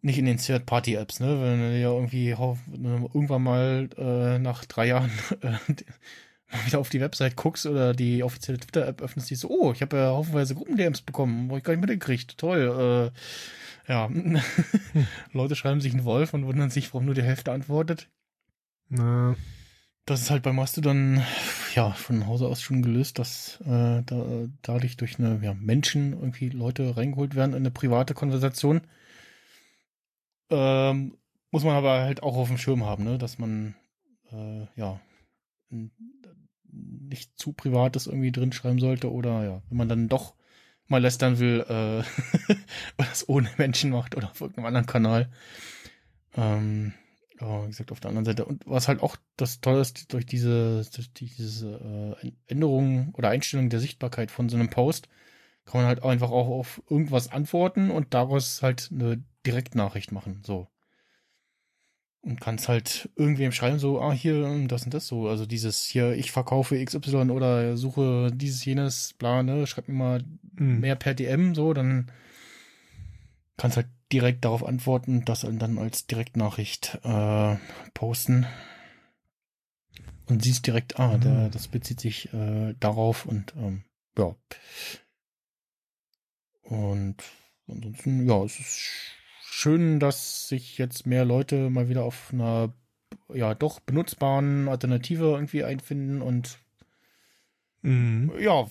nicht 0.02 0.18
in 0.18 0.26
den 0.26 0.38
Third-Party-Apps, 0.38 1.20
ne? 1.20 1.42
Wenn 1.42 1.60
du 1.60 1.78
ja 1.78 1.92
irgendwie 1.92 2.30
ne, 2.30 3.10
irgendwann 3.14 3.44
mal 3.44 3.90
äh, 3.98 4.40
nach 4.40 4.66
drei 4.66 4.88
Jahren 4.88 5.12
äh, 5.42 5.52
mal 5.52 6.66
wieder 6.66 6.80
auf 6.80 6.90
die 6.90 7.02
Website 7.02 7.36
guckst 7.36 7.66
oder 7.66 7.94
die 7.94 8.24
offizielle 8.24 8.60
Twitter-App 8.60 9.02
öffnest, 9.02 9.30
die 9.30 9.36
so, 9.36 9.50
oh, 9.50 9.74
ich 9.74 9.82
habe 9.82 9.98
ja 9.98 10.08
haufenweise 10.08 10.56
Gruppen-DMs 10.56 11.02
bekommen, 11.02 11.50
wo 11.50 11.58
ich 11.58 11.64
gar 11.64 11.74
nicht 11.74 11.82
mitgekriegt. 11.82 12.38
Toll. 12.38 13.12
Äh, 13.14 13.18
ja. 13.92 14.10
Leute 15.34 15.56
schreiben 15.58 15.82
sich 15.82 15.94
einen 15.94 16.06
Wolf 16.06 16.34
und 16.34 16.46
wundern 16.46 16.70
sich, 16.70 16.94
warum 16.94 17.06
nur 17.06 17.14
die 17.14 17.24
Hälfte 17.24 17.52
antwortet. 17.52 18.10
Na, 18.88 19.36
Das 20.06 20.22
ist 20.22 20.32
halt 20.32 20.44
bei 20.44 20.54
Mastodon 20.54 21.22
ja 21.76 21.92
von 21.92 22.26
Hause 22.26 22.48
aus 22.48 22.62
schon 22.62 22.82
gelöst, 22.82 23.20
dass 23.20 23.60
äh, 23.62 24.02
da, 24.04 24.48
dadurch 24.62 24.96
durch 24.96 25.20
eine 25.20 25.40
ja, 25.44 25.54
Menschen 25.54 26.14
irgendwie 26.14 26.50
Leute 26.50 26.96
reingeholt 26.96 27.36
werden 27.36 27.52
in 27.52 27.58
eine 27.58 27.72
private 27.72 28.14
Konversation. 28.14 28.82
Ähm, 30.50 31.18
muss 31.52 31.66
man 31.66 31.76
aber 31.76 32.00
halt 32.02 32.24
auch 32.24 32.38
auf 32.38 32.48
dem 32.48 32.58
Schirm 32.58 32.86
haben, 32.86 33.04
ne? 33.04 33.18
dass 33.18 33.40
man 33.40 33.76
äh, 34.32 34.68
ja 34.76 35.02
nicht 36.72 37.38
zu 37.38 37.52
privates 37.52 38.08
irgendwie 38.08 38.32
drin 38.32 38.54
schreiben 38.54 38.80
sollte 38.80 39.12
oder 39.12 39.44
ja, 39.44 39.62
wenn 39.68 39.78
man 39.78 39.90
dann 39.90 40.08
doch 40.08 40.36
mal 40.92 41.02
lästern 41.02 41.40
will, 41.40 41.66
äh, 41.68 42.54
oder 42.98 43.10
das 43.10 43.28
ohne 43.28 43.50
Menschen 43.58 43.90
macht 43.90 44.16
oder 44.16 44.30
auf 44.30 44.42
irgendeinem 44.42 44.68
anderen 44.68 44.86
Kanal. 44.86 45.32
Ähm, 46.36 46.94
ja, 47.40 47.64
wie 47.64 47.70
gesagt, 47.70 47.92
auf 47.92 48.00
der 48.00 48.10
anderen 48.10 48.26
Seite. 48.26 48.46
Und 48.46 48.64
was 48.68 48.88
halt 48.88 49.02
auch 49.02 49.18
das 49.36 49.62
Tolle 49.62 49.82
ist, 49.82 50.14
durch 50.14 50.26
diese, 50.26 50.86
durch 50.94 51.12
diese 51.14 52.18
äh, 52.22 52.32
Änderung 52.48 53.14
oder 53.16 53.30
Einstellung 53.30 53.70
der 53.70 53.80
Sichtbarkeit 53.80 54.30
von 54.30 54.48
so 54.48 54.58
einem 54.58 54.70
Post, 54.70 55.08
kann 55.66 55.82
man 55.82 55.88
halt 55.88 56.04
einfach 56.04 56.30
auch 56.30 56.48
auf 56.48 56.82
irgendwas 56.90 57.32
antworten 57.32 57.90
und 57.90 58.14
daraus 58.14 58.62
halt 58.62 58.90
eine 58.92 59.24
Direktnachricht 59.46 60.12
machen. 60.12 60.42
So. 60.46 60.68
Und 62.24 62.40
kannst 62.40 62.70
halt 62.70 63.10
irgendwem 63.16 63.52
schreiben, 63.52 63.80
so, 63.80 64.00
ah, 64.00 64.12
hier, 64.14 64.44
das 64.68 64.84
und 64.84 64.94
das 64.94 65.08
so. 65.08 65.28
Also 65.28 65.48
dieses 65.48 65.86
hier, 65.86 66.14
ich 66.14 66.32
verkaufe 66.32 66.84
XY 66.84 67.32
oder 67.32 67.76
suche 67.78 68.30
dieses, 68.32 68.64
jenes, 68.64 69.14
bla, 69.14 69.42
ne, 69.42 69.66
schreib 69.66 69.88
mir 69.88 69.96
mal 69.96 70.24
hm. 70.58 70.82
mehr 70.82 70.96
per 70.96 71.16
DM, 71.16 71.56
so, 71.56 71.74
dann 71.74 72.12
kannst 73.58 73.78
halt 73.78 73.88
direkt 74.12 74.46
darauf 74.46 74.66
antworten 74.66 75.24
das 75.26 75.42
dann 75.42 75.78
als 75.78 76.06
Direktnachricht 76.08 77.00
äh, 77.04 77.58
posten. 77.94 78.46
Und 80.28 80.44
siehst 80.44 80.66
direkt, 80.66 81.00
ah, 81.00 81.18
der, 81.18 81.32
Mhm. 81.32 81.52
das 81.52 81.68
bezieht 81.68 82.00
sich 82.00 82.34
äh, 82.34 82.74
darauf 82.80 83.26
und 83.26 83.54
ähm, 83.58 83.84
ja. 84.18 84.36
Und 86.64 87.18
ansonsten, 87.68 88.30
ja, 88.30 88.44
es 88.44 88.60
ist 88.60 88.92
schön, 89.62 90.00
dass 90.00 90.48
sich 90.48 90.78
jetzt 90.78 91.06
mehr 91.06 91.24
Leute 91.24 91.70
mal 91.70 91.88
wieder 91.88 92.04
auf 92.04 92.32
einer 92.34 92.74
ja 93.34 93.54
doch 93.54 93.80
benutzbaren 93.80 94.68
Alternative 94.68 95.26
irgendwie 95.26 95.64
einfinden 95.64 96.22
und 96.22 96.58
Mhm. 97.84 98.32
ja, 98.40 98.66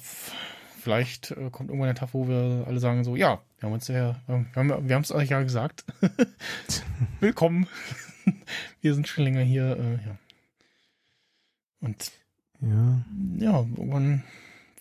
vielleicht 0.79 1.33
äh, 1.33 1.51
kommt 1.51 1.69
irgendwann 1.71 1.89
der 1.89 1.97
Tag, 1.97 2.11
wo 2.15 2.29
wir 2.29 2.65
alle 2.67 2.79
sagen 2.79 3.03
so, 3.03 3.17
ja, 3.17 3.43
wir 3.59 3.67
haben 3.67 3.73
uns 3.73 3.89
ja, 3.89 4.21
wir 4.27 4.47
haben 4.55 4.89
wir 4.89 4.95
haben 4.95 5.03
es 5.03 5.11
euch 5.11 5.31
ja 5.31 5.43
gesagt. 5.43 5.85
Willkommen. 7.21 7.67
wir 8.81 8.95
sind 8.95 9.09
schon 9.09 9.25
länger 9.25 9.43
hier, 9.43 9.77
äh, 9.77 10.07
ja. 10.07 10.19
Und 11.81 12.13
Ja. 12.61 13.05
ja, 13.39 13.59
irgendwann 13.59 14.23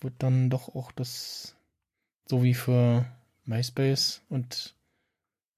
wird 0.00 0.14
dann 0.18 0.48
doch 0.48 0.74
auch 0.74 0.92
das, 0.92 1.56
so 2.26 2.42
wie 2.44 2.54
für 2.54 3.04
MySpace 3.46 4.22
und 4.28 4.74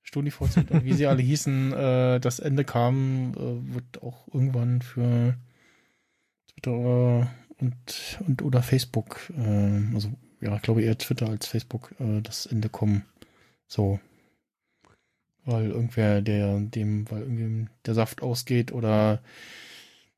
StudiVZ 0.02 0.70
und 0.70 0.84
wie 0.84 0.92
sie 0.92 1.06
alle 1.06 1.22
hießen, 1.22 1.72
äh, 1.74 2.20
das 2.20 2.38
Ende 2.38 2.64
kam, 2.64 3.32
äh, 3.34 3.74
wird 3.74 4.02
auch 4.02 4.28
irgendwann 4.32 4.82
für 4.82 5.36
Twitter 6.52 7.30
und, 7.58 8.20
und 8.26 8.42
oder 8.42 8.62
Facebook, 8.62 9.30
äh, 9.36 9.94
also 9.94 10.12
ja, 10.40 10.56
ich 10.56 10.62
glaube 10.62 10.82
eher 10.82 10.98
Twitter 10.98 11.28
als 11.28 11.46
Facebook, 11.46 11.94
äh, 12.00 12.20
das 12.20 12.46
Ende 12.46 12.68
kommen. 12.68 13.04
So. 13.68 14.00
Weil 15.44 15.70
irgendwer, 15.70 16.20
der 16.20 16.60
dem, 16.60 17.10
weil 17.10 17.22
irgendwie 17.22 17.68
der 17.86 17.94
Saft 17.94 18.22
ausgeht 18.22 18.72
oder 18.72 19.22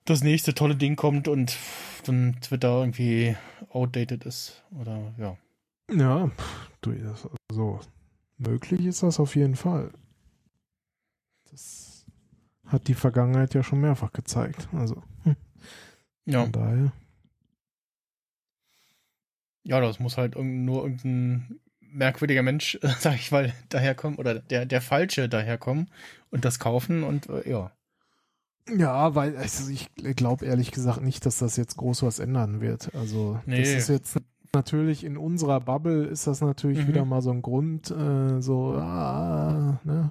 das 0.05 0.23
nächste 0.23 0.55
tolle 0.55 0.77
Ding 0.77 0.97
kommt 0.97 1.29
und 1.29 1.57
dann 2.05 2.37
Twitter 2.41 2.81
irgendwie 2.81 3.37
outdated 3.71 4.25
ist. 4.25 4.63
Oder 4.79 5.15
ja. 5.19 5.37
Ja, 5.95 6.31
du, 6.81 6.93
das, 6.93 7.29
also 7.51 7.81
möglich 8.39 8.85
ist 8.87 9.03
das 9.03 9.21
auf 9.21 9.37
jeden 9.37 9.57
Fall. 9.57 9.93
Das 11.51 12.07
hat 12.67 12.89
die 12.89 12.95
Vergangenheit 12.95 13.55
ja 13.55 13.63
schon 13.63 13.81
mehrfach 13.81 14.13
gezeigt. 14.13 14.69
Also 14.73 15.03
Ja, 16.27 16.43
von 16.43 16.53
daher. 16.53 16.93
ja, 19.63 19.81
das 19.81 19.99
muss 19.99 20.17
halt 20.17 20.37
nur 20.37 20.83
irgendein 20.83 21.61
merkwürdiger 21.81 22.43
Mensch, 22.43 22.77
äh, 22.83 22.89
sag 22.99 23.15
ich 23.15 23.31
mal, 23.31 23.53
daherkommen 23.69 24.19
oder 24.19 24.39
der, 24.41 24.67
der 24.67 24.81
Falsche 24.81 25.29
daherkommen 25.29 25.91
und 26.31 26.45
das 26.45 26.59
kaufen 26.59 27.03
und 27.05 27.29
äh, 27.29 27.49
ja. 27.49 27.73
Ja, 28.75 29.15
weil 29.15 29.37
also 29.37 29.69
ich 29.71 29.91
glaube 30.17 30.47
ehrlich 30.47 30.71
gesagt 30.71 31.03
nicht, 31.03 31.27
dass 31.27 31.39
das 31.39 31.57
jetzt 31.59 31.77
groß 31.77 32.03
was 32.03 32.19
ändern 32.19 32.63
wird. 32.63 32.95
Also 32.95 33.39
Nee. 33.45 33.61
das 33.61 33.69
ist 33.69 33.89
jetzt 33.91 34.17
natürlich 34.55 35.05
in 35.05 35.17
unserer 35.17 35.61
Bubble 35.61 36.05
ist 36.07 36.27
das 36.27 36.41
natürlich 36.41 36.79
Mhm. 36.85 36.89
wieder 36.89 37.05
mal 37.05 37.23
so 37.23 37.31
ein 37.31 37.43
Grund, 37.43 37.91
äh, 37.91 38.41
so 38.41 38.75
ah, 38.77 39.79
ne? 39.85 40.11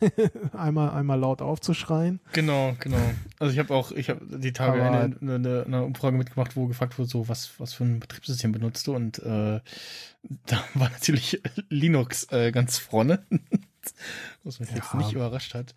einmal 0.52 0.90
einmal 0.90 1.18
laut 1.18 1.40
aufzuschreien. 1.40 2.20
Genau, 2.32 2.74
genau. 2.80 2.98
Also 3.38 3.52
ich 3.52 3.58
habe 3.58 3.72
auch, 3.74 3.90
ich 3.92 4.10
habe 4.10 4.20
die 4.38 4.52
Tage 4.52 4.82
eine, 4.84 5.16
eine, 5.20 5.64
eine, 5.66 5.84
Umfrage 5.84 6.16
mitgemacht, 6.16 6.56
wo 6.56 6.66
gefragt 6.66 6.98
wurde, 6.98 7.08
so 7.08 7.28
was, 7.28 7.58
was 7.58 7.72
für 7.74 7.84
ein 7.84 8.00
Betriebssystem 8.00 8.52
benutzt 8.52 8.86
du? 8.86 8.94
Und 8.94 9.18
äh, 9.20 9.60
da 10.46 10.64
war 10.74 10.90
natürlich 10.90 11.40
Linux 11.68 12.24
äh, 12.32 12.50
ganz 12.52 12.78
vorne. 12.78 13.24
was 14.44 14.60
mich 14.60 14.70
jetzt 14.70 14.92
Ja. 14.92 14.98
nicht 14.98 15.12
überrascht 15.12 15.54
hat. 15.54 15.74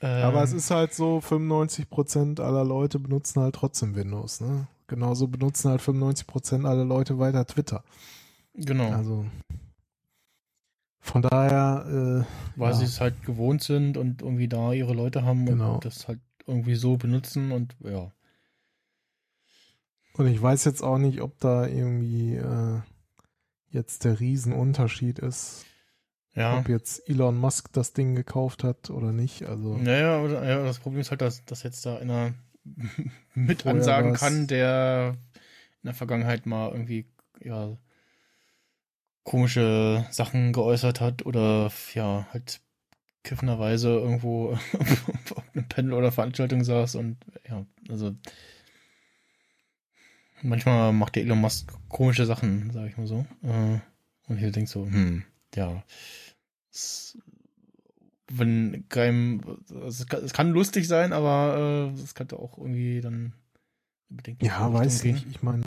Aber 0.00 0.38
Ähm, 0.38 0.44
es 0.44 0.52
ist 0.52 0.70
halt 0.70 0.94
so, 0.94 1.18
95% 1.18 2.40
aller 2.40 2.64
Leute 2.64 3.00
benutzen 3.00 3.40
halt 3.40 3.56
trotzdem 3.56 3.96
Windows, 3.96 4.40
ne? 4.40 4.68
Genauso 4.88 5.28
benutzen 5.28 5.70
halt 5.70 5.80
95% 5.82 6.66
aller 6.66 6.84
Leute 6.84 7.18
weiter 7.18 7.46
Twitter. 7.46 7.84
genau. 8.54 8.90
Also 8.90 9.24
von 11.00 11.22
daher, 11.22 11.84
äh, 12.26 12.58
weil 12.60 12.72
ja. 12.72 12.76
sie 12.76 12.84
es 12.84 13.00
halt 13.00 13.22
gewohnt 13.24 13.62
sind 13.62 13.96
und 13.96 14.20
irgendwie 14.22 14.48
da 14.48 14.72
ihre 14.72 14.92
Leute 14.94 15.22
haben 15.24 15.46
Genau. 15.46 15.74
und 15.74 15.84
das 15.84 16.08
halt 16.08 16.20
irgendwie 16.46 16.74
so 16.74 16.96
benutzen 16.96 17.52
und 17.52 17.76
ja. 17.80 18.10
und 20.14 20.26
ich 20.26 20.40
weiß 20.42 20.64
jetzt 20.64 20.82
auch 20.82 20.98
nicht, 20.98 21.20
ob 21.20 21.38
da 21.38 21.66
irgendwie 21.66 22.34
äh, 22.36 22.80
jetzt 23.70 24.04
der 24.04 24.18
Riesenunterschied 24.20 25.18
ist, 25.18 25.64
Ja. 26.34 26.58
ob 26.58 26.68
jetzt 26.68 27.08
Elon 27.08 27.36
Musk 27.38 27.72
das 27.72 27.92
Ding 27.92 28.14
gekauft 28.14 28.64
hat 28.64 28.90
oder 28.90 29.12
nicht. 29.12 29.44
Also 29.44 29.76
Naja, 29.76 30.26
das 30.64 30.78
Problem 30.80 31.00
ist 31.00 31.10
halt, 31.10 31.20
dass, 31.20 31.44
dass 31.44 31.62
jetzt 31.62 31.86
da 31.86 31.96
einer 31.98 32.34
mit 33.34 33.62
Vorher 33.62 33.80
ansagen 33.80 34.14
kann, 34.14 34.46
der 34.46 35.16
in 35.34 35.86
der 35.86 35.94
Vergangenheit 35.94 36.46
mal 36.46 36.70
irgendwie, 36.72 37.06
ja, 37.42 37.76
komische 39.24 40.06
Sachen 40.10 40.52
geäußert 40.52 41.00
hat 41.00 41.26
oder 41.26 41.70
ja, 41.94 42.26
halt 42.32 42.60
kiffenderweise 43.24 43.90
irgendwo 43.90 44.52
auf 44.78 45.54
einem 45.54 45.68
Panel 45.68 45.92
oder 45.92 46.12
Veranstaltung 46.12 46.64
saß 46.64 46.94
und 46.94 47.18
ja, 47.46 47.66
also 47.90 48.14
manchmal 50.42 50.92
macht 50.92 51.16
der 51.16 51.24
Elon 51.24 51.40
Musk 51.40 51.72
komische 51.88 52.24
Sachen, 52.24 52.70
sag 52.70 52.88
ich 52.88 52.96
mal 52.96 53.06
so. 53.06 53.26
Äh, 53.42 53.80
Und 54.28 54.42
ich 54.42 54.52
denke 54.52 54.70
so, 54.70 54.86
hm, 54.86 55.24
ja, 55.54 55.82
es, 56.72 57.18
wenn 58.30 58.84
kein, 58.88 59.42
es 59.86 60.06
kann, 60.06 60.24
es 60.24 60.32
kann 60.32 60.50
lustig 60.50 60.86
sein, 60.86 61.12
aber 61.12 61.92
äh, 61.96 62.00
es 62.00 62.14
könnte 62.14 62.38
auch 62.38 62.58
irgendwie 62.58 63.00
dann 63.00 63.32
bedingt 64.08 64.42
ja, 64.42 64.72
weiß 64.72 65.04
nicht. 65.04 65.26
Ich 65.30 65.42
meine, 65.42 65.64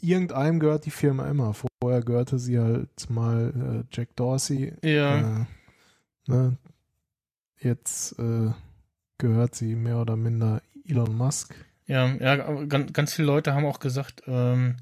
irgendeinem 0.00 0.60
gehört 0.60 0.86
die 0.86 0.90
Firma 0.90 1.28
immer. 1.28 1.54
Vorher 1.54 2.02
gehörte 2.02 2.38
sie 2.38 2.58
halt 2.58 3.08
mal 3.10 3.84
äh, 3.84 3.96
Jack 3.96 4.14
Dorsey. 4.16 4.74
Ja, 4.82 5.18
Äh, 5.18 5.46
ne? 6.26 6.56
Jetzt 7.60 8.18
äh, 8.18 8.50
gehört 9.18 9.54
sie 9.54 9.76
mehr 9.76 10.00
oder 10.00 10.16
minder 10.16 10.62
Elon 10.84 11.16
Musk. 11.16 11.54
ja, 11.86 12.06
ja, 12.16 12.44
aber 12.44 12.66
ganz, 12.66 12.92
ganz 12.92 13.14
viele 13.14 13.26
Leute 13.26 13.54
haben 13.54 13.66
auch 13.66 13.78
gesagt, 13.78 14.22
ähm, 14.26 14.76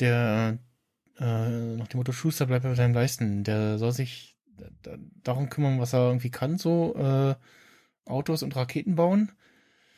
der 0.00 0.58
äh, 1.18 1.76
nach 1.76 1.88
dem 1.88 1.98
Motto 1.98 2.12
Schuster 2.12 2.46
bleibt 2.46 2.64
bei 2.64 2.74
seinem 2.74 2.94
Leisten, 2.94 3.44
der 3.44 3.78
soll 3.78 3.92
sich 3.92 4.35
da- 4.56 4.68
da- 4.82 4.98
darum 5.22 5.48
kümmern, 5.48 5.80
was 5.80 5.92
er 5.92 6.06
irgendwie 6.06 6.30
kann, 6.30 6.58
so 6.58 6.94
äh, 6.96 7.34
Autos 8.04 8.42
und 8.42 8.54
Raketen 8.56 8.94
bauen. 8.96 9.32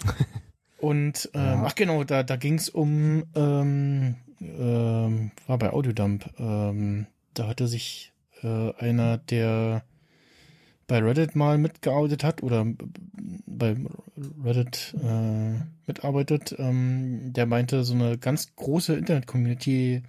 Und 0.79 1.31
ähm, 1.35 1.41
Ja. 1.61 1.65
ach 1.67 1.75
genau, 1.75 2.05
da, 2.05 2.23
da 2.23 2.37
ging 2.37 2.55
es 2.55 2.69
um, 2.69 3.25
ähm, 3.35 4.15
ähm, 4.41 5.33
war 5.49 5.59
bei 5.59 5.73
Audiodump, 5.73 6.33
ähm, 6.39 7.07
da 7.35 7.49
hatte 7.49 7.67
sich 7.67 8.13
äh, 8.43 8.73
einer, 8.75 9.19
der 9.19 9.83
bei 10.87 11.01
Reddit 11.01 11.35
mal 11.35 11.59
mitgearbeitet 11.59 12.23
hat 12.23 12.43
oder 12.45 12.65
bei 13.47 13.77
Reddit 14.45 14.95
äh, 15.03 15.61
mitarbeitet, 15.87 16.55
ähm, 16.59 17.33
der 17.33 17.47
meinte, 17.47 17.83
so 17.83 17.95
eine 17.95 18.17
ganz 18.17 18.55
große 18.55 18.95
Internet-Community 18.95 20.03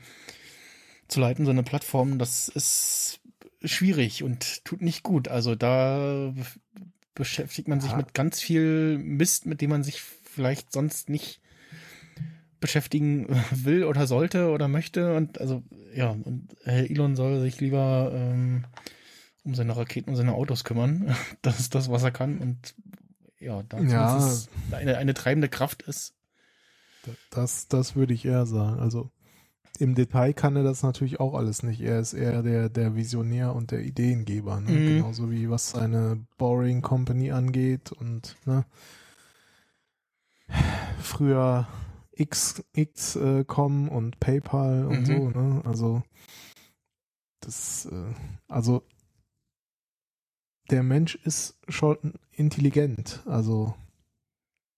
zu 1.07 1.19
leiten, 1.19 1.45
so 1.45 1.51
eine 1.51 1.63
Plattform, 1.63 2.19
das 2.19 2.47
ist 2.47 3.18
schwierig 3.63 4.23
und 4.23 4.63
tut 4.65 4.81
nicht 4.81 5.03
gut. 5.03 5.27
Also 5.27 5.55
da 5.55 6.33
beschäftigt 7.15 7.67
man 7.67 7.81
sich 7.81 7.91
Ja. 7.91 7.97
mit 7.97 8.13
ganz 8.13 8.39
viel 8.39 8.97
Mist, 8.97 9.45
mit 9.45 9.61
dem 9.61 9.69
man 9.71 9.83
sich 9.83 10.01
vielleicht 10.01 10.71
sonst 10.71 11.09
nicht 11.09 11.41
beschäftigen 12.59 13.27
will 13.51 13.83
oder 13.83 14.07
sollte 14.07 14.49
oder 14.51 14.67
möchte. 14.67 15.15
Und 15.15 15.39
also, 15.39 15.63
ja, 15.93 16.09
und 16.11 16.55
Herr 16.63 16.89
Elon 16.89 17.15
soll 17.15 17.41
sich 17.41 17.59
lieber 17.59 18.11
ähm, 18.13 18.65
um 19.43 19.55
seine 19.55 19.75
Raketen 19.75 20.09
und 20.11 20.15
seine 20.15 20.33
Autos 20.33 20.63
kümmern. 20.63 21.15
Das 21.41 21.59
ist 21.59 21.75
das, 21.75 21.89
was 21.89 22.03
er 22.03 22.11
kann. 22.11 22.39
Und 22.39 22.75
ja, 23.39 23.63
da 23.63 23.79
Ja. 23.79 24.07
zumindest 24.19 24.49
eine, 24.71 24.97
eine 24.97 25.13
treibende 25.13 25.49
Kraft 25.49 25.81
ist. 25.83 26.13
Das, 27.31 27.67
das 27.69 27.95
würde 27.95 28.13
ich 28.13 28.25
eher 28.25 28.45
sagen. 28.45 28.79
Also 28.79 29.09
im 29.79 29.95
Detail 29.95 30.33
kann 30.33 30.55
er 30.57 30.63
das 30.63 30.83
natürlich 30.83 31.19
auch 31.21 31.33
alles 31.35 31.63
nicht. 31.63 31.79
Er 31.81 31.99
ist 31.99 32.13
eher 32.13 32.43
der, 32.43 32.69
der 32.69 32.95
Visionär 32.95 33.55
und 33.55 33.71
der 33.71 33.81
Ideengeber. 33.83 34.59
Ne? 34.59 34.71
Mhm. 34.71 34.85
Genauso 34.87 35.31
wie 35.31 35.49
was 35.49 35.69
seine 35.69 36.25
Boring 36.37 36.81
Company 36.81 37.31
angeht 37.31 37.91
und 37.93 38.35
ne? 38.45 38.65
früher 41.01 41.67
X, 42.11 42.61
X.com 42.73 43.87
und 43.87 44.19
PayPal 44.19 44.85
und 44.85 45.01
Mhm. 45.01 45.05
so. 45.05 45.29
Ne? 45.29 45.61
Also 45.63 46.03
das, 47.39 47.85
äh, 47.85 48.13
also 48.49 48.83
der 50.69 50.83
Mensch 50.83 51.15
ist 51.15 51.57
schon 51.69 52.13
intelligent. 52.31 53.23
Also 53.25 53.75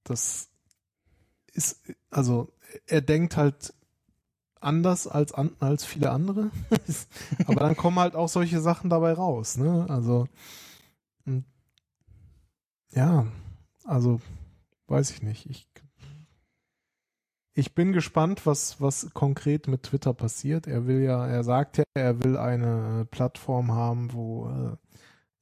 das 0.04 0.50
ist, 1.54 1.82
also 2.12 2.54
er 2.86 3.02
denkt 3.02 3.36
halt 3.36 3.74
anders 4.62 5.08
als 5.08 5.34
an, 5.34 5.52
als 5.60 5.84
viele 5.86 6.12
andere. 6.12 6.52
Aber 7.48 7.60
dann 7.62 7.76
kommen 7.76 8.00
halt 8.00 8.16
auch 8.16 8.30
solche 8.30 8.62
Sachen 8.62 8.90
dabei 8.90 9.14
raus, 9.14 9.58
ne? 9.58 9.86
Also 9.90 10.28
und, 11.26 11.46
ja, 12.92 13.26
also 13.86 14.22
weiß 14.88 15.12
ich 15.12 15.22
nicht. 15.22 15.50
Ich 15.50 15.68
ich 17.54 17.76
bin 17.76 17.92
gespannt, 17.92 18.46
was 18.46 18.80
was 18.80 19.10
konkret 19.14 19.68
mit 19.68 19.84
Twitter 19.84 20.14
passiert. 20.14 20.68
Er 20.68 20.88
will 20.88 21.02
ja, 21.02 21.28
er 21.28 21.44
sagt 21.44 21.78
ja, 21.78 21.84
er 21.96 22.24
will 22.24 22.38
eine 22.38 23.06
Plattform 23.12 23.74
haben, 23.74 24.14
wo 24.14 24.48
äh, 24.50 24.78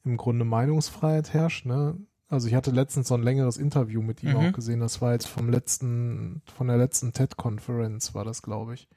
im 0.06 0.18
Grunde 0.18 0.44
Meinungsfreiheit 0.46 1.34
herrscht, 1.34 1.66
ne? 1.66 1.98
Also 2.28 2.48
ich 2.48 2.54
hatte 2.56 2.72
letztens 2.72 3.08
so 3.08 3.16
ein 3.16 3.24
längeres 3.24 3.58
Interview 3.58 4.02
mit 4.02 4.24
ihm 4.24 4.30
Mhm. 4.32 4.36
auch 4.38 4.52
gesehen. 4.54 4.80
Das 4.80 5.02
war 5.02 5.14
jetzt 5.14 5.28
vom 5.28 5.50
letzten, 5.50 6.42
von 6.56 6.68
der 6.68 6.78
letzten 6.78 7.12
TED-Konferenz 7.12 8.14
war 8.14 8.24
das, 8.24 8.42
glaube 8.44 8.76
ich. 8.76 8.88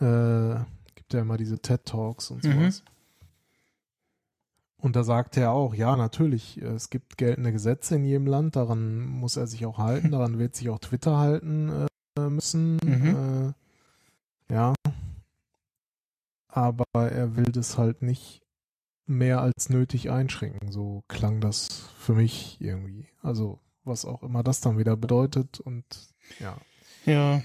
Äh, 0.00 0.64
gibt 0.94 1.14
ja 1.14 1.20
immer 1.20 1.36
diese 1.36 1.58
TED-Talks 1.58 2.30
und 2.30 2.44
Mhm. 2.44 2.52
sowas. 2.52 2.82
Und 4.78 4.94
da 4.94 5.04
sagte 5.04 5.40
er 5.40 5.52
auch, 5.52 5.74
ja, 5.74 5.96
natürlich, 5.96 6.58
es 6.58 6.90
gibt 6.90 7.16
geltende 7.16 7.50
Gesetze 7.50 7.96
in 7.96 8.04
jedem 8.04 8.26
Land, 8.26 8.56
daran 8.56 9.00
muss 9.06 9.36
er 9.36 9.46
sich 9.46 9.64
auch 9.66 9.78
halten, 9.78 10.10
daran 10.12 10.38
wird 10.38 10.54
sich 10.54 10.68
auch 10.68 10.78
Twitter 10.78 11.16
halten 11.16 11.86
äh, 12.18 12.20
müssen. 12.28 12.76
Mhm. 12.84 13.54
Äh, 14.48 14.54
ja. 14.54 14.74
Aber 16.48 16.84
er 16.94 17.36
will 17.36 17.52
das 17.52 17.78
halt 17.78 18.02
nicht 18.02 18.42
mehr 19.06 19.40
als 19.40 19.68
nötig 19.70 20.10
einschränken. 20.10 20.72
So 20.72 21.04
klang 21.08 21.40
das 21.40 21.88
für 21.98 22.14
mich 22.14 22.60
irgendwie. 22.60 23.06
Also, 23.22 23.60
was 23.84 24.04
auch 24.04 24.22
immer 24.22 24.42
das 24.42 24.60
dann 24.60 24.78
wieder 24.78 24.96
bedeutet 24.96 25.60
und 25.60 25.84
ja. 26.40 26.56
Ja. 27.04 27.42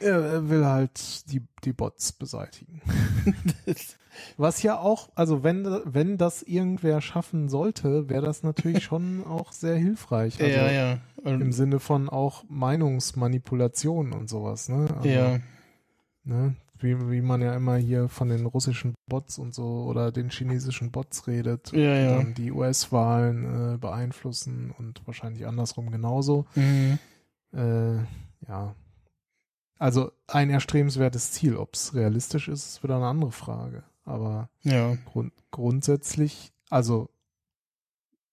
Er, 0.00 0.48
will 0.48 0.64
halt 0.64 1.30
die, 1.30 1.42
die 1.64 1.72
Bots 1.72 2.12
beseitigen. 2.12 2.80
Was 4.36 4.62
ja 4.62 4.78
auch, 4.78 5.08
also 5.14 5.44
wenn, 5.44 5.64
wenn 5.84 6.18
das 6.18 6.42
irgendwer 6.42 7.00
schaffen 7.00 7.48
sollte, 7.48 8.08
wäre 8.08 8.24
das 8.24 8.42
natürlich 8.42 8.84
schon 8.84 9.24
auch 9.26 9.52
sehr 9.52 9.76
hilfreich. 9.76 10.40
Also 10.40 10.56
ja, 10.56 10.70
ja. 10.70 10.98
Im 11.24 11.42
Und, 11.42 11.52
Sinne 11.52 11.80
von 11.80 12.08
auch 12.08 12.44
Meinungsmanipulation 12.48 14.12
und 14.12 14.28
sowas, 14.28 14.68
ne? 14.68 14.88
Also, 14.96 15.08
ja. 15.08 15.38
Ne? 16.24 16.54
Wie, 16.78 17.10
wie 17.10 17.20
man 17.20 17.42
ja 17.42 17.54
immer 17.54 17.76
hier 17.76 18.08
von 18.08 18.30
den 18.30 18.46
russischen 18.46 18.94
Bots 19.06 19.38
und 19.38 19.54
so 19.54 19.84
oder 19.84 20.12
den 20.12 20.30
chinesischen 20.30 20.90
Bots 20.90 21.26
redet, 21.26 21.72
Ja, 21.72 21.78
die 21.78 22.04
ja. 22.04 22.16
dann 22.16 22.34
die 22.34 22.52
US-Wahlen 22.52 23.74
äh, 23.74 23.76
beeinflussen 23.76 24.72
und 24.78 25.06
wahrscheinlich 25.06 25.46
andersrum 25.46 25.90
genauso. 25.90 26.46
Mhm. 26.54 26.98
Äh, 27.52 27.96
ja. 28.48 28.74
Also 29.80 30.12
ein 30.26 30.50
erstrebenswertes 30.50 31.32
Ziel. 31.32 31.56
Ob 31.56 31.74
es 31.74 31.94
realistisch 31.94 32.48
ist, 32.48 32.66
ist 32.66 32.82
wieder 32.84 32.96
eine 32.96 33.06
andere 33.06 33.32
Frage. 33.32 33.82
Aber 34.04 34.50
Ja. 34.60 34.94
grund 35.06 35.32
grundsätzlich, 35.50 36.52
also 36.68 37.08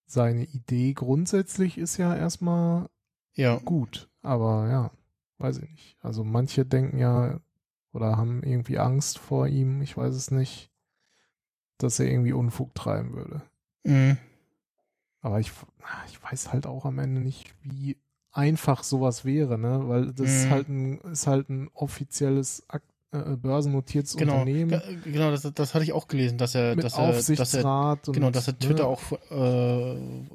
seine 0.05 0.43
Idee 0.43 0.93
grundsätzlich 0.93 1.77
ist 1.77 1.95
ja 1.97 2.13
erstmal 2.15 2.89
Ja. 3.33 3.57
gut. 3.59 4.09
Aber 4.21 4.67
ja, 4.69 4.91
weiß 5.37 5.59
ich 5.59 5.69
nicht. 5.69 5.97
Also 6.01 6.23
manche 6.25 6.65
denken 6.65 6.99
ja 6.99 7.39
oder 7.93 8.17
haben 8.17 8.43
irgendwie 8.43 8.77
Angst 8.77 9.17
vor 9.17 9.47
ihm, 9.47 9.81
ich 9.81 9.95
weiß 9.95 10.13
es 10.15 10.31
nicht, 10.31 10.69
dass 11.77 11.97
er 11.99 12.07
irgendwie 12.07 12.33
Unfug 12.33 12.75
treiben 12.75 13.13
würde. 13.13 13.41
Mhm. 13.85 14.17
Aber 15.21 15.39
ich, 15.39 15.51
ich 16.07 16.21
weiß 16.23 16.51
halt 16.51 16.67
auch 16.67 16.83
am 16.85 16.99
Ende 16.99 17.21
nicht, 17.21 17.53
wie 17.63 17.97
einfach 18.37 18.83
sowas 18.83 19.25
wäre, 19.25 19.57
ne? 19.57 19.81
Weil 19.87 20.13
das 20.13 20.29
ist 20.29 20.45
Mhm. 20.45 20.49
halt 20.51 20.67
ein, 20.69 20.97
ist 21.11 21.27
halt 21.27 21.49
ein 21.49 21.69
offizielles 21.73 22.63
Ak 22.69 22.83
äh, 23.11 23.35
börsennotiertes 23.35 24.15
Genau. 24.15 24.33
Unternehmen 24.39 24.69
Ge- 24.69 25.11
Genau, 25.11 25.31
das, 25.31 25.41
das 25.53 25.73
hatte 25.73 25.83
ich 25.83 25.93
auch 25.93 26.07
gelesen, 26.07 26.37
dass 26.37 26.55
er, 26.55 26.75
mit 26.75 26.83
dass 26.85 26.93
er, 26.97 27.13
dass 27.13 27.53
er, 27.53 27.97
genau, 28.05 28.29
dass 28.31 28.47
er 28.47 28.59
Twitter 28.59 28.83
ne? 28.83 28.89
auch 28.89 29.11
äh, 29.31 30.27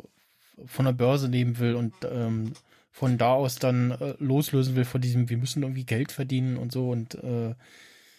von 0.67 0.85
der 0.85 0.93
Börse 0.93 1.29
nehmen 1.29 1.59
will 1.59 1.75
und 1.75 1.93
ähm, 2.11 2.53
von 2.91 3.19
da 3.19 3.33
aus 3.33 3.57
dann 3.57 3.93
äh, 3.93 4.15
loslösen 4.19 4.75
will 4.77 4.85
von 4.85 5.01
diesem, 5.01 5.29
wir 5.29 5.37
müssen 5.39 5.63
irgendwie 5.63 5.85
Geld 5.85 6.13
verdienen 6.13 6.57
und 6.57 6.73
so 6.73 6.91
und 6.91 7.15
äh, 7.15 7.55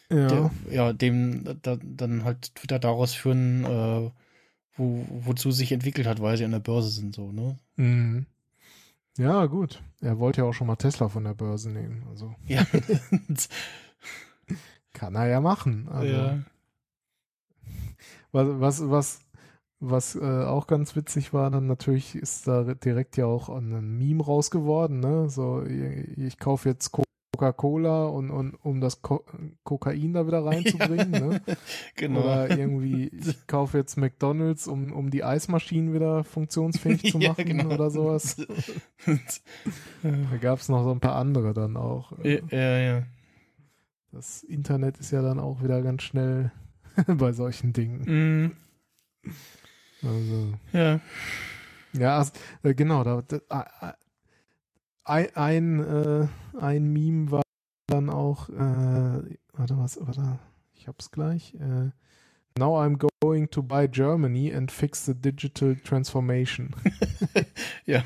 ja. 0.10 0.28
der, 0.28 0.52
ja, 0.72 0.94
dem 0.94 1.44
da, 1.62 1.78
dann 1.82 2.24
halt 2.24 2.56
Twitter 2.56 2.80
daraus 2.80 3.14
führen, 3.14 3.64
äh, 3.66 4.12
wo, 4.76 5.06
wozu 5.10 5.52
sich 5.52 5.72
entwickelt 5.72 6.08
hat, 6.08 6.22
weil 6.22 6.38
sie 6.38 6.46
an 6.46 6.52
der 6.52 6.60
Börse 6.60 6.90
sind, 6.90 7.14
so, 7.16 7.32
ne? 7.32 7.60
Mhm. 7.76 8.26
Ja, 9.18 9.46
gut. 9.46 9.82
Er 10.02 10.20
wollte 10.20 10.42
ja 10.42 10.48
auch 10.48 10.54
schon 10.54 10.68
mal 10.68 10.76
Tesla 10.76 11.08
von 11.08 11.24
der 11.24 11.34
Börse 11.34 11.70
nehmen. 11.70 12.04
Also 12.10 12.36
Ja. 12.48 12.66
kann 14.94 15.16
er 15.16 15.28
ja 15.28 15.42
machen. 15.42 15.88
Also, 15.90 16.14
ja. 16.14 16.40
Was, 18.32 18.48
was, 18.60 18.90
was, 18.90 19.20
was 19.80 20.16
äh, 20.16 20.44
auch 20.44 20.68
ganz 20.68 20.96
witzig 20.96 21.34
war, 21.34 21.52
dann 21.52 21.68
natürlich 21.68 22.16
ist 22.16 22.48
da 22.48 22.74
direkt 22.74 23.18
ja 23.18 23.26
auch 23.26 23.50
ein 23.50 23.98
Meme 23.98 24.24
raus 24.24 24.50
geworden, 24.50 25.00
ne? 25.00 25.30
So, 25.30 25.64
ich, 25.64 26.18
ich 26.18 26.40
kaufe 26.40 26.70
jetzt 26.70 26.92
Coca-Cola 27.34 28.06
und, 28.06 28.30
und 28.30 28.54
um 28.64 28.80
das 28.80 29.02
Ko 29.02 29.26
Kokain 29.64 30.14
da 30.14 30.28
wieder 30.28 30.46
reinzubringen, 30.46 31.10
ne? 31.12 31.42
Genau. 31.96 32.22
Oder 32.22 32.58
irgendwie, 32.58 33.08
ich 33.08 33.48
kaufe 33.48 33.78
jetzt 33.80 33.98
McDonalds, 33.98 34.68
um, 34.68 34.92
um 34.94 35.10
die 35.10 35.24
Eismaschinen 35.24 35.94
wieder 35.94 36.24
funktionsfähig 36.24 37.12
zu 37.12 37.18
Ja, 37.24 37.30
machen 37.30 37.46
genau. 37.46 37.74
oder 37.74 37.90
sowas. 37.90 38.38
Da 40.04 40.38
gab 40.40 40.60
es 40.60 40.70
noch 40.70 40.84
so 40.84 40.92
ein 40.92 41.00
paar 41.00 41.16
andere 41.16 41.54
dann 41.54 41.76
auch. 41.76 42.14
ja, 42.24 42.40
ja, 42.52 42.78
ja. 42.80 43.04
Das 44.12 44.44
Internet 44.44 45.00
ist 45.00 45.10
ja 45.12 45.24
dann 45.24 45.40
auch 45.40 45.64
wieder 45.64 45.82
ganz 45.82 46.04
schnell 46.04 46.52
bei 47.08 47.34
solchen 47.34 47.74
Dingen. 47.74 48.04
Mhm. 49.24 49.32
Also, 50.04 50.54
Ja. 50.72 51.00
ja, 51.94 52.22
es- 52.22 52.34
äh, 52.62 52.76
genau, 52.76 53.04
da, 53.04 53.22
da, 53.22 53.38
äh, 53.82 53.94
ein, 55.04 55.36
ein, 55.36 55.80
äh, 55.80 56.28
ein 56.60 56.92
Meme 56.92 57.32
war 57.32 57.44
dann 57.88 58.10
auch, 58.10 58.50
äh, 58.50 59.38
warte, 59.54 59.78
was, 59.78 60.00
warte, 60.02 60.40
ich 60.74 60.88
hab's 60.88 61.12
gleich. 61.12 61.54
Äh, 61.56 61.92
Now 62.56 62.76
I'm 62.76 63.00
going 63.22 63.48
to 63.50 63.64
buy 63.64 63.88
Germany 63.88 64.54
and 64.54 64.72
fix 64.72 65.06
the 65.06 65.16
digital 65.16 65.76
transformation. 65.76 66.76
Ja. 67.86 68.04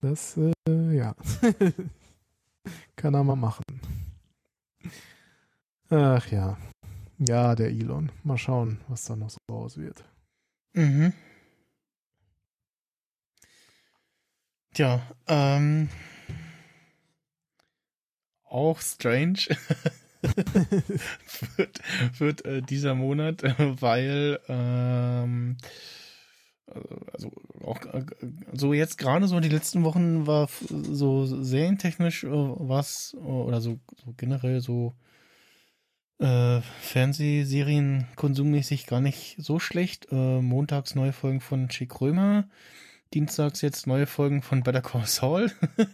Das, 0.00 0.36
äh, 0.36 0.96
ja. 0.96 1.14
Kann 2.96 3.14
er 3.14 3.24
mal 3.24 3.36
machen. 3.36 3.64
Ach 5.90 6.26
ja. 6.30 6.56
Ja, 7.18 7.54
der 7.54 7.70
Elon. 7.70 8.10
Mal 8.22 8.38
schauen, 8.38 8.80
was 8.88 9.04
da 9.04 9.16
noch 9.16 9.30
so 9.30 9.38
raus 9.50 9.76
wird. 9.76 10.04
Mhm. 10.74 11.12
Tja, 14.74 15.00
ähm, 15.28 15.88
auch 18.44 18.80
strange. 18.80 19.38
wird, 21.56 21.80
wird 22.18 22.44
äh, 22.44 22.60
dieser 22.60 22.96
Monat, 22.96 23.44
äh, 23.44 23.80
weil 23.80 24.40
ähm, 24.48 25.58
also 27.12 27.30
auch 27.62 27.80
äh, 27.84 28.04
so 28.52 28.72
jetzt 28.72 28.98
gerade 28.98 29.28
so 29.28 29.38
die 29.38 29.48
letzten 29.48 29.84
Wochen 29.84 30.26
war 30.26 30.48
so 30.68 31.24
serientechnisch 31.24 32.24
äh, 32.24 32.30
was 32.30 33.14
oder 33.14 33.60
so, 33.60 33.78
so 34.04 34.12
generell 34.16 34.60
so 34.60 34.94
äh, 36.18 36.60
Fernsehserien 36.80 38.08
konsummäßig 38.16 38.86
gar 38.86 39.00
nicht 39.00 39.36
so 39.38 39.60
schlecht. 39.60 40.08
Äh, 40.10 40.40
montags 40.40 40.96
neue 40.96 41.12
Folgen 41.12 41.40
von 41.40 41.68
Chick 41.68 42.00
Römer, 42.00 42.48
dienstags 43.14 43.60
jetzt 43.62 43.86
neue 43.86 44.06
Folgen 44.06 44.42
von 44.42 44.62
Better 44.62 44.82
Call 44.82 45.06
Saul. 45.06 45.50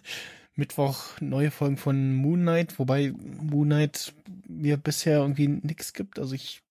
Mittwoch 0.56 1.20
neue 1.20 1.51
Folgen 1.51 1.76
von 1.76 2.14
Moon 2.14 2.40
Knight, 2.40 2.78
wobei 2.78 3.12
Moon 3.12 3.68
Knight 3.68 4.12
mir 4.48 4.76
bisher 4.76 5.18
irgendwie 5.18 5.48
nichts 5.48 5.92
gibt. 5.92 6.18
Also 6.18 6.34
ich 6.34 6.62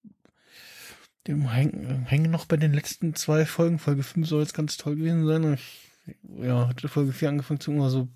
dem 1.27 1.49
hängen 1.49 2.05
häng 2.07 2.29
noch 2.29 2.45
bei 2.45 2.57
den 2.57 2.73
letzten 2.73 3.15
zwei 3.15 3.45
Folgen. 3.45 3.79
Folge 3.79 4.03
5 4.03 4.27
soll 4.27 4.41
jetzt 4.41 4.53
ganz 4.53 4.77
toll 4.77 4.95
gewesen 4.95 5.25
sein. 5.25 5.43
Und 5.43 5.53
ich, 5.53 5.89
ja, 6.41 6.67
hatte 6.67 6.87
Folge 6.87 7.13
4 7.13 7.29
angefangen 7.29 7.59
zu 7.59 7.71
immer 7.71 7.89
so, 7.89 8.07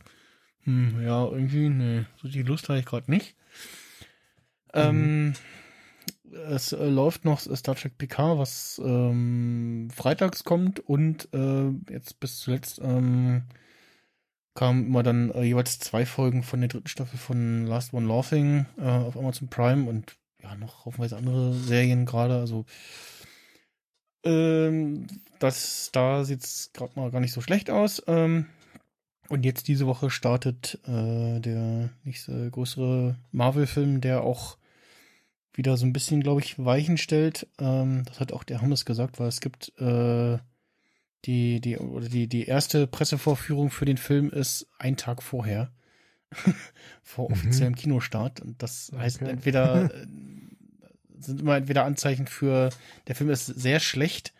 hm, 0.63 1.03
ja, 1.03 1.25
irgendwie, 1.25 1.69
nee, 1.69 2.05
so 2.21 2.27
die 2.27 2.43
Lust 2.43 2.69
habe 2.69 2.79
ich 2.79 2.85
gerade 2.85 3.11
nicht. 3.11 3.35
Mhm. 4.73 4.81
Ähm, 4.81 5.33
es 6.33 6.73
äh, 6.73 6.85
läuft 6.85 7.25
noch 7.25 7.39
Star 7.39 7.75
Trek 7.75 7.97
PK, 7.97 8.37
was 8.37 8.81
ähm, 8.83 9.89
freitags 9.93 10.43
kommt 10.43 10.79
und 10.79 11.29
äh, 11.33 11.69
jetzt 11.91 12.19
bis 12.19 12.39
zuletzt 12.39 12.79
ähm, 12.83 13.43
kamen 14.55 14.87
immer 14.87 15.03
dann 15.03 15.31
äh, 15.31 15.43
jeweils 15.43 15.79
zwei 15.79 16.05
Folgen 16.05 16.43
von 16.43 16.59
der 16.59 16.69
dritten 16.69 16.87
Staffel 16.87 17.17
von 17.17 17.65
Last 17.65 17.93
One 17.93 18.07
Laughing 18.07 18.65
äh, 18.77 18.83
auf 18.83 19.17
Amazon 19.17 19.47
Prime 19.47 19.89
und 19.89 20.17
ja, 20.41 20.55
noch 20.55 20.85
haufenweise 20.85 21.17
andere 21.17 21.53
Serien 21.53 22.05
gerade. 22.05 22.35
Also 22.35 22.65
ähm, 24.23 25.07
das 25.39 25.89
da 25.91 26.23
sieht 26.23 26.43
es 26.43 26.71
gerade 26.73 26.93
mal 26.99 27.11
gar 27.11 27.19
nicht 27.19 27.33
so 27.33 27.41
schlecht 27.41 27.69
aus. 27.69 28.03
Ähm, 28.07 28.47
und 29.29 29.45
jetzt 29.45 29.67
diese 29.67 29.87
Woche 29.87 30.09
startet 30.09 30.79
äh, 30.85 31.39
der 31.39 31.89
nächste 32.03 32.51
größere 32.51 33.15
Marvel-Film, 33.31 34.01
der 34.01 34.21
auch 34.21 34.57
wieder 35.53 35.77
so 35.77 35.85
ein 35.85 35.93
bisschen, 35.93 36.21
glaube 36.21 36.41
ich, 36.41 36.63
Weichen 36.63 36.97
stellt. 36.97 37.47
Ähm, 37.59 38.03
das 38.05 38.19
hat 38.19 38.31
auch 38.31 38.43
der 38.43 38.61
Hammes 38.61 38.85
gesagt, 38.85 39.19
weil 39.19 39.27
es 39.27 39.41
gibt 39.41 39.71
äh, 39.79 40.37
die, 41.25 41.61
die, 41.61 41.77
oder 41.77 42.09
die, 42.09 42.27
die 42.27 42.45
erste 42.45 42.87
Pressevorführung 42.87 43.69
für 43.69 43.85
den 43.85 43.97
Film 43.97 44.29
ist 44.29 44.67
ein 44.79 44.97
Tag 44.97 45.23
vorher. 45.23 45.71
vor 47.03 47.29
mhm. 47.29 47.33
offiziellem 47.33 47.73
mhm. 47.73 47.77
Kinostart. 47.77 48.41
Und 48.41 48.61
das 48.61 48.91
heißt 48.95 49.21
okay. 49.21 49.31
entweder 49.31 49.85
äh, 49.93 50.07
sind 51.19 51.41
immer 51.41 51.57
entweder 51.57 51.85
Anzeichen 51.85 52.27
für 52.27 52.69
der 53.07 53.15
Film 53.15 53.29
ist 53.29 53.45
sehr 53.45 53.79
schlecht, 53.79 54.33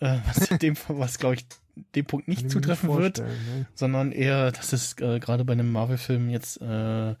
äh, 0.00 0.18
was 0.26 0.58
dem, 0.58 0.76
was 0.88 1.18
glaube 1.18 1.36
ich 1.36 1.46
dem 1.94 2.04
Punkt 2.04 2.28
nicht 2.28 2.50
zutreffen 2.50 2.90
nicht 2.90 2.98
wird, 2.98 3.18
ne? 3.20 3.66
sondern 3.74 4.12
eher, 4.12 4.52
dass 4.52 4.72
es 4.72 4.94
äh, 4.98 5.18
gerade 5.20 5.44
bei 5.44 5.54
einem 5.54 5.72
Marvel-Film 5.72 6.28
jetzt 6.28 6.60
äh, 6.60 7.14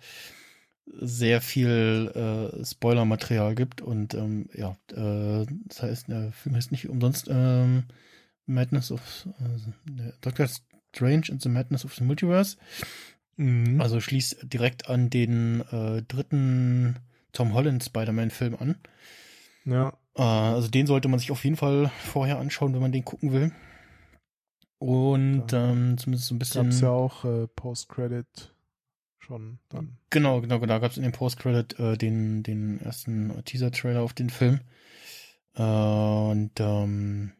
sehr 0.86 1.40
viel 1.40 2.10
äh, 2.14 2.64
Spoiler-Material 2.64 3.54
gibt 3.54 3.80
und 3.80 4.14
ähm, 4.14 4.48
ja, 4.54 4.76
äh, 4.90 5.46
das 5.66 5.82
heißt, 5.82 6.08
der 6.08 6.32
Film 6.32 6.56
heißt 6.56 6.72
nicht 6.72 6.88
umsonst 6.88 7.28
ähm, 7.30 7.84
Madness 8.46 8.90
of 8.90 9.28
äh, 9.38 10.12
Doctor 10.20 10.48
Strange 10.94 11.26
and 11.30 11.42
the 11.42 11.48
Madness 11.48 11.84
of 11.84 11.94
the 11.94 12.04
Multiverse. 12.04 12.56
Mhm. 13.36 13.80
Also 13.80 14.00
schließt 14.00 14.52
direkt 14.52 14.88
an 14.88 15.10
den 15.10 15.62
äh, 15.70 16.02
dritten 16.02 16.96
Tom 17.32 17.54
Holland 17.54 17.82
Spider-Man-Film 17.82 18.56
an. 18.58 18.76
Ja. 19.64 19.92
Äh, 20.16 20.22
also 20.22 20.68
den 20.68 20.86
sollte 20.86 21.08
man 21.08 21.18
sich 21.18 21.30
auf 21.30 21.44
jeden 21.44 21.56
Fall 21.56 21.90
vorher 21.98 22.38
anschauen, 22.38 22.74
wenn 22.74 22.82
man 22.82 22.92
den 22.92 23.04
gucken 23.04 23.32
will. 23.32 23.52
Und 24.78 25.52
ähm, 25.52 25.96
zumindest 25.96 26.28
so 26.28 26.34
ein 26.34 26.38
bisschen. 26.40 26.64
Gab's 26.64 26.80
ja 26.80 26.90
auch 26.90 27.24
äh, 27.24 27.46
Post-Credit 27.46 28.51
schon 29.32 29.58
dann. 29.70 29.96
Genau, 30.10 30.40
genau, 30.40 30.60
genau. 30.60 30.74
Da 30.74 30.78
gab 30.78 30.90
es 30.90 30.96
in 30.96 31.02
dem 31.04 31.12
Post-Credit 31.12 31.78
äh, 31.78 31.96
den, 31.96 32.42
den 32.42 32.80
ersten 32.80 33.42
Teaser-Trailer 33.44 34.02
auf 34.02 34.12
den 34.12 34.30
Film. 34.30 34.60
Äh, 35.54 35.62
und 35.62 36.52
ähm, 36.60 37.32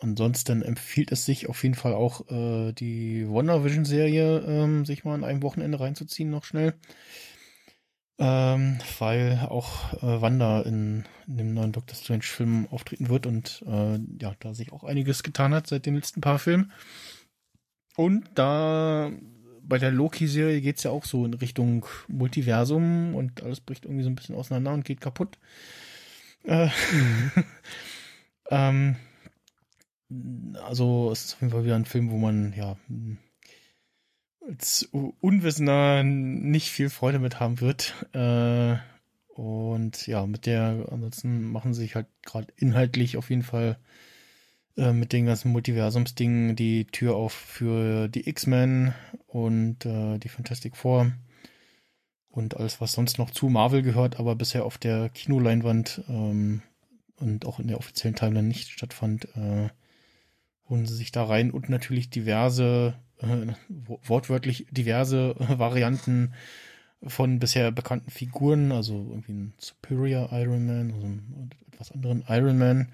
ansonsten 0.00 0.62
empfiehlt 0.62 1.10
es 1.10 1.24
sich 1.24 1.48
auf 1.48 1.62
jeden 1.62 1.74
Fall 1.74 1.94
auch 1.94 2.28
äh, 2.30 2.72
die 2.72 3.26
WandaVision-Serie 3.28 4.44
ähm, 4.46 4.84
sich 4.84 5.04
mal 5.04 5.14
an 5.14 5.24
einem 5.24 5.42
Wochenende 5.42 5.80
reinzuziehen, 5.80 6.30
noch 6.30 6.44
schnell. 6.44 6.74
Ähm, 8.18 8.78
weil 8.98 9.46
auch 9.48 9.94
äh, 9.94 10.20
Wanda 10.20 10.60
in, 10.60 11.04
in, 11.26 11.38
dem 11.38 11.54
neuen 11.54 11.72
Doctor 11.72 11.96
Strange-Film 11.96 12.68
auftreten 12.70 13.08
wird 13.08 13.26
und 13.26 13.64
äh, 13.66 13.98
ja, 14.20 14.34
da 14.38 14.52
sich 14.52 14.72
auch 14.72 14.84
einiges 14.84 15.22
getan 15.22 15.54
hat 15.54 15.66
seit 15.66 15.86
den 15.86 15.94
letzten 15.94 16.20
paar 16.20 16.38
Filmen. 16.38 16.70
Und 17.96 18.28
da 18.34 19.10
bei 19.66 19.78
der 19.78 19.90
Loki-Serie 19.90 20.60
geht 20.60 20.78
es 20.78 20.84
ja 20.84 20.90
auch 20.90 21.04
so 21.04 21.24
in 21.24 21.34
Richtung 21.34 21.86
Multiversum 22.08 23.14
und 23.14 23.42
alles 23.42 23.60
bricht 23.60 23.84
irgendwie 23.84 24.04
so 24.04 24.10
ein 24.10 24.16
bisschen 24.16 24.34
auseinander 24.34 24.72
und 24.72 24.84
geht 24.84 25.00
kaputt. 25.00 25.38
Äh, 26.44 26.66
mhm. 26.66 27.30
ähm, 28.50 28.96
also 30.64 31.10
es 31.12 31.26
ist 31.26 31.34
auf 31.34 31.40
jeden 31.40 31.52
Fall 31.52 31.64
wieder 31.64 31.76
ein 31.76 31.84
Film, 31.84 32.10
wo 32.10 32.18
man 32.18 32.52
ja 32.56 32.76
als 34.46 34.88
Unwissender 35.20 36.02
nicht 36.02 36.70
viel 36.70 36.90
Freude 36.90 37.18
mit 37.18 37.40
haben 37.40 37.60
wird. 37.60 37.94
Äh, 38.12 38.76
und 39.28 40.06
ja, 40.06 40.26
mit 40.26 40.46
der, 40.46 40.88
ansonsten 40.90 41.44
machen 41.50 41.72
sie 41.72 41.82
sich 41.82 41.94
halt 41.94 42.06
gerade 42.24 42.48
inhaltlich 42.56 43.16
auf 43.16 43.30
jeden 43.30 43.42
Fall 43.42 43.78
äh, 44.76 44.92
mit 44.92 45.12
den 45.12 45.26
ganzen 45.26 45.52
Multiversumsdingen 45.52 46.56
die 46.56 46.86
Tür 46.86 47.16
auf 47.16 47.32
für 47.32 48.08
die 48.08 48.28
X-Men 48.28 48.94
und 49.26 49.84
äh, 49.86 50.18
die 50.18 50.28
Fantastic 50.28 50.76
Four 50.76 51.12
und 52.30 52.56
alles, 52.56 52.80
was 52.80 52.92
sonst 52.92 53.18
noch 53.18 53.30
zu 53.30 53.48
Marvel 53.48 53.82
gehört, 53.82 54.18
aber 54.18 54.36
bisher 54.36 54.64
auf 54.64 54.78
der 54.78 55.08
Kinoleinwand 55.08 56.02
ähm, 56.08 56.62
und 57.16 57.44
auch 57.44 57.58
in 57.58 57.68
der 57.68 57.78
offiziellen 57.78 58.14
Timeline 58.14 58.46
nicht 58.48 58.70
stattfand, 58.70 59.26
äh, 59.36 59.68
holen 60.68 60.86
sie 60.86 60.94
sich 60.94 61.12
da 61.12 61.24
rein 61.24 61.50
und 61.50 61.68
natürlich 61.68 62.08
diverse 62.08 62.94
äh, 63.18 63.52
wortwörtlich 63.68 64.66
diverse 64.70 65.34
Varianten 65.38 66.32
von 67.02 67.38
bisher 67.38 67.72
bekannten 67.72 68.10
Figuren, 68.10 68.72
also 68.72 68.94
irgendwie 68.94 69.32
ein 69.32 69.54
Superior 69.58 70.30
Iron 70.32 70.66
Man, 70.66 70.92
also 70.92 71.06
einen 71.06 71.50
etwas 71.72 71.92
anderen 71.92 72.24
Iron 72.28 72.58
Man. 72.58 72.92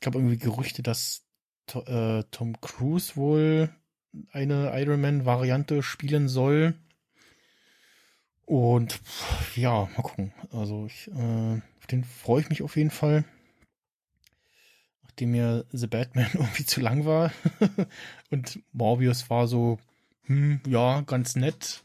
Ich 0.00 0.06
habe 0.06 0.18
irgendwie 0.18 0.38
Gerüchte, 0.38 0.82
dass 0.82 1.26
äh, 1.86 2.24
Tom 2.30 2.60
Cruise 2.60 3.16
wohl 3.16 3.70
eine 4.32 4.72
Iron 4.80 5.00
Man 5.00 5.26
Variante 5.26 5.82
spielen 5.82 6.28
soll. 6.28 6.74
Und 8.46 9.00
ja, 9.54 9.88
mal 9.96 10.02
gucken. 10.02 10.32
Also 10.52 10.86
ich, 10.86 11.08
äh, 11.08 11.60
auf 11.78 11.86
den 11.90 12.04
freue 12.04 12.40
ich 12.40 12.48
mich 12.48 12.62
auf 12.62 12.76
jeden 12.76 12.90
Fall 12.90 13.24
nachdem 15.20 15.32
mir 15.32 15.66
The 15.72 15.86
Batman 15.86 16.30
irgendwie 16.34 16.64
zu 16.64 16.80
lang 16.80 17.04
war. 17.04 17.32
und 18.30 18.60
Morbius 18.72 19.28
war 19.28 19.46
so, 19.46 19.78
hm, 20.22 20.60
ja, 20.66 21.02
ganz 21.02 21.36
nett. 21.36 21.84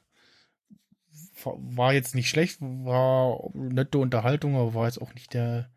War 1.43 1.93
jetzt 1.93 2.15
nicht 2.15 2.29
schlecht, 2.29 2.59
war 2.61 3.49
nette 3.53 3.97
Unterhaltung, 3.99 4.55
aber 4.55 4.73
war 4.73 4.85
jetzt 4.87 5.01
auch 5.01 5.13
nicht 5.13 5.33
der, 5.33 5.69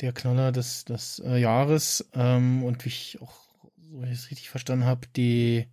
der 0.00 0.12
Knaller 0.12 0.52
des, 0.52 0.84
des 0.84 1.20
äh, 1.20 1.36
Jahres. 1.36 2.08
Ähm, 2.14 2.62
und 2.64 2.84
wie 2.84 2.88
ich 2.88 3.18
auch, 3.20 3.48
so 3.76 4.02
ich 4.02 4.10
es 4.10 4.30
richtig 4.30 4.50
verstanden 4.50 4.84
habe, 4.84 5.06
die, 5.16 5.66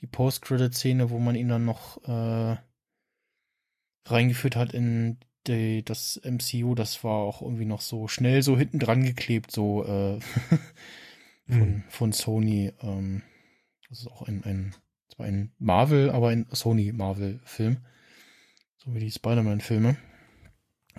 die 0.00 0.06
Post-Credit-Szene, 0.06 1.10
wo 1.10 1.18
man 1.18 1.34
ihn 1.34 1.48
dann 1.48 1.64
noch 1.64 2.02
äh, 2.04 2.56
reingeführt 4.06 4.56
hat 4.56 4.74
in 4.74 5.18
die, 5.46 5.84
das 5.84 6.20
MCU, 6.24 6.74
das 6.74 7.04
war 7.04 7.18
auch 7.18 7.42
irgendwie 7.42 7.66
noch 7.66 7.80
so 7.80 8.08
schnell 8.08 8.42
so 8.42 8.58
hinten 8.58 8.78
dran 8.78 9.04
geklebt, 9.04 9.50
so 9.50 9.84
äh, 9.84 10.20
von, 11.48 11.58
mhm. 11.58 11.84
von 11.88 12.12
Sony. 12.12 12.72
Ähm, 12.82 13.22
das 13.88 14.00
ist 14.00 14.08
auch 14.08 14.22
ein, 14.22 14.42
ein, 14.44 14.74
zwar 15.08 15.26
ein 15.26 15.52
Marvel, 15.58 16.10
aber 16.10 16.28
ein 16.30 16.46
Sony-Marvel-Film. 16.50 17.78
So 18.78 18.94
wie 18.94 19.00
die 19.00 19.10
Spider-Man-Filme. 19.10 19.96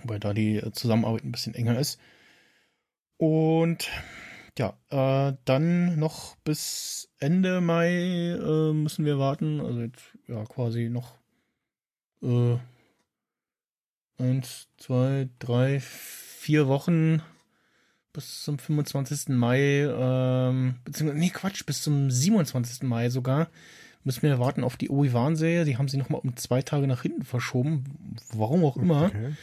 Wobei 0.02 0.18
da 0.18 0.32
die 0.32 0.62
Zusammenarbeit 0.72 1.24
ein 1.24 1.32
bisschen 1.32 1.54
enger 1.54 1.78
ist. 1.78 1.98
Und 3.18 3.90
ja, 4.58 4.76
äh, 4.90 5.36
dann 5.44 5.98
noch 5.98 6.36
bis 6.36 7.10
Ende 7.18 7.60
Mai 7.60 7.90
äh, 7.90 8.72
müssen 8.72 9.04
wir 9.04 9.18
warten. 9.18 9.60
Also 9.60 9.80
jetzt 9.80 10.02
ja 10.26 10.44
quasi 10.44 10.88
noch 10.88 11.18
äh, 12.22 12.56
eins, 14.18 14.68
zwei, 14.78 15.28
drei, 15.38 15.80
vier 15.80 16.68
Wochen 16.68 17.22
bis 18.12 18.42
zum 18.42 18.58
25. 18.58 19.28
Mai, 19.28 19.86
ähm, 19.88 20.76
beziehungsweise, 20.84 21.20
nee, 21.20 21.30
Quatsch, 21.30 21.64
bis 21.66 21.82
zum 21.82 22.10
27. 22.10 22.82
Mai 22.82 23.10
sogar, 23.10 23.48
müssen 24.02 24.22
wir 24.22 24.38
warten 24.38 24.64
auf 24.64 24.76
die 24.76 24.88
Obi-Wan-Serie. 24.88 25.64
Die 25.64 25.76
haben 25.76 25.88
sie 25.88 25.98
nochmal 25.98 26.20
um 26.22 26.36
zwei 26.36 26.62
Tage 26.62 26.86
nach 26.86 27.02
hinten 27.02 27.24
verschoben. 27.24 28.16
Warum 28.32 28.64
auch 28.64 28.76
immer. 28.76 29.06
Okay. 29.06 29.34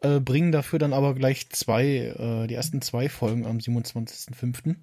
Äh, 0.00 0.20
bringen 0.20 0.52
dafür 0.52 0.78
dann 0.78 0.92
aber 0.92 1.14
gleich 1.14 1.50
zwei, 1.50 1.86
äh, 1.86 2.46
die 2.46 2.54
ersten 2.54 2.82
zwei 2.82 3.08
Folgen 3.08 3.46
am 3.46 3.58
27.05. 3.58 4.76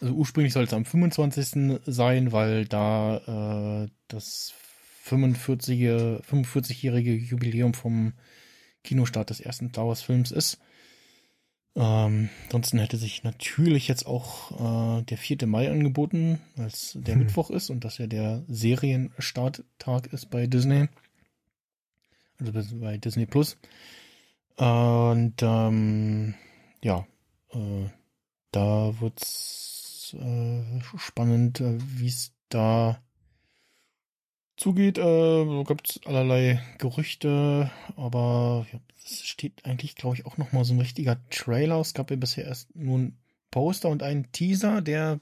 Also 0.00 0.14
ursprünglich 0.14 0.52
soll 0.52 0.64
es 0.64 0.72
am 0.72 0.84
25. 0.84 1.80
sein, 1.86 2.32
weil 2.32 2.66
da 2.66 3.84
äh, 3.84 3.88
das 4.08 4.52
45-jährige 5.06 6.20
45 6.22 6.82
Jubiläum 7.30 7.74
vom 7.74 8.12
Kinostart 8.84 9.30
des 9.30 9.40
ersten 9.40 9.70
Star 9.70 9.88
Wars 9.88 10.02
Films 10.02 10.30
ist. 10.30 10.58
Ähm, 11.74 12.28
ansonsten 12.44 12.78
hätte 12.78 12.96
sich 12.96 13.22
natürlich 13.22 13.88
jetzt 13.88 14.06
auch 14.06 14.98
äh, 14.98 15.02
der 15.04 15.18
4. 15.18 15.46
Mai 15.46 15.70
angeboten, 15.70 16.40
weil 16.56 16.66
es 16.66 16.98
der 17.00 17.14
hm. 17.14 17.22
Mittwoch 17.22 17.50
ist 17.50 17.70
und 17.70 17.84
das 17.84 17.98
ja 17.98 18.06
der 18.06 18.44
Serienstarttag 18.48 20.12
ist 20.12 20.30
bei 20.30 20.46
Disney. 20.46 20.88
Also 22.40 22.78
bei 22.78 22.98
Disney 22.98 23.26
Plus. 23.26 23.56
Und 24.56 25.34
ähm, 25.42 26.34
ja, 26.82 27.06
äh, 27.50 27.88
da 28.52 29.00
wird's 29.00 30.14
äh, 30.18 30.80
spannend, 30.96 31.60
äh, 31.60 31.78
wie 31.78 32.08
es 32.08 32.32
da 32.48 33.00
zugeht. 34.56 34.98
Äh, 34.98 35.64
gibt 35.64 36.00
allerlei 36.04 36.60
Gerüchte, 36.78 37.70
aber 37.96 38.66
ja, 38.72 38.80
es 39.04 39.24
steht 39.24 39.64
eigentlich, 39.64 39.94
glaube 39.94 40.16
ich, 40.16 40.26
auch 40.26 40.36
noch 40.36 40.52
mal 40.52 40.64
so 40.64 40.74
ein 40.74 40.80
richtiger 40.80 41.18
Trailer. 41.30 41.80
Es 41.80 41.94
gab 41.94 42.10
ja 42.10 42.16
bisher 42.16 42.44
erst 42.44 42.74
nur 42.74 42.98
ein 42.98 43.18
Poster 43.50 43.88
und 43.88 44.02
einen 44.02 44.30
Teaser, 44.32 44.82
der 44.82 45.20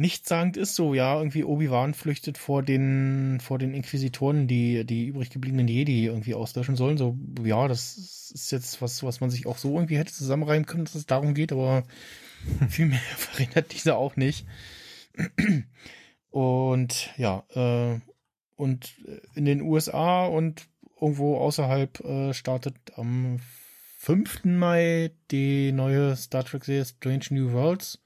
nichtssagend 0.00 0.56
ist. 0.56 0.74
So, 0.74 0.94
ja, 0.94 1.16
irgendwie 1.18 1.44
Obi-Wan 1.44 1.94
flüchtet 1.94 2.38
vor 2.38 2.62
den, 2.62 3.38
vor 3.40 3.58
den 3.58 3.74
Inquisitoren, 3.74 4.48
die 4.48 4.84
die 4.84 5.06
übrig 5.06 5.30
gebliebenen 5.30 5.68
Jedi 5.68 6.06
irgendwie 6.06 6.34
auslöschen 6.34 6.76
sollen. 6.76 6.98
So, 6.98 7.16
ja, 7.44 7.68
das 7.68 8.30
ist 8.32 8.50
jetzt 8.50 8.80
was, 8.82 9.02
was 9.02 9.20
man 9.20 9.30
sich 9.30 9.46
auch 9.46 9.58
so 9.58 9.74
irgendwie 9.74 9.98
hätte 9.98 10.12
zusammenreimen 10.12 10.66
können, 10.66 10.84
dass 10.84 10.94
es 10.94 11.06
darum 11.06 11.34
geht, 11.34 11.52
aber 11.52 11.84
viel 12.68 12.86
mehr 12.86 12.98
verhindert 13.16 13.72
dieser 13.72 13.98
auch 13.98 14.16
nicht. 14.16 14.46
Und 16.30 17.10
ja, 17.16 17.44
äh, 17.54 18.00
und 18.56 18.94
in 19.34 19.44
den 19.44 19.62
USA 19.62 20.26
und 20.26 20.66
irgendwo 21.00 21.38
außerhalb 21.38 22.00
äh, 22.00 22.34
startet 22.34 22.76
am 22.96 23.40
5. 23.98 24.44
Mai 24.44 25.12
die 25.30 25.72
neue 25.72 26.16
Star 26.16 26.44
Trek-Serie 26.44 26.84
Strange 26.84 27.26
New 27.30 27.52
Worlds 27.52 27.98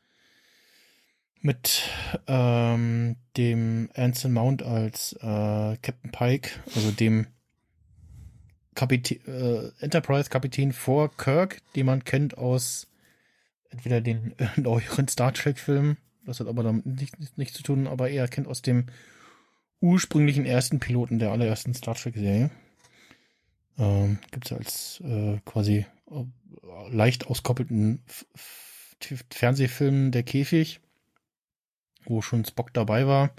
mit 1.44 1.90
ähm, 2.26 3.16
dem 3.36 3.90
Anson 3.94 4.32
Mount 4.32 4.62
als 4.62 5.12
äh, 5.12 5.76
Captain 5.82 6.10
Pike, 6.10 6.48
also 6.74 6.90
dem 6.90 7.26
Kapitän, 8.74 9.20
äh, 9.26 9.70
Enterprise-Kapitän 9.78 10.72
vor 10.72 11.14
Kirk, 11.14 11.60
den 11.76 11.84
man 11.84 12.02
kennt 12.02 12.38
aus 12.38 12.88
entweder 13.68 14.00
den 14.00 14.34
neueren 14.56 15.06
Star 15.06 15.34
Trek-Filmen, 15.34 15.98
das 16.24 16.40
hat 16.40 16.46
aber 16.46 16.62
damit 16.62 16.86
nichts 16.86 17.18
nicht, 17.18 17.36
nicht 17.36 17.54
zu 17.54 17.62
tun, 17.62 17.86
aber 17.88 18.08
er 18.08 18.26
kennt 18.26 18.48
aus 18.48 18.62
dem 18.62 18.86
ursprünglichen 19.80 20.46
ersten 20.46 20.80
Piloten 20.80 21.18
der 21.18 21.30
allerersten 21.30 21.74
Star 21.74 21.94
Trek-Serie. 21.94 22.50
Ähm, 23.76 24.18
Gibt 24.30 24.46
es 24.46 24.52
als 24.52 25.02
äh, 25.04 25.40
quasi 25.44 25.84
äh, 26.10 26.24
leicht 26.90 27.26
auskoppelten 27.26 28.02
F 28.06 28.24
F 28.98 29.24
Fernsehfilm 29.30 30.10
Der 30.10 30.22
Käfig, 30.22 30.80
wo 32.06 32.22
schon 32.22 32.44
Spock 32.44 32.72
dabei 32.72 33.06
war. 33.06 33.31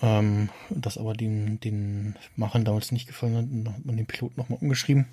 Ähm, 0.00 0.50
das 0.70 0.98
aber 0.98 1.14
den, 1.14 1.60
den 1.60 2.16
Machern 2.36 2.64
damals 2.64 2.92
nicht 2.92 3.06
gefallen 3.06 3.36
hat, 3.36 3.44
dann 3.48 3.74
hat 3.74 3.84
man 3.84 3.96
den 3.96 4.06
Piloten 4.06 4.34
nochmal 4.36 4.58
umgeschrieben. 4.60 5.06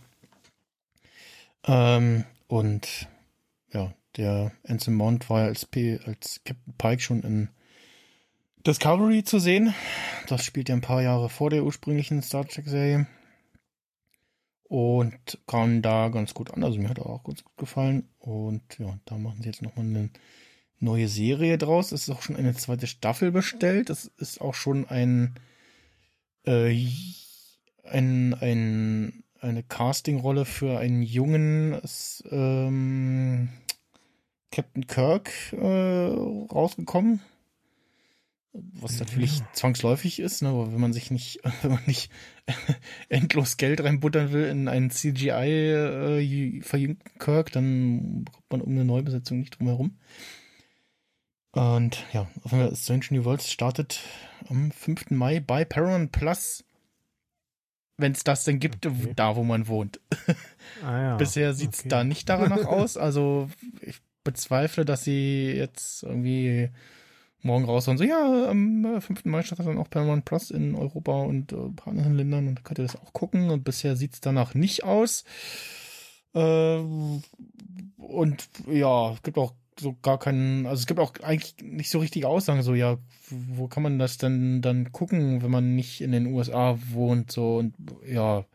Ähm, 1.66 2.26
und 2.48 3.08
ja, 3.72 3.94
der 4.18 4.52
Anson 4.68 4.96
Mount 4.96 5.30
war 5.30 5.41
ja 5.41 5.46
als, 5.46 5.66
P 5.66 6.00
als 6.06 6.41
Captain 6.44 6.74
Pike 6.78 7.02
schon 7.02 7.22
in 7.22 7.50
Discovery 8.66 9.24
zu 9.24 9.40
sehen. 9.40 9.74
Das 10.28 10.44
spielt 10.44 10.70
ja 10.70 10.76
ein 10.76 10.82
paar 10.82 11.02
Jahre 11.02 11.30
vor 11.30 11.50
der 11.50 11.64
ursprünglichen 11.64 12.22
Star 12.22 12.48
Trek-Serie. 12.48 13.08
Und 14.64 15.40
kam 15.48 15.82
da 15.82 16.10
ganz 16.10 16.34
gut 16.34 16.52
an. 16.52 16.64
Also 16.64 16.80
mir 16.80 16.90
hat 16.90 17.00
er 17.00 17.08
auch 17.08 17.24
ganz 17.24 17.44
gut 17.44 17.58
gefallen. 17.58 18.10
Und 18.20 18.62
ja, 18.78 19.00
da 19.06 19.18
machen 19.18 19.41
sie 19.41 19.48
jetzt 19.48 19.62
nochmal 19.62 19.86
eine 19.86 20.10
neue 20.80 21.07
Serie 21.07 21.57
draus. 21.57 21.91
Es 21.91 22.03
ist 22.03 22.10
auch 22.10 22.22
schon 22.22 22.35
eine 22.35 22.53
zweite 22.56 22.88
Staffel 22.88 23.31
bestellt. 23.31 23.89
Es 23.89 24.06
ist 24.18 24.41
auch 24.41 24.53
schon 24.53 24.88
ein, 24.88 25.35
äh, 26.45 26.76
ein, 27.84 28.34
ein 28.34 29.23
eine 29.41 29.64
Castingrolle 29.64 30.45
für 30.45 30.80
einen 30.80 31.01
jungen 31.01 31.80
ähm, 32.30 33.49
Captain 34.51 34.88
Kirk 34.88 35.31
äh, 35.53 35.57
rausgekommen. 35.57 37.22
Was 38.51 38.99
natürlich 38.99 39.39
ja. 39.39 39.47
zwangsläufig 39.53 40.19
ist, 40.19 40.41
ne? 40.41 40.49
Aber 40.49 40.73
wenn 40.73 40.81
man 40.81 40.91
sich 40.91 41.11
nicht, 41.11 41.39
wenn 41.61 41.72
man 41.72 41.84
nicht 41.85 42.11
endlos 43.10 43.57
Geld 43.57 43.84
reinbuttern 43.84 44.31
will 44.31 44.45
in 44.45 44.68
einen 44.68 44.89
CGI 44.89 45.30
äh, 45.30 46.61
verjüngten 46.61 47.19
Kirk, 47.19 47.51
dann 47.51 48.26
kommt 48.31 48.51
man 48.51 48.61
um 48.61 48.72
eine 48.72 48.85
Neubesetzung 48.85 49.39
nicht 49.39 49.60
drum 49.60 49.68
herum. 49.68 49.97
Und 51.52 52.06
ja, 52.14 52.28
auf 52.44 52.52
jeden 52.52 52.68
Fall 52.68 52.76
Strange 52.76 53.06
New 53.10 53.26
Worlds 53.26 53.52
startet 53.52 54.02
am 54.50 54.72
5. 54.72 55.12
Mai 55.12 55.40
bei 55.40 55.66
Paramount 55.66 56.12
Plus. 56.12 56.64
Wenn 57.98 58.14
es 58.14 58.24
das 58.24 58.46
denn 58.46 58.60
gibt, 58.60 58.86
okay. 58.86 59.12
da 59.16 59.36
wo 59.36 59.44
man 59.44 59.68
wohnt. 59.68 60.00
Ah, 60.84 61.02
ja. 61.02 61.16
Bisher 61.18 61.54
sieht 61.54 61.74
es 61.74 61.80
okay. 61.82 61.90
da 61.90 62.04
nicht 62.04 62.30
danach 62.30 62.66
aus. 62.66 62.96
Also 62.98 63.50
ich 63.82 64.00
bezweifle, 64.24 64.86
dass 64.86 65.04
sie 65.04 65.52
jetzt 65.52 66.04
irgendwie 66.04 66.70
morgen 67.42 67.66
raus 67.66 67.88
und 67.88 67.98
so, 67.98 68.04
ja, 68.04 68.50
am 68.50 69.02
5. 69.02 69.26
Mai 69.26 69.44
startet 69.44 69.68
dann 69.68 69.78
auch 69.78 69.90
Paramount 69.90 70.26
Plus 70.26 70.52
in 70.52 70.76
Europa 70.76 71.22
und 71.24 71.52
äh, 71.52 71.56
ein 71.56 71.76
paar 71.76 71.92
anderen 71.92 72.16
Ländern 72.16 72.48
und 72.48 72.56
da 72.56 72.62
könnt 72.62 72.80
ihr 72.80 72.86
das 72.86 72.96
auch 72.96 73.14
gucken. 73.14 73.50
Und 73.50 73.64
bisher 73.64 73.96
sieht 73.96 74.14
es 74.14 74.22
danach 74.22 74.54
nicht 74.54 74.84
aus. 74.84 75.24
Äh, 76.34 76.80
und 77.98 78.50
ja, 78.68 79.14
es 79.14 79.24
gibt 79.24 79.38
auch 79.38 79.54
so 79.80 79.95
gar 80.01 80.19
keinen, 80.19 80.65
also 80.65 80.81
es 80.81 80.88
gibt 80.88 80.99
auch 80.99 81.14
eigentlich 81.22 81.56
nicht 81.61 81.89
so 81.89 81.99
richtige 81.99 82.27
Aussagen, 82.27 82.64
so 82.64 82.76
ja, 82.76 82.97
wo 83.30 83.68
kann 83.68 83.84
man 83.84 83.99
das 83.99 84.18
denn 84.18 84.61
dann 84.61 84.91
gucken, 84.91 85.41
wenn 85.41 85.51
man 85.51 85.76
nicht 85.76 86.01
in 86.01 86.11
den 86.11 86.27
USA 86.27 86.77
wohnt, 86.91 87.31
so 87.31 87.57
und 87.57 87.76
ja, 88.06 88.45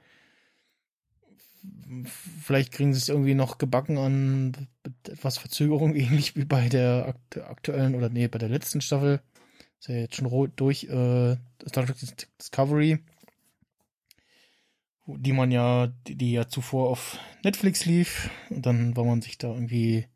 vielleicht 2.43 2.73
kriegen 2.73 2.93
sie 2.93 2.99
es 2.99 3.09
irgendwie 3.09 3.35
noch 3.35 3.59
gebacken 3.59 3.99
an 3.99 4.69
etwas 5.09 5.39
Verzögerung, 5.39 5.95
ähnlich 5.95 6.37
wie 6.37 6.45
bei 6.45 6.69
der 6.69 7.15
aktuellen 7.47 7.95
oder 7.95 8.09
nee, 8.09 8.29
bei 8.29 8.39
der 8.39 8.49
letzten 8.49 8.81
Staffel. 8.81 9.21
Ist 9.81 9.89
ja 9.89 9.97
jetzt 9.97 10.17
schon 10.17 10.53
durch 10.57 10.85
äh, 10.85 11.37
Star 11.69 11.87
Trek 11.87 11.97
Discovery, 12.41 12.99
die 15.07 15.33
man 15.33 15.51
ja, 15.51 15.89
die, 16.07 16.17
die 16.17 16.33
ja 16.33 16.49
zuvor 16.49 16.89
auf 16.89 17.19
Netflix 17.43 17.85
lief. 17.85 18.31
Und 18.51 18.65
dann 18.65 18.97
war 18.97 19.05
man 19.05 19.21
sich 19.21 19.37
da 19.37 19.49
irgendwie 19.49 20.07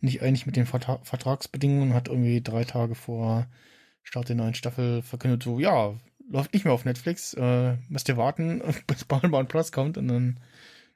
nicht 0.00 0.22
einig 0.22 0.46
mit 0.46 0.56
den 0.56 0.66
Vertra 0.66 1.00
Vertragsbedingungen, 1.02 1.94
hat 1.94 2.08
irgendwie 2.08 2.40
drei 2.40 2.64
Tage 2.64 2.94
vor 2.94 3.46
Start 4.02 4.28
der 4.28 4.36
neuen 4.36 4.54
Staffel 4.54 5.02
verkündet, 5.02 5.42
so, 5.42 5.58
ja, 5.58 5.94
läuft 6.30 6.52
nicht 6.52 6.64
mehr 6.64 6.74
auf 6.74 6.84
Netflix, 6.84 7.34
äh, 7.34 7.76
müsst 7.88 8.08
ihr 8.08 8.16
warten, 8.16 8.62
bis 8.86 9.04
Paramount 9.04 9.48
Plus 9.48 9.72
kommt 9.72 9.98
und 9.98 10.08
dann 10.08 10.40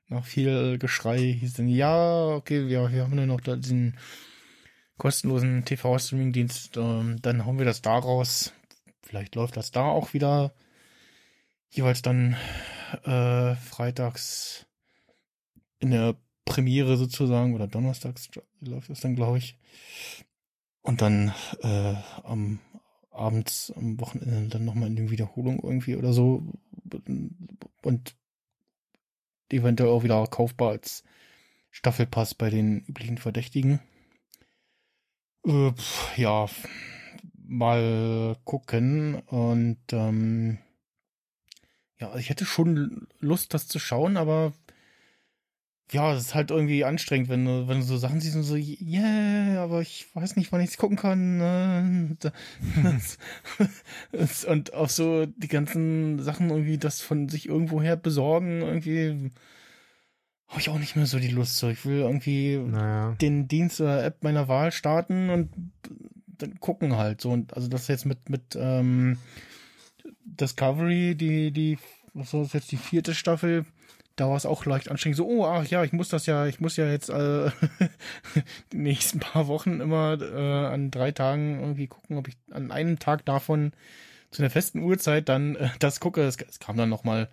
nach 0.09 0.25
viel 0.25 0.79
Geschrei 0.79 1.19
hieß 1.19 1.55
dann, 1.55 1.69
ja, 1.69 2.27
okay, 2.27 2.69
wir, 2.69 2.91
wir 2.93 3.03
haben 3.03 3.17
nur 3.17 3.27
noch 3.27 3.41
diesen 3.41 3.99
kostenlosen 4.99 5.65
TV-Streaming-Dienst, 5.65 6.77
ähm, 6.77 7.21
dann 7.23 7.45
hauen 7.45 7.59
wir 7.59 7.65
das 7.65 7.83
da 7.83 7.99
raus. 7.99 8.53
Vielleicht 9.03 9.35
läuft 9.35 9.57
das 9.57 9.71
da 9.71 9.85
auch 9.85 10.13
wieder 10.13 10.55
jeweils 11.71 12.03
dann 12.03 12.37
äh, 13.05 13.57
freitags 13.57 14.67
in 15.81 15.91
der 15.91 16.15
Premiere 16.45 16.97
sozusagen 16.97 17.55
oder 17.55 17.67
donnerstags 17.67 18.29
läuft 18.61 18.91
das 18.91 19.01
dann, 19.01 19.17
glaube 19.17 19.39
ich. 19.39 19.59
Und 20.83 21.01
dann 21.01 21.33
äh, 21.63 21.95
am 22.25 22.59
abends 23.13 23.73
am 23.77 24.01
Wochenende 24.01 24.49
dann 24.49 24.65
nochmal 24.65 24.89
in 24.89 24.97
der 24.97 25.11
Wiederholung 25.11 25.61
irgendwie 25.63 25.97
oder 25.97 26.13
so. 26.13 26.43
Und 27.83 28.17
eventuell 29.51 29.91
auch 29.91 30.03
wieder 30.03 30.27
kaufbar 30.27 30.71
als 30.71 31.05
Staffelpass 31.71 32.35
bei 32.35 32.51
den 32.51 32.81
üblichen 32.87 33.19
Verdächtigen. 33.19 33.81
Äh, 35.47 35.73
ja, 36.17 36.47
mal 37.37 38.37
gucken. 38.45 39.21
Und 39.27 39.81
ähm, 39.93 40.59
ja, 41.99 42.17
ich 42.17 42.31
hätte 42.31 42.45
schon 42.45 43.07
Lust, 43.21 43.55
das 43.55 43.69
zu 43.69 43.79
schauen, 43.79 44.17
aber 44.17 44.53
ja, 45.93 46.13
es 46.15 46.27
ist 46.27 46.35
halt 46.35 46.51
irgendwie 46.51 46.85
anstrengend, 46.85 47.29
wenn 47.29 47.45
du, 47.45 47.69
wenn 47.69 47.81
du 47.81 47.85
so 47.85 47.97
Sachen 47.97 48.21
siehst 48.21 48.37
und 48.37 48.43
so, 48.43 48.57
yeah, 48.57 49.63
aber 49.63 49.81
ich 49.81 50.07
weiß 50.15 50.37
nicht, 50.37 50.51
wann 50.53 50.61
ich 50.61 50.71
es 50.71 50.77
gucken 50.77 50.97
kann. 50.97 51.39
ne? 51.39 52.17
Das, 52.83 53.19
das, 54.13 54.45
und 54.45 54.75
auch 54.75 54.89
so 54.89 55.27
die 55.27 55.49
ganzen 55.49 56.19
Sachen 56.23 56.51
irgendwie, 56.51 56.79
das 56.79 57.01
von 57.01 57.29
sich 57.29 57.49
irgendwoher 57.49 57.97
besorgen, 57.97 58.63
irgendwie 58.63 59.31
habe 60.49 60.61
ich 60.61 60.69
auch 60.69 60.79
nicht 60.79 60.97
mehr 60.97 61.07
so 61.07 61.19
die 61.19 61.29
Lust 61.29 61.57
so. 61.57 61.69
Ich 61.69 61.85
will 61.87 62.01
irgendwie 62.01 62.59
Naja. 62.59 63.17
den 63.21 63.49
Dienst 63.49 63.81
oder 63.81 64.05
App 64.05 64.23
meiner 64.23 64.49
Wahl 64.49 64.71
starten 64.71 65.31
und 65.31 65.51
dann 66.27 66.61
gucken 66.61 66.97
halt 66.97 67.21
so. 67.23 67.31
Und 67.31 67.55
also 67.55 67.69
das 67.69 67.89
jetzt 67.89 68.05
mit, 68.05 68.29
mit 68.29 68.55
ähm, 68.55 69.17
Discovery, 70.25 71.15
die, 71.15 71.53
die, 71.53 71.79
was 72.13 72.35
ist 72.35 72.55
jetzt 72.55 72.71
die 72.71 72.77
vierte 72.77 73.15
Staffel, 73.15 73.65
da 74.17 74.29
war 74.29 74.37
es 74.37 74.47
auch 74.47 74.67
leicht 74.67 74.91
anstrengend. 74.91 75.17
So, 75.17 75.27
oh, 75.27 75.47
ach 75.47 75.67
ja, 75.67 75.85
ich 75.85 75.93
muss 75.93 76.09
das 76.09 76.27
ja, 76.27 76.47
ich 76.47 76.61
muss 76.61 76.77
ja 76.77 76.87
jetzt 76.91 77.09
äh, 77.09 77.51
die 78.73 78.79
nächsten 78.79 79.21
paar 79.21 79.47
Wochen 79.47 79.81
immer 79.81 80.21
äh, 80.21 80.67
an 80.67 80.91
drei 80.91 81.13
Tagen 81.13 81.61
irgendwie 81.61 81.87
gucken, 81.87 82.19
ob 82.19 82.29
ich 82.29 82.37
an 82.51 82.71
einem 82.71 82.99
Tag 82.99 83.25
davon 83.25 83.73
zu 84.31 84.43
einer 84.43 84.51
festen 84.51 84.81
Uhrzeit 84.81 85.29
dann 85.29 85.57
äh, 85.57 85.71
das 85.79 86.01
gucke. 86.01 86.23
Es, 86.23 86.37
es 86.37 86.59
kam 86.59 86.77
dann 86.77 86.89
nochmal, 86.89 87.29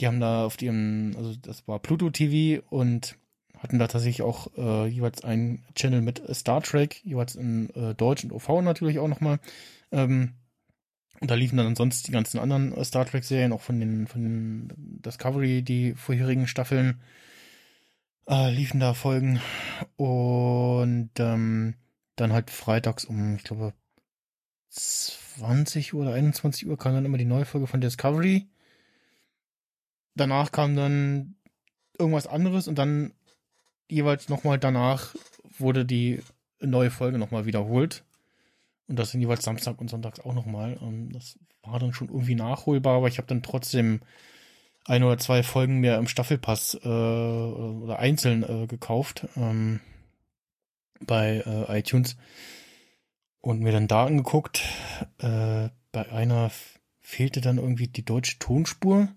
die 0.00 0.06
haben 0.06 0.20
da 0.20 0.44
auf 0.44 0.60
ihrem, 0.60 1.14
also 1.16 1.34
das 1.36 1.66
war 1.68 1.78
Pluto 1.78 2.10
TV 2.10 2.62
und 2.70 3.16
hatten 3.58 3.78
da 3.78 3.86
tatsächlich 3.86 4.22
auch 4.22 4.48
äh, 4.56 4.86
jeweils 4.86 5.24
einen 5.24 5.64
Channel 5.74 6.02
mit 6.02 6.22
Star 6.34 6.62
Trek, 6.62 7.00
jeweils 7.04 7.36
in 7.36 7.70
äh, 7.70 7.94
Deutsch 7.94 8.24
und 8.24 8.32
OV 8.32 8.62
natürlich 8.62 8.98
auch 8.98 9.08
nochmal. 9.08 9.38
Ähm, 9.92 10.34
da 11.20 11.34
liefen 11.34 11.56
dann 11.56 11.76
sonst 11.76 12.06
die 12.06 12.12
ganzen 12.12 12.38
anderen 12.38 12.76
äh, 12.76 12.84
Star 12.84 13.06
Trek-Serien, 13.06 13.52
auch 13.52 13.60
von 13.60 13.80
den, 13.80 14.06
von 14.06 14.22
den 14.22 14.72
Discovery, 14.76 15.62
die 15.62 15.94
vorherigen 15.94 16.46
Staffeln, 16.46 17.00
äh, 18.28 18.50
liefen 18.50 18.80
da 18.80 18.94
Folgen. 18.94 19.40
Und 19.96 21.10
ähm, 21.18 21.74
dann 22.16 22.32
halt 22.32 22.50
freitags 22.50 23.04
um, 23.04 23.36
ich 23.36 23.44
glaube, 23.44 23.72
20 24.70 25.94
Uhr 25.94 26.02
oder 26.02 26.14
21 26.14 26.66
Uhr 26.66 26.76
kam 26.76 26.94
dann 26.94 27.04
immer 27.04 27.18
die 27.18 27.24
neue 27.24 27.44
Folge 27.44 27.66
von 27.66 27.80
Discovery. 27.80 28.46
Danach 30.14 30.52
kam 30.52 30.76
dann 30.76 31.36
irgendwas 31.98 32.26
anderes 32.26 32.68
und 32.68 32.76
dann 32.76 33.12
jeweils 33.88 34.28
nochmal 34.28 34.58
danach 34.58 35.14
wurde 35.58 35.84
die 35.84 36.20
neue 36.60 36.90
Folge 36.90 37.18
nochmal 37.18 37.46
wiederholt. 37.46 38.04
Und 38.88 38.98
das 38.98 39.10
sind 39.10 39.20
jeweils 39.20 39.44
Samstag 39.44 39.80
und 39.80 39.90
Sonntags 39.90 40.20
auch 40.20 40.34
nochmal. 40.34 40.76
Und 40.76 41.10
das 41.10 41.38
war 41.62 41.78
dann 41.78 41.92
schon 41.92 42.08
irgendwie 42.08 42.34
nachholbar, 42.36 42.96
aber 42.96 43.08
ich 43.08 43.18
habe 43.18 43.26
dann 43.26 43.42
trotzdem 43.42 44.00
ein 44.84 45.02
oder 45.02 45.18
zwei 45.18 45.42
Folgen 45.42 45.80
mehr 45.80 45.98
im 45.98 46.06
Staffelpass 46.06 46.78
äh, 46.82 46.88
oder 46.88 47.98
einzeln 47.98 48.42
äh, 48.44 48.66
gekauft 48.68 49.26
ähm, 49.36 49.80
bei 51.00 51.42
äh, 51.44 51.78
iTunes 51.80 52.16
und 53.40 53.60
mir 53.60 53.72
dann 53.72 53.88
da 53.88 54.06
angeguckt. 54.06 54.62
Äh, 55.18 55.68
bei 55.92 56.12
einer 56.12 56.50
fehlte 57.00 57.40
dann 57.40 57.58
irgendwie 57.58 57.88
die 57.88 58.04
deutsche 58.04 58.38
Tonspur. 58.38 59.08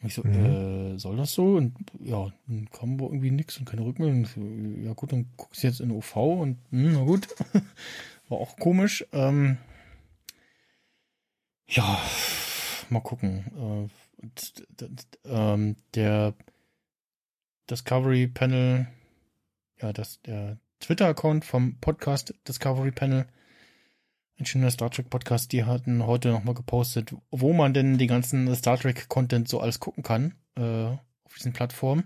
Und 0.00 0.08
ich 0.08 0.14
so, 0.14 0.22
Mhm. 0.24 0.94
äh, 0.94 0.98
soll 0.98 1.16
das 1.16 1.32
so? 1.32 1.54
Und 1.56 1.74
ja, 2.00 2.32
dann 2.46 2.68
kam 2.70 2.98
irgendwie 2.98 3.30
nix 3.30 3.58
und 3.58 3.64
keine 3.64 3.84
Rückmeldung. 3.84 4.26
So, 4.26 4.40
ja 4.84 4.92
gut, 4.92 5.12
dann 5.12 5.26
guckst 5.36 5.62
du 5.62 5.66
jetzt 5.66 5.80
in 5.80 5.90
OV 5.90 6.16
und 6.16 6.58
hm, 6.70 6.92
na 6.92 7.02
gut. 7.04 7.28
War 8.28 8.38
auch 8.38 8.56
komisch. 8.56 9.04
Ähm, 9.12 9.58
ja, 11.66 12.00
mal 12.88 13.00
gucken. 13.00 13.90
Äh, 14.24 14.28
ähm, 15.26 15.76
der 15.94 16.34
Discovery 17.70 18.26
Panel, 18.26 18.86
ja, 19.80 19.92
das, 19.92 20.20
der 20.22 20.58
Twitter-Account 20.80 21.44
vom 21.44 21.78
Podcast 21.80 22.34
Discovery 22.46 22.90
Panel, 22.90 23.26
ein 24.38 24.46
schöner 24.46 24.70
Star 24.70 24.90
Trek 24.90 25.10
Podcast, 25.10 25.52
die 25.52 25.64
hatten 25.64 26.06
heute 26.06 26.30
nochmal 26.30 26.54
gepostet, 26.54 27.14
wo 27.30 27.52
man 27.52 27.72
denn 27.72 27.98
die 27.98 28.06
ganzen 28.06 28.54
Star 28.54 28.78
Trek 28.78 29.08
Content 29.08 29.48
so 29.48 29.60
alles 29.60 29.80
gucken 29.80 30.02
kann, 30.02 30.34
äh, 30.56 30.86
auf 31.24 31.34
diesen 31.36 31.52
Plattformen. 31.52 32.04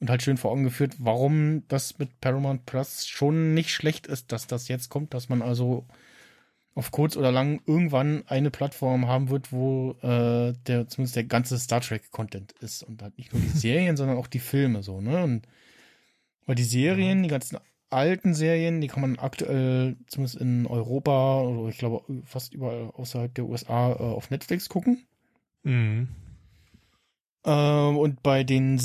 Und 0.00 0.08
halt 0.08 0.22
schön 0.22 0.38
vor 0.38 0.50
Augen 0.50 0.64
geführt, 0.64 0.94
warum 0.98 1.62
das 1.68 1.98
mit 1.98 2.20
Paramount 2.20 2.64
Plus 2.64 3.06
schon 3.06 3.52
nicht 3.52 3.70
schlecht 3.70 4.06
ist, 4.06 4.32
dass 4.32 4.46
das 4.46 4.68
jetzt 4.68 4.88
kommt, 4.88 5.12
dass 5.12 5.28
man 5.28 5.42
also 5.42 5.86
auf 6.74 6.90
kurz 6.90 7.16
oder 7.16 7.30
lang 7.30 7.60
irgendwann 7.66 8.24
eine 8.26 8.50
Plattform 8.50 9.06
haben 9.06 9.28
wird, 9.28 9.52
wo 9.52 9.92
äh, 10.02 10.54
der 10.66 10.88
zumindest 10.88 11.16
der 11.16 11.24
ganze 11.24 11.58
Star 11.58 11.80
Trek 11.80 12.10
Content 12.10 12.52
ist 12.60 12.82
und 12.82 13.02
halt 13.02 13.18
nicht 13.18 13.32
nur 13.32 13.42
die 13.42 13.48
Serien, 13.58 13.96
sondern 13.96 14.16
auch 14.16 14.28
die 14.28 14.38
Filme 14.38 14.82
so, 14.82 15.00
ne? 15.00 15.22
Und 15.22 15.46
weil 16.46 16.54
die 16.54 16.64
Serien, 16.64 17.22
die 17.22 17.28
ganzen 17.28 17.58
alten 17.90 18.34
Serien, 18.34 18.80
die 18.80 18.88
kann 18.88 19.02
man 19.02 19.18
aktuell 19.18 19.96
zumindest 20.06 20.40
in 20.40 20.66
Europa 20.66 21.42
oder 21.42 21.68
ich 21.68 21.78
glaube 21.78 22.04
fast 22.24 22.54
überall 22.54 22.90
außerhalb 22.96 23.34
der 23.34 23.44
USA 23.44 23.92
äh, 23.92 23.96
auf 23.96 24.30
Netflix 24.30 24.68
gucken. 24.68 25.04
Mhm. 25.64 26.08
Ähm, 27.44 27.98
und 27.98 28.22
bei 28.22 28.44
den 28.44 28.78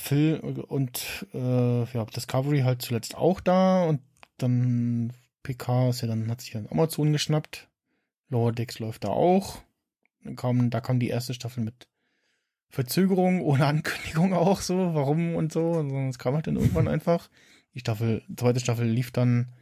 Film 0.00 0.40
und 0.40 1.26
äh, 1.34 1.84
ja, 1.84 2.04
Discovery 2.04 2.60
halt 2.60 2.82
zuletzt 2.82 3.16
auch 3.16 3.40
da 3.40 3.84
und 3.84 4.00
dann 4.38 5.12
PK 5.42 5.90
ist 5.90 6.00
ja 6.00 6.08
dann, 6.08 6.30
hat 6.30 6.40
sich 6.40 6.52
dann 6.52 6.68
Amazon 6.70 7.12
geschnappt. 7.12 7.68
Lower 8.28 8.52
Decks 8.52 8.78
läuft 8.78 9.04
da 9.04 9.08
auch. 9.08 9.62
Dann 10.24 10.36
kam, 10.36 10.70
da 10.70 10.80
kam 10.80 11.00
die 11.00 11.08
erste 11.08 11.34
Staffel 11.34 11.64
mit 11.64 11.88
Verzögerung, 12.68 13.40
ohne 13.40 13.66
Ankündigung 13.66 14.32
auch 14.32 14.60
so, 14.60 14.94
warum 14.94 15.34
und 15.34 15.52
so. 15.52 15.70
Und 15.70 16.08
es 16.08 16.18
kam 16.18 16.34
halt 16.34 16.46
dann 16.46 16.56
irgendwann 16.56 16.88
einfach. 16.88 17.28
Die 17.74 17.80
Staffel, 17.80 18.22
zweite 18.36 18.60
Staffel 18.60 18.86
lief 18.86 19.10
dann 19.10 19.52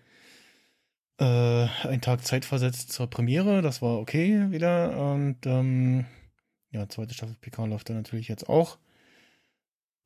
äh, 1.19 1.66
einen 1.82 2.01
Tag 2.01 2.24
zeitversetzt 2.24 2.93
zur 2.93 3.09
Premiere. 3.09 3.62
Das 3.62 3.82
war 3.82 3.98
okay 3.98 4.51
wieder. 4.51 5.15
Und 5.15 5.47
ähm, 5.47 6.06
ja, 6.70 6.89
zweite 6.89 7.15
Staffel 7.15 7.36
PK 7.40 7.66
läuft 7.66 7.89
dann 7.89 7.97
natürlich 7.97 8.28
jetzt 8.28 8.48
auch. 8.48 8.78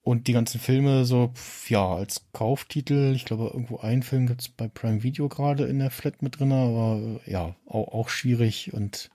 Und 0.03 0.27
die 0.27 0.33
ganzen 0.33 0.61
Filme 0.61 1.05
so, 1.05 1.29
pf, 1.33 1.71
ja, 1.71 1.95
als 1.95 2.27
Kauftitel. 2.33 3.13
Ich 3.15 3.25
glaube, 3.25 3.51
irgendwo 3.53 3.79
einen 3.79 4.03
Film 4.03 4.27
gibt's 4.27 4.49
bei 4.49 4.67
Prime 4.67 5.05
Video 5.05 5.29
gerade 5.29 5.65
in 5.67 5.79
der 5.79 5.91
Flat 5.91 6.23
mit 6.23 6.39
drin, 6.41 6.53
aber 6.53 7.21
ja, 7.25 7.55
auch, 7.67 7.89
auch 7.93 8.09
schwierig 8.09 8.73
und 8.73 9.11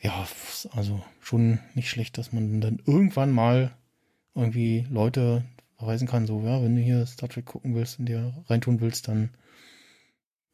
ja, 0.00 0.26
also 0.72 1.02
schon 1.20 1.60
nicht 1.74 1.90
schlecht, 1.90 2.18
dass 2.18 2.32
man 2.32 2.60
dann 2.60 2.82
irgendwann 2.84 3.30
mal 3.30 3.76
irgendwie 4.34 4.86
Leute 4.90 5.44
verweisen 5.76 6.08
kann, 6.08 6.26
so, 6.26 6.42
ja, 6.42 6.62
wenn 6.62 6.76
du 6.76 6.82
hier 6.82 7.06
Star 7.06 7.28
Trek 7.28 7.46
gucken 7.46 7.74
willst 7.74 7.98
und 7.98 8.06
dir 8.06 8.44
reintun 8.48 8.80
willst, 8.80 9.08
dann 9.08 9.30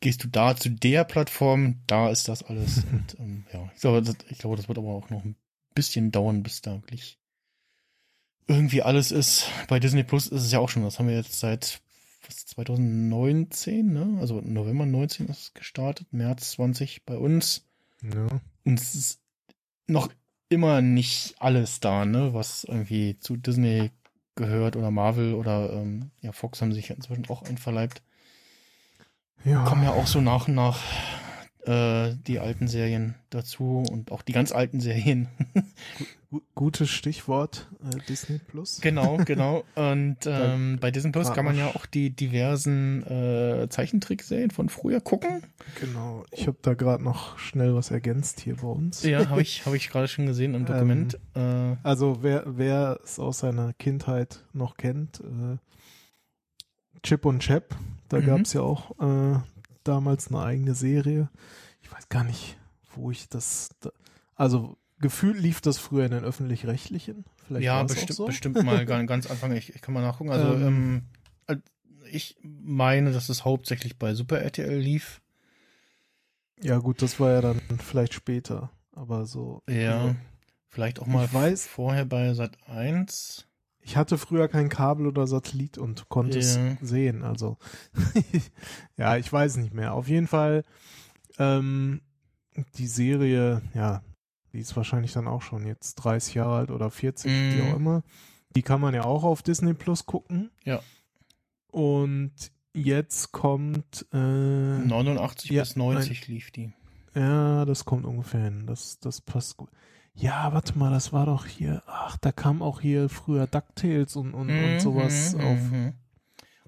gehst 0.01 0.23
du 0.25 0.29
da 0.29 0.57
zu 0.57 0.71
der 0.71 1.05
Plattform, 1.05 1.81
da 1.87 2.11
ist 2.11 2.29
das 2.29 2.43
alles. 2.43 2.85
und 2.93 3.17
ähm, 3.19 3.47
ja, 3.53 3.71
ich 3.75 3.81
glaube, 3.81 4.03
das, 4.03 4.17
ich 4.29 4.39
glaube, 4.39 4.57
das 4.57 4.69
wird 4.69 4.79
aber 4.79 4.95
auch 4.95 5.11
noch 5.11 5.25
ein 5.25 5.37
bisschen 5.75 6.13
dauern, 6.13 6.43
bis 6.43 6.61
da 6.61 6.75
wirklich 6.75 7.19
irgendwie 8.47 8.82
alles 8.82 9.10
ist. 9.12 9.48
Bei 9.68 9.81
Disney 9.81 10.05
Plus 10.05 10.27
ist 10.27 10.43
es 10.43 10.52
ja 10.52 10.59
auch 10.59 10.68
schon, 10.68 10.82
das 10.82 10.98
haben 10.98 11.09
wir 11.09 11.16
jetzt 11.16 11.39
seit 11.39 11.81
was, 12.27 12.47
2019, 12.47 13.93
ne? 13.93 14.18
Also 14.20 14.40
November 14.40 14.86
19 14.86 15.27
ist 15.27 15.40
es 15.40 15.55
gestartet, 15.55 16.12
März 16.12 16.52
20 16.52 17.05
bei 17.05 17.16
uns. 17.16 17.64
Ja. 18.02 18.27
Und 18.64 18.81
es 18.81 18.94
ist 18.94 19.20
noch 19.86 20.10
immer 20.48 20.81
nicht 20.81 21.35
alles 21.39 21.81
da, 21.81 22.05
ne, 22.05 22.35
was 22.35 22.64
irgendwie 22.64 23.18
zu 23.18 23.36
Disney 23.36 23.90
gehört 24.36 24.77
oder 24.77 24.90
Marvel 24.90 25.35
oder 25.35 25.73
ähm, 25.73 26.10
ja, 26.20 26.32
Fox 26.32 26.60
haben 26.60 26.73
sich 26.73 26.89
ja 26.89 26.94
inzwischen 26.94 27.28
auch 27.28 27.43
einverleibt. 27.43 28.02
Ja. 29.44 29.64
Kommen 29.64 29.85
ja 29.85 29.93
auch 29.93 30.06
so 30.06 30.20
nach 30.20 30.48
und 30.48 30.55
nach 30.55 30.78
äh, 31.67 32.15
die 32.27 32.39
alten 32.39 32.69
Serien 32.69 33.15
dazu 33.31 33.85
und 33.91 34.13
auch 34.13 34.23
die 34.23 34.33
ganz 34.33 34.53
alten 34.53 34.81
Serien. 34.81 35.29
Gu- 36.31 36.41
Gutes 36.55 36.91
Stichwort 36.91 37.69
äh, 37.85 37.97
Disney 38.09 38.39
Plus. 38.39 38.81
genau, 38.81 39.17
genau. 39.25 39.65
Und 39.75 40.19
ähm, 40.27 40.79
bei 40.81 40.91
Disney 40.91 41.13
Plus 41.13 41.33
kann 41.33 41.45
man 41.45 41.57
ja 41.57 41.69
auch 41.69 41.87
die 41.87 42.11
diversen 42.11 43.03
äh, 43.05 43.69
Zeichentrickserien 43.71 44.51
von 44.51 44.69
früher 44.69 45.01
gucken. 45.01 45.43
Genau. 45.81 46.25
Ich 46.33 46.47
habe 46.47 46.59
da 46.63 46.75
gerade 46.75 47.03
noch 47.03 47.39
schnell 47.39 47.75
was 47.75 47.91
ergänzt 47.91 48.41
hier 48.41 48.57
bei 48.57 48.69
uns. 48.69 49.03
Ja, 49.05 49.29
habe 49.29 49.43
ich, 49.43 49.65
habe 49.67 49.77
ich 49.77 49.89
gerade 49.89 50.09
schon 50.09 50.27
gesehen 50.27 50.55
im 50.55 50.67
Dokument. 50.67 51.19
äh, 51.35 51.77
Also 51.83 52.19
wer, 52.23 52.43
wer 52.47 53.01
es 53.05 53.19
aus 53.19 53.39
seiner 53.41 53.73
Kindheit 53.75 54.45
noch 54.53 54.77
kennt, 54.77 55.21
äh, 55.21 55.59
Chip 57.03 57.25
und 57.25 57.41
Chap, 57.41 57.75
da 58.09 58.19
Mhm. 58.21 58.27
gab 58.27 58.41
es 58.41 58.53
ja 58.53 58.63
auch 58.63 58.91
äh, 59.01 59.39
damals 59.89 60.29
eine 60.29 60.43
eigene 60.43 60.75
Serie. 60.75 61.29
Ich 61.83 61.93
weiß 61.93 62.09
gar 62.09 62.25
nicht, 62.25 62.57
wo 62.95 63.11
ich 63.11 63.29
das. 63.29 63.71
Da, 63.81 63.91
also 64.35 64.77
gefühlt 64.99 65.39
lief 65.39 65.61
das 65.61 65.79
früher 65.79 66.05
in 66.07 66.11
den 66.13 66.25
öffentlich-rechtlichen. 66.25 67.25
Vielleicht 67.47 67.65
ja, 67.65 67.83
auch 67.83 67.89
so. 67.89 68.27
bestimmt 68.27 68.63
mal 68.65 68.85
ganz, 69.07 69.27
Anfang. 69.31 69.53
Ich, 69.53 69.75
ich 69.75 69.81
kann 69.83 69.95
mal 69.95 70.01
nachgucken. 70.03 70.31
Also 70.31 70.55
Ähm. 70.55 70.63
ähm, 70.67 71.03
äh, 71.47 71.57
ich 72.11 72.37
meine, 72.43 73.13
dass 73.13 73.29
es 73.29 73.45
hauptsächlich 73.45 73.99
bei 73.99 74.15
Super 74.15 74.41
RTL 74.41 74.79
lief. 74.79 75.21
Ja 76.63 76.79
gut, 76.79 77.03
das 77.03 77.21
war 77.21 77.33
ja 77.33 77.41
dann 77.43 77.61
vielleicht 77.85 78.15
später, 78.15 78.71
aber 78.93 79.27
so. 79.27 79.63
Ja. 79.69 80.01
also, 80.01 80.17
Vielleicht 80.69 81.01
auch 81.01 81.07
mal 81.07 81.25
Ich 81.25 81.31
weiß- 81.31 81.67
vorher 81.69 82.05
bei 82.05 82.35
Sat 82.35 82.57
1. 82.69 83.45
ich 83.87 83.97
hatte 83.97 84.19
früher 84.19 84.49
kein 84.49 84.69
Kabel 84.69 85.07
oder 85.07 85.27
Satellit 85.27 85.79
und 85.79 86.09
konnte 86.09 86.39
es 86.41 86.59
sehen. 86.83 87.23
Also 87.23 87.57
ja, 88.97 89.17
ich 89.17 89.33
weiß 89.33 89.57
nicht 89.59 89.73
mehr. 89.73 89.95
Auf 89.95 90.09
jeden 90.09 90.27
Fall 90.27 90.65
ähm, 91.39 92.01
die 92.77 92.87
Serie, 92.89 93.63
ja, 93.75 94.03
die 94.53 94.59
ist 94.59 94.77
wahrscheinlich 94.77 95.13
dann 95.13 95.29
auch 95.29 95.43
schon 95.43 95.67
jetzt 95.67 95.95
30 95.97 96.35
Jahre 96.35 96.57
alt 96.57 96.71
oder 96.71 96.91
40, 96.91 97.31
wie 97.31 97.63
Mhm. 97.63 97.71
auch 97.73 97.77
immer. 97.77 98.03
Die 98.57 98.63
kann 98.63 98.81
man 98.81 98.95
ja 98.95 99.05
auch 99.05 99.23
auf 99.23 99.43
Disney 99.43 99.75
Plus 99.75 100.07
gucken. 100.07 100.51
Ja. 100.65 100.81
Und 101.71 102.33
jetzt 102.75 103.33
kommt 103.33 104.07
äh, 104.13 104.17
89 104.17 105.51
Ja, 105.51 105.63
bis 105.63 105.77
90 105.77 106.27
lief 106.29 106.51
die. 106.51 106.73
ja, 107.15 107.65
das 107.67 107.85
kommt 107.85 108.05
ungefähr 108.07 108.45
hin. 108.45 108.67
Das, 108.67 108.99
das 108.99 109.21
passt 109.21 109.57
gut. 109.59 109.71
Ja, 110.19 110.53
warte 110.53 110.79
mal, 110.79 110.91
das 110.91 111.13
war 111.13 111.27
doch 111.27 111.45
hier. 111.47 111.83
Ach, 111.87 112.17
da 112.19 112.33
kam 112.33 112.63
auch 112.63 112.81
hier 112.81 113.09
früher 113.09 113.47
DuckTales 113.47 114.17
und, 114.17 114.33
und, 114.35 114.49
und 114.51 114.81
sowas 114.81 115.35
Mhm, 115.35 115.41
auf. 115.45 115.59
mhm. 115.71 115.93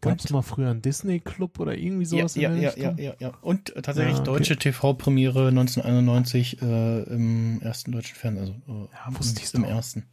Gab 0.01 0.19
es 0.21 0.31
mal 0.31 0.43
früher 0.43 0.71
einen 0.71 0.81
Disney 0.83 1.19
Club 1.19 1.59
oder 1.59 1.77
irgendwie 1.77 2.05
sowas 2.05 2.37
ja, 2.37 2.53
ja, 2.55 2.73
ja, 2.77 2.95
ja, 2.97 3.15
ja. 3.19 3.33
Und 3.41 3.75
tatsächlich 3.83 4.19
deutsche 4.21 4.57
TV-Premiere 4.57 5.49
1991 5.49 6.63
äh, 6.63 7.03
im 7.05 7.61
ersten 7.63 7.91
deutschen 7.91 8.15
Fernsehen. 8.15 8.63
Also 8.69 8.85
äh, 8.85 8.89
Ja, 8.95 9.19
wusste 9.19 9.41
ich's 9.43 9.55
im 9.55 9.65
ersten. 9.65 10.05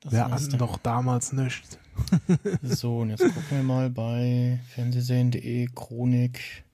Das 0.00 0.12
Wir 0.12 0.28
hatten 0.30 0.58
doch 0.58 0.76
damals 0.78 1.32
nichts. 1.32 1.78
So, 2.62 2.98
und 2.98 3.10
jetzt 3.10 3.22
gucken 3.24 3.44
wir 3.50 3.62
mal 3.62 3.90
bei 3.90 4.60
fernsehsehen.de 4.74 5.68
Chronik, 5.74 6.64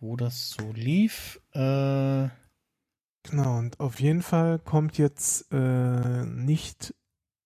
wo 0.00 0.16
das 0.16 0.50
so 0.50 0.72
lief. 0.72 1.40
Äh, 1.54 2.28
Genau, 3.24 3.58
und 3.58 3.78
auf 3.80 4.00
jeden 4.00 4.22
Fall 4.22 4.58
kommt 4.58 4.96
jetzt 4.98 5.52
äh, 5.52 6.24
nicht 6.24 6.94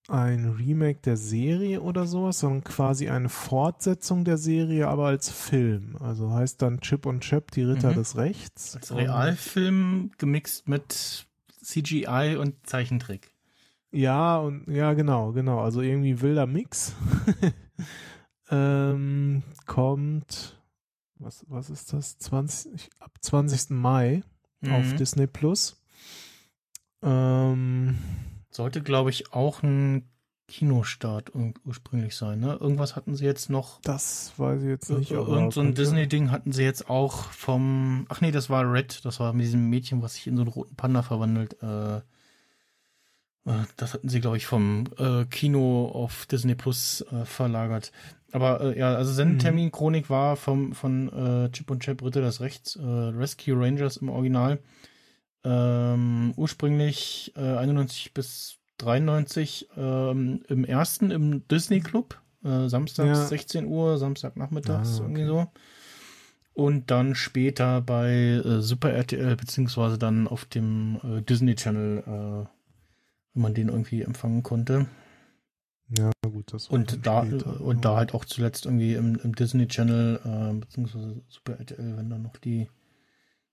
ein 0.08 0.50
Remake 0.50 1.00
der 1.00 1.16
Serie 1.16 1.80
oder 1.80 2.06
sowas, 2.06 2.40
sondern 2.40 2.62
quasi 2.62 3.08
eine 3.08 3.28
Fortsetzung 3.30 4.24
der 4.24 4.36
Serie, 4.36 4.86
aber 4.88 5.06
als 5.06 5.30
Film. 5.30 5.96
Also 5.98 6.30
heißt 6.30 6.60
dann 6.60 6.80
Chip 6.80 7.06
und 7.06 7.20
Chap, 7.20 7.50
die 7.52 7.62
Ritter 7.62 7.90
Mhm. 7.90 7.94
des 7.94 8.16
Rechts. 8.16 8.76
als 8.76 8.94
Realfilm 8.94 10.10
gemixt 10.18 10.68
mit 10.68 11.26
CGI 11.62 12.36
und 12.38 12.54
Zeichentrick. 12.66 13.32
Ja, 13.92 14.36
und 14.38 14.66
ja, 14.68 14.92
genau, 14.92 15.32
genau. 15.32 15.60
Also 15.60 15.80
irgendwie 15.80 16.20
wilder 16.20 16.46
Mix. 16.46 16.92
ähm, 18.50 19.42
kommt, 19.66 20.60
was, 21.18 21.44
was 21.48 21.70
ist 21.70 21.92
das? 21.92 22.18
20, 22.18 22.90
ab 22.98 23.12
20. 23.20 23.70
Mai 23.70 24.22
auf 24.70 24.92
Mhm. 24.92 24.96
Disney 24.96 25.26
Plus. 25.26 25.76
Ähm, 27.02 27.98
Sollte, 28.50 28.82
glaube 28.82 29.10
ich, 29.10 29.32
auch 29.32 29.62
ein 29.62 30.08
Kinostart 30.46 31.34
ur- 31.34 31.54
ursprünglich 31.64 32.14
sein. 32.16 32.40
Ne? 32.40 32.56
Irgendwas 32.60 32.96
hatten 32.96 33.14
sie 33.16 33.24
jetzt 33.24 33.50
noch. 33.50 33.80
das 33.82 34.32
weiß 34.36 34.62
ich 34.62 34.68
jetzt 34.68 34.90
nicht. 34.90 35.10
Irgend 35.10 35.52
so 35.52 35.60
ein 35.60 35.74
Disney-Ding 35.74 36.30
hatten 36.30 36.52
sie 36.52 36.62
jetzt 36.62 36.88
auch 36.88 37.30
vom. 37.32 38.06
Ach 38.08 38.20
nee, 38.20 38.30
das 38.30 38.50
war 38.50 38.70
Red. 38.70 39.04
Das 39.04 39.20
war 39.20 39.32
mit 39.32 39.46
diesem 39.46 39.68
Mädchen, 39.70 40.02
was 40.02 40.14
sich 40.14 40.26
in 40.26 40.36
so 40.36 40.42
einen 40.42 40.50
roten 40.52 40.76
Panda 40.76 41.02
verwandelt. 41.02 41.56
Äh, 41.62 41.96
äh, 41.96 42.02
das 43.76 43.94
hatten 43.94 44.08
sie, 44.08 44.20
glaube 44.20 44.36
ich, 44.36 44.46
vom 44.46 44.84
äh, 44.98 45.24
Kino 45.26 45.88
auf 45.92 46.26
Disney 46.26 46.54
Plus 46.54 47.00
äh, 47.10 47.24
verlagert. 47.24 47.90
Aber 48.34 48.60
äh, 48.60 48.78
ja, 48.78 48.94
also 48.96 49.12
Sendetermin 49.12 49.70
Chronik 49.70 50.10
war 50.10 50.34
vom 50.34 50.72
von 50.72 51.08
äh, 51.12 51.50
Chip 51.52 51.70
und 51.70 51.84
Chap 51.84 52.02
Ritter 52.02 52.20
des 52.20 52.40
Rechts, 52.40 52.74
äh, 52.74 52.82
Rescue 52.82 53.54
Rangers 53.56 53.96
im 53.98 54.08
Original. 54.08 54.58
Ähm, 55.44 56.32
ursprünglich 56.36 57.32
äh, 57.36 57.40
91 57.56 58.12
bis 58.12 58.56
93 58.78 59.68
ähm, 59.76 60.42
im 60.48 60.64
ersten 60.64 61.12
im 61.12 61.46
Disney 61.46 61.78
Club. 61.78 62.20
Äh, 62.42 62.68
samstags 62.68 63.06
Ja. 63.08 63.26
16 63.26 63.66
Uhr, 63.66 63.98
Samstagnachmittags 63.98 64.88
Ah, 64.88 64.94
okay. 64.94 65.02
irgendwie 65.04 65.26
so. 65.26 65.46
Und 66.54 66.90
dann 66.90 67.14
später 67.14 67.80
bei 67.82 68.10
äh, 68.44 68.60
Super 68.60 68.90
RTL, 68.90 69.36
beziehungsweise 69.36 69.96
dann 69.96 70.26
auf 70.26 70.44
dem 70.44 70.98
äh, 71.04 71.22
Disney 71.22 71.54
Channel, 71.54 71.98
äh, 71.98 72.48
wenn 73.34 73.42
man 73.42 73.54
den 73.54 73.68
irgendwie 73.68 74.02
empfangen 74.02 74.42
konnte. 74.42 74.86
Ja, 75.98 76.10
gut, 76.28 76.52
das 76.52 76.68
Und 76.68 77.06
da, 77.06 77.24
später. 77.24 77.60
und 77.60 77.84
da 77.84 77.96
halt 77.96 78.14
auch 78.14 78.24
zuletzt 78.24 78.66
irgendwie 78.66 78.94
im, 78.94 79.18
im 79.22 79.34
Disney 79.34 79.68
Channel, 79.68 80.20
äh, 80.24 80.54
beziehungsweise 80.58 81.20
Super 81.28 81.58
RTL, 81.58 81.96
wenn 81.96 82.10
dann 82.10 82.22
noch 82.22 82.36
die, 82.38 82.68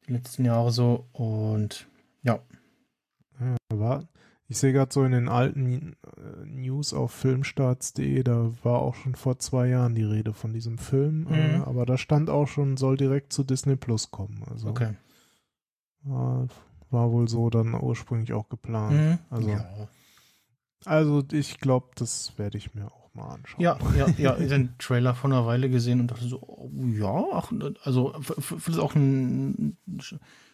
die 0.07 0.13
letzten 0.13 0.45
Jahre 0.45 0.71
so. 0.71 1.05
Und 1.13 1.87
ja, 2.23 2.39
Ja, 3.39 3.55
war, 3.69 4.03
ich 4.47 4.57
sehe 4.57 4.73
gerade 4.73 4.93
so 4.93 5.03
in 5.03 5.11
den 5.11 5.29
alten 5.29 5.95
äh, 6.17 6.45
News 6.45 6.93
auf 6.93 7.11
filmstarts.de, 7.11 8.23
da 8.23 8.51
war 8.63 8.79
auch 8.81 8.95
schon 8.95 9.15
vor 9.15 9.39
zwei 9.39 9.67
Jahren 9.67 9.95
die 9.95 10.03
Rede 10.03 10.33
von 10.33 10.53
diesem 10.53 10.77
Film, 10.77 11.27
äh, 11.27 11.57
Mhm. 11.57 11.61
aber 11.63 11.85
da 11.85 11.97
stand 11.97 12.29
auch 12.29 12.47
schon, 12.47 12.75
soll 12.77 12.97
direkt 12.97 13.33
zu 13.33 13.43
Disney 13.43 13.75
Plus 13.75 14.11
kommen. 14.11 14.43
Also 14.49 14.69
okay. 14.69 14.95
war, 16.03 16.47
war 16.89 17.11
wohl 17.11 17.27
so 17.27 17.49
dann 17.49 17.73
ursprünglich 17.73 18.33
auch 18.33 18.49
geplant. 18.49 18.99
Mhm. 18.99 19.19
Also, 19.29 19.49
ja. 19.49 19.65
Also 20.85 21.23
ich 21.31 21.59
glaube, 21.59 21.89
das 21.95 22.33
werde 22.37 22.57
ich 22.57 22.73
mir 22.73 22.87
auch 22.87 23.13
mal 23.13 23.33
anschauen. 23.33 23.61
Ja, 23.61 23.77
ja, 23.97 24.07
ja, 24.17 24.35
ich 24.37 24.51
hab 24.51 24.57
den 24.57 24.73
Trailer 24.77 25.13
vor 25.15 25.29
einer 25.29 25.45
Weile 25.45 25.69
gesehen 25.69 25.99
und 25.99 26.07
dachte 26.11 26.25
so, 26.27 26.41
oh, 26.41 26.69
ja, 26.73 27.23
ach, 27.33 27.51
also 27.83 28.13
das 28.13 28.67
ist 28.67 28.79
auch 28.79 28.95
eine 28.95 29.73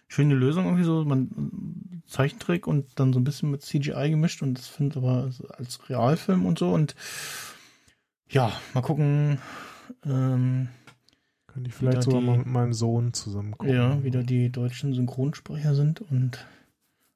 schöne 0.08 0.36
Lösung 0.36 0.66
irgendwie 0.66 0.84
so, 0.86 1.04
man 1.06 2.02
Zeichentrick 2.08 2.66
und 2.68 3.00
dann 3.00 3.12
so 3.14 3.20
ein 3.20 3.24
bisschen 3.26 3.52
mit 3.52 3.62
CGI 3.62 4.10
gemischt 4.10 4.42
und 4.42 4.58
das 4.58 4.68
finde 4.68 4.98
ich 5.00 5.04
aber 5.04 5.30
als 5.58 5.90
Realfilm 5.90 6.46
und 6.46 6.58
so 6.58 6.70
und 6.74 6.96
ja, 8.30 8.52
mal 8.74 8.82
gucken, 8.82 9.40
ähm, 10.06 10.70
Könnte 11.48 11.70
ich 11.70 11.76
vielleicht 11.76 12.04
sogar 12.04 12.20
die- 12.22 12.26
mal 12.26 12.38
mit 12.38 12.48
meinem 12.48 12.74
Sohn 12.74 13.14
zusammen 13.14 13.52
gucken. 13.58 13.74
ja, 13.74 14.04
wieder 14.04 14.24
die 14.24 14.50
deutschen 14.50 14.94
Synchronsprecher 14.94 15.76
sind 15.76 16.02
und 16.02 16.46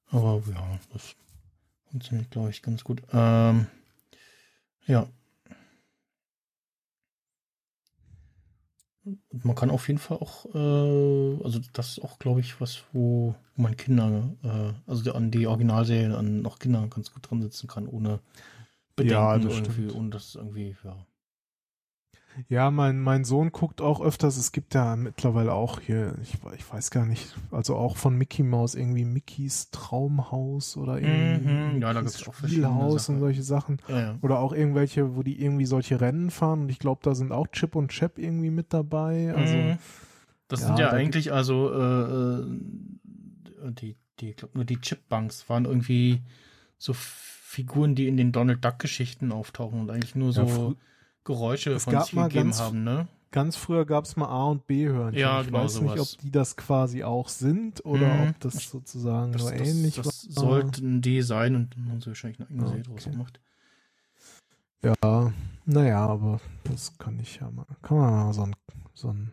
aber 0.10 0.42
ja, 0.54 0.80
das 0.92 1.16
funktioniert, 1.92 2.32
glaube 2.32 2.50
ich, 2.50 2.62
ganz 2.62 2.84
gut. 2.84 3.02
Ähm, 3.14 3.68
ja. 4.88 5.08
Und 9.04 9.46
man 9.46 9.56
kann 9.56 9.72
auf 9.72 9.88
jeden 9.88 10.00
Fall 10.00 10.18
auch, 10.18 10.46
äh, 10.54 11.44
also 11.44 11.60
das 11.74 11.98
ist 11.98 12.04
auch, 12.04 12.20
glaube 12.20 12.40
ich, 12.40 12.62
was, 12.62 12.84
wo, 12.94 13.36
wo 13.56 13.62
man 13.62 13.76
Kinder, 13.76 14.36
äh, 14.44 14.74
also 14.90 15.14
an 15.14 15.32
die 15.32 15.48
Originalserie 15.48 16.16
an 16.16 16.42
noch 16.42 16.60
Kinder 16.60 16.88
ganz 16.88 17.12
gut 17.12 17.30
dran 17.30 17.42
sitzen 17.42 17.68
kann, 17.68 17.88
ohne 17.88 18.20
Bedenken 18.96 19.10
Ja, 19.12 19.40
das 19.40 19.60
irgendwie, 19.60 19.90
stimmt. 19.90 19.96
ohne 19.96 20.10
dass 20.12 20.30
es 20.30 20.36
irgendwie, 20.36 20.76
ja. 20.84 21.08
Ja, 22.50 22.72
mein, 22.72 23.00
mein 23.00 23.24
Sohn 23.24 23.52
guckt 23.52 23.82
auch 23.82 24.02
öfters. 24.02 24.38
Es 24.38 24.52
gibt 24.52 24.74
ja 24.74 24.96
mittlerweile 24.96 25.54
auch 25.54 25.80
hier, 25.80 26.16
ich, 26.22 26.38
ich 26.58 26.72
weiß 26.72 26.92
gar 26.92 27.06
nicht, 27.06 27.36
also 27.52 27.76
auch 27.76 27.98
von 27.98 28.18
Mickey 28.18 28.44
Mouse 28.44 28.76
irgendwie 28.76 29.06
Mickys 29.06 29.70
Traumhaus 29.72 30.78
oder 30.78 31.00
irgendwie 31.00 31.48
Mhm, 31.48 31.82
ja, 31.82 31.94
da 31.94 32.02
Mickys 32.02 32.18
gibt's 32.18 32.30
auch 32.30 32.34
verschiedene 32.34 32.68
Spielhaus 32.68 33.10
und 33.10 33.20
solche 33.20 33.44
Sachen. 33.44 33.80
Ja, 33.88 34.00
ja. 34.00 34.20
Oder 34.22 34.40
auch 34.40 34.54
irgendwelche, 34.54 35.16
wo 35.16 35.24
die 35.24 35.42
irgendwie 35.42 35.66
solche 35.66 36.02
Rennen 36.02 36.32
fahren. 36.32 36.62
Und 36.62 36.70
ich 36.70 36.80
glaube, 36.80 37.02
da 37.04 37.16
sind 37.16 37.32
auch 37.32 37.48
Chip 37.48 37.76
und 37.76 37.90
Chap 37.90 38.18
irgendwie 38.18 38.52
mit 38.52 38.74
dabei. 38.74 39.34
Also 39.36 39.56
Mhm. 39.56 39.78
Das 40.52 40.60
ja, 40.60 40.68
sind 40.68 40.80
ja 40.80 40.90
da 40.90 40.98
eigentlich 40.98 41.32
also 41.32 41.72
äh, 41.74 42.42
äh, 42.42 43.72
die, 43.72 43.96
die, 44.20 44.32
ich 44.32 44.36
glaube 44.36 44.56
nur 44.56 44.66
die 44.66 44.82
Chipbanks 44.82 45.48
waren 45.48 45.64
irgendwie 45.64 46.22
so 46.78 46.94
Figuren, 46.94 47.96
die 47.96 48.08
in 48.08 48.18
den 48.18 48.34
Donald 48.34 48.64
Duck 48.64 48.80
Geschichten 48.80 49.32
auftauchen 49.32 49.80
und 49.80 49.90
eigentlich 49.90 50.16
nur 50.16 50.34
so 50.34 50.76
Geräusche 51.24 51.72
Es 51.74 51.84
von 51.84 51.94
gab 51.94 52.04
sich 52.06 52.14
mal 52.14 52.28
gegeben 52.28 52.50
ganz- 52.50 52.60
haben, 52.60 52.84
ne? 52.84 53.08
ganz 53.32 53.56
früher 53.56 53.86
gab 53.86 54.06
es 54.06 54.16
mal 54.16 54.28
A 54.28 54.46
und 54.46 54.68
B 54.68 54.88
Hörnchen. 54.88 55.20
Ja, 55.20 55.40
ich 55.42 55.48
genau, 55.48 55.64
weiß 55.64 55.82
nicht, 55.82 55.94
sowas. 55.96 56.14
ob 56.16 56.20
die 56.22 56.32
das 56.32 56.58
quasi 56.58 57.04
auch 57.04 57.30
sind 57.30 57.86
oder 57.86 58.08
Mhm. 58.14 58.30
ob 58.32 58.40
das 58.42 58.70
sozusagen 58.70 59.32
Das, 59.32 59.42
nur 59.44 59.52
das, 59.52 59.68
ähnlich 59.68 59.96
das 59.96 60.06
war. 60.36 60.44
sollten 60.44 61.02
die 61.02 61.22
sein 61.22 61.56
und 61.56 61.76
dann 61.78 61.90
haben 61.92 62.02
sie 62.02 62.08
wahrscheinlich 62.08 62.40
eine 62.40 62.50
eigene 62.50 62.64
Ah, 62.64 62.68
Serie 62.68 62.84
draus 62.84 63.02
okay. 63.08 63.12
gemacht. 63.12 63.40
Ja, 64.84 65.32
naja, 65.66 66.08
aber 66.08 66.42
das 66.64 66.98
kann 66.98 67.20
ich 67.20 67.36
ja 67.38 67.50
mal. 67.52 67.68
Kann 67.84 67.98
man 67.98 68.12
mal 68.12 68.34
so 68.34 68.42
ein, 68.44 68.56
so 68.94 69.10
ein 69.10 69.32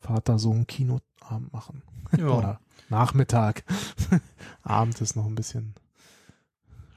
Vater-Sohn-Kinoabend 0.00 1.52
machen. 1.52 1.82
Ja, 2.16 2.28
Oder 2.28 2.60
Nachmittag. 2.88 3.64
Abend 4.62 5.00
ist 5.00 5.16
noch 5.16 5.26
ein 5.26 5.34
bisschen 5.34 5.74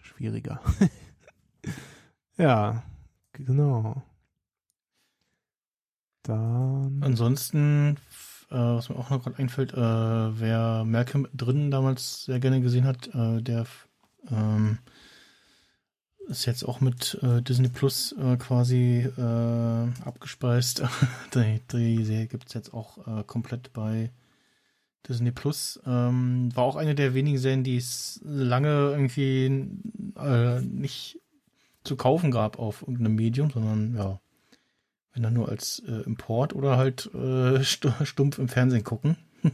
schwieriger. 0.04 0.62
ja, 2.38 2.84
genau. 3.34 4.04
Dann. 6.24 7.00
ansonsten, 7.02 7.98
äh, 8.50 8.56
was 8.56 8.90
mir 8.90 8.96
auch 8.98 9.10
noch 9.10 9.24
gerade 9.24 9.38
einfällt, 9.38 9.74
äh, 9.74 9.78
wer 9.78 10.84
Malcolm 10.86 11.28
drin 11.34 11.72
damals 11.72 12.26
sehr 12.26 12.40
gerne 12.40 12.62
gesehen 12.62 12.86
hat, 12.86 13.08
äh, 13.14 13.42
der 13.42 13.66
ähm, 14.30 14.80
ist 16.28 16.46
jetzt 16.46 16.64
auch 16.64 16.80
mit 16.82 17.18
äh, 17.24 17.42
Disney 17.42 17.70
Plus 17.70 18.12
äh, 18.14 18.38
quasi 18.38 19.10
äh, 19.18 20.06
abgespeist. 20.06 20.84
die, 21.34 21.62
die 21.72 22.04
Serie 22.04 22.28
gibt 22.28 22.48
es 22.48 22.54
jetzt 22.54 22.74
auch 22.74 23.26
komplett 23.26 23.74
bei 23.74 24.12
Disney 25.08 25.32
Plus. 25.32 25.80
Ähm, 25.88 26.56
war 26.56 26.66
auch 26.66 26.76
eine 26.76 26.94
der 26.94 27.16
wenigen 27.16 27.40
Serien, 27.40 27.64
die 27.64 27.78
es 27.78 28.22
lange 28.24 28.92
irgendwie 28.92 29.50
nicht 29.50 31.20
zu 31.84 31.96
kaufen 31.96 32.30
gab 32.30 32.60
auf 32.60 32.82
irgendeinem 32.82 33.16
Medium, 33.16 33.50
sondern 33.50 33.96
ja, 33.96 34.20
wenn 35.14 35.24
dann 35.24 35.34
nur 35.34 35.50
als 35.50 35.80
äh, 35.88 36.02
Import 36.02 36.54
oder 36.54 36.78
halt 36.78 37.14
äh, 37.14 37.64
stumpf 37.64 38.38
im 38.40 38.50
Fernsehen 38.50 38.84
gucken. 38.84 39.18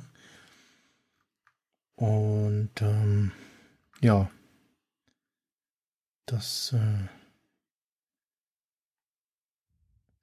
Und 1.95 2.71
ähm, 2.81 3.31
ja, 4.01 4.29
das, 6.25 6.73
äh, 6.73 7.07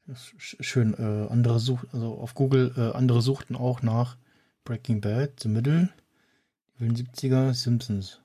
ist 0.06 0.34
schön. 0.38 0.94
Äh, 0.94 1.28
andere 1.30 1.58
such, 1.58 1.84
also 1.92 2.18
auf 2.18 2.34
Google 2.34 2.72
äh, 2.76 2.96
andere 2.96 3.22
suchten 3.22 3.56
auch 3.56 3.82
nach 3.82 4.16
Breaking 4.64 5.00
Bad, 5.00 5.40
The 5.40 5.48
Middle, 5.48 5.88
die 6.74 6.80
wilden 6.80 6.96
70er, 6.96 7.54
Simpsons. 7.54 8.20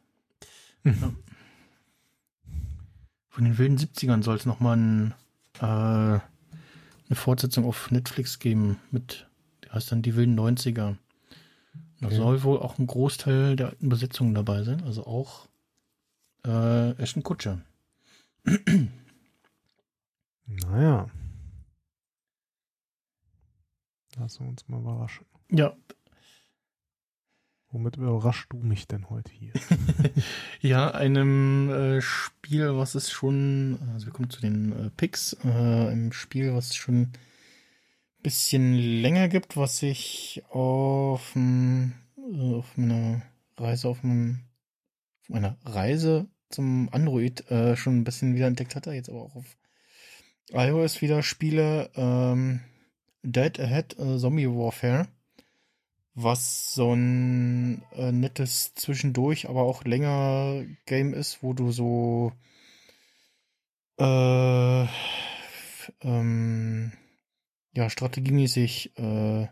Mhm. 0.84 0.98
Ja. 1.02 1.14
Von 3.30 3.44
den 3.46 3.58
wilden 3.58 3.78
70ern 3.78 4.24
soll 4.24 4.38
es 4.38 4.46
nochmal 4.46 4.78
ein, 4.78 5.14
äh, 5.60 6.20
eine 7.10 7.16
Fortsetzung 7.16 7.66
auf 7.66 7.92
Netflix 7.92 8.40
geben 8.40 8.80
mit, 8.92 9.28
die 9.64 9.70
heißt 9.70 9.92
dann 9.92 10.02
die 10.02 10.16
wilden 10.16 10.40
90er. 10.40 10.96
Da 12.00 12.08
okay. 12.08 12.16
soll 12.16 12.44
wohl 12.44 12.60
auch 12.60 12.78
ein 12.78 12.88
Großteil 12.88 13.56
der 13.56 13.70
alten 13.70 13.90
Besetzungen 13.90 14.36
dabei 14.36 14.64
sein, 14.64 14.84
also 14.84 15.06
auch 15.06 15.48
äh, 16.46 16.92
Ashton 17.02 17.24
Kutscher. 17.24 17.62
naja. 20.46 21.10
Lassen 24.18 24.46
wir 24.46 24.50
uns 24.50 24.68
mal 24.68 24.80
überraschen. 24.80 25.26
Ja, 25.52 25.76
Womit 27.70 27.98
überraschst 27.98 28.48
du 28.52 28.58
mich 28.58 28.88
denn 28.88 29.10
heute 29.10 29.32
hier? 29.32 29.52
ja, 30.62 30.92
einem 30.92 31.70
äh, 31.70 32.02
Spiel, 32.02 32.78
was 32.78 32.96
es 32.96 33.12
schon, 33.12 33.78
also 33.94 34.06
wir 34.06 34.14
kommen 34.14 34.30
zu 34.30 34.40
den 34.40 34.72
äh, 34.72 34.90
Picks, 34.92 35.36
äh, 35.44 35.48
einem 35.50 36.14
Spiel, 36.14 36.54
was 36.54 36.68
es 36.68 36.76
schon 36.76 37.02
ein 37.02 37.14
bisschen 38.24 38.74
länger 38.74 39.28
gibt, 39.28 39.58
was 39.58 39.84
ich 39.84 40.44
auf, 40.50 41.36
äh, 41.36 42.54
auf 42.54 42.78
meiner 42.78 43.22
Reise, 43.58 43.90
auf, 43.90 44.02
meinem, 44.02 44.46
auf 45.24 45.30
meiner 45.30 45.58
Reise 45.66 46.28
zum 46.50 46.88
Android 46.94 47.52
äh, 47.52 47.76
schon 47.76 47.98
ein 47.98 48.04
bisschen 48.06 48.34
wieder 48.36 48.48
entdeckt 48.48 48.76
hatte, 48.76 48.94
jetzt 48.94 49.10
aber 49.10 49.24
auch 49.24 49.36
auf 49.36 49.58
iOS 50.54 51.02
wieder 51.02 51.22
spiele. 51.22 51.90
Ähm, 51.96 52.62
Dead 53.24 53.60
Ahead 53.60 54.00
äh, 54.00 54.18
Zombie 54.18 54.48
Warfare 54.48 55.10
was 56.20 56.74
so 56.74 56.94
ein 56.94 57.84
äh, 57.94 58.12
nettes 58.12 58.74
Zwischendurch, 58.74 59.48
aber 59.48 59.62
auch 59.62 59.84
länger 59.84 60.66
Game 60.88 61.14
ist, 61.14 61.44
wo 61.44 61.54
du 61.54 61.72
so 61.72 62.32
äh, 64.00 64.88
ähm, 66.02 66.92
ja, 67.76 67.90
strategiemäßig 67.92 68.98
äh, 68.98 69.48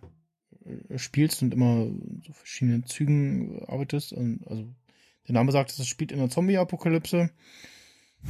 spielst 0.95 1.43
und 1.43 1.53
immer 1.53 1.85
so 2.25 2.33
verschiedene 2.33 2.83
Zügen 2.83 3.63
arbeitest. 3.67 4.13
Und, 4.13 4.47
also 4.47 4.65
der 5.27 5.33
Name 5.33 5.51
sagt, 5.51 5.69
es 5.69 5.87
spielt 5.87 6.11
in 6.11 6.17
der 6.17 6.31
Zombie-Apokalypse. 6.31 7.29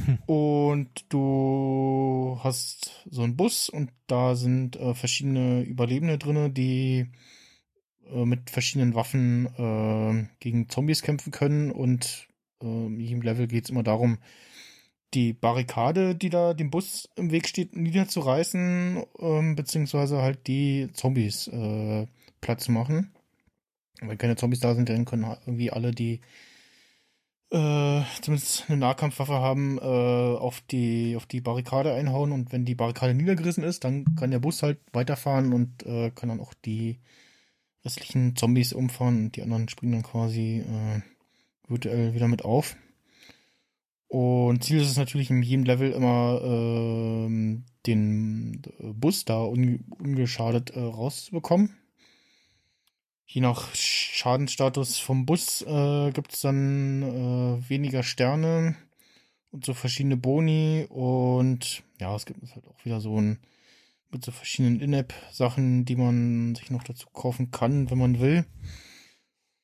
Hm. 0.04 0.18
Und 0.26 1.06
du 1.08 2.38
hast 2.44 3.06
so 3.10 3.22
einen 3.22 3.38
Bus 3.38 3.70
und 3.70 3.92
da 4.08 4.34
sind 4.34 4.76
äh, 4.76 4.94
verschiedene 4.94 5.62
Überlebende 5.62 6.18
drinne, 6.18 6.50
die 6.50 7.06
äh, 8.12 8.24
mit 8.24 8.50
verschiedenen 8.50 8.94
Waffen 8.94 9.46
äh, 9.56 10.28
gegen 10.40 10.68
Zombies 10.68 11.02
kämpfen 11.02 11.30
können 11.32 11.70
und 11.70 12.28
äh, 12.62 12.66
in 12.66 13.00
jedem 13.00 13.22
Level 13.22 13.46
geht 13.46 13.64
es 13.64 13.70
immer 13.70 13.82
darum, 13.82 14.18
die 15.14 15.32
Barrikade, 15.32 16.14
die 16.14 16.30
da 16.30 16.52
dem 16.52 16.70
Bus 16.70 17.08
im 17.16 17.30
Weg 17.30 17.48
steht, 17.48 17.76
niederzureißen, 17.76 19.04
ähm, 19.18 19.56
beziehungsweise 19.56 20.20
halt 20.20 20.46
die 20.46 20.88
Zombies 20.92 21.48
äh, 21.48 22.06
Platz 22.40 22.68
machen. 22.68 23.12
Wenn 24.00 24.18
keine 24.18 24.36
Zombies 24.36 24.60
da 24.60 24.74
sind, 24.74 24.88
dann 24.88 25.04
können 25.04 25.24
irgendwie 25.46 25.70
alle, 25.70 25.92
die 25.92 26.20
äh, 27.50 28.02
zumindest 28.20 28.64
eine 28.68 28.78
Nahkampfwaffe 28.78 29.34
haben, 29.34 29.78
äh, 29.78 29.82
auf 29.82 30.60
die 30.62 31.16
auf 31.16 31.26
die 31.26 31.40
Barrikade 31.40 31.94
einhauen 31.94 32.32
und 32.32 32.52
wenn 32.52 32.64
die 32.64 32.74
Barrikade 32.74 33.14
niedergerissen 33.14 33.64
ist, 33.64 33.84
dann 33.84 34.04
kann 34.16 34.32
der 34.32 34.40
Bus 34.40 34.62
halt 34.62 34.80
weiterfahren 34.92 35.52
und 35.52 35.86
äh, 35.86 36.10
kann 36.10 36.28
dann 36.28 36.40
auch 36.40 36.54
die 36.54 36.98
restlichen 37.86 38.36
Zombies 38.36 38.72
umfahren 38.74 39.26
und 39.26 39.36
die 39.36 39.42
anderen 39.42 39.68
springen 39.68 39.92
dann 39.92 40.02
quasi 40.02 40.58
äh, 40.58 41.00
virtuell 41.68 42.14
wieder 42.14 42.28
mit 42.28 42.44
auf. 42.44 42.76
Und 44.08 44.62
Ziel 44.62 44.80
ist 44.80 44.90
es 44.90 44.96
natürlich 44.96 45.30
in 45.30 45.42
jedem 45.42 45.64
Level 45.64 45.92
immer 45.92 46.40
äh, 46.42 47.58
den 47.86 48.62
Bus 48.80 49.24
da 49.24 49.42
un 49.42 49.84
ungeschadet 49.98 50.70
äh, 50.70 50.80
rauszubekommen. 50.80 51.76
Je 53.26 53.40
nach 53.40 53.74
Schadensstatus 53.74 54.98
vom 54.98 55.26
Bus 55.26 55.62
äh, 55.62 56.12
gibt 56.12 56.32
es 56.32 56.40
dann 56.40 57.02
äh, 57.02 57.68
weniger 57.68 58.04
Sterne 58.04 58.76
und 59.50 59.64
so 59.64 59.74
verschiedene 59.74 60.16
Boni 60.16 60.86
und 60.88 61.82
ja, 61.98 62.14
es 62.14 62.26
gibt 62.26 62.40
halt 62.54 62.66
auch 62.68 62.84
wieder 62.84 63.00
so 63.00 63.20
ein 63.20 63.40
mit 64.10 64.24
so 64.24 64.32
verschiedenen 64.32 64.80
In-App-Sachen, 64.80 65.84
die 65.84 65.96
man 65.96 66.54
sich 66.54 66.70
noch 66.70 66.82
dazu 66.82 67.08
kaufen 67.12 67.50
kann, 67.50 67.90
wenn 67.90 67.98
man 67.98 68.20
will. 68.20 68.46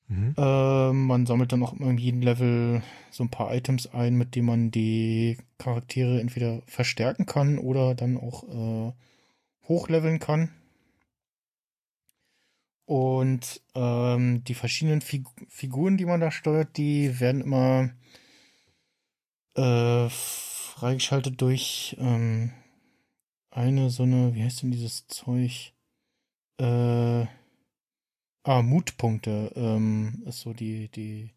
Mhm. 0.08 0.34
Äh, 0.36 0.92
man 0.92 1.26
sammelt 1.26 1.52
dann 1.52 1.62
auch 1.62 1.72
immer 1.72 1.90
in 1.90 1.98
jedem 1.98 2.20
Level 2.20 2.82
so 3.10 3.24
ein 3.24 3.30
paar 3.30 3.54
Items 3.54 3.86
ein, 3.86 4.16
mit 4.16 4.34
denen 4.34 4.46
man 4.46 4.70
die 4.70 5.38
Charaktere 5.58 6.20
entweder 6.20 6.62
verstärken 6.66 7.24
kann 7.26 7.58
oder 7.58 7.94
dann 7.94 8.18
auch 8.18 8.44
äh, 8.44 8.92
hochleveln 9.68 10.18
kann. 10.18 10.50
Und 12.84 13.62
ähm, 13.74 14.44
die 14.44 14.54
verschiedenen 14.54 15.00
Fig 15.00 15.24
Figuren, 15.48 15.96
die 15.96 16.04
man 16.04 16.20
da 16.20 16.30
steuert, 16.30 16.76
die 16.76 17.20
werden 17.20 17.40
immer 17.40 17.90
äh, 19.54 20.10
freigeschaltet 20.10 21.40
durch 21.40 21.96
ähm, 21.98 22.52
eine 23.52 23.90
so 23.90 24.02
eine, 24.02 24.34
wie 24.34 24.42
heißt 24.42 24.62
denn 24.62 24.70
dieses 24.70 25.06
Zeug? 25.06 25.72
Äh, 26.58 27.26
ah, 28.44 28.62
Mutpunkte 28.62 29.52
ähm, 29.54 30.22
ist 30.26 30.40
so 30.40 30.52
die, 30.52 30.88
die, 30.88 31.30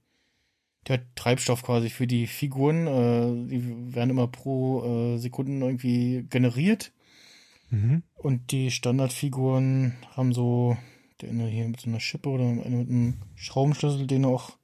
der 0.87 1.01
Treibstoff 1.15 1.63
quasi 1.63 1.89
für 1.89 2.07
die 2.07 2.27
Figuren. 2.27 2.87
Äh, 2.87 3.49
die 3.49 3.93
werden 3.93 4.09
immer 4.09 4.27
pro 4.27 5.15
äh, 5.15 5.17
Sekunden 5.17 5.61
irgendwie 5.61 6.25
generiert. 6.29 6.91
Mhm. 7.69 8.03
Und 8.15 8.51
die 8.51 8.71
Standardfiguren 8.71 9.95
haben 10.11 10.33
so, 10.33 10.77
der 11.21 11.29
eine 11.29 11.47
hier 11.47 11.67
mit 11.67 11.81
so 11.81 11.89
einer 11.89 11.99
Schippe 11.99 12.29
oder 12.29 12.45
eine 12.45 12.77
mit 12.77 12.89
einem 12.89 13.15
Schraubenschlüssel, 13.35 14.07
den 14.07 14.23
er 14.23 14.29
auch 14.29 14.57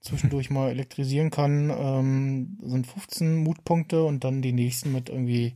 zwischendurch 0.00 0.50
mal 0.50 0.70
elektrisieren 0.70 1.30
kann, 1.30 1.70
ähm, 1.70 2.58
sind 2.62 2.86
15 2.86 3.36
Mutpunkte 3.36 4.04
und 4.04 4.22
dann 4.22 4.42
die 4.42 4.52
nächsten 4.52 4.92
mit 4.92 5.08
irgendwie 5.08 5.54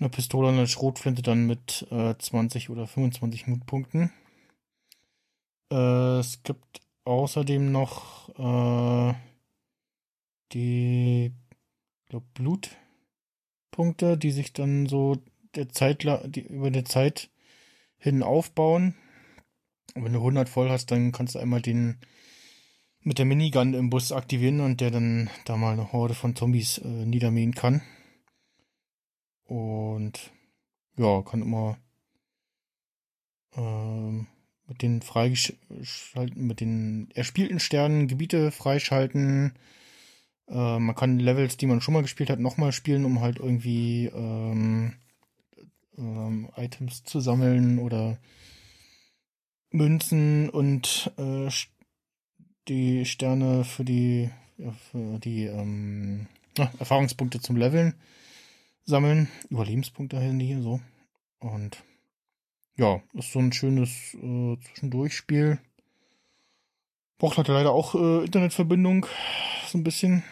eine 0.00 0.08
Pistole 0.08 0.48
und 0.48 0.54
eine 0.54 0.66
Schrotflinte 0.66 1.22
dann 1.22 1.46
mit 1.46 1.86
äh, 1.90 2.14
20 2.18 2.70
oder 2.70 2.86
25 2.86 3.46
Mutpunkten. 3.46 4.10
Äh, 5.70 6.18
es 6.18 6.42
gibt 6.42 6.80
außerdem 7.04 7.70
noch 7.70 8.28
äh, 8.38 9.14
die 10.52 11.32
glaub, 12.08 12.24
Blutpunkte, 12.34 14.16
die 14.16 14.30
sich 14.30 14.52
dann 14.52 14.86
so 14.86 15.16
der 15.54 15.68
Zeit, 15.68 16.04
die 16.26 16.40
über 16.40 16.70
die 16.70 16.84
Zeit 16.84 17.30
hin 17.98 18.22
aufbauen. 18.22 18.94
Und 19.94 20.04
wenn 20.04 20.12
du 20.12 20.20
100 20.20 20.48
voll 20.48 20.70
hast, 20.70 20.90
dann 20.90 21.12
kannst 21.12 21.34
du 21.34 21.38
einmal 21.38 21.60
den 21.60 21.98
mit 23.02 23.18
der 23.18 23.24
Minigun 23.24 23.74
im 23.74 23.90
Bus 23.90 24.12
aktivieren 24.12 24.60
und 24.60 24.80
der 24.80 24.90
dann 24.90 25.30
da 25.44 25.56
mal 25.56 25.72
eine 25.72 25.92
Horde 25.92 26.14
von 26.14 26.36
Zombies 26.36 26.78
äh, 26.78 26.88
niedermähen 26.88 27.54
kann. 27.54 27.82
Und 29.50 30.30
ja, 30.96 31.22
kann 31.22 31.42
immer 31.42 31.76
ähm, 33.56 34.28
mit 34.68 34.80
den 34.80 35.02
freigeschalten, 35.02 36.46
mit 36.46 36.60
den 36.60 37.10
erspielten 37.16 37.58
Sternen 37.58 38.06
Gebiete 38.06 38.52
freischalten. 38.52 39.54
Äh, 40.46 40.78
man 40.78 40.94
kann 40.94 41.18
Levels, 41.18 41.56
die 41.56 41.66
man 41.66 41.80
schon 41.80 41.94
mal 41.94 42.02
gespielt 42.02 42.30
hat, 42.30 42.38
nochmal 42.38 42.70
spielen, 42.70 43.04
um 43.04 43.20
halt 43.20 43.40
irgendwie 43.40 44.06
ähm, 44.14 44.92
ähm, 45.98 46.48
Items 46.54 47.02
zu 47.02 47.18
sammeln 47.18 47.80
oder 47.80 48.18
Münzen 49.72 50.48
und 50.48 51.10
äh, 51.16 51.50
die 52.68 53.04
Sterne 53.04 53.64
für 53.64 53.84
die, 53.84 54.30
ja, 54.58 54.70
für 54.92 55.18
die 55.18 55.46
ähm, 55.46 56.28
Erfahrungspunkte 56.78 57.40
zum 57.40 57.56
Leveln 57.56 57.94
sammeln. 58.90 59.28
Überlebenspunkte 59.48 60.18
heißen 60.18 60.38
die 60.38 60.46
hier 60.46 60.62
so. 60.62 60.80
Und 61.38 61.82
ja, 62.76 63.02
ist 63.14 63.32
so 63.32 63.38
ein 63.38 63.52
schönes 63.52 64.14
äh, 64.14 64.58
Zwischendurchspiel. 64.58 65.58
Braucht 67.18 67.38
halt 67.38 67.48
leider 67.48 67.72
auch 67.72 67.94
äh, 67.94 68.24
Internetverbindung. 68.24 69.06
So 69.66 69.78
ein 69.78 69.84
bisschen. 69.84 70.22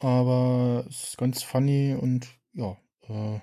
aber 0.00 0.84
es 0.88 1.04
ist 1.04 1.18
ganz 1.18 1.42
funny 1.42 1.94
und 1.94 2.28
ja, 2.52 2.76
äh, 3.08 3.40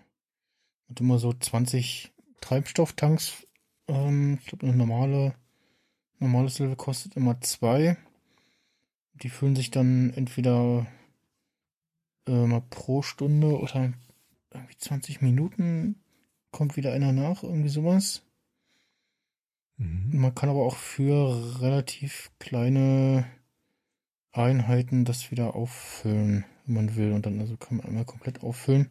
hat 0.90 1.00
immer 1.00 1.18
so 1.18 1.34
20 1.34 2.12
Treibstofftanks. 2.40 3.48
Ähm, 3.88 4.38
ich 4.42 4.48
glaube, 4.48 4.68
eine 4.68 4.76
normale, 4.76 5.36
normales 6.20 6.60
Level 6.60 6.76
kostet 6.76 7.16
immer 7.16 7.42
zwei. 7.42 7.98
Die 9.16 9.30
füllen 9.30 9.56
sich 9.56 9.72
dann 9.72 10.14
entweder 10.16 10.88
mal 12.34 12.62
pro 12.70 13.02
Stunde 13.02 13.60
oder 13.60 13.94
irgendwie 14.54 14.78
20 14.78 15.22
Minuten 15.22 15.96
kommt 16.52 16.76
wieder 16.76 16.94
einer 16.94 17.12
nach, 17.12 17.44
irgendwie 17.44 17.70
sowas. 17.70 18.24
Mhm. 19.78 20.20
Man 20.20 20.36
kann 20.36 20.50
aber 20.50 20.64
auch 20.64 20.76
für 20.76 21.62
relativ 21.62 22.32
kleine 22.40 23.26
Einheiten 24.32 25.06
das 25.06 25.32
wieder 25.32 25.56
auffüllen, 25.56 26.46
wenn 26.66 26.76
man 26.76 26.96
will. 26.96 27.12
Und 27.14 27.26
dann 27.26 27.40
also 27.40 27.58
kann 27.58 27.78
man 27.78 27.86
einmal 27.86 28.06
komplett 28.06 28.44
auffüllen. 28.44 28.90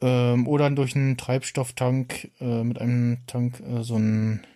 Ähm, 0.00 0.46
oder 0.46 0.68
durch 0.70 0.94
einen 0.94 1.16
Treibstofftank 1.16 2.30
äh, 2.40 2.64
mit 2.64 2.80
einem 2.80 3.18
Tank 3.26 3.60
äh, 3.60 3.82
so 3.82 3.96
ein 3.96 4.46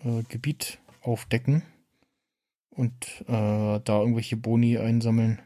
äh, 0.00 0.22
Gebiet 0.28 0.78
aufdecken 1.02 1.62
und 2.70 3.24
äh, 3.26 3.80
da 3.80 4.00
irgendwelche 4.00 4.36
Boni 4.36 4.78
einsammeln. 4.78 5.40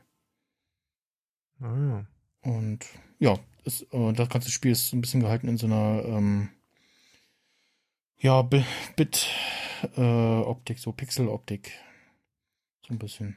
Ah. 1.62 2.04
Und 2.42 2.80
ja, 3.18 3.38
ist, 3.64 3.86
äh, 3.92 4.12
das 4.12 4.28
ganze 4.28 4.50
Spiel 4.50 4.72
ist 4.72 4.88
so 4.90 4.96
ein 4.96 5.00
bisschen 5.00 5.20
gehalten 5.20 5.48
in 5.48 5.56
so 5.56 5.66
einer 5.66 6.04
ähm, 6.04 6.48
ja, 8.18 8.42
Bi- 8.42 8.64
Bit-Optik, 8.96 10.78
so 10.78 10.92
Pixel-Optik. 10.92 11.72
So 12.86 12.94
ein 12.94 12.98
bisschen. 12.98 13.36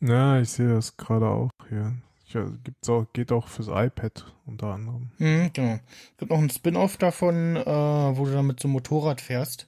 Ja, 0.00 0.40
ich 0.40 0.48
sehe 0.50 0.68
das 0.68 0.96
gerade 0.96 1.28
auch 1.28 1.50
hier. 1.68 1.96
Ja, 2.28 2.48
gibt's 2.62 2.88
auch, 2.88 3.06
geht 3.12 3.32
auch 3.32 3.48
fürs 3.48 3.68
iPad 3.68 4.32
unter 4.46 4.68
anderem. 4.74 5.10
Mhm, 5.18 5.50
genau. 5.52 5.74
Es 5.74 6.16
gibt 6.18 6.30
noch 6.30 6.38
einen 6.38 6.50
Spin-off 6.50 6.96
davon, 6.96 7.56
äh, 7.56 7.64
wo 7.66 8.24
du 8.24 8.32
dann 8.32 8.46
mit 8.46 8.60
so 8.60 8.68
einem 8.68 8.74
Motorrad 8.74 9.20
fährst 9.20 9.66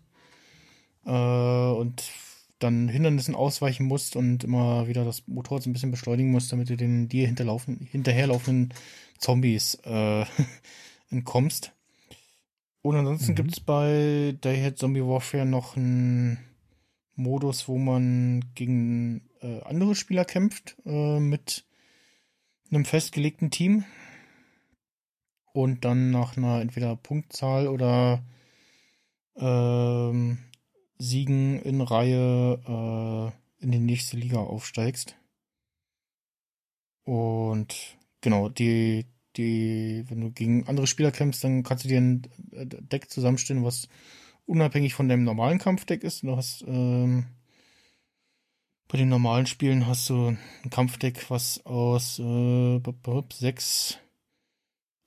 äh, 1.05 1.11
und 1.11 2.03
dann 2.63 2.89
Hindernissen 2.89 3.35
ausweichen 3.35 3.87
musst 3.87 4.17
und 4.17 4.45
immer 4.45 4.87
wieder 4.89 5.05
das 5.05 5.27
Motorrad 5.27 5.63
so 5.63 5.71
ein 5.71 5.73
bisschen 5.73 5.91
beschleunigen 5.91 6.31
musst, 6.31 6.53
damit 6.53 6.71
du 6.71 6.77
den 6.77 7.09
dir 7.09 7.27
hinterherlaufenden 7.27 8.75
Zombies 9.19 9.79
äh, 9.85 10.25
entkommst. 11.11 11.73
Und 12.83 12.97
ansonsten 12.97 13.33
Mhm. 13.33 13.37
gibt's 13.37 13.61
bei 13.61 14.37
Dayhead 14.41 14.79
Zombie 14.79 15.03
Warfare 15.03 15.47
noch 15.47 15.77
einen 15.77 16.39
Modus, 17.15 17.69
wo 17.69 17.79
man 17.79 18.45
gegen 18.55 19.29
äh, 19.41 19.61
andere 19.63 19.95
Spieler 19.95 20.25
kämpft 20.25 20.77
äh, 20.85 21.21
mit 21.21 21.65
einem 22.71 22.85
festgelegten 22.85 23.51
Team 23.51 23.85
und 25.53 25.85
dann 25.85 26.11
nach 26.11 26.37
einer 26.37 26.61
entweder 26.61 26.97
Punktzahl 26.97 27.69
oder 27.69 28.25
ähm, 29.37 30.39
Siegen 31.03 31.61
in 31.61 31.81
Reihe 31.81 32.61
äh, 33.61 33.65
in 33.65 33.73
die 33.73 33.81
nächste 33.81 34.17
Liga 34.17 34.39
aufsteigst. 34.39 35.17
Und 37.05 37.97
genau, 38.21 38.49
die, 38.49 39.07
die, 39.37 40.05
wenn 40.09 40.21
du 40.21 40.31
gegen 40.31 40.69
andere 40.69 40.87
Spieler 40.87 41.11
kämpfst, 41.11 41.43
dann 41.43 41.65
kannst 41.65 41.85
du 41.85 41.89
dir 41.89 42.01
ein 42.01 42.23
äh, 42.53 42.67
Deck 42.67 43.11
zusammenstellen, 43.11 43.65
was 43.65 43.89
unabhängig 44.47 44.95
von 44.95 45.09
deinem 45.09 45.25
normalen 45.25 45.59
Kampfdeck 45.59 46.05
ist. 46.05 46.23
Du 46.23 46.37
hast 46.37 46.65
ähm, 46.69 47.27
bei 48.87 48.97
den 48.97 49.09
normalen 49.09 49.47
Spielen 49.47 49.89
hast 49.89 50.09
du 50.09 50.29
ein 50.29 50.71
Kampfdeck, 50.71 51.31
was 51.31 51.67
aus 51.67 52.21
äh, 52.21 52.81
sechs 53.33 53.99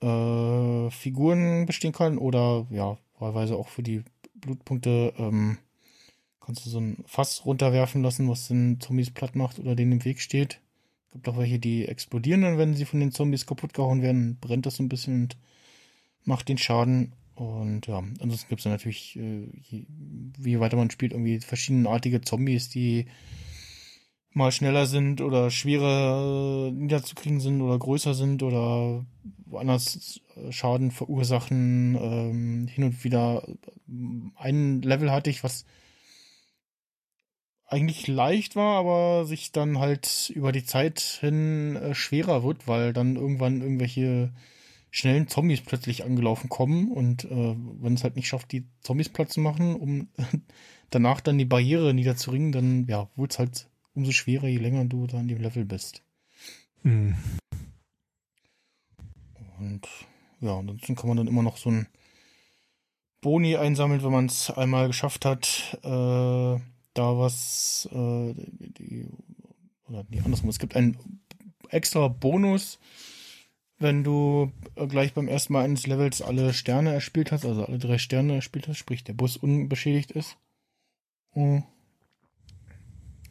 äh, 0.02 0.90
Figuren 0.90 1.66
bestehen 1.66 1.94
kann 1.94 2.18
oder 2.18 2.68
ja, 2.70 2.98
wahlweise 3.18 3.56
auch 3.56 3.70
für 3.70 3.84
die 3.84 4.04
Blutpunkte 4.34 5.14
ähm, 5.18 5.58
kannst 6.46 6.66
du 6.66 6.70
so 6.70 6.80
ein 6.80 7.04
Fass 7.08 7.46
runterwerfen 7.46 8.04
lassen, 8.04 8.30
was 8.30 8.48
den 8.48 8.80
Zombies 8.80 9.12
platt 9.12 9.36
macht 9.36 9.60
oder 9.60 9.76
denen 9.76 9.94
im 9.94 10.06
Weg 10.06 10.22
steht. 10.22 10.60
Gibt 11.12 11.28
auch 11.28 11.38
welche, 11.38 11.60
die 11.60 11.88
explodieren 11.88 12.42
dann, 12.42 12.58
wenn 12.58 12.76
sie 12.76 12.86
von 12.86 13.00
den 13.00 13.12
Zombies 13.12 13.46
kaputt 13.46 13.74
gehauen 13.74 14.02
werden, 14.02 14.38
brennt 14.40 14.66
das 14.66 14.76
so 14.76 14.84
ein 14.84 14.90
bisschen 14.90 15.24
und 15.24 15.38
macht 16.24 16.50
den 16.50 16.58
Schaden. 16.58 17.14
Und 17.36 17.88
ja, 17.88 17.98
ansonsten 17.98 18.50
gibt 18.50 18.62
es 18.62 18.66
natürlich, 18.66 19.18
äh, 19.18 19.50
je, 19.62 19.86
je 20.38 20.60
weiter 20.60 20.78
man 20.78 20.92
spielt, 20.92 21.14
irgendwie 21.14 21.40
verschiedenartige 21.40 22.22
Zombies, 22.22 22.70
die 22.70 23.08
mal 24.32 24.52
schneller 24.52 24.86
sind 24.86 25.22
oder 25.22 25.50
schwerer 25.50 26.68
äh, 26.68 26.72
niederzukriegen 26.72 27.40
sind 27.40 27.62
oder 27.62 27.80
größer 27.80 28.14
sind 28.14 28.44
oder 28.44 29.06
woanders 29.46 30.22
äh, 30.36 30.52
Schaden 30.52 30.92
verursachen. 30.92 31.96
Ähm, 31.96 32.68
hin 32.68 32.84
und 32.84 33.04
wieder 33.04 33.48
ein 34.36 34.82
Level 34.82 35.12
hatte 35.12 35.30
ich, 35.30 35.44
was 35.44 35.66
eigentlich 37.68 38.08
leicht 38.08 38.56
war, 38.56 38.78
aber 38.78 39.26
sich 39.26 39.52
dann 39.52 39.80
halt 39.80 40.32
über 40.36 40.52
die 40.52 40.66
Zeit 40.66 41.00
hin 41.00 41.76
äh, 41.76 41.96
schwerer 41.96 42.44
wird, 42.44 42.68
weil 42.68 42.94
dann 42.94 43.16
irgendwann 43.16 43.62
irgendwelche 43.62 44.32
schnellen 44.92 45.28
Zombies 45.28 45.62
plötzlich 45.62 46.06
angelaufen 46.06 46.48
kommen 46.48 46.92
und 46.92 47.26
äh, 47.26 47.56
wenn 47.82 47.96
es 47.96 48.04
halt 48.04 48.16
nicht 48.16 48.28
schafft, 48.28 48.52
die 48.52 48.66
Zombies 48.82 49.10
platt 49.10 49.32
zu 49.32 49.42
machen, 49.42 49.76
um 49.76 50.08
danach 50.90 51.22
dann 51.22 51.38
die 51.38 51.46
Barriere 51.46 51.94
niederzuringen, 51.94 52.52
dann 52.52 52.88
ja, 52.88 53.10
wird 53.16 53.32
es 53.32 53.40
halt 53.40 53.70
umso 53.94 54.12
schwerer, 54.12 54.48
je 54.48 54.58
länger 54.58 54.86
du 54.86 55.08
da 55.08 55.18
an 55.18 55.28
dem 55.28 55.42
Level 55.42 55.66
bist. 55.66 56.02
Mhm. 56.84 57.16
Und 59.60 59.88
ja, 60.40 60.58
ansonsten 60.58 60.96
kann 60.96 61.08
man 61.08 61.18
dann 61.18 61.28
immer 61.28 61.44
noch 61.44 61.58
so 61.58 61.72
ein 61.72 61.88
Boni 63.22 63.58
einsammeln, 63.58 64.04
wenn 64.04 64.12
man 64.12 64.28
es 64.28 64.52
einmal 64.52 64.88
geschafft 64.88 65.26
hat, 65.26 65.80
äh, 65.84 66.60
da 66.96 67.18
was, 67.18 67.88
äh, 67.92 68.34
die, 68.34 69.08
oder 69.88 70.06
nee, 70.10 70.22
andersrum, 70.22 70.50
es 70.50 70.60
gibt 70.60 70.76
einen 70.76 70.98
extra 71.70 72.08
Bonus, 72.08 72.80
wenn 73.78 74.04
du 74.04 74.52
äh, 74.76 74.88
gleich 74.88 75.14
beim 75.14 75.28
ersten 75.28 75.54
Mal 75.54 75.66
eines 75.66 75.86
Levels 75.86 76.22
alle 76.22 76.54
Sterne 76.54 76.94
erspielt 76.94 77.32
hast, 77.32 77.46
also 77.46 77.66
alle 77.66 77.78
drei 77.78 77.98
Sterne 77.98 78.36
erspielt 78.36 78.68
hast, 78.68 78.78
sprich 78.78 79.04
der 79.04 79.14
Bus 79.14 79.38
unbeschädigt 79.38 80.12
ist. 80.12 80.38
Mhm. 81.34 81.64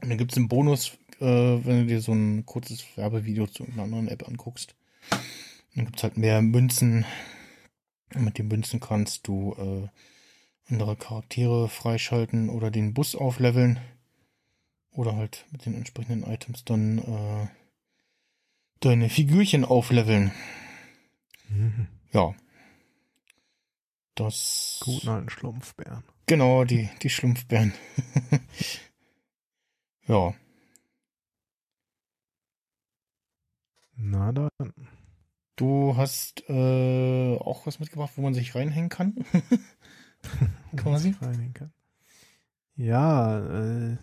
Und 0.03 0.11
dann 0.11 0.19
gibt 0.19 0.33
es 0.33 0.37
einen 0.37 0.49
Bonus, 0.49 0.99
äh, 1.21 1.25
wenn 1.25 1.81
du 1.81 1.87
dir 1.87 2.01
so 2.01 2.13
ein 2.13 2.45
kurzes 2.45 2.85
Werbevideo 2.97 3.47
zu 3.47 3.65
einer 3.65 3.85
anderen 3.85 4.09
App 4.09 4.29
anguckst. 4.29 4.77
Dann 5.75 5.87
gibt 5.87 5.97
es 5.97 6.03
halt 6.03 6.19
mehr 6.19 6.43
Münzen. 6.43 7.07
Und 8.15 8.25
mit 8.25 8.39
den 8.39 8.49
Münzen 8.49 8.81
kannst 8.81 9.27
du 9.27 9.55
äh, 9.59 9.89
andere 10.69 10.97
Charaktere 10.97 11.69
freischalten 11.69 12.49
oder 12.49 12.71
den 12.71 12.95
Bus 12.95 13.15
aufleveln. 13.15 13.81
Oder 14.91 15.17
halt 15.17 15.45
mit 15.51 15.67
den 15.67 15.75
entsprechenden 15.75 16.23
Items 16.23 16.65
dann 16.65 16.99
äh, 16.99 17.49
deine 18.81 19.09
Figürchen 19.09 19.65
aufleveln. 19.65 20.33
Mhm. 21.49 21.89
Ja. 22.13 22.35
Das. 24.15 24.81
Guten 24.85 25.09
alten 25.09 25.31
Schlumpfbären. 25.31 26.05
Genau, 26.27 26.65
die, 26.65 26.89
die 27.03 27.11
Schlumpfbären. 27.11 27.75
ja. 30.07 30.35
Na 33.97 34.33
dann. 34.33 34.51
Du 35.57 35.97
hast 35.97 36.49
äh, 36.49 37.37
auch 37.39 37.67
was 37.67 37.79
mitgebracht, 37.79 38.13
wo 38.17 38.23
man 38.23 38.35
sich 38.35 38.55
reinhängen 38.55 38.89
kann. 38.89 39.25
Quasi. 40.77 41.13
Kann. 41.21 41.73
Ja, 42.77 43.39
äh, 43.39 43.97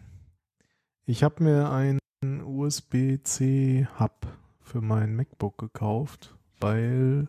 ich 1.06 1.24
habe 1.24 1.44
mir 1.44 1.70
einen 1.70 2.00
USB-C-Hub 2.44 4.28
für 4.62 4.82
mein 4.82 5.16
MacBook 5.16 5.58
gekauft, 5.58 6.36
weil 6.60 7.28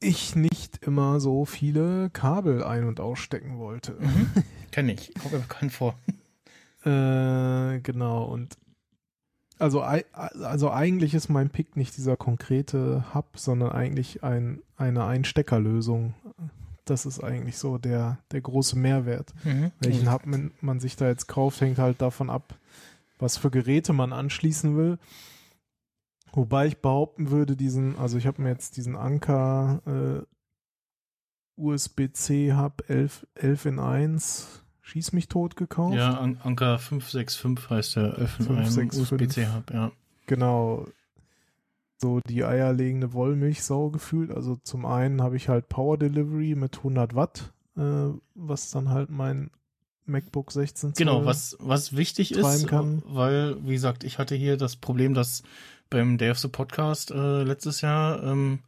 ich 0.00 0.36
nicht 0.36 0.84
immer 0.84 1.18
so 1.20 1.44
viele 1.44 2.10
Kabel 2.10 2.62
ein- 2.62 2.84
und 2.84 3.00
ausstecken 3.00 3.58
wollte. 3.58 3.92
Mhm. 3.92 4.30
Kenn 4.70 4.88
ich. 4.88 5.14
Kommt 5.14 5.32
mir 5.32 5.40
bekannt 5.40 5.72
vor. 5.72 5.98
Äh, 6.84 7.80
genau, 7.80 8.24
und 8.24 8.56
also, 9.58 9.80
also 9.80 10.70
eigentlich 10.70 11.14
ist 11.14 11.28
mein 11.28 11.50
Pick 11.50 11.76
nicht 11.76 11.96
dieser 11.96 12.16
konkrete 12.16 13.12
Hub, 13.12 13.38
sondern 13.38 13.72
eigentlich 13.72 14.22
ein, 14.22 14.62
eine 14.76 15.04
Einsteckerlösung. 15.04 16.14
Das 16.90 17.06
ist 17.06 17.22
eigentlich 17.22 17.58
so 17.58 17.78
der, 17.78 18.18
der 18.32 18.40
große 18.40 18.78
Mehrwert. 18.78 19.32
Mhm. 19.44 19.72
Welchen 19.80 20.10
Hub 20.12 20.26
man, 20.26 20.52
man 20.60 20.80
sich 20.80 20.96
da 20.96 21.08
jetzt 21.08 21.28
kauft, 21.28 21.60
hängt 21.60 21.78
halt 21.78 22.00
davon 22.00 22.30
ab, 22.30 22.54
was 23.18 23.36
für 23.36 23.50
Geräte 23.50 23.92
man 23.92 24.12
anschließen 24.12 24.76
will. 24.76 24.98
Wobei 26.32 26.66
ich 26.66 26.78
behaupten 26.78 27.30
würde, 27.30 27.56
diesen, 27.56 27.96
also 27.98 28.18
ich 28.18 28.26
habe 28.26 28.42
mir 28.42 28.50
jetzt 28.50 28.76
diesen 28.76 28.96
Anker 28.96 29.80
äh, 29.86 31.60
USB-C 31.60 32.54
Hub 32.54 32.84
11, 32.88 33.26
11 33.34 33.66
in 33.66 33.78
1 33.78 34.62
Schieß 34.88 35.12
mich 35.12 35.28
tot 35.28 35.54
gekauft. 35.54 35.96
Ja, 35.96 36.14
An 36.14 36.38
Anker 36.42 36.78
565 36.78 37.68
heißt 37.68 37.96
der 37.96 38.04
Öffnen 38.14 38.48
565. 38.64 39.02
USB-C-Hub, 39.02 39.70
ja. 39.70 39.92
Genau. 40.24 40.86
So 42.00 42.20
die 42.20 42.44
eierlegende 42.44 43.12
Wollmilchsau 43.12 43.90
gefühlt. 43.90 44.30
Also 44.30 44.56
zum 44.62 44.86
einen 44.86 45.20
habe 45.20 45.36
ich 45.36 45.48
halt 45.48 45.68
Power 45.68 45.98
Delivery 45.98 46.54
mit 46.54 46.78
100 46.78 47.14
Watt, 47.14 47.52
äh, 47.76 47.80
was 48.34 48.70
dann 48.70 48.88
halt 48.90 49.10
mein 49.10 49.50
MacBook 50.06 50.52
16 50.52 50.94
Zoll 50.94 51.06
Genau, 51.06 51.24
was, 51.24 51.56
was 51.60 51.96
wichtig 51.96 52.32
ist, 52.32 52.66
kann. 52.68 53.02
weil, 53.06 53.56
wie 53.66 53.74
gesagt, 53.74 54.04
ich 54.04 54.18
hatte 54.18 54.34
hier 54.34 54.56
das 54.56 54.76
Problem, 54.76 55.14
dass 55.14 55.42
beim 55.90 56.18
Day 56.18 56.30
of 56.30 56.38
the 56.38 56.48
Podcast 56.48 57.10
äh, 57.10 57.42
letztes 57.42 57.80
Jahr 57.80 58.22
ähm, 58.22 58.60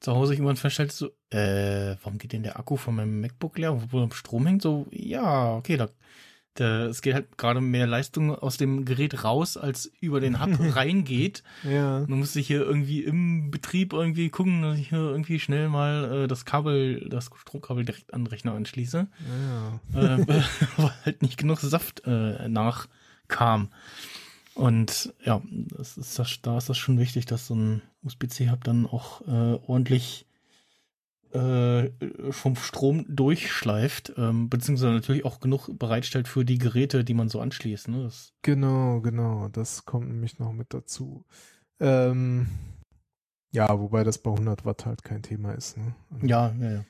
zu 0.00 0.12
Hause 0.14 0.34
jemand 0.34 0.58
feststellt, 0.58 0.92
so, 0.92 1.10
äh, 1.30 1.96
warum 2.02 2.18
geht 2.18 2.32
denn 2.32 2.42
der 2.42 2.58
Akku 2.58 2.76
von 2.76 2.96
meinem 2.96 3.20
MacBook 3.20 3.58
leer, 3.58 3.72
obwohl 3.72 4.00
er 4.00 4.04
am 4.04 4.12
Strom 4.12 4.46
hängt? 4.46 4.62
So, 4.62 4.86
ja, 4.90 5.54
okay, 5.54 5.76
da, 5.76 5.88
da 6.54 6.86
es 6.86 7.02
geht 7.02 7.14
halt 7.14 7.38
gerade 7.38 7.60
mehr 7.60 7.86
Leistung 7.86 8.34
aus 8.34 8.56
dem 8.56 8.84
Gerät 8.84 9.24
raus, 9.24 9.56
als 9.56 9.90
über 10.00 10.20
den 10.20 10.40
Hub 10.40 10.50
reingeht. 10.76 11.42
Ja. 11.62 12.04
Man 12.06 12.20
muss 12.20 12.32
sich 12.34 12.46
hier 12.46 12.62
irgendwie 12.62 13.02
im 13.02 13.50
Betrieb 13.50 13.92
irgendwie 13.92 14.28
gucken, 14.28 14.62
dass 14.62 14.78
ich 14.78 14.90
hier 14.90 14.98
irgendwie 14.98 15.40
schnell 15.40 15.68
mal 15.68 16.24
äh, 16.24 16.28
das 16.28 16.44
Kabel, 16.44 17.08
das 17.08 17.30
Stromkabel 17.34 17.84
direkt 17.84 18.12
an 18.12 18.24
den 18.24 18.28
Rechner 18.28 18.52
anschließe 18.52 19.08
ja. 19.94 20.00
äh, 20.00 20.26
weil 20.76 20.94
halt 21.04 21.22
nicht 21.22 21.38
genug 21.38 21.60
Saft 21.60 22.02
äh, 22.06 22.48
nachkam. 22.48 23.70
Und 24.54 25.14
ja, 25.24 25.40
das 25.50 25.96
ist 25.96 26.18
das, 26.18 26.40
da 26.42 26.58
ist 26.58 26.68
das 26.68 26.76
schon 26.76 26.98
wichtig, 26.98 27.24
dass 27.24 27.46
so 27.46 27.54
ein 27.54 27.82
USB-C-Hub 28.04 28.62
dann 28.64 28.86
auch 28.86 29.22
äh, 29.22 29.58
ordentlich 29.66 30.26
äh, 31.32 31.90
vom 32.30 32.56
Strom 32.56 33.04
durchschleift, 33.08 34.12
ähm, 34.16 34.48
beziehungsweise 34.50 34.92
natürlich 34.92 35.24
auch 35.24 35.40
genug 35.40 35.68
bereitstellt 35.78 36.28
für 36.28 36.44
die 36.44 36.58
Geräte, 36.58 37.04
die 37.04 37.14
man 37.14 37.28
so 37.28 37.40
anschließt. 37.40 37.88
Ne? 37.88 38.04
Das, 38.04 38.32
Genau, 38.42 39.00
genau. 39.00 39.48
Das 39.48 39.84
kommt 39.84 40.08
nämlich 40.08 40.38
noch 40.38 40.52
mit 40.52 40.74
dazu. 40.74 41.24
Ähm, 41.80 42.46
ja, 43.52 43.78
wobei 43.78 44.04
das 44.04 44.18
bei 44.18 44.30
100 44.30 44.64
Watt 44.64 44.86
halt 44.86 45.04
kein 45.04 45.22
Thema 45.22 45.52
ist. 45.52 45.76
Ne? 45.76 45.94
ja, 46.22 46.54
ja, 46.60 46.70
ja. 46.70 46.84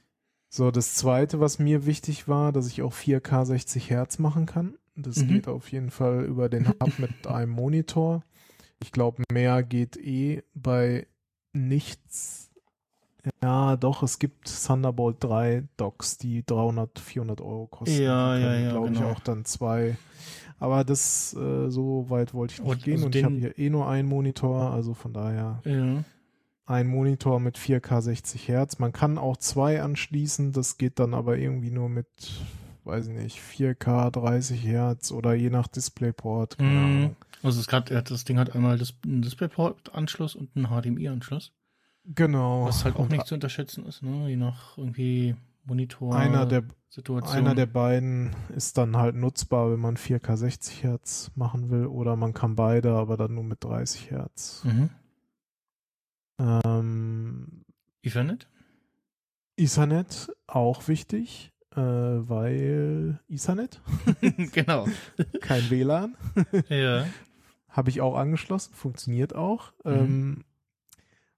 So, 0.49 0.71
das 0.71 0.95
zweite, 0.95 1.41
was 1.41 1.59
mir 1.59 1.87
wichtig 1.87 2.29
war, 2.29 2.53
dass 2.53 2.67
ich 2.69 2.83
auch 2.83 2.93
4K 2.93 3.47
60 3.47 3.89
Hertz 3.91 4.19
machen 4.19 4.47
kann. 4.47 4.77
Das 4.95 5.17
Mhm. 5.17 5.29
geht 5.29 5.49
auf 5.49 5.73
jeden 5.73 5.91
Fall 5.91 6.25
über 6.25 6.49
den 6.51 6.69
Hub 6.69 6.79
mit 6.99 7.27
einem 7.27 7.53
Monitor. 7.53 8.23
Ich 8.83 8.93
glaube, 8.93 9.23
mehr 9.33 9.63
geht 9.63 9.97
eh 9.97 10.43
bei 10.55 11.07
nichts. 11.55 12.51
Ja, 13.43 13.77
doch, 13.77 14.03
es 14.03 14.19
gibt 14.19 14.51
Thunderbolt 14.67 15.17
3 15.21 15.65
Docks, 15.77 16.19
die 16.19 16.45
300, 16.45 16.99
400 16.99 17.41
Euro 17.41 17.67
kosten. 17.67 18.03
Ja, 18.03 18.37
ja, 18.37 18.55
ja, 18.55 18.71
Glaube 18.73 18.89
ich 18.89 18.99
genau. 18.99 19.11
auch 19.11 19.21
dann 19.21 19.45
zwei. 19.45 19.97
Aber 20.59 20.85
das, 20.85 21.35
äh, 21.35 21.71
so 21.71 22.09
weit 22.09 22.35
wollte 22.35 22.55
ich 22.55 22.61
nicht 22.61 22.71
Und 22.71 22.83
gehen. 22.83 22.95
also 22.95 23.07
Und 23.07 23.15
ich 23.17 23.25
habe 23.25 23.35
hier 23.37 23.59
eh 23.59 23.71
nur 23.71 23.89
einen 23.89 24.09
Monitor, 24.09 24.71
also 24.71 24.95
von 24.95 25.13
daher 25.13 25.61
ja. 25.65 26.05
ein 26.67 26.87
Monitor 26.87 27.41
mit 27.41 27.59
4K 27.59 28.01
60 28.01 28.49
Hertz. 28.49 28.79
Man 28.79 28.93
kann 28.93 29.19
auch 29.19 29.37
zwei 29.37 29.83
anschließen, 29.83 30.53
das 30.53 30.79
geht 30.79 30.99
dann 30.99 31.15
aber 31.15 31.37
irgendwie 31.37 31.71
nur 31.71 31.89
mit, 31.89 32.07
weiß 32.85 33.09
ich 33.09 33.15
nicht, 33.15 33.41
4K 33.41 34.11
30 34.11 34.65
Hertz 34.65 35.11
oder 35.13 35.35
je 35.35 35.51
nach 35.51 35.69
Displayport. 35.69 36.61
Mhm. 36.61 36.67
Ahnung. 36.67 37.17
Also 37.43 37.61
es 37.61 37.69
hat, 37.73 37.91
das 37.91 38.25
Ding 38.25 38.39
hat 38.39 38.55
einmal 38.55 38.79
das, 38.79 38.95
einen 39.05 39.23
DisplayPort-Anschluss 39.23 40.37
und 40.37 40.51
einen 40.55 40.67
HDMI-Anschluss. 40.67 41.53
Genau. 42.05 42.67
Was 42.67 42.85
halt 42.85 42.97
auch 42.97 43.01
Und 43.01 43.13
nicht 43.13 43.27
zu 43.27 43.35
unterschätzen 43.35 43.87
ist, 43.87 44.03
ne? 44.03 44.29
Je 44.29 44.37
nach 44.37 44.77
irgendwie 44.79 45.37
Monitor. 45.65 46.17
einer 46.17 46.47
der, 46.47 46.65
Situation. 46.89 47.39
einer 47.39 47.55
der 47.55 47.67
beiden 47.67 48.35
ist 48.55 48.77
dann 48.77 48.97
halt 48.97 49.15
nutzbar, 49.15 49.73
wenn 49.73 49.81
man 49.81 49.97
4K 49.97 50.37
60 50.37 50.83
Hertz 50.83 51.31
machen 51.37 51.71
will 51.71 51.87
oder 51.87 52.17
man 52.17 52.35
kann 52.35 52.57
beide, 52.57 52.93
aber 52.93 53.17
dann 53.17 53.35
nur 53.35 53.45
mit 53.45 53.65
30 53.65 54.11
Hertz. 54.11 54.63
Mhm. 54.65 54.91
Ähm, 56.39 57.65
Ethernet? 58.03 58.49
Ethernet 59.57 60.33
auch 60.47 60.89
wichtig, 60.89 61.53
äh, 61.77 61.81
weil 61.81 63.21
Ethernet, 63.29 63.81
genau. 64.53 64.87
kein 65.41 65.71
WLAN. 65.71 66.17
Ja. 66.69 67.07
Habe 67.69 67.89
ich 67.89 68.03
auch 68.03 68.17
angeschlossen, 68.17 68.75
funktioniert 68.75 69.35
auch. 69.35 69.73
Mhm. 69.85 69.93
Ähm, 69.93 70.45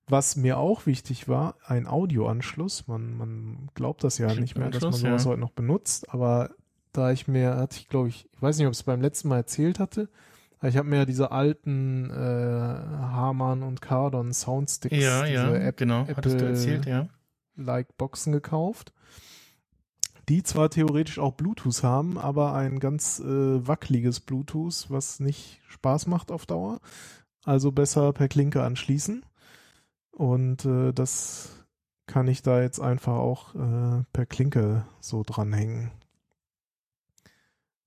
was 0.07 0.37
mir 0.37 0.59
auch 0.59 0.87
wichtig 0.87 1.29
war, 1.29 1.57
ein 1.67 1.87
Audioanschluss. 1.87 2.87
Man, 2.87 3.17
man 3.17 3.69
glaubt 3.75 4.05
das 4.05 4.19
ja 4.19 4.35
nicht 4.35 4.57
mehr, 4.57 4.71
dass 4.71 4.83
man 4.83 4.93
sowas 4.93 5.25
ja. 5.25 5.31
heute 5.31 5.41
noch 5.41 5.53
benutzt, 5.53 6.11
aber 6.11 6.51
da 6.93 7.11
ich 7.11 7.27
mir, 7.27 7.57
hatte 7.57 7.77
ich 7.79 7.89
glaube 7.89 8.09
ich, 8.09 8.29
ich 8.33 8.43
weiß 8.43 8.59
nicht, 8.59 8.67
ob 8.67 8.73
es 8.75 8.83
beim 8.83 9.01
letzten 9.01 9.29
Mal 9.29 9.39
erzählt 9.39 9.79
hatte, 9.79 10.09
ich 10.63 10.77
habe 10.79 10.89
mir 10.89 10.97
ja 10.99 11.05
diese 11.05 11.31
alten 11.31 12.09
äh, 12.11 12.15
Harman 12.15 13.63
und 13.63 13.83
Cardon 13.83 14.33
Soundsticks, 14.33 14.97
Ja, 14.97 15.25
diese 15.25 15.35
ja, 15.35 15.55
App 15.57 15.77
genau. 15.77 16.07
Hattest 16.07 16.41
du 16.41 16.45
Apple- 16.45 16.49
erzählt, 16.49 16.87
ja. 16.87 17.09
like 17.57 17.97
Boxen 17.99 18.33
gekauft, 18.33 18.93
die 20.29 20.43
zwar 20.43 20.71
theoretisch 20.71 21.19
auch 21.19 21.33
Bluetooth 21.33 21.83
haben, 21.83 22.17
aber 22.17 22.55
ein 22.55 22.79
ganz 22.79 23.21
äh, 23.21 23.67
wackeliges 23.67 24.21
Bluetooth, 24.21 24.87
was 24.89 25.21
nicht 25.21 25.61
Spaß 25.69 26.07
macht 26.07 26.31
auf 26.31 26.47
Dauer. 26.47 26.81
Also 27.45 27.73
besser 27.73 28.13
per 28.15 28.29
Klinke 28.29 28.63
anschließen. 28.63 29.23
Und 30.17 30.65
äh, 30.65 30.93
das 30.93 31.65
kann 32.07 32.29
ich 32.29 32.43
da 32.43 32.61
jetzt 32.61 32.81
einfach 32.81 33.15
auch 33.15 33.55
äh, 33.55 34.05
per 34.13 34.27
Klinke 34.27 34.85
so 35.01 35.23
dranhängen. 35.27 35.91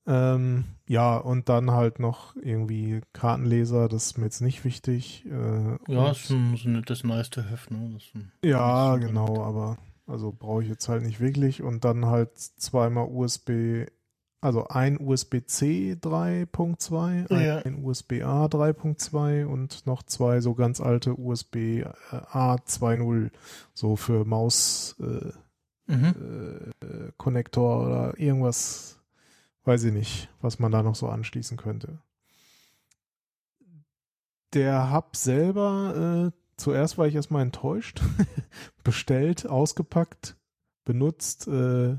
Ähm, 0.06 0.64
ja, 0.88 1.18
und 1.18 1.50
dann 1.50 1.72
halt 1.72 2.00
noch 2.00 2.36
irgendwie 2.38 3.02
Kartenleser, 3.12 3.90
das 3.90 4.06
ist 4.08 4.18
mir 4.18 4.26
jetzt 4.26 4.42
nicht 4.42 4.64
wichtig. 4.64 5.26
Äh, 5.26 5.78
Ja, 5.92 6.12
ist 6.12 6.20
schon 6.28 6.56
so 6.56 6.70
ein- 6.70 6.82
das 6.86 7.02
to 7.30 7.42
have, 7.44 7.74
ne? 7.74 8.00
Ein- 8.16 8.32
ja, 8.44 8.96
genau, 8.98 9.44
aber 9.44 9.78
also 10.06 10.32
brauche 10.32 10.64
ich 10.64 10.70
jetzt 10.70 10.88
halt 10.88 11.04
nicht 11.04 11.20
wirklich 11.20 11.62
und 11.62 11.84
dann 11.84 12.06
halt 12.06 12.38
zweimal 12.38 13.08
USB, 13.10 13.88
also 14.42 14.68
ein 14.68 15.00
USB-C 15.00 15.98
3.2, 16.00 17.44
Ja. 17.44 17.58
ein 17.60 17.84
USB-A 17.84 18.46
3.2 18.46 19.46
und 19.46 19.86
noch 19.86 20.04
zwei 20.04 20.42
so 20.42 20.54
ganz 20.54 20.80
alte 20.80 21.18
USB-A 21.20 22.56
2.0, 22.66 23.32
so 23.74 23.96
für 23.96 24.26
Maus 24.26 24.96
äh, 25.00 25.32
Mhm. 25.90 26.74
äh, 26.86 27.12
oder 27.58 28.14
irgendwas, 28.20 29.00
weiß 29.64 29.86
ich 29.86 29.94
nicht, 29.94 30.30
was 30.42 30.60
man 30.60 30.72
da 30.72 30.84
noch 30.84 30.96
so 30.96 31.08
anschließen 31.08 31.58
könnte. 31.58 32.00
Der 34.54 34.92
Hub 34.94 35.16
selber, 35.16 36.32
äh, 36.34 36.38
zuerst 36.58 36.98
war 36.98 37.08
ich 37.08 37.16
erstmal 37.16 37.42
enttäuscht. 37.42 38.02
Bestellt, 38.84 39.48
ausgepackt, 39.48 40.36
benutzt, 40.86 41.48
äh, 41.48 41.98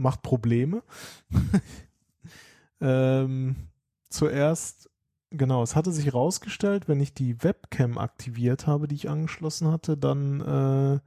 macht 0.00 0.22
Probleme. 0.22 0.82
ähm, 2.80 3.56
zuerst, 4.08 4.90
genau, 5.30 5.62
es 5.62 5.76
hatte 5.76 5.92
sich 5.92 6.12
rausgestellt, 6.12 6.88
wenn 6.88 7.00
ich 7.00 7.14
die 7.14 7.42
Webcam 7.42 7.98
aktiviert 7.98 8.66
habe, 8.66 8.88
die 8.88 8.94
ich 8.94 9.08
angeschlossen 9.08 9.68
hatte, 9.70 9.96
dann 9.96 10.40
äh, 10.40 11.00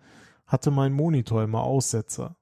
hatte 0.48 0.72
mein 0.72 0.94
Monitor 0.94 1.44
immer 1.44 1.64
Aussetzer. 1.64 2.36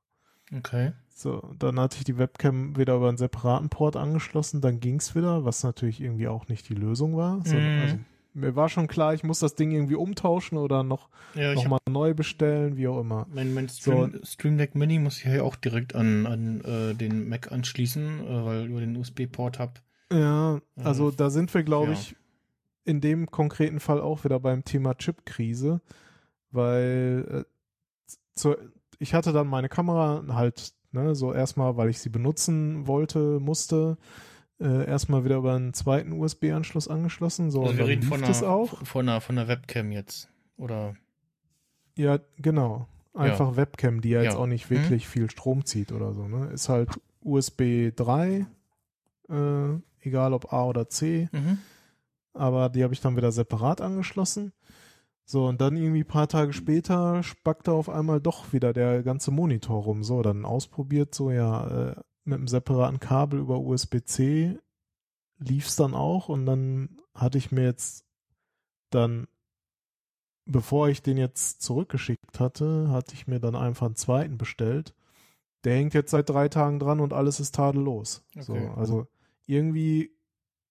Okay. 0.56 0.94
So, 1.14 1.54
dann 1.60 1.80
hatte 1.80 1.98
ich 1.98 2.04
die 2.04 2.18
Webcam 2.18 2.76
wieder 2.78 2.96
über 2.96 3.08
einen 3.08 3.18
separaten 3.18 3.70
Port 3.70 3.96
angeschlossen, 3.96 4.60
dann 4.60 4.80
ging's 4.80 5.16
wieder, 5.16 5.46
was 5.46 5.64
natürlich 5.64 6.02
irgendwie 6.02 6.28
auch 6.28 6.48
nicht 6.48 6.68
die 6.68 6.74
Lösung 6.74 7.16
war. 7.16 7.42
So, 7.46 7.58
Mhm. 7.58 7.80
also, 7.82 8.00
mir 8.34 8.56
war 8.56 8.70
schon 8.70 8.88
klar, 8.88 9.14
ich 9.14 9.24
muss 9.24 9.40
das 9.40 9.56
Ding 9.56 9.72
irgendwie 9.72 9.96
umtauschen 9.96 10.58
oder 10.58 10.84
noch, 10.84 11.10
Ja, 11.36 11.54
noch 11.54 11.68
mal 11.68 11.80
neu 11.90 12.14
bestellen, 12.14 12.78
wie 12.78 12.88
auch 12.88 13.00
immer. 13.00 13.28
mein, 13.34 13.54
mein 13.54 13.68
Stream, 13.70 14.20
Stream 14.24 14.58
Deck 14.58 14.76
Mini 14.76 15.00
muss 15.00 15.18
ich 15.20 15.26
ja 15.26 15.44
auch 15.44 15.56
direkt 15.56 15.96
an, 15.96 16.26
an 16.26 16.62
äh, 16.62 16.94
den 16.96 17.28
Mac 17.30 17.52
anschließen, 17.52 18.26
äh, 18.28 18.46
weil 18.46 18.66
über 18.68 18.80
den 18.80 18.96
USB-Port 18.96 19.60
hab. 19.60 19.82
Ja, 20.12 20.60
also 20.78 21.10
Äh, 21.10 21.14
da 21.16 21.30
sind 21.30 21.54
wir, 21.54 21.64
glaube 21.64 21.92
ja. 21.92 21.98
ich, 21.98 22.16
in 22.84 23.00
dem 23.02 23.30
konkreten 23.30 23.80
Fall 23.80 24.02
auch 24.02 24.24
wieder 24.24 24.40
beim 24.40 24.64
Thema 24.64 24.96
Chip-Krise, 24.96 25.82
weil 26.52 27.26
äh, 27.30 27.44
zu, 28.36 28.56
ich 29.00 29.14
hatte 29.14 29.34
dann 29.34 29.48
meine 29.48 29.70
Kamera 29.70 30.24
halt, 30.30 30.74
ne, 30.92 31.16
so 31.16 31.34
erstmal, 31.34 31.78
weil 31.78 31.90
ich 31.90 32.00
sie 32.00 32.10
benutzen 32.10 32.88
wollte, 32.88 33.40
musste, 33.40 33.98
äh, 34.62 34.86
erstmal 34.86 35.26
wieder 35.26 35.38
über 35.38 35.54
einen 35.56 35.74
zweiten 35.74 36.14
USB-Anschluss 36.14 36.88
angeschlossen. 36.88 37.50
So, 37.52 37.62
Also 37.62 37.72
und 37.72 37.78
wir 37.80 37.88
reden 37.88 38.04
von 38.04 38.24
einer, 38.24 38.48
auch. 38.50 38.86
von 38.86 39.10
einer, 39.10 39.20
von 39.22 39.38
einer 39.38 39.48
Webcam 39.48 39.92
jetzt. 39.92 40.30
Oder? 40.58 40.96
Ja, 41.98 42.20
genau. 42.38 42.88
Einfach 43.14 43.58
Webcam, 43.58 44.00
die 44.02 44.10
ja, 44.10 44.22
jetzt 44.22 44.34
Ja. 44.36 44.40
auch 44.40 44.46
nicht 44.48 44.70
Mhm. 44.70 44.76
wirklich 44.76 45.08
viel 45.08 45.30
Strom 45.30 45.66
zieht 45.66 45.92
oder 45.92 46.14
so. 46.14 46.28
Ne? 46.28 46.48
Ist 46.54 46.70
halt 46.70 46.90
USB 47.22 47.92
3, 47.96 48.46
äh, 49.30 49.34
egal 50.00 50.34
ob 50.34 50.54
A 50.54 50.66
oder 50.66 50.88
C. 50.90 51.28
Mhm. 51.32 51.58
aber 52.34 52.70
die 52.70 52.82
habe 52.84 52.94
ich 52.94 53.02
dann 53.02 53.18
wieder 53.18 53.32
separat 53.34 53.82
angeschlossen. 53.82 54.54
So, 55.26 55.48
und 55.48 55.60
dann 55.60 55.76
irgendwie 55.76 56.02
ein 56.04 56.08
paar 56.08 56.30
Tage 56.30 56.54
später 56.54 57.24
spackte 57.24 57.74
auf 57.74 57.90
einmal 57.90 58.22
doch 58.22 58.54
wieder 58.54 58.72
der 58.74 59.04
ganze 59.04 59.32
Monitor 59.32 59.84
rum. 59.84 60.04
So, 60.04 60.22
dann 60.22 60.46
ausprobiert, 60.46 61.14
so, 61.14 61.30
ja, 61.32 61.90
äh, 61.92 61.96
mit 62.24 62.38
einem 62.38 62.48
separaten 62.48 63.00
Kabel 63.00 63.40
über 63.40 63.60
USB-C 63.60 64.60
lief 65.38 65.68
es 65.68 65.76
dann 65.76 65.94
auch 65.94 66.30
und 66.30 66.46
dann 66.46 67.00
hatte 67.16 67.38
ich 67.38 67.52
mir 67.52 67.64
jetzt 67.64 68.06
dann, 68.92 69.28
bevor 70.46 70.90
ich 70.90 71.02
den 71.02 71.18
jetzt 71.18 71.62
zurückgeschickt 71.62 72.40
hatte, 72.40 72.90
hatte 72.90 73.14
ich 73.16 73.28
mir 73.28 73.40
dann 73.40 73.56
einfach 73.56 73.88
einen 73.88 73.96
zweiten 73.96 74.38
bestellt. 74.38 74.94
Der 75.64 75.76
hängt 75.76 75.94
jetzt 75.94 76.12
seit 76.12 76.30
drei 76.30 76.48
Tagen 76.50 76.80
dran 76.80 77.00
und 77.00 77.14
alles 77.14 77.40
ist 77.40 77.56
tadellos. 77.56 78.24
Okay. 78.36 78.44
So, 78.44 78.54
also 78.56 79.08
irgendwie, 79.46 80.16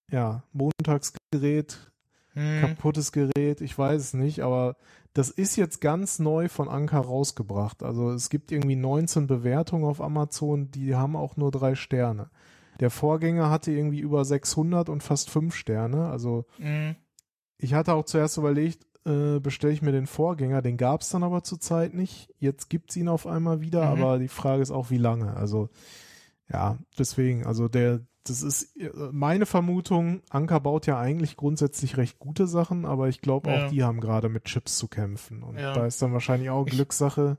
ja, 0.09 0.43
Montagsgerät, 0.53 1.90
Hm. 2.33 2.61
kaputtes 2.61 3.11
Gerät, 3.11 3.59
ich 3.61 3.77
weiß 3.77 4.01
es 4.01 4.13
nicht, 4.13 4.39
aber 4.41 4.77
das 5.13 5.29
ist 5.29 5.57
jetzt 5.57 5.81
ganz 5.81 6.19
neu 6.19 6.47
von 6.47 6.69
Anker 6.69 6.99
rausgebracht. 6.99 7.83
Also 7.83 8.11
es 8.11 8.29
gibt 8.29 8.51
irgendwie 8.51 8.77
19 8.77 9.27
Bewertungen 9.27 9.83
auf 9.83 9.99
Amazon, 10.01 10.71
die 10.71 10.95
haben 10.95 11.15
auch 11.17 11.35
nur 11.35 11.51
drei 11.51 11.75
Sterne. 11.75 12.29
Der 12.79 12.89
Vorgänger 12.89 13.49
hatte 13.49 13.71
irgendwie 13.71 13.99
über 13.99 14.23
600 14.23 14.87
und 14.87 15.03
fast 15.03 15.29
fünf 15.29 15.53
Sterne. 15.55 16.07
Also 16.09 16.45
Hm. 16.57 16.95
ich 17.57 17.73
hatte 17.73 17.93
auch 17.93 18.05
zuerst 18.05 18.37
überlegt, 18.37 18.85
äh, 19.05 19.39
bestelle 19.39 19.73
ich 19.73 19.81
mir 19.81 19.91
den 19.91 20.07
Vorgänger, 20.07 20.61
den 20.61 20.77
gab 20.77 21.01
es 21.01 21.09
dann 21.09 21.23
aber 21.23 21.43
zurzeit 21.43 21.93
nicht. 21.93 22.33
Jetzt 22.39 22.69
gibt 22.69 22.91
es 22.91 22.95
ihn 22.97 23.07
auf 23.09 23.27
einmal 23.27 23.59
wieder, 23.59 23.81
Mhm. 23.93 24.01
aber 24.01 24.19
die 24.19 24.27
Frage 24.29 24.61
ist 24.61 24.71
auch, 24.71 24.89
wie 24.89 24.97
lange. 24.97 25.35
Also 25.35 25.69
ja, 26.51 26.77
deswegen, 26.97 27.45
also 27.45 27.67
der, 27.67 28.01
das 28.23 28.41
ist 28.43 28.75
äh, 28.77 28.89
meine 29.11 29.45
Vermutung, 29.45 30.21
Anker 30.29 30.59
baut 30.59 30.85
ja 30.87 30.99
eigentlich 30.99 31.37
grundsätzlich 31.37 31.97
recht 31.97 32.19
gute 32.19 32.47
Sachen, 32.47 32.85
aber 32.85 33.09
ich 33.09 33.21
glaube 33.21 33.49
Ja. 33.49 33.55
auch 33.65 33.69
die 33.69 33.83
haben 33.83 33.99
gerade 34.01 34.29
mit 34.29 34.45
Chips 34.45 34.77
zu 34.77 34.87
kämpfen. 34.87 35.43
Und 35.43 35.57
Ja. 35.57 35.73
da 35.73 35.85
ist 35.85 36.01
dann 36.01 36.13
wahrscheinlich 36.13 36.49
auch 36.49 36.65
Glückssache. 36.65 37.37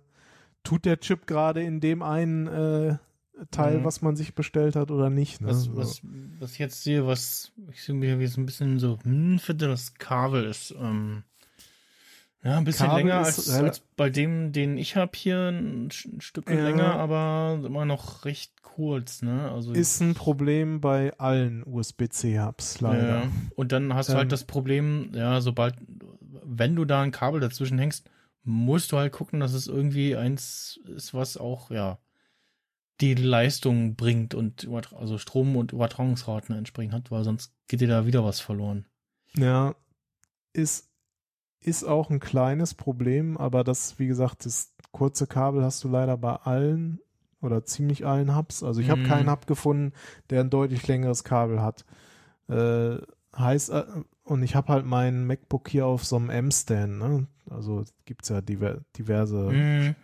Tut 0.64 0.84
der 0.84 0.98
Chip 1.00 1.26
gerade 1.26 1.62
in 1.62 1.80
dem 1.80 2.02
einen 2.02 2.46
äh, 2.46 2.96
Teil, 3.50 3.78
Mhm. 3.80 3.84
was 3.84 4.02
man 4.02 4.14
sich 4.14 4.34
bestellt 4.34 4.76
hat 4.76 4.90
oder 4.90 5.10
nicht? 5.10 5.40
Ne? 5.40 5.48
Was, 5.48 5.62
So. 5.64 5.76
was, 5.76 6.00
was 6.38 6.52
ich 6.52 6.58
jetzt 6.58 6.82
sehe, 6.84 7.06
was 7.06 7.50
ich 7.72 7.82
so 7.82 7.94
mir 7.94 8.18
wie 8.20 8.26
so 8.26 8.40
ein 8.40 8.46
bisschen 8.46 8.78
so, 8.78 8.98
hm, 9.02 9.38
finde, 9.40 9.68
das 9.68 9.94
Kabel 9.94 10.44
ist 10.44 10.72
ähm, 10.78 11.24
ja 12.42 12.58
ein 12.58 12.64
bisschen 12.64 12.86
Kabel 12.88 13.02
länger 13.04 13.24
als, 13.24 13.48
als 13.50 13.80
bei 13.96 14.10
dem, 14.10 14.52
den 14.52 14.76
ich 14.78 14.96
habe 14.96 15.12
hier, 15.14 15.48
ein, 15.48 15.86
ein 15.86 16.20
Stück 16.20 16.48
Ja. 16.50 16.56
länger, 16.56 16.96
aber 16.96 17.60
immer 17.64 17.84
noch 17.84 18.24
recht 18.24 18.62
kurz, 18.62 19.22
ne? 19.22 19.50
Also 19.50 19.72
ist 19.72 20.00
ein 20.00 20.14
Problem 20.14 20.80
bei 20.80 21.16
allen 21.18 21.62
USB-C-Hubs, 21.66 22.80
leider. 22.80 23.06
Ja. 23.24 23.28
Und 23.54 23.72
dann 23.72 23.94
hast 23.94 24.08
du 24.08 24.12
Ähm, 24.12 24.18
halt 24.18 24.32
das 24.32 24.44
Problem, 24.44 25.12
ja, 25.14 25.40
sobald, 25.40 25.76
wenn 26.44 26.74
du 26.74 26.84
da 26.84 27.02
ein 27.02 27.12
Kabel 27.12 27.40
dazwischen 27.40 27.78
hängst, 27.78 28.08
musst 28.44 28.90
du 28.90 28.96
halt 28.96 29.12
gucken, 29.12 29.40
dass 29.40 29.52
es 29.52 29.66
irgendwie 29.66 30.16
eins 30.16 30.80
ist, 30.86 31.14
was 31.14 31.36
auch, 31.36 31.70
ja, 31.70 31.98
die 33.00 33.14
Leistung 33.14 33.96
bringt 33.96 34.34
und 34.34 34.68
also 34.96 35.18
Strom- 35.18 35.56
und 35.56 35.72
Übertragungsraten 35.72 36.56
entsprechend 36.56 36.94
hat, 36.94 37.10
weil 37.10 37.24
sonst 37.24 37.52
geht 37.68 37.80
dir 37.80 37.88
da 37.88 38.06
wieder 38.06 38.24
was 38.24 38.40
verloren. 38.40 38.86
Ja, 39.36 39.74
ist, 40.52 40.88
ist 41.64 41.84
auch 41.84 42.10
ein 42.10 42.20
kleines 42.20 42.74
Problem, 42.74 43.36
aber 43.36 43.64
das, 43.64 43.98
wie 43.98 44.06
gesagt, 44.06 44.44
das 44.46 44.72
kurze 44.90 45.26
Kabel 45.26 45.64
hast 45.64 45.82
du 45.84 45.88
leider 45.88 46.16
bei 46.16 46.34
allen 46.34 47.00
oder 47.40 47.64
ziemlich 47.64 48.06
allen 48.06 48.36
Hubs. 48.36 48.62
Also 48.62 48.80
ich 48.80 48.90
habe 48.90 49.00
Mhm. 49.00 49.06
keinen 49.06 49.30
Hub 49.30 49.46
gefunden, 49.46 49.92
der 50.30 50.40
ein 50.40 50.50
deutlich 50.50 50.86
längeres 50.86 51.24
Kabel 51.24 51.60
hat. 51.62 51.84
Äh, 52.48 52.98
heißt, 53.36 53.70
äh, 53.70 53.84
und 54.24 54.42
ich 54.42 54.54
habe 54.54 54.72
halt 54.72 54.86
meinen 54.86 55.26
MacBook 55.26 55.68
hier 55.68 55.86
auf 55.86 56.04
so 56.04 56.16
einem 56.16 56.30
M-Stand, 56.30 56.98
ne? 56.98 57.26
Also 57.50 57.84
gibt's 58.04 58.28
ja 58.28 58.40
diver 58.40 58.80
diverse 58.96 59.52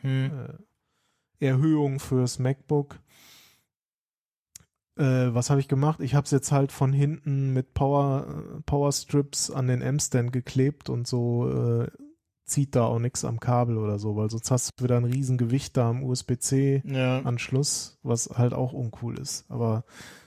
Mhm. 0.02 0.30
äh, 1.40 1.46
Erhöhung 1.46 2.00
fürs 2.00 2.38
MacBook. 2.38 2.98
Äh, 4.98 5.34
was 5.34 5.50
habe 5.50 5.60
ich 5.60 5.68
gemacht? 5.68 6.00
Ich 6.00 6.14
habe 6.14 6.24
es 6.24 6.30
jetzt 6.30 6.50
halt 6.52 6.72
von 6.72 6.92
hinten 6.92 7.52
mit 7.52 7.72
Power, 7.74 8.60
Power 8.66 8.90
Strips 8.92 9.50
an 9.50 9.68
den 9.68 9.80
M-Stand 9.82 10.32
geklebt 10.32 10.88
und 10.90 11.06
so 11.06 11.48
äh, 11.50 11.88
zieht 12.44 12.74
da 12.74 12.84
auch 12.86 12.98
nichts 12.98 13.24
am 13.24 13.40
Kabel 13.40 13.76
oder 13.78 13.98
so, 13.98 14.16
weil 14.16 14.30
sonst 14.30 14.50
hast 14.50 14.70
du 14.76 14.84
wieder 14.84 14.96
ein 14.96 15.04
riesen 15.04 15.36
Gewicht 15.38 15.76
da 15.76 15.90
am 15.90 16.02
USB-C-Anschluss, 16.02 17.98
Ja. 18.02 18.08
was 18.08 18.30
halt 18.36 18.54
auch 18.54 18.72
uncool 18.72 19.18
ist. 19.18 19.44
Aber 19.50 19.84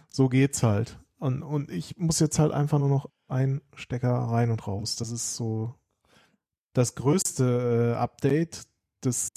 so 0.10 0.30
geht's 0.30 0.64
halt. 0.64 0.99
Und, 1.18 1.43
und 1.43 1.69
ich 1.72 1.98
muss 1.98 2.19
jetzt 2.19 2.39
halt 2.39 2.52
einfach 2.52 2.80
nur 2.80 2.89
noch 2.89 3.10
einen 3.27 3.61
Stecker 3.76 4.11
rein 4.14 4.52
und 4.52 4.65
raus. 4.68 4.95
Das 4.95 5.10
ist 5.11 5.35
so 5.35 5.73
das 6.73 6.95
größte 6.95 7.93
äh, 7.95 7.98
Update. 7.98 8.64
Das 9.02 9.30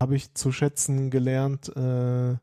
habe 0.00 0.14
ich 0.16 0.34
zu 0.34 0.52
schätzen 0.52 1.10
gelernt. 1.10 1.68
Äh, 1.76 2.36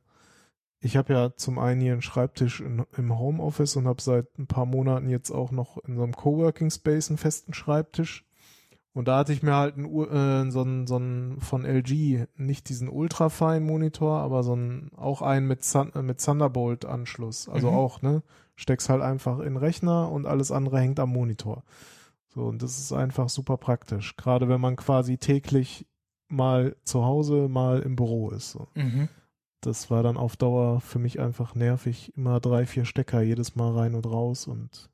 ich 0.82 0.96
habe 0.98 1.14
ja 1.14 1.36
zum 1.36 1.60
einen 1.60 1.82
hier 1.82 1.94
einen 1.94 2.02
Schreibtisch 2.02 2.62
in, 2.62 2.86
im 2.98 3.18
Homeoffice 3.18 3.76
und 3.76 3.88
habe 3.88 4.02
seit 4.02 4.38
ein 4.38 4.48
paar 4.48 4.66
Monaten 4.66 5.10
jetzt 5.10 5.32
auch 5.32 5.52
noch 5.52 5.78
in 5.86 5.96
so 5.96 6.04
einem 6.04 6.16
Coworking 6.16 6.72
Space 6.72 7.10
einen 7.10 7.18
festen 7.18 7.54
Schreibtisch. 7.54 8.26
Und 8.94 9.08
da 9.08 9.20
hatte 9.20 9.34
ich 9.34 9.44
mir 9.44 9.56
halt 9.56 9.78
einen, 9.78 9.86
äh, 9.86 10.52
so 10.52 10.62
einen, 10.62 10.88
so 10.88 10.96
einen 10.96 11.40
von 11.42 11.64
LG, 11.64 12.26
nicht 12.38 12.70
diesen 12.70 12.90
ultrafeinen 12.90 13.66
Monitor, 13.66 14.20
aber 14.20 14.44
so 14.44 14.54
einen, 14.54 14.92
auch 14.96 15.22
einen 15.22 15.48
mit, 15.48 15.62
äh, 15.76 16.02
mit 16.02 16.24
Thunderbolt-Anschluss. 16.24 17.50
Also 17.50 17.70
Mhm. 17.70 17.78
auch, 17.78 18.02
ne? 18.02 18.24
Steckst 18.56 18.90
halt 18.90 19.02
einfach 19.02 19.40
in 19.40 19.46
den 19.46 19.58
Rechner 19.58 20.12
und 20.12 20.26
alles 20.26 20.52
andere 20.52 20.80
hängt 20.80 21.00
am 21.00 21.12
Monitor. 21.12 21.64
So, 22.28 22.46
und 22.46 22.62
das 22.62 22.80
ist 22.80 22.92
einfach 22.92 23.30
super 23.30 23.58
praktisch. 23.58 24.16
Gerade 24.18 24.50
wenn 24.50 24.60
man 24.62 24.76
quasi 24.76 25.18
täglich 25.18 25.86
mal 26.28 26.76
zu 26.84 27.06
Hause, 27.06 27.48
mal 27.48 27.80
im 27.80 27.96
Büro 27.96 28.30
ist. 28.32 28.52
So. 28.52 28.68
Mhm. 28.76 29.08
Das 29.62 29.92
war 29.92 30.04
dann 30.04 30.18
auf 30.18 30.38
Dauer 30.38 30.80
für 30.80 31.00
mich 31.00 31.20
einfach 31.20 31.54
nervig. 31.54 32.16
Immer 32.16 32.40
drei, 32.40 32.66
vier 32.66 32.86
Stecker 32.86 33.22
jedes 33.22 33.56
Mal 33.56 33.74
rein 33.74 33.96
und 33.96 34.06
raus 34.06 34.48
und 34.48 34.90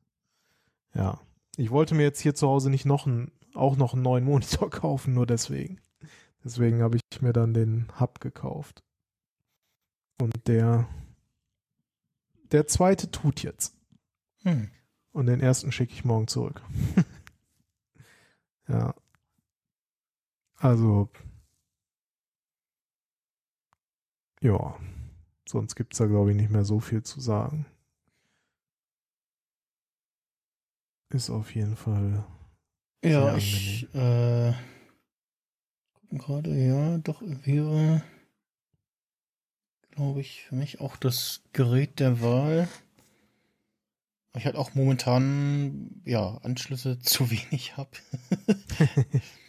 ja. 0.93 1.19
Ich 1.57 1.71
wollte 1.71 1.95
mir 1.95 2.03
jetzt 2.03 2.19
hier 2.19 2.35
zu 2.35 2.47
Hause 2.47 2.69
nicht 2.69 2.85
noch 2.85 3.05
einen, 3.05 3.31
auch 3.53 3.77
noch 3.77 3.93
einen 3.93 4.01
neuen 4.01 4.23
Monitor 4.25 4.69
kaufen, 4.69 5.13
nur 5.13 5.25
deswegen. 5.25 5.79
Deswegen 6.43 6.81
habe 6.81 6.97
ich 6.97 7.21
mir 7.21 7.33
dann 7.33 7.53
den 7.53 7.87
Hub 7.99 8.19
gekauft. 8.19 8.83
Und 10.19 10.47
der, 10.47 10.87
der 12.51 12.67
zweite 12.67 13.11
tut 13.11 13.43
jetzt. 13.43 13.75
Hm. 14.43 14.69
Und 15.11 15.25
den 15.27 15.41
ersten 15.41 15.71
schicke 15.71 15.93
ich 15.93 16.05
morgen 16.05 16.27
zurück. 16.27 16.61
ja. 18.67 18.93
Also. 20.57 21.09
Ja. 24.45 24.77
Sonst 25.49 25.75
gibt 25.75 25.93
es 25.93 25.97
da, 25.97 26.05
glaube 26.05 26.29
ich, 26.29 26.37
nicht 26.37 26.51
mehr 26.51 26.65
so 26.65 26.79
viel 26.79 27.01
zu 27.01 27.19
sagen. 27.19 27.65
Ist 31.11 31.31
auf 31.31 31.55
jeden 31.55 31.75
Fall. 31.75 32.23
Ja, 33.03 33.35
ich 33.37 33.91
äh, 33.95 34.53
gerade, 36.11 36.55
ja, 36.55 36.99
doch 36.99 37.23
wäre, 37.23 38.03
glaube 39.89 40.21
ich, 40.21 40.43
für 40.43 40.55
mich 40.55 40.79
auch 40.79 40.95
das 40.97 41.41
Gerät 41.51 41.99
der 41.99 42.21
Wahl. 42.21 42.67
Ich 44.37 44.45
halt 44.45 44.57
auch 44.57 44.75
momentan, 44.75 46.01
ja, 46.05 46.37
Anschlüsse 46.43 46.99
zu 47.01 47.31
wenig 47.31 47.77
habe. 47.77 47.89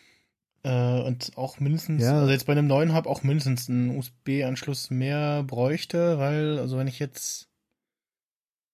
äh, 0.66 1.00
und 1.02 1.32
auch 1.36 1.60
mindestens, 1.60 2.02
Ja. 2.02 2.18
also 2.20 2.30
jetzt 2.32 2.46
bei 2.46 2.52
einem 2.52 2.66
neuen 2.66 2.94
Hub 2.94 3.06
auch 3.06 3.22
mindestens 3.22 3.68
einen 3.70 3.96
USB-Anschluss 3.96 4.90
mehr 4.90 5.42
bräuchte, 5.44 6.18
weil, 6.18 6.58
also 6.58 6.76
wenn 6.76 6.88
ich 6.88 6.98
jetzt, 6.98 7.48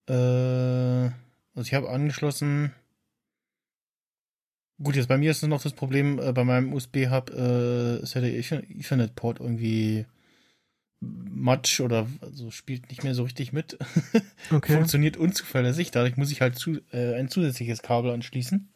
äh, 0.09 0.13
also 0.13 1.61
ich 1.67 1.73
habe 1.73 1.89
angeschlossen, 1.89 2.73
Gut, 4.81 4.95
jetzt 4.95 5.07
bei 5.07 5.19
mir 5.19 5.31
ist 5.31 5.43
es 5.43 5.47
noch 5.47 5.61
das 5.61 5.73
Problem, 5.73 6.19
äh, 6.19 6.33
bei 6.33 6.43
meinem 6.43 6.73
USB-Hub 6.73 7.29
äh, 7.29 7.99
ist 7.99 8.15
ja 8.15 8.21
der 8.21 8.33
Ether- 8.33 8.63
Ethernet-Port 8.69 9.39
irgendwie 9.39 10.05
Matsch 10.99 11.79
oder 11.79 12.07
also 12.21 12.49
spielt 12.49 12.89
nicht 12.89 13.03
mehr 13.03 13.13
so 13.15 13.23
richtig 13.23 13.53
mit. 13.53 13.77
Okay. 14.51 14.73
Funktioniert 14.73 15.15
unzuverlässig, 15.15 15.91
dadurch 15.91 16.17
muss 16.17 16.31
ich 16.31 16.41
halt 16.41 16.55
zu, 16.57 16.81
äh, 16.91 17.13
ein 17.15 17.29
zusätzliches 17.29 17.81
Kabel 17.83 18.11
anschließen. 18.11 18.72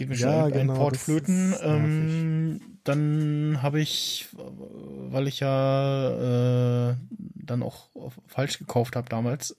Geht 0.00 0.08
mir 0.08 0.16
schon 0.16 0.30
Ja, 0.30 0.44
ein, 0.46 0.52
genau, 0.52 0.72
ein 0.72 0.78
Port 0.78 0.94
das 0.94 1.02
flöten. 1.02 1.54
Ähm, 1.60 2.78
dann 2.84 3.60
habe 3.60 3.80
ich, 3.82 4.28
weil 4.32 5.28
ich 5.28 5.40
ja 5.40 6.92
äh, 6.92 6.96
dann 7.34 7.62
auch 7.62 7.90
falsch 8.26 8.58
gekauft 8.58 8.96
habe 8.96 9.10
damals, 9.10 9.54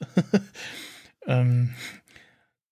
ähm, 1.28 1.76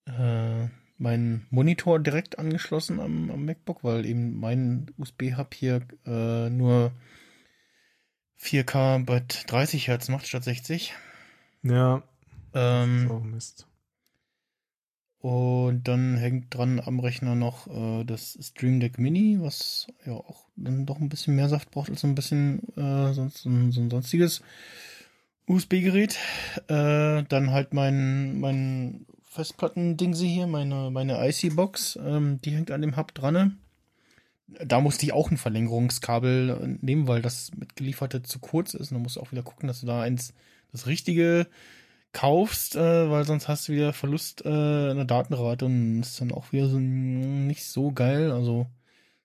äh, 0.08 0.66
meinen 0.98 1.46
Monitor 1.52 2.00
direkt 2.00 2.40
angeschlossen 2.40 3.00
am, 3.00 3.30
am 3.30 3.46
MacBook, 3.46 3.84
weil 3.84 4.04
eben 4.08 4.40
mein 4.40 4.88
USB-Hub 4.98 5.54
hier 5.54 5.82
äh, 6.08 6.50
nur 6.50 6.92
4K 8.42 9.06
bei 9.06 9.22
30 9.46 9.88
Hertz 9.90 10.10
macht 10.10 10.26
statt 10.26 10.44
60. 10.44 10.96
Ja. 11.62 12.02
Ähm, 12.56 13.04
ist 13.04 13.12
auch 13.12 13.24
Mist. 13.24 13.69
Und 15.22 15.84
dann 15.84 16.16
hängt 16.16 16.56
dran 16.56 16.80
am 16.80 17.00
Rechner 17.00 17.36
noch 17.36 17.68
äh, 17.68 18.06
das 18.06 18.38
Stream 18.42 18.80
Deck 18.80 18.98
Mini, 18.98 19.38
was 19.42 19.88
ja 20.06 20.14
auch 20.14 20.46
dann 20.56 20.86
doch 20.86 21.00
ein 21.00 21.10
bisschen 21.10 21.36
mehr 21.36 21.50
Saft 21.50 21.72
braucht 21.72 21.90
als 21.90 22.06
ein 22.06 22.16
bisschen 22.16 22.62
äh, 22.78 23.14
sonst, 23.14 23.40
so, 23.40 23.50
ein, 23.50 23.72
so 23.72 23.82
ein 23.82 23.90
sonstiges. 23.90 24.42
USB-Gerät, 25.46 26.18
äh, 26.68 27.24
dann 27.24 27.52
halt 27.52 27.74
mein, 27.74 28.40
mein 28.40 29.06
Festplatten-Ding 29.26 30.14
hier, 30.14 30.48
meine, 30.48 30.90
meine 30.92 31.28
IC-Box, 31.28 32.00
ähm, 32.02 32.40
die 32.42 32.52
hängt 32.52 32.72
an 32.72 32.82
dem 32.82 32.96
Hub 32.96 33.14
dran. 33.14 33.58
Da 34.48 34.80
musste 34.80 35.06
ich 35.06 35.14
auch 35.14 35.32
ein 35.32 35.38
Verlängerungskabel 35.38 36.78
nehmen, 36.82 37.08
weil 37.08 37.22
das 37.22 37.52
mitgelieferte 37.56 38.24
zu 38.24 38.40
kurz 38.40 38.74
ist. 38.74 38.92
Und 38.92 38.96
dann 38.96 39.04
musst 39.04 39.18
du 39.18 39.22
auch 39.22 39.32
wieder 39.32 39.44
gucken, 39.44 39.68
dass 39.68 39.82
du 39.82 39.88
da 39.88 40.02
eins, 40.02 40.34
das 40.72 40.88
richtige 40.88 41.48
kaufst, 42.12 42.76
äh, 42.76 43.10
weil 43.10 43.26
sonst 43.26 43.48
hast 43.48 43.68
du 43.68 43.74
wieder 43.74 43.94
Verlust 43.94 44.44
äh, 44.46 44.92
in 44.92 44.98
der 44.98 45.06
Datenrate 45.06 45.66
und 45.66 46.02
ist 46.02 46.20
dann 46.20 46.32
auch 46.32 46.52
wieder 46.52 46.68
so 46.68 46.80
nicht 46.80 47.66
so 47.66 47.92
geil. 47.92 48.32
Also 48.32 48.68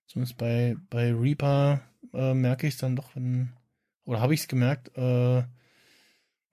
zumindest 0.07 0.37
bei, 0.37 0.77
bei 0.91 1.13
Reaper 1.13 1.81
äh, 2.13 2.35
merke 2.35 2.67
ich 2.67 2.75
es 2.75 2.81
dann 2.81 2.97
doch, 2.97 3.15
wenn, 3.15 3.53
oder 4.05 4.21
habe 4.21 4.35
ich 4.35 4.41
es 4.41 4.49
gemerkt, 4.49 4.97
äh, 4.97 5.45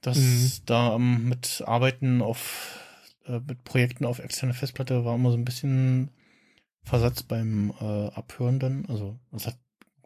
dass 0.02 0.18
mhm. 0.18 0.52
da 0.66 0.96
ähm, 0.96 1.30
mit 1.30 1.64
Arbeiten 1.66 2.22
auf, 2.22 2.80
äh, 3.26 3.40
mit 3.40 3.64
Projekten 3.64 4.06
auf 4.06 4.20
externe 4.20 4.54
Festplatte 4.54 5.06
war 5.06 5.16
immer 5.16 5.32
so 5.32 5.38
ein 5.38 5.46
bisschen 5.46 6.12
Versatz 6.84 7.24
beim 7.24 7.74
äh, 7.80 8.08
Abhören 8.08 8.60
dann. 8.60 8.86
Also 8.88 9.20
es 9.32 9.48
hat 9.48 9.58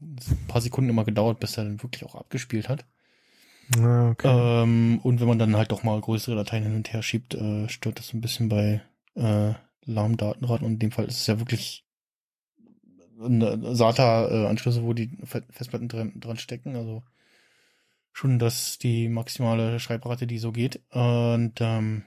ein 0.02 0.48
paar 0.48 0.62
Sekunden 0.62 0.90
immer 0.90 1.06
gedauert, 1.06 1.40
bis 1.40 1.58
er 1.58 1.64
dann 1.64 1.82
wirklich 1.82 2.04
auch 2.04 2.16
abgespielt 2.16 2.68
hat. 2.68 2.86
Ah, 3.78 4.12
okay. 4.12 4.28
Ähm, 4.28 5.00
und 5.02 5.20
wenn 5.20 5.28
man 5.28 5.40
dann 5.40 5.56
halt 5.56 5.72
doch 5.72 5.84
mal 5.84 6.00
größere 6.00 6.36
Dateien 6.36 6.64
hin 6.64 6.76
und 6.76 6.94
her 6.94 7.02
schiebt, 7.02 7.34
äh, 7.34 7.68
stört 7.70 8.00
das 8.00 8.14
ein 8.14 8.22
bisschen 8.22 8.50
bei 8.50 8.82
äh, 9.16 9.54
lahm 9.84 10.18
Datenrad. 10.18 10.62
Und 10.62 10.74
in 10.74 10.80
dem 10.80 10.92
Fall 10.92 11.06
ist 11.06 11.20
es 11.20 11.28
ja 11.28 11.40
wirklich 11.40 11.86
SATA-Anschlüsse, 13.18 14.84
wo 14.84 14.94
die 14.94 15.10
Festplatten 15.24 15.88
dran, 15.88 16.20
dran 16.20 16.38
stecken. 16.38 16.76
Also 16.76 17.04
schon 18.12 18.40
das 18.40 18.78
die 18.78 19.10
maximale 19.10 19.80
Schreibrate, 19.80 20.28
die 20.28 20.38
so 20.38 20.52
geht. 20.52 20.82
Und 20.92 21.54
ähm, 21.60 22.04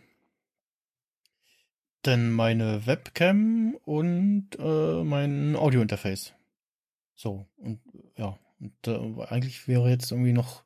dann 2.03 2.31
meine 2.31 2.87
Webcam 2.87 3.77
und 3.85 4.51
äh, 4.59 5.03
mein 5.03 5.57
Audio-Interface. 5.57 6.35
So, 7.15 7.47
und 7.57 7.81
ja, 8.17 8.39
und 8.61 8.87
äh, 8.87 9.25
eigentlich 9.27 9.67
wäre 9.67 9.91
jetzt 9.91 10.13
irgendwie 10.13 10.33
noch 10.33 10.63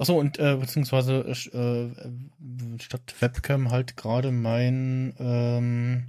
Achso, 0.00 0.18
und 0.18 0.38
äh, 0.38 0.56
beziehungsweise 0.56 1.20
äh, 1.28 2.80
statt 2.80 3.14
Webcam 3.20 3.70
halt 3.70 3.98
gerade 3.98 4.32
mein 4.32 5.12
ähm, 5.20 6.04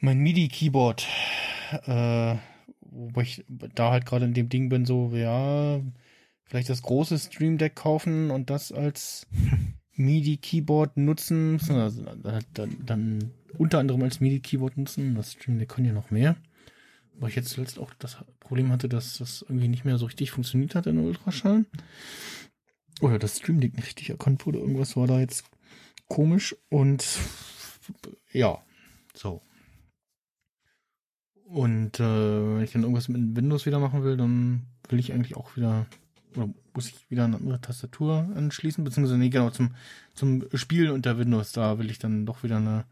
mein 0.00 0.18
MIDI-Keyboard, 0.18 1.06
äh, 1.86 2.34
wo 2.80 3.20
ich 3.20 3.44
da 3.48 3.92
halt 3.92 4.04
gerade 4.04 4.24
in 4.24 4.34
dem 4.34 4.48
Ding 4.48 4.68
bin, 4.68 4.84
so, 4.84 5.12
ja, 5.14 5.80
vielleicht 6.44 6.68
das 6.68 6.82
große 6.82 7.20
Stream 7.20 7.56
Deck 7.56 7.76
kaufen 7.76 8.32
und 8.32 8.50
das 8.50 8.72
als 8.72 9.28
MIDI-Keyboard 9.94 10.96
nutzen, 10.96 11.60
also, 11.70 12.02
dann, 12.54 12.76
dann 12.84 13.30
unter 13.58 13.78
anderem 13.78 14.02
als 14.02 14.18
MIDI-Keyboard 14.18 14.76
nutzen. 14.76 15.14
Das 15.14 15.34
Stream 15.34 15.60
Deck 15.60 15.68
kann 15.68 15.84
ja 15.84 15.92
noch 15.92 16.10
mehr. 16.10 16.34
Weil 17.20 17.28
ich 17.28 17.36
jetzt 17.36 17.50
zuletzt 17.50 17.78
auch 17.78 17.92
das 17.98 18.16
Problem 18.40 18.72
hatte, 18.72 18.88
dass 18.88 19.18
das 19.18 19.42
irgendwie 19.42 19.68
nicht 19.68 19.84
mehr 19.84 19.98
so 19.98 20.06
richtig 20.06 20.30
funktioniert 20.30 20.74
hat 20.74 20.86
in 20.86 20.98
Ultraschall. 20.98 21.66
Oder 23.02 23.18
das 23.18 23.36
Stream 23.36 23.58
nicht 23.58 23.76
richtig 23.76 24.08
erkannt 24.08 24.46
wurde. 24.46 24.58
Irgendwas 24.58 24.96
war 24.96 25.06
da 25.06 25.20
jetzt 25.20 25.44
komisch. 26.08 26.56
Und 26.70 27.06
ja, 28.32 28.58
so. 29.14 29.42
Und 31.44 32.00
äh, 32.00 32.56
wenn 32.56 32.64
ich 32.64 32.72
dann 32.72 32.82
irgendwas 32.82 33.08
mit 33.08 33.36
Windows 33.36 33.66
wieder 33.66 33.80
machen 33.80 34.02
will, 34.02 34.16
dann 34.16 34.62
will 34.88 34.98
ich 34.98 35.12
eigentlich 35.12 35.36
auch 35.36 35.56
wieder, 35.56 35.86
oder 36.34 36.48
muss 36.74 36.88
ich 36.88 37.10
wieder 37.10 37.24
eine 37.24 37.36
andere 37.36 37.60
Tastatur 37.60 38.30
anschließen, 38.34 38.82
beziehungsweise 38.82 39.18
nee, 39.18 39.28
genau, 39.28 39.50
zum, 39.50 39.74
zum 40.14 40.44
Spielen 40.54 40.92
unter 40.92 41.18
Windows, 41.18 41.52
da 41.52 41.78
will 41.78 41.90
ich 41.90 41.98
dann 41.98 42.24
doch 42.24 42.44
wieder 42.44 42.56
eine 42.58 42.84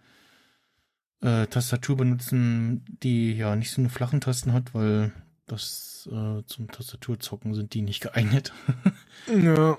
äh, 1.20 1.46
Tastatur 1.46 1.96
benutzen, 1.96 2.84
die 3.02 3.32
ja 3.32 3.56
nicht 3.56 3.70
so 3.70 3.80
eine 3.80 3.90
flachen 3.90 4.20
Tasten 4.20 4.52
hat, 4.52 4.74
weil 4.74 5.12
das 5.46 6.08
äh, 6.12 6.42
zum 6.46 6.70
Tastaturzocken 6.70 7.54
sind 7.54 7.74
die 7.74 7.82
nicht 7.82 8.00
geeignet. 8.00 8.52
ja. 9.26 9.78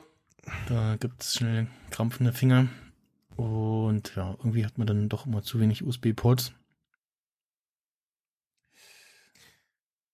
Da 0.67 0.95
gibt 0.97 1.21
es 1.21 1.35
schnell 1.35 1.67
krampfende 1.91 2.33
Finger. 2.33 2.67
Und 3.35 4.15
ja, 4.15 4.31
irgendwie 4.39 4.65
hat 4.65 4.77
man 4.77 4.87
dann 4.87 5.09
doch 5.09 5.25
immer 5.25 5.43
zu 5.43 5.59
wenig 5.59 5.83
USB-Ports. 5.83 6.53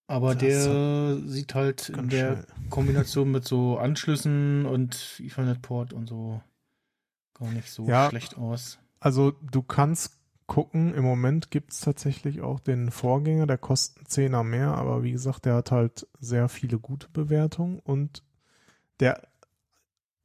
Aber 0.07 0.35
das 0.35 0.41
der 0.41 1.17
sieht 1.25 1.55
halt 1.55 1.89
in 1.89 2.09
der 2.09 2.43
schnell. 2.43 2.69
Kombination 2.69 3.31
mit 3.31 3.45
so 3.45 3.79
Anschlüssen 3.79 4.67
und 4.67 5.19
Ethernet-Port 5.19 5.93
und 5.93 6.07
so 6.07 6.43
gar 7.33 7.51
nicht 7.51 7.71
so 7.71 7.87
ja, 7.87 8.09
schlecht 8.09 8.37
aus. 8.37 8.77
Also 8.99 9.31
du 9.31 9.63
kannst 9.63 10.19
gucken, 10.47 10.93
im 10.93 11.03
Moment 11.03 11.49
gibt 11.51 11.73
es 11.73 11.79
tatsächlich 11.79 12.41
auch 12.41 12.59
den 12.59 12.91
Vorgänger, 12.91 13.47
der 13.47 13.57
kostet 13.57 14.07
10er 14.07 14.43
mehr, 14.43 14.75
aber 14.75 15.03
wie 15.03 15.11
gesagt, 15.11 15.45
der 15.45 15.55
hat 15.55 15.71
halt 15.71 16.07
sehr 16.19 16.49
viele 16.49 16.79
gute 16.79 17.09
Bewertungen 17.09 17.79
und 17.79 18.23
der 18.99 19.21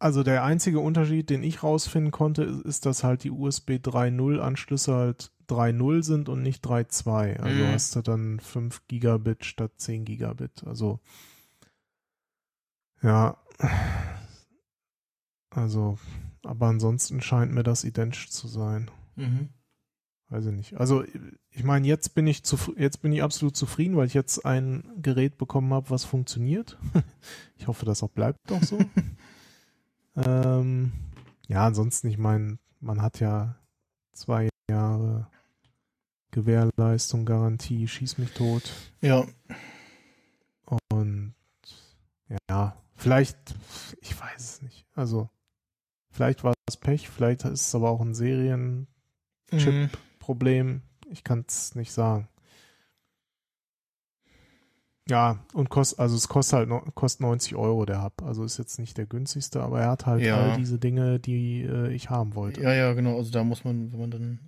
also 0.00 0.22
der 0.22 0.44
einzige 0.44 0.80
Unterschied, 0.80 1.28
den 1.28 1.42
ich 1.42 1.62
rausfinden 1.62 2.10
konnte, 2.10 2.42
ist, 2.42 2.64
ist 2.64 2.86
dass 2.86 3.04
halt 3.04 3.22
die 3.22 3.30
USB 3.30 3.72
3.0 3.72 4.38
Anschlüsse 4.38 4.94
halt 4.94 5.30
3.0 5.50 6.02
sind 6.02 6.28
und 6.30 6.40
nicht 6.40 6.64
3.2. 6.64 7.38
Also 7.38 7.62
mhm. 7.62 7.68
hast 7.68 7.96
du 7.96 8.00
dann 8.00 8.40
5 8.40 8.86
Gigabit 8.88 9.44
statt 9.44 9.72
10 9.76 10.06
Gigabit. 10.06 10.64
Also 10.64 11.00
ja. 13.02 13.36
Also, 15.50 15.98
aber 16.44 16.66
ansonsten 16.66 17.20
scheint 17.20 17.52
mir 17.52 17.62
das 17.62 17.84
identisch 17.84 18.30
zu 18.30 18.48
sein. 18.48 18.90
Mhm. 19.16 19.50
Weiß 20.30 20.46
ich 20.46 20.52
nicht. 20.52 20.76
Also 20.76 21.04
ich 21.50 21.64
meine, 21.64 21.86
jetzt 21.86 22.14
bin 22.14 22.26
ich 22.28 22.42
jetzt 22.76 23.02
bin 23.02 23.12
ich 23.12 23.22
absolut 23.22 23.56
zufrieden, 23.56 23.96
weil 23.96 24.06
ich 24.06 24.14
jetzt 24.14 24.46
ein 24.46 24.84
Gerät 25.02 25.38
bekommen 25.38 25.74
habe, 25.74 25.90
was 25.90 26.04
funktioniert. 26.04 26.78
ich 27.56 27.66
hoffe, 27.66 27.84
das 27.84 28.02
auch 28.02 28.10
bleibt 28.10 28.38
doch 28.46 28.62
so. 28.62 28.78
Ähm, 30.16 30.92
ja, 31.46 31.66
ansonsten, 31.66 32.08
ich 32.08 32.18
meine, 32.18 32.58
man 32.80 33.00
hat 33.00 33.20
ja 33.20 33.56
zwei 34.12 34.48
Jahre 34.68 35.28
Gewährleistung, 36.32 37.24
Garantie, 37.24 37.86
schieß 37.86 38.18
mich 38.18 38.32
tot. 38.32 38.72
Ja. 39.00 39.24
Und 40.90 41.34
ja, 42.48 42.76
vielleicht, 42.96 43.38
ich 44.00 44.20
weiß 44.20 44.42
es 44.42 44.62
nicht. 44.62 44.84
Also, 44.94 45.30
vielleicht 46.10 46.44
war 46.44 46.54
es 46.68 46.76
Pech, 46.76 47.08
vielleicht 47.08 47.44
ist 47.44 47.68
es 47.68 47.74
aber 47.74 47.90
auch 47.90 48.00
ein 48.00 48.14
Serien-Chip-Problem. 48.14 49.82
Mhm. 49.82 50.09
Ich 51.10 51.24
kann 51.24 51.44
es 51.48 51.74
nicht 51.74 51.92
sagen. 51.92 52.28
Ja, 55.08 55.40
und 55.54 55.70
kostet, 55.70 55.98
also 55.98 56.14
es 56.14 56.28
kostet 56.28 56.58
halt 56.58 56.68
no, 56.68 56.80
kostet 56.94 57.22
90 57.22 57.56
Euro 57.56 57.84
der 57.84 58.04
Hub. 58.04 58.22
Also 58.22 58.44
ist 58.44 58.58
jetzt 58.58 58.78
nicht 58.78 58.96
der 58.96 59.06
günstigste, 59.06 59.60
aber 59.60 59.80
er 59.80 59.90
hat 59.90 60.06
halt 60.06 60.22
ja. 60.22 60.36
all 60.36 60.56
diese 60.56 60.78
Dinge, 60.78 61.18
die 61.18 61.62
äh, 61.62 61.92
ich 61.92 62.10
haben 62.10 62.36
wollte. 62.36 62.62
Ja, 62.62 62.72
ja, 62.72 62.92
genau. 62.92 63.16
Also 63.16 63.32
da 63.32 63.42
muss 63.42 63.64
man, 63.64 63.92
wenn 63.92 64.00
man 64.00 64.10
dann 64.12 64.38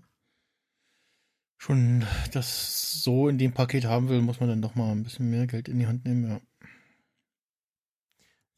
schon 1.58 2.04
das 2.32 3.02
so 3.02 3.28
in 3.28 3.38
dem 3.38 3.52
Paket 3.52 3.84
haben 3.84 4.08
will, 4.08 4.20
muss 4.20 4.40
man 4.40 4.48
dann 4.48 4.62
doch 4.62 4.74
mal 4.76 4.92
ein 4.92 5.02
bisschen 5.02 5.30
mehr 5.30 5.46
Geld 5.46 5.68
in 5.68 5.78
die 5.78 5.86
Hand 5.86 6.04
nehmen, 6.04 6.28
ja. 6.28 6.40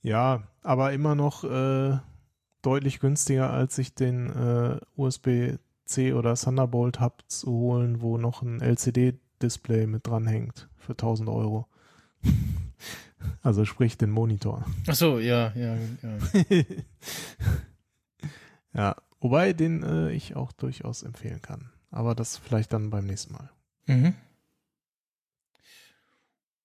Ja, 0.03 0.49
aber 0.63 0.93
immer 0.93 1.15
noch 1.15 1.45
äh, 1.45 1.99
deutlich 2.61 3.01
günstiger, 3.01 3.51
als 3.51 3.77
sich 3.77 3.95
den 3.95 4.29
äh, 4.29 4.81
USB-C 5.85 6.13
oder 6.15 6.35
Thunderbolt 6.35 7.01
Hub 7.01 7.23
zu 7.29 7.51
holen, 7.51 8.01
wo 8.01 8.19
noch 8.19 8.43
ein 8.43 8.61
LCD-Display 8.61 9.87
mit 9.87 10.07
dranhängt 10.07 10.69
für 10.77 10.93
1000 10.93 11.29
Euro. 11.29 11.69
Also 13.43 13.65
sprich 13.65 13.97
den 13.97 14.11
Monitor. 14.11 14.67
Ach 14.87 14.95
so, 14.95 15.19
ja, 15.19 15.51
ja, 15.55 15.77
ja. 16.03 16.55
ja, 18.75 18.97
wobei 19.19 19.55
den 19.55 19.83
äh, 19.83 20.13
ich 20.13 20.37
auch 20.37 20.53
durchaus 20.53 21.03
empfehlen 21.03 21.41
kann. 21.41 21.71
Aber 21.91 22.15
das 22.15 22.37
vielleicht 22.37 22.75
dann 22.75 22.91
beim 22.91 23.07
nächsten 23.07 23.33
Mal. 23.33 23.51
Mhm. 23.87 24.15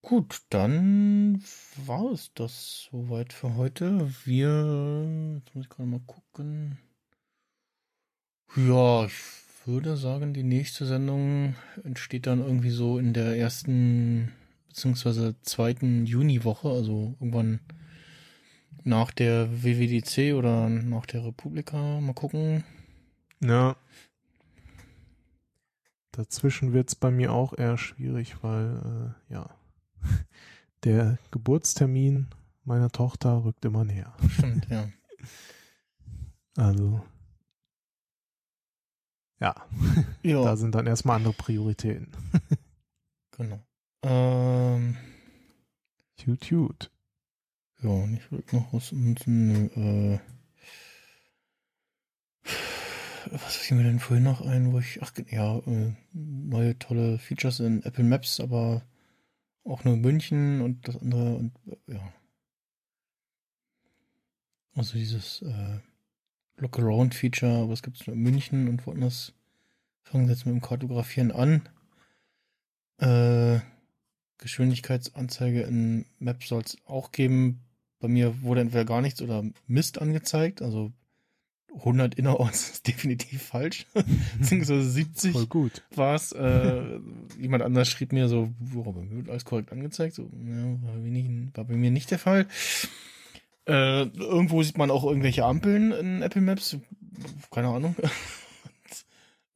Gut, 0.02 0.42
dann 0.50 1.42
war 1.86 2.12
es 2.12 2.34
das 2.34 2.90
soweit 2.92 3.32
für 3.32 3.56
heute. 3.56 4.12
Wir, 4.26 5.38
jetzt 5.38 5.56
muss 5.56 5.64
ich 5.64 5.70
gerade 5.70 5.90
mal 5.90 6.02
gucken. 6.02 6.78
Ja, 8.56 9.06
ich 9.06 9.14
würde 9.66 9.96
sagen, 9.96 10.34
die 10.34 10.44
nächste 10.44 10.86
Sendung 10.86 11.56
entsteht 11.84 12.26
dann 12.26 12.40
irgendwie 12.40 12.72
so 12.72 12.98
in 12.98 13.14
der 13.14 13.38
ersten 13.38 14.32
beziehungsweise 14.68 15.36
zweiten 15.42 16.06
Juniwoche, 16.06 16.70
also 16.70 17.16
irgendwann 17.20 17.60
nach 18.84 19.12
der 19.12 19.64
WWDC 19.64 20.34
oder 20.36 20.70
nach 20.70 21.06
der 21.06 21.26
Republika. 21.26 22.00
Mal 22.00 22.14
gucken. 22.14 22.64
Ja. 23.42 23.76
Dazwischen 26.12 26.74
wird 26.74 26.90
es 26.90 26.96
bei 26.96 27.12
mir 27.12 27.32
auch 27.32 27.58
eher 27.58 27.78
schwierig, 27.78 28.42
weil, 28.42 29.16
äh, 29.30 29.34
ja, 29.34 29.50
der 30.84 31.20
Geburtstermin 31.32 32.28
meiner 32.64 32.90
Tochter 32.90 33.44
rückt 33.44 33.64
immer 33.66 33.86
näher. 33.86 34.14
Stimmt, 34.30 34.68
ja. 34.70 34.90
Also. 36.58 37.02
Ja, 39.40 39.56
Ja, 40.24 40.44
da 40.44 40.58
sind 40.58 40.76
dann 40.76 40.88
erstmal 40.88 41.18
andere 41.18 41.34
Prioritäten. 41.34 42.12
genau. 43.32 43.60
Ähm, 44.04 44.98
Tut, 46.18 46.42
tut. 46.42 46.92
ja, 47.82 48.06
nicht 48.08 48.32
wirklich 48.32 48.54
noch 48.54 48.74
was. 48.74 48.92
Und, 48.92 49.26
nö, 49.26 49.68
äh, 49.76 50.20
was 53.32 53.56
fiel 53.56 53.78
mir 53.78 53.84
denn 53.84 54.00
vorhin 54.00 54.24
noch 54.24 54.42
ein, 54.42 54.74
wo 54.74 54.80
ich, 54.80 55.02
ach 55.02 55.14
ja, 55.30 55.60
äh, 55.60 55.94
neue 56.14 56.78
tolle 56.78 57.18
Features 57.20 57.60
in 57.62 57.84
Apple 57.84 58.04
Maps, 58.04 58.40
aber 58.40 58.84
auch 59.64 59.84
nur 59.84 59.98
München 59.98 60.62
und 60.62 60.88
das 60.88 60.98
andere 60.98 61.36
und 61.36 61.54
ja. 61.88 62.14
Also 64.74 64.98
dieses 64.98 65.42
äh, 65.42 65.80
Look 66.60 66.78
Around 66.80 67.16
Feature, 67.16 67.70
was 67.70 67.82
gibt 67.84 68.00
es 68.02 68.08
nur 68.08 68.16
in 68.16 68.22
München 68.22 68.68
und 68.68 68.86
woanders 68.86 69.34
fangen 70.04 70.26
sie 70.26 70.34
jetzt 70.34 70.46
mit 70.46 70.56
dem 70.56 70.62
Kartografieren 70.62 71.32
an. 71.32 71.68
Äh, 72.98 73.60
Geschwindigkeitsanzeige 74.38 75.62
in 75.62 76.06
Maps 76.20 76.48
soll 76.48 76.62
es 76.62 76.78
auch 76.86 77.12
geben. 77.12 77.60
Bei 78.00 78.08
mir 78.08 78.42
wurde 78.42 78.62
entweder 78.62 78.86
gar 78.86 79.02
nichts 79.02 79.22
oder 79.22 79.44
Mist 79.68 80.02
angezeigt. 80.02 80.62
Also 80.62 80.92
100 81.76 82.16
innerorts 82.16 82.70
ist 82.72 82.88
definitiv 82.88 83.42
falsch. 83.44 83.86
Beziehungsweise 84.40 84.90
70 84.90 85.32
Voll 85.34 85.48
gut. 85.48 85.84
war 85.96 86.16
es. 86.16 86.32
Äh, 86.32 87.00
jemand 87.40 87.64
anders 87.64 87.90
schrieb 87.90 88.12
mir 88.14 88.28
so, 88.30 88.50
bei 88.60 88.92
mir 89.02 89.18
wird 89.18 89.30
alles 89.30 89.46
korrekt 89.46 89.72
angezeigt. 89.72 90.16
So, 90.16 90.24
ja, 90.24 90.64
war, 90.84 90.94
bei 90.94 91.00
mir- 91.10 91.50
war 91.54 91.66
bei 91.66 91.76
mir 91.76 91.92
nicht 91.92 92.12
der 92.12 92.20
Fall. 92.20 92.48
Äh, 93.70 94.04
irgendwo 94.18 94.64
sieht 94.64 94.78
man 94.78 94.92
auch 94.92 95.04
irgendwelche 95.04 95.46
Ampeln 95.46 95.92
in 95.92 96.22
Apple 96.22 96.42
Maps. 96.42 96.78
Keine 97.52 97.70
Ahnung. 97.70 97.96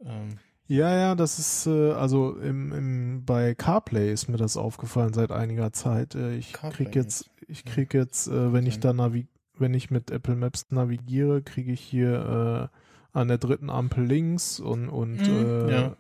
Ähm, 0.05 0.37
Ja, 0.67 0.93
ja, 0.93 1.15
das 1.15 1.39
ist, 1.39 1.65
äh, 1.65 1.91
also 1.91 2.35
im, 2.35 2.73
im, 2.73 3.25
bei 3.25 3.55
CarPlay 3.55 4.11
ist 4.11 4.27
mir 4.27 4.35
das 4.35 4.57
aufgefallen 4.57 5.13
seit 5.13 5.31
einiger 5.31 5.71
Zeit. 5.71 6.13
Äh, 6.15 6.35
ich 6.35 6.51
CarPlay 6.51 6.85
krieg 6.85 6.95
jetzt, 6.95 7.29
ich 7.47 7.63
krieg 7.63 7.93
jetzt, 7.93 8.27
äh, 8.27 8.51
wenn 8.51 8.65
ich 8.65 8.79
da 8.81 8.91
navi 8.91 9.27
wenn 9.57 9.73
ich 9.73 9.91
mit 9.91 10.09
Apple 10.11 10.35
Maps 10.35 10.65
navigiere, 10.71 11.41
kriege 11.41 11.71
ich 11.71 11.79
hier 11.79 12.69
äh, 13.13 13.17
an 13.17 13.27
der 13.27 13.37
dritten 13.37 13.69
Ampel 13.69 14.03
links 14.03 14.59
und, 14.59 14.89
und 14.89 15.21
Mhm, 15.21 15.69
äh, 15.69 15.71
ja. 15.71 15.95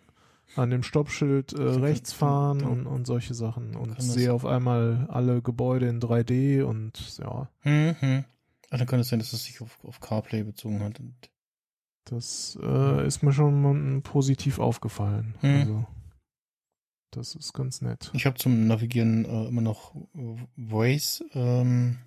An 0.55 0.69
dem 0.69 0.83
Stoppschild 0.83 1.53
äh, 1.53 1.57
kann- 1.57 1.83
rechts 1.83 2.13
fahren 2.13 2.59
ja. 2.61 2.67
und, 2.67 2.85
und 2.87 3.05
solche 3.05 3.33
Sachen. 3.33 3.75
Und 3.75 3.99
sehe 4.01 4.33
auf 4.33 4.45
einmal 4.45 5.07
alle 5.09 5.41
Gebäude 5.41 5.87
in 5.87 5.99
3D 5.99 6.63
und 6.63 7.17
ja, 7.17 7.49
hm, 7.61 7.95
hm. 7.99 8.25
Ah, 8.69 8.77
dann 8.77 8.87
kann 8.87 8.99
es 8.99 9.09
sein, 9.09 9.19
dass 9.19 9.33
es 9.33 9.43
sich 9.43 9.61
auf, 9.61 9.77
auf 9.83 9.99
CarPlay 9.99 10.43
bezogen 10.43 10.81
hat. 10.83 10.99
Das 12.05 12.57
äh, 12.61 13.05
ist 13.07 13.21
mir 13.23 13.31
schon 13.31 13.61
mal 13.61 14.01
positiv 14.01 14.59
aufgefallen. 14.59 15.35
Mhm. 15.41 15.49
Also 15.55 15.85
das 17.11 17.35
ist 17.35 17.53
ganz 17.53 17.81
nett. 17.81 18.09
ich 18.13 18.25
habe 18.25 18.37
zum 18.39 18.65
Navigieren 18.65 19.25
äh, 19.25 19.45
immer 19.45 19.61
noch 19.61 19.95
äh, 20.15 20.35
Waze. 20.55 21.23
Ähm, 21.35 21.99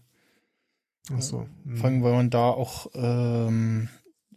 Achso. 1.13 1.47
hm. 1.65 1.77
Fangen, 1.77 2.03
weil 2.03 2.15
man 2.15 2.31
da 2.31 2.51
auch 2.51 2.89
ähm, 2.95 3.89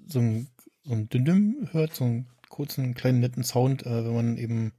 so 0.08 0.20
ein, 0.20 0.48
so 0.84 0.94
ein 0.94 1.10
Dünndüm 1.10 1.68
hört, 1.72 1.96
so 1.96 2.04
einen 2.06 2.28
kurzen, 2.50 2.94
kleinen, 2.96 3.20
netten 3.20 3.44
Sound, 3.44 3.86
äh, 3.86 4.06
wenn 4.06 4.14
man 4.14 4.38
eben 4.38 4.74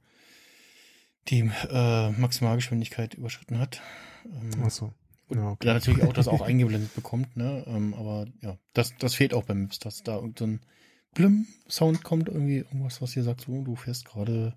die 1.27 1.49
äh, 1.69 2.09
Maximalgeschwindigkeit 2.11 3.13
überschritten 3.13 3.59
hat. 3.59 3.81
Ähm, 4.25 4.63
Achso. 4.63 4.93
und 5.27 5.37
Ja, 5.37 5.49
okay. 5.51 5.67
natürlich 5.67 6.03
auch 6.03 6.13
das 6.13 6.27
auch 6.27 6.41
eingeblendet 6.47 6.93
bekommt, 6.95 7.35
ne? 7.37 7.63
Ähm, 7.67 7.93
aber 7.93 8.27
ja, 8.41 8.57
das, 8.73 8.93
das 8.99 9.15
fehlt 9.15 9.33
auch 9.33 9.43
beim 9.43 9.63
Maps, 9.63 9.79
dass 9.79 10.03
da 10.03 10.15
irgendein 10.15 10.59
so 10.59 10.67
Blüm-Sound 11.13 12.03
kommt, 12.03 12.29
irgendwie 12.29 12.57
irgendwas, 12.59 13.01
was 13.01 13.13
hier 13.13 13.23
sagt, 13.23 13.41
so, 13.41 13.61
du 13.63 13.75
fährst 13.75 14.05
gerade 14.05 14.55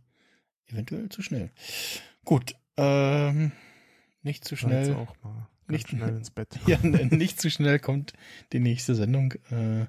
eventuell 0.66 1.08
zu 1.08 1.20
schnell. 1.20 1.50
Gut, 2.24 2.54
ähm, 2.76 3.52
nicht 4.22 4.44
zu 4.44 4.56
schnell. 4.56 4.94
auch 4.94 5.14
mal 5.22 5.48
Nicht- 5.68 5.88
schnell 5.88 6.16
ins 6.16 6.30
Bett. 6.30 6.58
Ja, 6.66 6.78
n- 6.82 7.08
nicht 7.08 7.40
zu 7.40 7.50
schnell 7.50 7.78
kommt 7.78 8.12
die 8.52 8.60
nächste 8.60 8.94
Sendung. 8.94 9.32
Äh, 9.50 9.86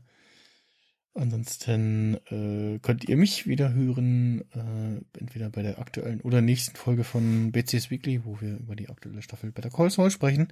ansonsten 1.16 2.20
äh, 2.30 2.80
könnt 2.80 3.08
ihr 3.10 3.18
mich 3.18 3.48
wieder 3.48 3.74
hören, 3.74 4.42
äh, 4.52 5.20
entweder 5.20 5.50
bei 5.50 5.64
der 5.64 5.80
aktuellen 5.80 6.22
oder 6.22 6.42
nächsten 6.42 6.76
Folge 6.76 7.04
von 7.04 7.52
BCS 7.52 7.90
Weekly, 7.90 8.26
wo 8.26 8.40
wir 8.42 8.58
über 8.58 8.76
die 8.76 8.90
aktuelle 8.90 9.22
Staffel 9.22 9.52
Better 9.52 9.70
Call 9.70 9.90
Saul 9.90 10.12
sprechen. 10.12 10.50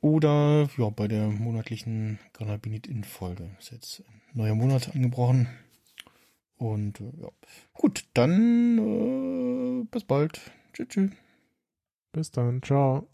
Oder 0.00 0.68
ja, 0.76 0.90
bei 0.90 1.08
der 1.08 1.28
monatlichen 1.28 2.18
Granabinit-In-Folge. 2.34 3.50
Ist 3.58 3.72
jetzt 3.72 4.04
ein 4.06 4.38
neuer 4.38 4.54
Monat 4.54 4.94
angebrochen. 4.94 5.48
Und 6.56 7.00
äh, 7.00 7.12
ja. 7.20 7.28
Gut, 7.72 8.04
dann 8.14 8.78
äh, 8.78 9.84
bis 9.90 10.04
bald. 10.04 10.40
Tschüss. 10.72 10.88
tschüss. 10.88 11.10
Bis 12.12 12.30
dann. 12.30 12.62
Ciao. 12.62 13.08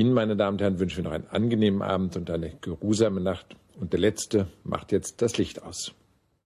Ihnen, 0.00 0.12
meine 0.12 0.36
Damen 0.36 0.54
und 0.54 0.60
Herren, 0.60 0.78
wünschen 0.78 0.98
wir 0.98 1.04
noch 1.04 1.12
einen 1.12 1.26
angenehmen 1.26 1.82
Abend 1.82 2.16
und 2.16 2.30
eine 2.30 2.54
geruhsame 2.60 3.20
Nacht. 3.20 3.56
Und 3.78 3.92
der 3.92 4.00
Letzte 4.00 4.48
macht 4.64 4.90
jetzt 4.92 5.22
das 5.22 5.38
Licht 5.38 5.62
aus. 5.62 5.94